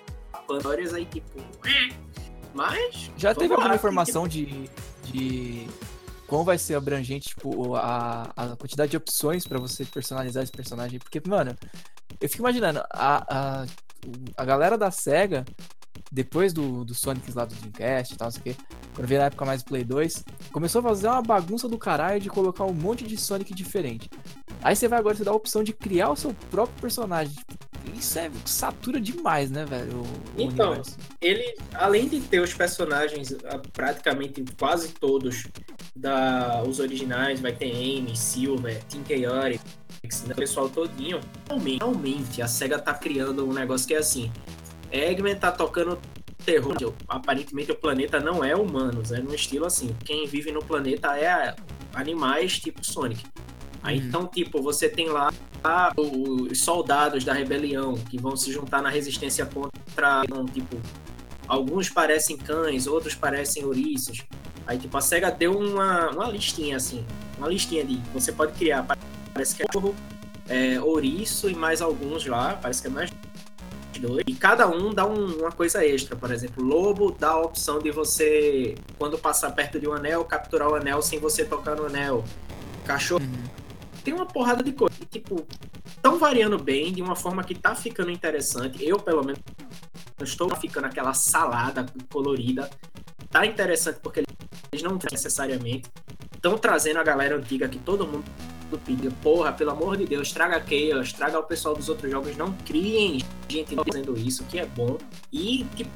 histórias 0.59 0.95
aí, 0.95 1.05
tipo. 1.07 1.41
Mas. 2.53 3.11
Já 3.17 3.35
teve 3.35 3.53
alguma 3.53 3.75
informação 3.75 4.29
de, 4.29 4.71
de 5.05 5.67
como 6.27 6.45
vai 6.45 6.57
ser 6.57 6.75
abrangente, 6.75 7.29
tipo, 7.29 7.75
a, 7.75 8.31
a 8.37 8.57
quantidade 8.57 8.91
de 8.91 8.97
opções 8.97 9.47
pra 9.47 9.59
você 9.59 9.85
personalizar 9.85 10.43
esse 10.43 10.53
personagem? 10.53 10.99
Porque, 10.99 11.21
mano, 11.27 11.57
eu 12.21 12.29
fico 12.29 12.43
imaginando, 12.43 12.81
a, 12.93 13.63
a, 13.63 13.67
a 14.37 14.45
galera 14.45 14.79
da 14.79 14.91
SEGA, 14.91 15.45
depois 16.15 16.53
do, 16.53 16.85
do 16.85 16.95
Sonic 16.95 17.33
lá 17.35 17.45
do 17.45 17.57
Dreamcast 17.57 18.15
e 18.15 18.17
tal, 18.17 18.27
não 18.27 18.33
sei 18.33 18.41
o 18.41 18.45
quê, 18.45 18.57
quando 18.95 19.09
veio 19.09 19.21
na 19.21 19.27
época 19.27 19.45
mais 19.45 19.63
do 19.65 19.67
Play 19.67 19.83
2, 19.83 20.25
começou 20.53 20.79
a 20.79 20.83
fazer 20.83 21.09
uma 21.09 21.21
bagunça 21.21 21.69
do 21.69 21.77
caralho 21.77 22.21
de 22.21 22.31
colocar 22.31 22.65
um 22.65 22.73
monte 22.73 23.05
de 23.05 23.17
Sonic 23.17 23.53
diferente. 23.53 24.09
Aí 24.63 24.77
você 24.77 24.87
vai 24.87 25.01
agora 25.01 25.17
você 25.17 25.25
dá 25.25 25.33
a 25.33 25.35
opção 25.35 25.65
de 25.65 25.73
criar 25.73 26.11
o 26.11 26.17
seu 26.17 26.33
próprio 26.53 26.81
personagem. 26.81 27.35
Tipo, 27.35 27.99
Isso 27.99 28.17
é 28.17 28.31
satura 28.45 29.01
demais, 29.01 29.51
né, 29.51 29.65
velho? 29.65 30.03
O, 30.03 30.07
Então, 30.41 30.81
ele, 31.21 31.57
além 31.75 32.09
de 32.09 32.21
ter 32.21 32.39
os 32.39 32.55
personagens, 32.55 33.35
ah, 33.47 33.61
praticamente 33.73 34.45
quase 34.57 34.91
todos 34.91 35.49
da, 35.97 36.63
os 36.63 36.79
originais, 36.79 37.41
vai 37.41 37.53
ter 37.53 37.73
Amy, 37.73 38.17
Silver, 38.17 38.81
Team 38.85 39.03
Chaotix, 39.05 40.23
né, 40.23 40.33
o 40.33 40.37
pessoal 40.37 40.69
todinho. 40.69 41.19
Realmente, 41.49 41.79
realmente, 41.79 42.41
a 42.41 42.47
SEGA 42.47 42.79
tá 42.79 42.95
criando 42.95 43.45
um 43.45 43.53
negócio 43.53 43.89
que 43.89 43.95
é 43.95 43.99
assim. 43.99 44.31
Eggman 44.95 45.37
tá 45.37 45.51
tocando 45.51 45.99
terror. 46.45 46.77
Aparentemente 47.09 47.73
o 47.73 47.75
planeta 47.75 48.21
não 48.21 48.45
é 48.45 48.55
humanos, 48.55 49.13
é 49.13 49.21
no 49.21 49.35
estilo 49.35 49.67
assim. 49.67 49.95
Quem 50.05 50.27
vive 50.27 50.53
no 50.53 50.65
planeta 50.65 51.19
é 51.19 51.55
animais 51.95 52.59
tipo 52.59 52.85
Sonic. 52.85 53.25
Aí 53.83 53.99
Uhum. 53.99 54.07
então, 54.07 54.27
tipo, 54.27 54.63
você 54.63 54.89
tem 54.89 55.09
lá 55.11 55.31
os 55.97 56.61
soldados 56.61 57.25
da 57.25 57.33
rebelião 57.33 57.95
que 57.95 58.19
vão 58.19 58.37
se 58.37 58.51
juntar 58.51 58.83
na 58.83 58.89
resistência 58.89 59.47
contra, 59.47 60.23
então, 60.25 60.45
tipo, 60.47 60.81
alguns 61.47 61.89
parecem 61.89 62.37
cães, 62.37 62.87
outros 62.87 63.15
parecem 63.15 63.65
ouriços. 63.65 64.23
Aí, 64.67 64.79
tipo, 64.79 64.97
a 64.97 65.01
SEGA 65.01 65.31
deu 65.31 65.59
uma, 65.59 66.11
uma 66.11 66.29
listinha, 66.29 66.77
assim, 66.77 67.05
uma 67.37 67.49
listinha 67.49 67.85
de, 67.85 67.97
você 68.13 68.33
pode 68.33 68.53
criar, 68.53 68.87
parece 69.33 69.55
que 69.55 69.63
é 69.63 69.67
é, 70.49 70.81
ouriço 70.81 71.51
e 71.51 71.55
mais 71.55 71.81
alguns 71.83 72.27
lá, 72.27 72.59
parece 72.61 72.83
que 72.83 72.89
é 72.89 72.91
mais 72.91 73.11
dois. 73.99 74.25
E 74.27 74.35
cada 74.35 74.69
um 74.69 74.93
dá 74.93 75.07
um- 75.07 75.39
uma 75.41 75.53
coisa 75.53 75.85
extra, 75.85 76.15
por 76.17 76.31
exemplo, 76.31 76.63
lobo 76.65 77.11
dá 77.19 77.31
a 77.31 77.41
opção 77.41 77.79
de 77.79 77.91
você, 77.91 78.75
quando 78.99 79.19
passar 79.19 79.51
perto 79.53 79.79
de 79.81 79.89
um 79.89 79.93
anel, 79.93 80.25
capturar 80.25 80.69
o 80.69 80.75
anel 80.75 81.01
sem 81.03 81.19
você 81.19 81.45
tocar 81.45 81.75
no 81.77 81.87
anel. 81.87 82.25
Cachorro 82.85 83.23
Uhum. 83.23 83.45
tem 84.05 84.13
uma 84.15 84.27
porrada 84.27 84.63
de 84.63 84.73
coisa. 84.73 84.95
E, 85.01 85.07
tipo, 85.07 85.47
estão 85.87 86.19
variando 86.19 86.59
bem, 86.59 86.93
de 86.93 87.01
uma 87.03 87.17
forma 87.17 87.43
que 87.43 87.55
tá 87.55 87.75
ficando 87.75 88.11
interessante. 88.11 88.85
Eu, 88.87 88.99
pelo 88.99 89.25
menos, 89.25 89.41
não 90.19 90.25
estou 90.25 90.55
ficando 90.57 90.85
aquela 90.87 91.15
salada 91.15 91.87
colorida. 92.13 92.69
Tá 93.31 93.45
interessante 93.47 93.99
porque 94.03 94.23
eles 94.73 94.83
não 94.83 94.99
necessariamente 95.11 95.89
estão 96.35 96.59
trazendo 96.59 96.99
a 96.99 97.03
galera 97.03 97.37
antiga 97.37 97.69
que 97.69 97.79
todo 97.79 98.07
mundo 98.07 98.25
pedia. 98.79 99.11
Porra, 99.23 99.53
pelo 99.53 99.71
amor 99.71 99.97
de 99.97 100.07
Deus, 100.07 100.33
traga 100.33 100.63
Chaos, 100.67 101.13
traga 101.13 101.39
o 101.39 101.43
pessoal 101.43 101.75
dos 101.75 101.89
outros 101.89 102.11
jogos. 102.11 102.37
Não 102.37 102.53
criem 102.65 103.23
gente 103.49 103.75
fazendo 103.75 104.17
isso, 104.17 104.45
que 104.45 104.59
é 104.59 104.67
bom. 104.67 104.99
E, 105.33 105.67
tipo, 105.75 105.91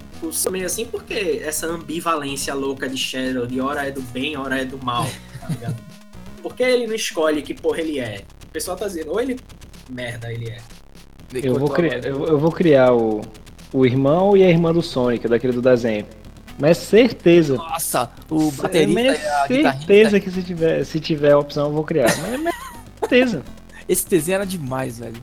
meio 0.50 0.66
assim 0.66 0.84
porque 0.86 1.42
essa 1.44 1.66
ambivalência 1.66 2.54
louca 2.54 2.88
de 2.88 2.96
Shadow, 2.96 3.46
de 3.46 3.60
hora 3.60 3.86
é 3.86 3.90
do 3.90 4.02
bem, 4.02 4.36
hora 4.36 4.60
é 4.60 4.64
do 4.64 4.82
mal, 4.82 5.06
tá 5.40 5.48
ligado? 5.48 5.76
Por 6.42 6.54
que 6.54 6.62
ele 6.62 6.86
não 6.86 6.94
escolhe 6.94 7.42
que 7.42 7.52
porra 7.52 7.80
ele 7.80 7.98
é? 7.98 8.22
O 8.44 8.50
pessoal 8.50 8.76
tá 8.76 8.86
dizendo, 8.86 9.10
ou 9.10 9.20
ele. 9.20 9.38
Merda, 9.90 10.32
ele 10.32 10.50
é. 10.50 10.58
Eu 11.34 11.58
vou 11.58 11.68
criar, 11.68 12.04
eu, 12.04 12.26
eu 12.26 12.38
vou 12.38 12.50
criar 12.50 12.94
o, 12.94 13.22
o 13.72 13.84
irmão 13.84 14.36
e 14.36 14.42
a 14.42 14.48
irmã 14.48 14.72
do 14.72 14.82
Sonic, 14.82 15.28
daquele 15.28 15.52
do 15.52 15.60
desenho. 15.60 16.06
Mas 16.58 16.78
certeza. 16.78 17.54
Nossa, 17.56 18.10
o 18.30 18.44
Mas 18.46 18.56
baterista 18.56 19.00
é 19.00 19.04
e 19.04 19.08
a 19.08 19.46
guitarrista. 19.46 19.72
certeza 19.78 20.20
que 20.20 20.30
se 20.30 20.42
tiver, 20.42 20.84
se 20.84 21.00
tiver 21.00 21.32
a 21.32 21.38
opção 21.38 21.66
eu 21.66 21.72
vou 21.72 21.84
criar. 21.84 22.08
Mas 22.18 22.46
é 22.54 22.98
certeza. 23.00 23.42
Esse 23.88 24.08
desenho 24.08 24.36
era 24.36 24.46
demais, 24.46 24.98
velho. 24.98 25.22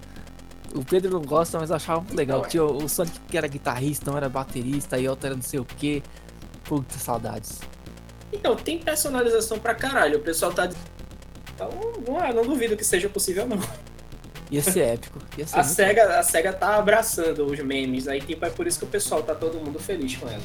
O 0.74 0.84
Pedro 0.84 1.12
não 1.12 1.22
gosta, 1.22 1.60
mas 1.60 1.70
eu 1.70 1.76
achava 1.76 2.00
muito 2.02 2.16
legal. 2.16 2.44
É. 2.46 2.48
Tinha 2.48 2.64
o 2.64 2.84
o 2.84 2.90
Sonic 2.90 3.20
que 3.30 3.38
era 3.38 3.48
guitarrista, 3.48 4.12
um 4.12 4.18
era 4.18 4.28
baterista, 4.30 4.98
e 4.98 5.08
outro 5.08 5.28
era 5.28 5.36
não 5.36 5.44
sei 5.44 5.60
o 5.60 5.66
que. 5.66 6.02
Puta 6.64 6.98
saudades. 6.98 7.60
Então, 8.34 8.56
tem 8.56 8.80
personalização 8.80 9.60
pra 9.60 9.76
caralho. 9.76 10.18
O 10.18 10.22
pessoal 10.22 10.52
tá. 10.52 10.70
Então, 11.54 11.70
não, 12.08 12.24
é- 12.24 12.34
não 12.34 12.44
duvido 12.44 12.76
que 12.76 12.84
seja 12.84 13.08
possível, 13.08 13.46
não. 13.48 13.60
Ia 14.52 14.62
ser 14.62 14.82
épico. 14.82 15.20
Ia 15.38 15.48
ser 15.48 15.60
A 15.60 15.64
SEGA, 15.64 16.20
a 16.20 16.24
SEGA 16.24 16.54
tá 16.54 16.76
abraçando 16.76 17.46
os 17.46 17.60
memes. 17.60 18.08
Aí, 18.08 18.20
tipo, 18.22 18.46
é 18.46 18.50
por 18.50 18.68
isso 18.68 18.80
que 18.80 18.86
o 18.86 18.88
pessoal 18.88 19.24
tá 19.24 19.34
todo 19.34 19.58
mundo 19.60 19.80
feliz 19.80 20.16
com 20.18 20.28
ela. 20.28 20.42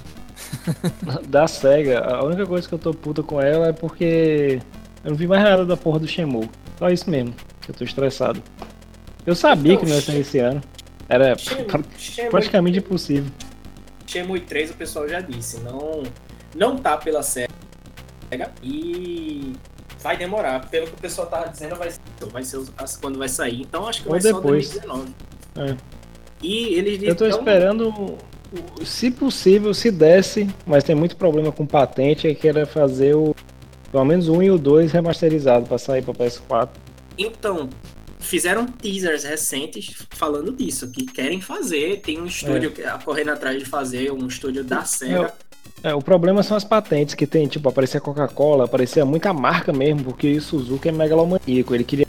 Da 1.28 1.46
SEGA, 1.46 2.00
a 2.00 2.24
única 2.24 2.46
coisa 2.46 2.68
que 2.68 2.74
eu 2.74 2.78
tô 2.78 2.92
puta 2.92 3.22
com 3.22 3.40
ela 3.40 3.68
é 3.68 3.72
porque 3.72 4.60
eu 5.04 5.10
não 5.10 5.16
vi 5.16 5.26
mais 5.26 5.42
nada 5.42 5.64
da 5.64 5.76
porra 5.76 5.98
do 6.00 6.08
Shenmue. 6.08 6.48
Só 6.78 6.88
isso 6.90 7.08
mesmo, 7.10 7.34
que 7.60 7.70
eu 7.70 7.74
tô 7.74 7.84
estressado. 7.84 8.42
Eu 9.26 9.34
sabia 9.34 9.74
Então, 9.74 9.84
que 9.84 9.90
não 9.90 9.96
ia 9.96 10.02
sair 10.02 10.20
esse 10.20 10.38
ano. 10.38 10.60
Era 11.08 11.36
Shenmue, 11.36 11.64
pra- 11.64 11.80
Shenmue, 11.98 12.30
praticamente 12.30 12.78
impossível. 12.78 13.30
Shenmue 14.06 14.40
3, 14.40 14.70
o 14.70 14.74
pessoal 14.74 15.08
já 15.08 15.20
disse. 15.20 15.60
Não, 15.60 16.02
não 16.54 16.76
tá 16.76 16.96
pela 16.96 17.22
SEGA. 17.22 17.50
E 18.62 19.52
vai 20.02 20.16
demorar. 20.16 20.68
Pelo 20.68 20.86
que 20.86 20.94
o 20.94 20.96
pessoal 20.96 21.26
tava 21.28 21.48
dizendo, 21.48 21.76
vai 21.76 21.90
ser, 21.90 22.00
vai 22.32 22.42
ser 22.44 23.00
quando 23.00 23.18
vai 23.18 23.28
sair. 23.28 23.60
Então, 23.62 23.86
acho 23.86 24.02
que 24.02 24.08
Ou 24.08 24.12
vai 24.12 24.20
ser 24.20 24.34
depois. 24.34 24.70
2019. 24.70 25.14
É. 25.56 25.76
E 26.42 26.74
eles 26.74 27.02
Eu 27.02 27.14
tô 27.14 27.26
então, 27.26 27.38
esperando, 27.38 27.88
o- 27.90 28.18
se 28.84 29.10
possível, 29.10 29.72
se 29.72 29.90
desse, 29.90 30.48
mas 30.66 30.84
tem 30.84 30.94
muito 30.94 31.16
problema 31.16 31.52
com 31.52 31.66
patente, 31.66 32.26
é 32.26 32.34
que 32.34 32.48
era 32.48 32.66
fazer 32.66 33.14
o 33.14 33.34
pelo 33.90 34.04
menos 34.04 34.28
1 34.28 34.42
e 34.42 34.50
o 34.50 34.58
2 34.58 34.92
remasterizado 34.92 35.66
pra 35.66 35.78
sair 35.78 36.02
pra 36.02 36.14
PS4. 36.14 36.68
Então, 37.18 37.68
fizeram 38.20 38.66
teasers 38.66 39.24
recentes 39.24 40.06
falando 40.10 40.52
disso, 40.52 40.88
que 40.90 41.04
querem 41.04 41.40
fazer. 41.40 42.00
Tem 42.00 42.20
um 42.20 42.26
estúdio 42.26 42.72
é. 42.78 42.98
correndo 43.04 43.30
atrás 43.30 43.58
de 43.58 43.64
fazer, 43.64 44.12
um 44.12 44.26
estúdio 44.26 44.62
da 44.62 44.84
SEGA. 44.84 45.32
É, 45.82 45.94
o 45.94 46.02
problema 46.02 46.42
são 46.42 46.56
as 46.56 46.64
patentes 46.64 47.14
que 47.14 47.26
tem, 47.26 47.46
tipo, 47.46 47.68
aparecia 47.68 48.00
Coca-Cola, 48.00 48.64
aparecia 48.64 49.04
muita 49.04 49.32
marca 49.32 49.72
mesmo, 49.72 50.04
porque 50.04 50.36
o 50.36 50.40
Suzuki 50.40 50.88
é 50.88 50.92
megalomaníaco, 50.92 51.74
ele 51.74 51.84
queria 51.84 52.06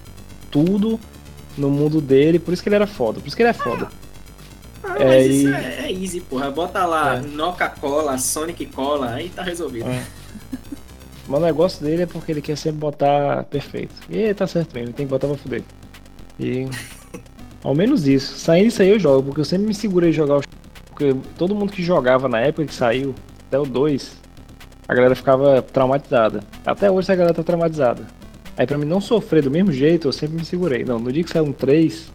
tudo 0.52 1.00
no 1.58 1.70
mundo 1.70 2.02
dele, 2.02 2.38
por 2.38 2.54
isso 2.54 2.62
que 2.62 2.70
ele 2.70 2.76
era 2.76 2.88
foda, 2.88 3.20
por 3.20 3.28
isso 3.28 3.36
que 3.36 3.42
ele 3.42 3.50
é 3.50 3.54
foda. 3.54 3.88
Ah, 3.90 4.11
é, 4.98 5.06
mas 5.06 5.26
isso 5.28 5.48
e... 5.48 5.54
é, 5.54 5.86
é, 5.86 5.92
easy, 5.92 6.22
porra. 6.22 6.52
Bota 6.52 6.86
lá 6.86 7.18
é. 7.18 7.22
Coca-Cola, 7.22 8.18
Sonic 8.18 8.66
Cola, 8.68 9.12
aí 9.12 9.30
tá 9.30 9.44
resolvido. 9.44 9.90
É. 9.90 10.04
Mas 11.28 11.42
o 11.42 11.46
negócio 11.46 11.86
dele 11.86 12.04
é 12.04 12.06
porque 12.06 12.32
ele 12.32 12.42
quer 12.42 12.58
sempre 12.58 12.80
botar 12.80 13.44
perfeito. 13.46 13.94
E 14.10 14.34
tá 14.34 14.46
certo 14.48 14.74
mesmo, 14.74 14.88
ele 14.88 14.94
tem 14.94 15.06
que 15.06 15.10
botar 15.10 15.28
pra 15.28 15.38
fuder. 15.38 15.64
E. 16.40 16.68
Ao 17.64 17.76
menos 17.76 18.08
isso. 18.08 18.40
Saindo 18.40 18.68
isso 18.68 18.82
aí 18.82 18.90
eu 18.90 19.00
jogo, 19.00 19.24
porque 19.28 19.42
eu 19.42 19.46
sempre 19.46 19.68
me 19.68 19.74
segurei 19.74 20.12
jogar 20.12 20.38
o. 20.38 20.42
Porque 20.88 21.16
todo 21.38 21.56
mundo 21.56 21.72
que 21.72 21.84
jogava 21.84 22.28
na 22.28 22.40
época 22.40 22.66
que 22.66 22.74
saiu, 22.74 23.16
até 23.48 23.58
o 23.60 23.66
2, 23.66 24.18
a 24.88 24.94
galera 24.94 25.16
ficava 25.16 25.62
traumatizada. 25.62 26.44
Até 26.66 26.92
hoje 26.92 27.12
a 27.12 27.16
galera 27.16 27.34
tá 27.34 27.44
traumatizada. 27.44 28.06
Aí 28.58 28.68
pra 28.68 28.78
mim 28.78 28.86
não 28.86 29.00
sofrer 29.00 29.42
do 29.42 29.50
mesmo 29.50 29.72
jeito, 29.72 30.08
eu 30.08 30.12
sempre 30.12 30.36
me 30.36 30.46
segurei. 30.46 30.84
Não, 30.84 31.00
no 31.00 31.12
dia 31.12 31.24
que 31.24 31.30
saiu 31.30 31.46
um 31.46 31.54
3, 31.54 32.12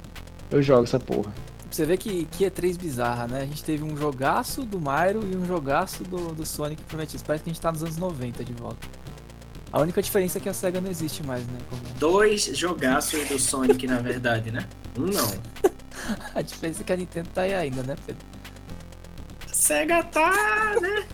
eu 0.51 0.63
jogo 0.63 0.85
essa 0.85 1.01
porra. 1.01 1.33
Você 1.77 1.85
vê 1.85 1.99
que, 1.99 2.25
que 2.33 2.43
é 2.43 2.49
3 2.49 2.75
bizarra, 2.79 3.27
né? 3.27 3.43
A 3.43 3.45
gente 3.45 3.63
teve 3.63 3.85
um 3.85 3.95
jogaço 3.95 4.63
do 4.63 4.81
Mario 4.81 5.21
e 5.31 5.37
um 5.37 5.45
jogaço 5.45 6.03
do, 6.05 6.35
do 6.35 6.47
Sonic 6.47 6.83
prometido. 6.85 7.23
Parece 7.27 7.45
que 7.45 7.51
a 7.51 7.53
gente 7.53 7.61
tá 7.61 7.71
nos 7.71 7.83
anos 7.83 7.99
90 7.99 8.43
de 8.43 8.55
volta. 8.55 8.89
A 9.71 9.83
única 9.83 10.01
diferença 10.01 10.39
é 10.39 10.41
que 10.41 10.49
a 10.49 10.55
SEGA 10.55 10.81
não 10.81 10.91
existe 10.91 11.23
mais, 11.23 11.47
né? 11.47 11.59
Como... 11.69 11.83
Dois 11.99 12.45
jogaços 12.57 13.29
do 13.29 13.39
Sonic, 13.39 13.87
na 13.87 13.99
verdade, 13.99 14.51
né? 14.51 14.67
Um 14.97 15.03
não. 15.03 15.31
a 16.35 16.41
diferença 16.41 16.81
é 16.81 16.85
que 16.85 16.93
a 16.95 16.97
Nintendo 16.97 17.29
tá 17.35 17.43
aí 17.43 17.53
ainda, 17.53 17.83
né, 17.83 17.95
Pedro? 18.07 18.25
A 19.45 19.53
SEGA 19.53 20.03
tá, 20.05 20.77
né? 20.81 21.07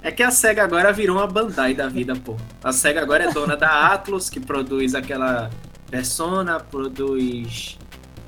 É 0.00 0.10
que 0.10 0.22
a 0.22 0.30
SEGA 0.30 0.64
agora 0.64 0.94
virou 0.94 1.18
uma 1.18 1.26
Bandai 1.26 1.74
da 1.74 1.88
vida, 1.88 2.16
pô. 2.16 2.38
A 2.64 2.72
SEGA 2.72 3.02
agora 3.02 3.24
é 3.24 3.32
dona 3.34 3.54
da 3.54 3.92
Atlus, 3.92 4.30
que 4.30 4.40
produz 4.40 4.94
aquela 4.94 5.50
Persona, 5.90 6.58
produz 6.58 7.78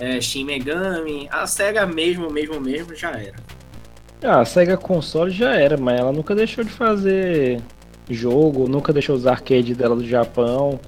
é, 0.00 0.20
Shin 0.20 0.44
Megami. 0.44 1.28
A 1.30 1.46
SEGA 1.46 1.86
mesmo, 1.86 2.30
mesmo, 2.30 2.60
mesmo, 2.60 2.94
já 2.94 3.10
era. 3.10 3.36
Ah, 4.22 4.40
a 4.40 4.44
SEGA 4.44 4.76
console 4.76 5.30
já 5.30 5.54
era, 5.54 5.76
mas 5.76 6.00
ela 6.00 6.12
nunca 6.12 6.34
deixou 6.34 6.64
de 6.64 6.70
fazer 6.70 7.60
jogo, 8.08 8.68
nunca 8.68 8.92
deixou 8.92 9.14
os 9.14 9.26
arcades 9.26 9.76
dela 9.76 9.94
do 9.94 10.06
Japão. 10.06 10.80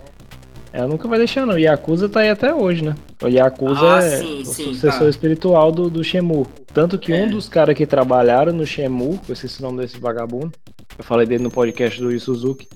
Ela 0.73 0.89
nunca 0.89 1.07
vai 1.07 1.19
deixar, 1.19 1.47
não. 1.47 1.59
Yakuza 1.59 2.09
tá 2.09 2.21
aí 2.21 2.31
até 2.31 2.55
hoje, 2.55 2.83
né? 2.83 2.95
O 3.23 3.29
Yakuza 3.29 3.97
ah, 3.97 4.03
é 4.03 4.17
sim, 4.19 4.41
o 4.41 4.45
sim, 4.47 4.65
sucessor 4.65 5.03
tá. 5.03 5.09
espiritual 5.09 5.71
do, 5.71 5.91
do 5.91 6.03
Shemu. 6.03 6.47
Tanto 6.73 6.99
que 6.99 7.13
é. 7.13 7.25
um 7.25 7.31
dos 7.31 7.49
caras 7.49 7.77
que 7.77 7.87
trabalharam 7.87 8.53
no 8.53 8.67
Shemu, 8.67 9.21
eu 9.29 9.35
esqueci 9.35 9.61
o 9.61 9.63
nome 9.63 9.83
desse 9.83 9.99
vagabundo, 10.01 10.53
eu 10.99 11.05
falei 11.05 11.27
dele 11.27 11.43
no 11.43 11.51
podcast 11.51 12.01
do 12.01 12.11
Yu 12.11 12.19
Suzuki, 12.19 12.67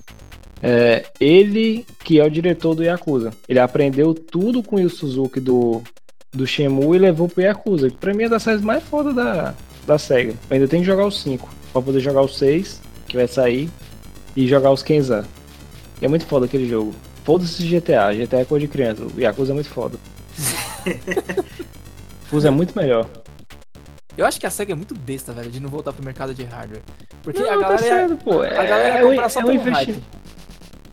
é 0.61 1.05
ele 1.19 1.85
que 2.03 2.19
é 2.19 2.23
o 2.23 2.29
diretor 2.29 2.75
do 2.75 2.83
Yakuza. 2.83 3.33
Ele 3.49 3.59
aprendeu 3.59 4.13
tudo 4.13 4.61
com 4.61 4.75
o 4.75 4.79
Yu 4.79 4.89
Suzuki 4.89 5.39
do, 5.39 5.81
do 6.37 6.47
Shemu 6.47 6.95
e 6.95 6.99
levou 6.99 7.27
pro 7.27 7.41
Yakuza, 7.41 7.89
que 7.89 7.97
pra 7.97 8.13
mim 8.13 8.23
é 8.23 8.29
das 8.29 8.43
séries 8.43 8.61
mais 8.61 8.83
foda 8.83 9.11
da, 9.11 9.53
da 9.85 9.97
SEGA. 9.97 10.31
Eu 10.31 10.53
ainda 10.55 10.67
tenho 10.67 10.83
que 10.83 10.87
jogar 10.87 11.05
os 11.05 11.21
5, 11.21 11.49
pra 11.73 11.81
poder 11.81 11.99
jogar 11.99 12.21
os 12.21 12.37
6, 12.37 12.81
que 13.07 13.17
vai 13.17 13.27
sair, 13.27 13.69
e 14.35 14.47
jogar 14.47 14.71
os 14.71 14.83
Kenza. 14.83 15.25
E 16.01 16.05
é 16.05 16.07
muito 16.07 16.25
foda 16.25 16.45
aquele 16.45 16.69
jogo. 16.69 16.93
Foda-se 17.25 17.63
GTA, 17.67 18.13
GTA 18.13 18.37
é 18.37 18.45
coisa 18.45 18.65
de 18.65 18.71
criança. 18.71 19.03
O 19.03 19.19
Yakuza 19.19 19.51
é 19.51 19.55
muito 19.55 19.69
foda. 19.69 19.97
Yakuza 22.23 22.47
é 22.47 22.51
muito 22.51 22.77
melhor. 22.77 23.09
Eu 24.17 24.25
acho 24.25 24.39
que 24.39 24.47
a 24.47 24.49
SEGA 24.49 24.73
é 24.73 24.75
muito 24.75 24.95
besta, 24.95 25.31
velho, 25.31 25.49
de 25.49 25.59
não 25.59 25.69
voltar 25.69 25.93
pro 25.93 26.03
mercado 26.03 26.33
de 26.33 26.43
hardware. 26.43 26.81
Porque 27.21 27.39
não, 27.39 27.49
a 27.49 27.57
galera. 27.57 27.77
Tá 27.77 27.77
certo, 27.77 28.17
pô. 28.17 28.41
A 28.41 28.47
galera 28.47 28.99
é, 28.99 29.01
compra 29.01 29.29
só 29.29 29.41
é 29.41 29.45
um 29.45 29.51
investimento. 29.51 30.03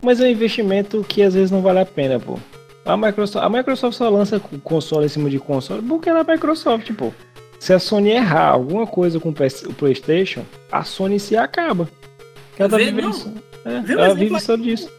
Mas 0.03 0.21
é 0.21 0.25
um 0.25 0.27
investimento 0.27 1.05
que 1.09 1.23
às 1.23 1.33
vezes 1.33 1.51
não 1.51 1.63
vale 1.63 1.81
a 1.81 1.87
pena, 1.87 2.21
pô. 2.21 2.39
A 2.85 2.97
Microsoft, 2.97 3.45
a 3.45 3.49
Microsoft 3.49 3.97
só 3.97 4.09
lança 4.09 4.39
console 4.63 5.07
em 5.07 5.09
cima 5.09 5.31
de 5.31 5.39
console 5.39 5.83
porque 5.83 6.09
ela 6.09 6.19
é 6.19 6.23
a 6.23 6.33
Microsoft, 6.35 6.93
pô. 6.93 7.13
Se 7.59 7.73
a 7.73 7.79
Sony 7.79 8.11
errar 8.11 8.51
alguma 8.51 8.87
coisa 8.87 9.19
com 9.19 9.31
o 9.31 9.75
PlayStation, 9.75 10.45
a 10.71 10.85
Sony 10.85 11.19
se 11.19 11.35
acaba. 11.37 11.89
Ela 12.59 12.69
tá 12.69 12.77
vivendo 12.77 13.11
isso. 13.11 13.33
É, 13.65 13.93
ela 13.93 14.15
vive 14.15 14.39
só 14.39 14.55
disso. 14.55 14.91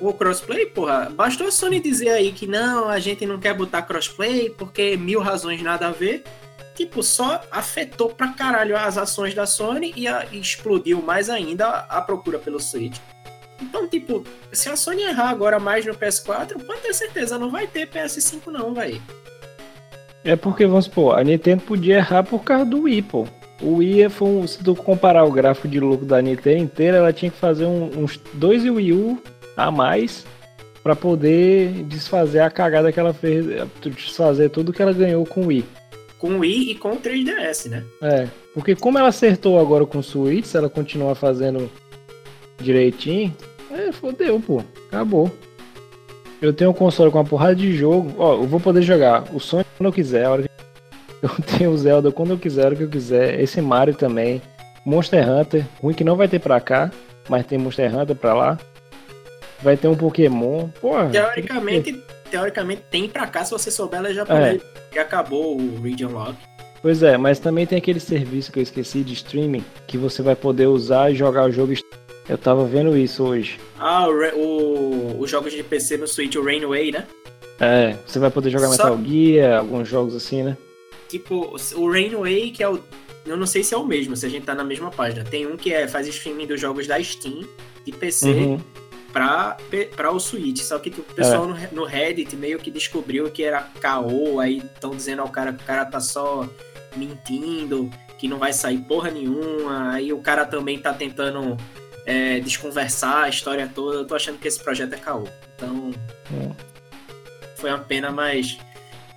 O 0.00 0.12
crossplay, 0.12 0.66
porra, 0.66 1.10
bastou 1.10 1.46
a 1.46 1.50
Sony 1.50 1.80
dizer 1.80 2.10
aí 2.10 2.32
que 2.32 2.46
não, 2.46 2.88
a 2.88 2.98
gente 2.98 3.26
não 3.26 3.38
quer 3.38 3.54
botar 3.54 3.82
crossplay 3.82 4.50
porque 4.50 4.96
mil 4.96 5.20
razões 5.20 5.62
nada 5.62 5.88
a 5.88 5.92
ver. 5.92 6.24
Tipo, 6.74 7.02
só 7.02 7.42
afetou 7.50 8.08
pra 8.08 8.28
caralho 8.28 8.76
as 8.76 8.96
ações 8.96 9.34
da 9.34 9.44
Sony 9.44 9.92
e, 9.94 10.08
a, 10.08 10.26
e 10.32 10.40
explodiu 10.40 11.02
mais 11.02 11.28
ainda 11.28 11.66
a, 11.66 11.98
a 11.98 12.00
procura 12.02 12.38
pelo 12.38 12.58
Switch. 12.58 12.98
Então, 13.60 13.86
tipo, 13.86 14.24
se 14.52 14.68
a 14.68 14.76
Sony 14.76 15.02
errar 15.02 15.30
agora 15.30 15.58
mais 15.58 15.84
no 15.84 15.94
PS4, 15.94 16.64
pode 16.64 16.80
ter 16.80 16.94
certeza, 16.94 17.38
não 17.38 17.50
vai 17.50 17.66
ter 17.66 17.88
PS5 17.88 18.46
não, 18.46 18.74
vai. 18.74 19.00
É 20.24 20.36
porque, 20.36 20.66
vamos 20.66 20.84
supor, 20.86 21.18
a 21.18 21.24
Nintendo 21.24 21.62
podia 21.62 21.96
errar 21.96 22.22
por 22.22 22.42
causa 22.42 22.64
do 22.64 22.82
Wii, 22.82 23.02
pô. 23.02 23.26
O 23.60 23.76
Wii, 23.76 24.08
foi 24.08 24.28
um, 24.28 24.46
se 24.46 24.62
tu 24.62 24.74
comparar 24.74 25.24
o 25.24 25.32
gráfico 25.32 25.68
de 25.68 25.78
lucro 25.78 26.06
da 26.06 26.20
Nintendo 26.20 26.62
inteira, 26.62 26.98
ela 26.98 27.12
tinha 27.12 27.30
que 27.30 27.38
fazer 27.38 27.66
um, 27.66 27.90
uns 28.02 28.18
dois 28.34 28.64
Wii 28.64 28.92
U 28.92 29.18
a 29.56 29.70
mais 29.70 30.24
para 30.82 30.96
poder 30.96 31.84
desfazer 31.84 32.40
a 32.40 32.50
cagada 32.50 32.90
que 32.90 32.98
ela 32.98 33.12
fez, 33.12 33.44
desfazer 33.82 34.48
tudo 34.48 34.72
que 34.72 34.80
ela 34.80 34.92
ganhou 34.92 35.24
com 35.26 35.42
o 35.42 35.46
Wii. 35.46 35.64
Com 36.18 36.32
o 36.32 36.38
Wii 36.40 36.70
e 36.70 36.74
com 36.74 36.92
o 36.92 36.96
3DS, 36.96 37.68
né? 37.68 37.84
É, 38.02 38.28
porque 38.54 38.74
como 38.74 38.98
ela 38.98 39.08
acertou 39.08 39.58
agora 39.58 39.86
com 39.86 39.98
o 39.98 40.02
Switch, 40.02 40.44
se 40.44 40.56
ela 40.56 40.68
continuar 40.68 41.14
fazendo 41.14 41.70
direitinho, 42.60 43.34
é, 43.70 43.92
fodeu, 43.92 44.40
pô. 44.40 44.62
Acabou. 44.88 45.30
Eu 46.40 46.52
tenho 46.52 46.70
um 46.70 46.74
console 46.74 47.10
com 47.10 47.18
uma 47.18 47.24
porrada 47.24 47.54
de 47.54 47.76
jogo. 47.76 48.14
Ó, 48.18 48.34
eu 48.34 48.46
vou 48.46 48.58
poder 48.58 48.82
jogar 48.82 49.24
o 49.32 49.38
Sonic 49.38 49.68
quando 49.76 49.88
eu 49.88 49.92
quiser, 49.92 50.24
a 50.24 50.30
hora 50.30 50.42
que 50.42 50.48
eu 51.22 51.30
tenho 51.58 51.70
o 51.70 51.78
Zelda 51.78 52.10
quando 52.10 52.30
eu 52.30 52.38
quiser, 52.38 52.72
o 52.72 52.76
que 52.76 52.82
eu 52.82 52.88
quiser. 52.88 53.38
Esse 53.40 53.60
Mario 53.60 53.94
também. 53.94 54.40
Monster 54.84 55.28
Hunter, 55.28 55.66
ruim 55.82 55.92
que 55.92 56.02
não 56.02 56.16
vai 56.16 56.26
ter 56.26 56.38
pra 56.38 56.58
cá, 56.58 56.90
mas 57.28 57.44
tem 57.44 57.58
Monster 57.58 57.94
Hunter 57.94 58.16
pra 58.16 58.32
lá. 58.32 58.58
Vai 59.62 59.76
ter 59.76 59.88
um 59.88 59.94
Pokémon. 59.94 60.68
Porra. 60.80 61.10
Teoricamente, 61.10 62.02
teoricamente 62.30 62.82
tem 62.90 63.06
pra 63.06 63.26
cá 63.26 63.44
se 63.44 63.50
você 63.50 63.70
souber 63.70 63.98
ela 63.98 64.14
já 64.14 64.22
é. 64.22 64.58
que 64.90 64.98
acabou 64.98 65.60
o 65.60 65.82
Region 65.82 66.12
Lock. 66.12 66.34
Pois 66.80 67.02
é, 67.02 67.18
mas 67.18 67.38
também 67.38 67.66
tem 67.66 67.76
aquele 67.76 68.00
serviço 68.00 68.50
que 68.50 68.58
eu 68.58 68.62
esqueci 68.62 69.02
de 69.02 69.12
streaming 69.12 69.62
que 69.86 69.98
você 69.98 70.22
vai 70.22 70.34
poder 70.34 70.66
usar 70.66 71.12
e 71.12 71.14
jogar 71.14 71.44
o 71.44 71.52
jogo. 71.52 71.74
Eu 72.28 72.38
tava 72.38 72.64
vendo 72.64 72.96
isso 72.96 73.24
hoje. 73.24 73.58
Ah, 73.78 74.06
o, 74.08 75.20
os 75.20 75.30
jogos 75.30 75.52
de 75.52 75.62
PC 75.62 75.96
no 75.96 76.06
Switch, 76.06 76.36
o 76.36 76.44
Rainway, 76.44 76.92
né? 76.92 77.06
É, 77.58 77.96
você 78.06 78.18
vai 78.18 78.30
poder 78.30 78.50
jogar 78.50 78.68
Só... 78.68 78.84
Metal 78.84 79.04
Gear, 79.04 79.58
alguns 79.58 79.88
jogos 79.88 80.14
assim, 80.14 80.42
né? 80.42 80.56
Tipo, 81.08 81.56
o 81.74 81.90
Rainway, 81.90 82.50
que 82.50 82.62
é 82.62 82.68
o. 82.68 82.80
Eu 83.26 83.36
não 83.36 83.46
sei 83.46 83.62
se 83.62 83.74
é 83.74 83.76
o 83.76 83.84
mesmo, 83.84 84.16
se 84.16 84.24
a 84.24 84.28
gente 84.28 84.46
tá 84.46 84.54
na 84.54 84.64
mesma 84.64 84.90
página. 84.90 85.24
Tem 85.24 85.46
um 85.46 85.56
que 85.56 85.72
é 85.72 85.86
faz 85.86 86.06
streaming 86.06 86.46
dos 86.46 86.60
jogos 86.60 86.86
da 86.86 87.02
Steam 87.02 87.44
de 87.84 87.92
PC 87.92 88.30
uhum. 88.30 88.60
pra, 89.12 89.58
pra 89.94 90.10
o 90.10 90.18
Switch. 90.18 90.62
Só 90.62 90.78
que 90.78 90.88
o 90.88 91.02
pessoal 91.14 91.44
é. 91.44 91.68
no, 91.72 91.82
no 91.82 91.84
Reddit 91.84 92.34
meio 92.36 92.58
que 92.58 92.70
descobriu 92.70 93.30
que 93.30 93.42
era 93.42 93.62
caô, 93.80 94.40
aí 94.40 94.58
estão 94.58 94.92
dizendo 94.92 95.20
ao 95.20 95.28
cara 95.28 95.52
que 95.52 95.62
o 95.62 95.66
cara 95.66 95.84
tá 95.84 96.00
só 96.00 96.48
mentindo, 96.96 97.90
que 98.18 98.26
não 98.26 98.38
vai 98.38 98.52
sair 98.52 98.78
porra 98.78 99.10
nenhuma. 99.10 99.92
Aí 99.92 100.12
o 100.12 100.18
cara 100.18 100.46
também 100.46 100.78
tá 100.78 100.94
tentando 100.94 101.58
é, 102.06 102.40
desconversar 102.40 103.24
a 103.24 103.28
história 103.28 103.70
toda. 103.74 103.98
Eu 103.98 104.06
tô 104.06 104.14
achando 104.14 104.38
que 104.38 104.48
esse 104.48 104.62
projeto 104.62 104.92
é 104.94 104.96
caô. 104.96 105.26
Então. 105.56 105.92
É. 106.32 106.50
Foi 107.56 107.70
uma 107.70 107.78
pena, 107.78 108.10
mas. 108.10 108.58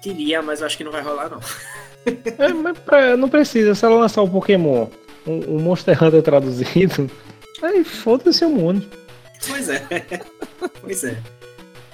Queria, 0.01 0.41
mas 0.41 0.60
eu 0.60 0.65
acho 0.65 0.77
que 0.77 0.84
não 0.84 0.91
vai 0.91 1.01
rolar, 1.01 1.30
não. 1.30 1.39
É, 2.38 2.49
mas 2.53 2.77
pra, 2.80 3.15
não 3.15 3.30
precisa, 3.30 3.73
se 3.73 3.85
ela 3.85 3.95
lançar 3.95 4.22
o 4.22 4.26
um 4.26 4.30
Pokémon, 4.30 4.88
um, 5.26 5.55
um, 5.55 5.60
Monster 5.60 6.03
Hunter 6.03 6.22
traduzido, 6.22 7.10
aí 7.64 7.84
foda-se 7.84 8.43
o 8.43 8.49
mundo. 8.49 8.85
Pois 9.47 9.69
é. 9.69 9.88
pois 10.81 11.03
é. 11.03 11.18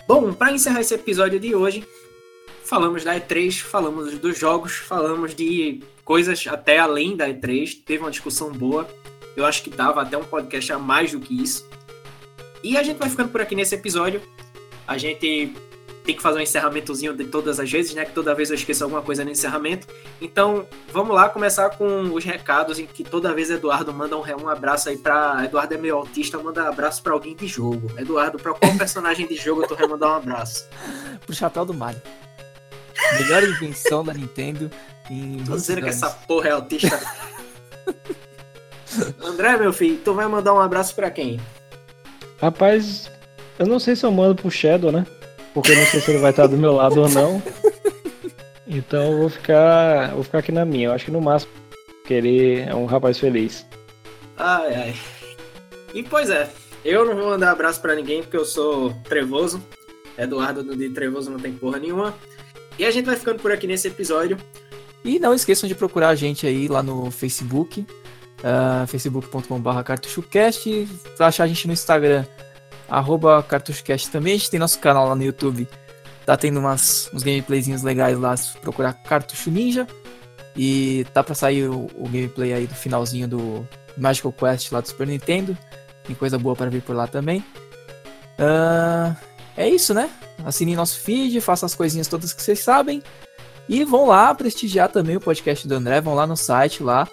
Bom, 0.07 0.33
para 0.33 0.51
encerrar 0.51 0.81
esse 0.81 0.95
episódio 0.95 1.39
de 1.39 1.53
hoje, 1.53 1.87
falamos 2.63 3.03
da 3.03 3.15
E3, 3.19 3.59
falamos 3.59 4.17
dos 4.17 4.37
jogos, 4.37 4.73
falamos 4.73 5.35
de 5.35 5.83
coisas 6.03 6.45
até 6.47 6.79
além 6.79 7.15
da 7.15 7.29
E3, 7.29 7.83
teve 7.85 8.03
uma 8.03 8.09
discussão 8.09 8.51
boa. 8.51 8.87
Eu 9.39 9.45
acho 9.45 9.63
que 9.63 9.69
dava 9.69 10.01
até 10.01 10.17
um 10.17 10.23
podcast 10.23 10.73
a 10.73 10.77
mais 10.77 11.13
do 11.13 11.19
que 11.19 11.41
isso. 11.41 11.65
E 12.61 12.77
a 12.77 12.83
gente 12.83 12.97
vai 12.97 13.09
ficando 13.09 13.29
por 13.29 13.39
aqui 13.39 13.55
nesse 13.55 13.73
episódio. 13.73 14.21
A 14.85 14.97
gente 14.97 15.55
tem 16.03 16.15
que 16.15 16.21
fazer 16.21 16.39
um 16.39 16.41
encerramentozinho 16.41 17.15
de 17.15 17.23
todas 17.23 17.57
as 17.57 17.71
vezes, 17.71 17.93
né? 17.93 18.03
Que 18.03 18.11
toda 18.11 18.35
vez 18.35 18.49
eu 18.49 18.55
esqueço 18.55 18.83
alguma 18.83 19.01
coisa 19.01 19.23
no 19.23 19.31
encerramento. 19.31 19.87
Então, 20.19 20.67
vamos 20.91 21.15
lá 21.15 21.29
começar 21.29 21.69
com 21.69 22.13
os 22.13 22.25
recados 22.25 22.79
em 22.79 22.85
que 22.85 23.01
toda 23.01 23.33
vez 23.33 23.49
Eduardo 23.49 23.93
manda 23.93 24.17
um, 24.17 24.23
um 24.41 24.49
abraço 24.49 24.89
aí 24.89 24.97
pra. 24.97 25.45
Eduardo 25.45 25.73
é 25.73 25.77
meio 25.77 25.95
autista, 25.95 26.37
manda 26.37 26.65
um 26.65 26.67
abraço 26.67 27.01
pra 27.01 27.13
alguém 27.13 27.33
de 27.33 27.47
jogo. 27.47 27.89
Eduardo, 27.97 28.37
pra 28.37 28.53
qual 28.53 28.75
personagem 28.77 29.25
de 29.25 29.35
jogo 29.35 29.65
tu 29.65 29.75
vai 29.75 29.87
mandar 29.87 30.09
um 30.09 30.15
abraço? 30.15 30.67
Pro 31.25 31.33
Chapéu 31.33 31.63
do 31.63 31.73
Mario. 31.73 32.01
Melhor 33.13 33.43
invenção 33.43 34.03
da 34.03 34.13
Nintendo 34.13 34.69
em. 35.09 35.41
Tô 35.45 35.55
dizendo 35.55 35.81
que 35.81 35.89
essa 35.89 36.09
porra 36.09 36.49
é 36.49 36.51
autista. 36.51 36.99
André, 39.21 39.57
meu 39.57 39.73
filho, 39.73 39.99
tu 40.03 40.13
vai 40.13 40.27
mandar 40.27 40.53
um 40.53 40.59
abraço 40.59 40.95
pra 40.95 41.11
quem? 41.11 41.39
Rapaz, 42.41 43.11
eu 43.57 43.65
não 43.65 43.79
sei 43.79 43.95
se 43.95 44.05
eu 44.05 44.11
mando 44.11 44.35
pro 44.35 44.49
Shadow, 44.49 44.91
né? 44.91 45.05
Porque 45.53 45.71
eu 45.71 45.75
não 45.75 45.85
sei 45.85 45.99
se 45.99 46.11
ele 46.11 46.19
vai 46.19 46.31
estar 46.31 46.47
do 46.47 46.57
meu 46.57 46.73
lado 46.73 47.01
ou 47.01 47.09
não. 47.09 47.41
Então 48.67 49.11
eu 49.11 49.17
vou 49.17 49.29
ficar. 49.29 50.13
Vou 50.13 50.23
ficar 50.23 50.39
aqui 50.39 50.51
na 50.51 50.63
minha. 50.63 50.87
Eu 50.87 50.93
acho 50.93 51.05
que 51.05 51.11
no 51.11 51.19
máximo 51.19 51.51
que 52.05 52.13
ele 52.13 52.59
é 52.61 52.73
um 52.73 52.85
rapaz 52.85 53.17
feliz. 53.17 53.65
Ai, 54.37 54.75
ai. 54.75 54.95
E 55.93 56.03
pois 56.03 56.29
é, 56.29 56.47
eu 56.85 57.03
não 57.05 57.15
vou 57.15 57.29
mandar 57.29 57.51
abraço 57.51 57.81
pra 57.81 57.95
ninguém 57.95 58.21
porque 58.21 58.37
eu 58.37 58.45
sou 58.45 58.93
trevoso. 59.05 59.61
Eduardo 60.17 60.63
de 60.75 60.89
trevoso 60.89 61.31
não 61.31 61.39
tem 61.39 61.51
porra 61.51 61.79
nenhuma. 61.79 62.15
E 62.77 62.85
a 62.85 62.91
gente 62.91 63.05
vai 63.05 63.15
ficando 63.15 63.41
por 63.41 63.51
aqui 63.51 63.65
nesse 63.65 63.87
episódio. 63.87 64.37
E 65.03 65.17
não 65.17 65.33
esqueçam 65.33 65.67
de 65.67 65.75
procurar 65.75 66.09
a 66.09 66.15
gente 66.15 66.45
aí 66.45 66.67
lá 66.67 66.83
no 66.83 67.09
Facebook, 67.09 67.85
uh, 68.39 68.87
facebook.com.br 68.87 69.83
cartuchocast, 69.83 70.87
pra 71.15 71.27
achar 71.27 71.43
a 71.43 71.47
gente 71.47 71.67
no 71.67 71.73
Instagram, 71.73 72.25
arroba 72.89 73.43
cartuchocast 73.43 74.09
também, 74.09 74.33
a 74.33 74.37
gente 74.37 74.51
tem 74.51 74.59
nosso 74.59 74.79
canal 74.79 75.07
lá 75.07 75.15
no 75.15 75.23
YouTube, 75.23 75.67
tá 76.25 76.37
tendo 76.37 76.59
umas, 76.59 77.09
uns 77.13 77.23
gameplayzinhos 77.23 77.83
legais 77.83 78.17
lá, 78.17 78.35
se 78.35 78.57
procurar 78.57 78.93
Cartucho 78.93 79.49
Ninja, 79.49 79.87
e 80.55 81.05
tá 81.13 81.23
pra 81.23 81.35
sair 81.35 81.67
o, 81.67 81.87
o 81.95 82.03
gameplay 82.03 82.53
aí 82.53 82.67
do 82.67 82.75
finalzinho 82.75 83.27
do 83.27 83.67
Magical 83.97 84.33
Quest 84.33 84.71
lá 84.71 84.81
do 84.81 84.87
Super 84.87 85.07
Nintendo, 85.07 85.57
tem 86.03 86.15
coisa 86.15 86.37
boa 86.37 86.55
para 86.55 86.69
vir 86.69 86.81
por 86.81 86.95
lá 86.95 87.07
também. 87.07 87.43
Ah, 88.37 89.15
é 89.55 89.69
isso, 89.69 89.93
né? 89.93 90.09
Assinem 90.45 90.75
nosso 90.75 90.99
feed, 90.99 91.41
façam 91.41 91.67
as 91.67 91.75
coisinhas 91.75 92.07
todas 92.07 92.33
que 92.33 92.41
vocês 92.41 92.59
sabem. 92.59 93.03
E 93.67 93.83
vão 93.83 94.07
lá 94.07 94.33
prestigiar 94.33 94.89
também 94.89 95.17
o 95.17 95.21
podcast 95.21 95.67
do 95.67 95.75
André, 95.75 96.01
vão 96.01 96.15
lá 96.15 96.25
no 96.25 96.35
site 96.35 96.81
lá, 96.81 97.07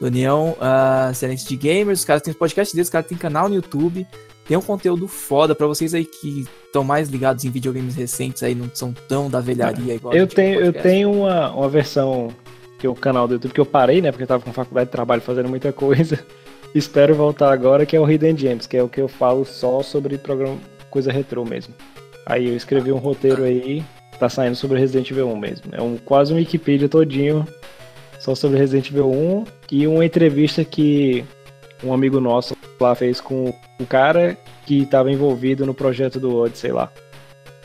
União 0.00 0.56
uh, 0.58 1.10
Excelente 1.10 1.46
de 1.46 1.56
Gamers, 1.56 2.00
os 2.00 2.04
caras 2.04 2.22
têm 2.22 2.32
podcast 2.32 2.74
deles, 2.74 2.88
os 2.88 2.92
caras 2.92 3.06
têm 3.06 3.18
canal 3.18 3.48
no 3.48 3.54
YouTube, 3.54 4.06
tem 4.46 4.56
um 4.56 4.62
conteúdo 4.62 5.06
foda 5.06 5.54
pra 5.54 5.66
vocês 5.66 5.94
aí 5.94 6.04
que 6.04 6.46
estão 6.66 6.82
mais 6.82 7.08
ligados 7.08 7.44
em 7.44 7.50
videogames 7.50 7.94
recentes 7.94 8.42
aí, 8.42 8.54
não 8.54 8.70
são 8.72 8.92
tão 9.06 9.28
da 9.30 9.40
velharia 9.40 9.94
igual 9.94 10.14
a 10.14 10.16
Eu 10.16 10.26
tenho, 10.26 10.60
eu 10.60 10.72
tenho 10.72 11.12
uma, 11.12 11.50
uma 11.50 11.68
versão 11.68 12.28
que 12.78 12.86
é 12.86 12.90
o 12.90 12.94
canal 12.94 13.28
do 13.28 13.34
YouTube 13.34 13.52
que 13.52 13.60
eu 13.60 13.66
parei, 13.66 14.00
né? 14.00 14.10
Porque 14.10 14.24
eu 14.24 14.26
tava 14.26 14.42
com 14.42 14.52
faculdade 14.52 14.86
de 14.86 14.92
trabalho 14.92 15.20
fazendo 15.20 15.48
muita 15.48 15.72
coisa. 15.72 16.18
Espero 16.74 17.14
voltar 17.14 17.52
agora, 17.52 17.84
que 17.84 17.94
é 17.94 18.00
o 18.00 18.10
Hidden 18.10 18.36
Gems, 18.36 18.66
que 18.66 18.76
é 18.76 18.82
o 18.82 18.88
que 18.88 19.00
eu 19.00 19.08
falo 19.08 19.44
só 19.44 19.82
sobre 19.82 20.16
programa, 20.16 20.56
coisa 20.88 21.12
retrô 21.12 21.44
mesmo. 21.44 21.74
Aí 22.24 22.48
eu 22.48 22.56
escrevi 22.56 22.90
um 22.90 22.98
roteiro 22.98 23.44
aí, 23.44 23.84
tá 24.18 24.28
saindo 24.28 24.56
sobre 24.56 24.78
Resident 24.78 25.10
Evil 25.10 25.28
1 25.28 25.36
mesmo. 25.36 25.66
É 25.72 25.82
um, 25.82 25.96
quase 25.96 26.32
um 26.32 26.36
Wikipedia 26.36 26.88
todinho 26.88 27.46
só 28.20 28.34
sobre 28.36 28.58
Resident 28.58 28.88
Evil 28.90 29.10
1 29.10 29.44
e 29.72 29.86
uma 29.88 30.04
entrevista 30.04 30.64
que 30.64 31.24
um 31.82 31.92
amigo 31.92 32.20
nosso 32.20 32.54
lá 32.78 32.94
fez 32.94 33.20
com 33.20 33.52
o 33.80 33.86
cara 33.86 34.36
que 34.66 34.82
estava 34.82 35.10
envolvido 35.10 35.66
no 35.66 35.74
projeto 35.74 36.20
do 36.20 36.36
Odyssey 36.36 36.70
lá. 36.70 36.92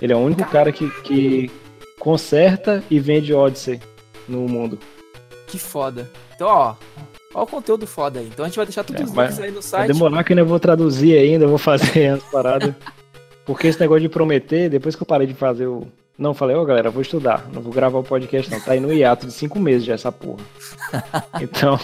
Ele 0.01 0.11
é 0.11 0.15
o 0.15 0.19
único 0.19 0.43
cara 0.49 0.71
que, 0.71 0.89
que 1.01 1.51
conserta 1.99 2.83
e 2.89 2.99
vende 2.99 3.33
Odyssey 3.33 3.79
no 4.27 4.39
mundo. 4.47 4.79
Que 5.47 5.57
foda. 5.59 6.09
Então, 6.35 6.47
ó, 6.47 6.75
ó 7.33 7.43
o 7.43 7.47
conteúdo 7.47 7.85
foda 7.87 8.19
aí. 8.19 8.27
Então 8.27 8.43
a 8.45 8.47
gente 8.47 8.57
vai 8.57 8.65
deixar 8.65 8.83
todos 8.83 9.01
É, 9.01 9.05
os 9.05 9.11
vai- 9.11 9.27
links 9.27 9.41
aí 9.43 9.49
no 9.49 9.53
Vai 9.55 9.63
site. 9.63 9.87
demorar 9.93 10.23
que 10.23 10.33
eu 10.33 10.37
ainda 10.37 10.47
vou 10.49 10.59
traduzir 10.59 11.17
ainda, 11.17 11.47
vou 11.47 11.57
fazer 11.57 12.07
as 12.15 12.23
paradas. 12.23 12.73
Porque 13.45 13.67
esse 13.67 13.79
negócio 13.79 14.01
de 14.01 14.09
prometer, 14.09 14.69
depois 14.69 14.95
que 14.95 15.03
eu 15.03 15.07
parei 15.07 15.27
de 15.27 15.33
fazer 15.33 15.67
o. 15.67 15.87
Não, 16.17 16.33
falei, 16.33 16.55
ô 16.55 16.63
galera, 16.63 16.89
vou 16.89 17.01
estudar, 17.01 17.45
não 17.51 17.61
vou 17.61 17.73
gravar 17.73 17.99
o 17.99 18.03
podcast 18.03 18.49
não. 18.49 18.59
Tá 18.61 18.71
aí 18.71 18.79
no 18.79 18.93
hiato 18.93 19.25
de 19.27 19.33
cinco 19.33 19.59
meses 19.59 19.85
já 19.85 19.93
essa 19.93 20.11
porra. 20.11 20.43
Então, 21.41 21.77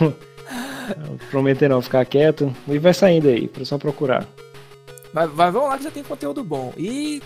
prometer 1.30 1.70
não, 1.70 1.82
ficar 1.82 2.06
quieto. 2.06 2.54
E 2.68 2.78
vai 2.80 2.94
saindo 2.94 3.28
aí, 3.28 3.48
pra 3.48 3.66
só 3.66 3.78
procurar. 3.78 4.26
Vai, 5.14 5.28
vai, 5.28 5.52
vamos 5.52 5.70
lá 5.70 5.78
que 5.78 5.84
já 5.84 5.92
tem 5.92 6.04
conteúdo 6.04 6.44
bom. 6.44 6.74
E 6.78 7.22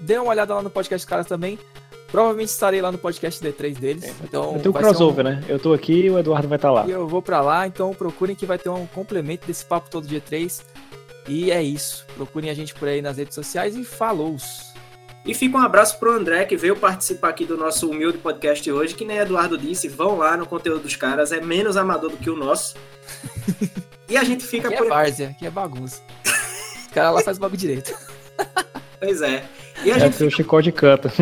dê 0.00 0.18
uma 0.18 0.30
olhada 0.30 0.54
lá 0.54 0.62
no 0.62 0.68
podcast 0.70 1.04
dos 1.06 1.10
caras 1.10 1.26
também. 1.26 1.58
Provavelmente 2.10 2.48
estarei 2.50 2.82
lá 2.82 2.92
no 2.92 2.98
podcast 2.98 3.42
D3 3.42 3.78
deles. 3.78 4.14
Então, 4.22 4.54
Eu 4.54 4.60
tenho 4.60 4.72
vai 4.72 4.82
ser 4.82 4.88
um- 4.88 4.92
crossover, 4.92 5.24
né? 5.24 5.42
Eu 5.48 5.58
tô 5.58 5.72
aqui 5.72 5.94
e 6.04 6.10
o 6.10 6.18
Eduardo 6.18 6.46
vai 6.48 6.56
estar 6.56 6.70
lá. 6.70 6.84
E 6.86 6.90
eu 6.90 7.08
vou 7.08 7.22
pra 7.22 7.40
lá, 7.40 7.66
então 7.66 7.94
procurem 7.94 8.36
que 8.36 8.44
vai 8.44 8.58
ter 8.58 8.68
um 8.68 8.84
complemento 8.86 9.46
desse 9.46 9.64
papo 9.64 9.88
todo 9.90 10.06
dia 10.06 10.20
3. 10.20 10.62
E 11.26 11.50
é 11.50 11.62
isso. 11.62 12.04
Procurem 12.14 12.50
a 12.50 12.54
gente 12.54 12.74
por 12.74 12.86
aí 12.88 13.00
nas 13.00 13.16
redes 13.16 13.34
sociais 13.34 13.74
e 13.76 13.84
falou! 13.84 14.36
E 15.24 15.34
fica 15.34 15.56
um 15.56 15.60
abraço 15.60 15.98
pro 15.98 16.10
André, 16.12 16.44
que 16.44 16.56
veio 16.56 16.74
participar 16.76 17.28
aqui 17.28 17.44
do 17.44 17.56
nosso 17.56 17.88
humilde 17.88 18.18
podcast 18.18 18.70
hoje, 18.70 18.94
que 18.94 19.04
nem 19.04 19.18
Eduardo 19.18 19.56
disse, 19.56 19.88
vão 19.88 20.18
lá 20.18 20.36
no 20.36 20.46
conteúdo 20.46 20.82
dos 20.82 20.96
caras, 20.96 21.30
é 21.30 21.40
menos 21.40 21.76
amador 21.76 22.10
do 22.10 22.16
que 22.16 22.30
o 22.30 22.36
nosso. 22.36 22.74
E 24.08 24.16
a 24.16 24.24
gente 24.24 24.44
fica 24.44 24.68
Aqui 24.68 24.74
é 24.74 24.78
por 24.78 24.88
aqui. 24.88 24.94
várzea, 24.94 25.28
aqui 25.30 25.46
é 25.46 25.50
bagunça. 25.50 26.02
Os 26.26 26.92
caras 26.92 27.14
lá 27.14 27.22
fazem 27.22 27.40
bagulho 27.40 27.58
direito. 27.58 27.94
Pois 29.00 29.22
é. 29.22 29.42
E 29.84 29.90
a 29.90 29.96
É 29.96 30.00
gente, 30.00 30.12
porque 30.12 30.24
o 30.24 30.30
chicote 30.30 30.70
canta. 30.70 31.10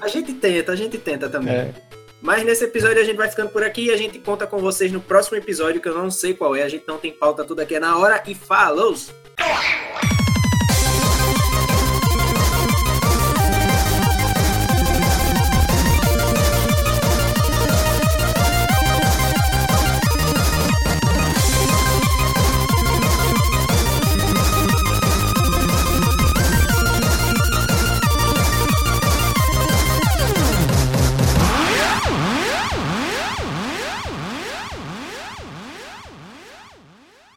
a 0.00 0.06
gente 0.08 0.34
tenta, 0.34 0.72
a 0.72 0.76
gente 0.76 0.98
tenta 0.98 1.28
também. 1.30 1.54
É. 1.54 1.74
Mas 2.20 2.44
nesse 2.44 2.64
episódio 2.64 3.00
a 3.00 3.04
gente 3.04 3.16
vai 3.16 3.28
ficando 3.30 3.48
por 3.50 3.62
aqui 3.64 3.86
e 3.86 3.90
a 3.90 3.96
gente 3.96 4.18
conta 4.18 4.46
com 4.46 4.58
vocês 4.58 4.92
no 4.92 5.00
próximo 5.00 5.36
episódio, 5.38 5.80
que 5.80 5.88
eu 5.88 5.96
não 5.96 6.10
sei 6.10 6.34
qual 6.34 6.54
é, 6.54 6.62
a 6.62 6.68
gente 6.68 6.84
não 6.86 6.98
tem 6.98 7.10
pauta, 7.12 7.42
tudo 7.44 7.60
aqui 7.60 7.76
é 7.76 7.80
na 7.80 7.96
hora. 7.96 8.22
E 8.26 8.34
falou! 8.34 8.94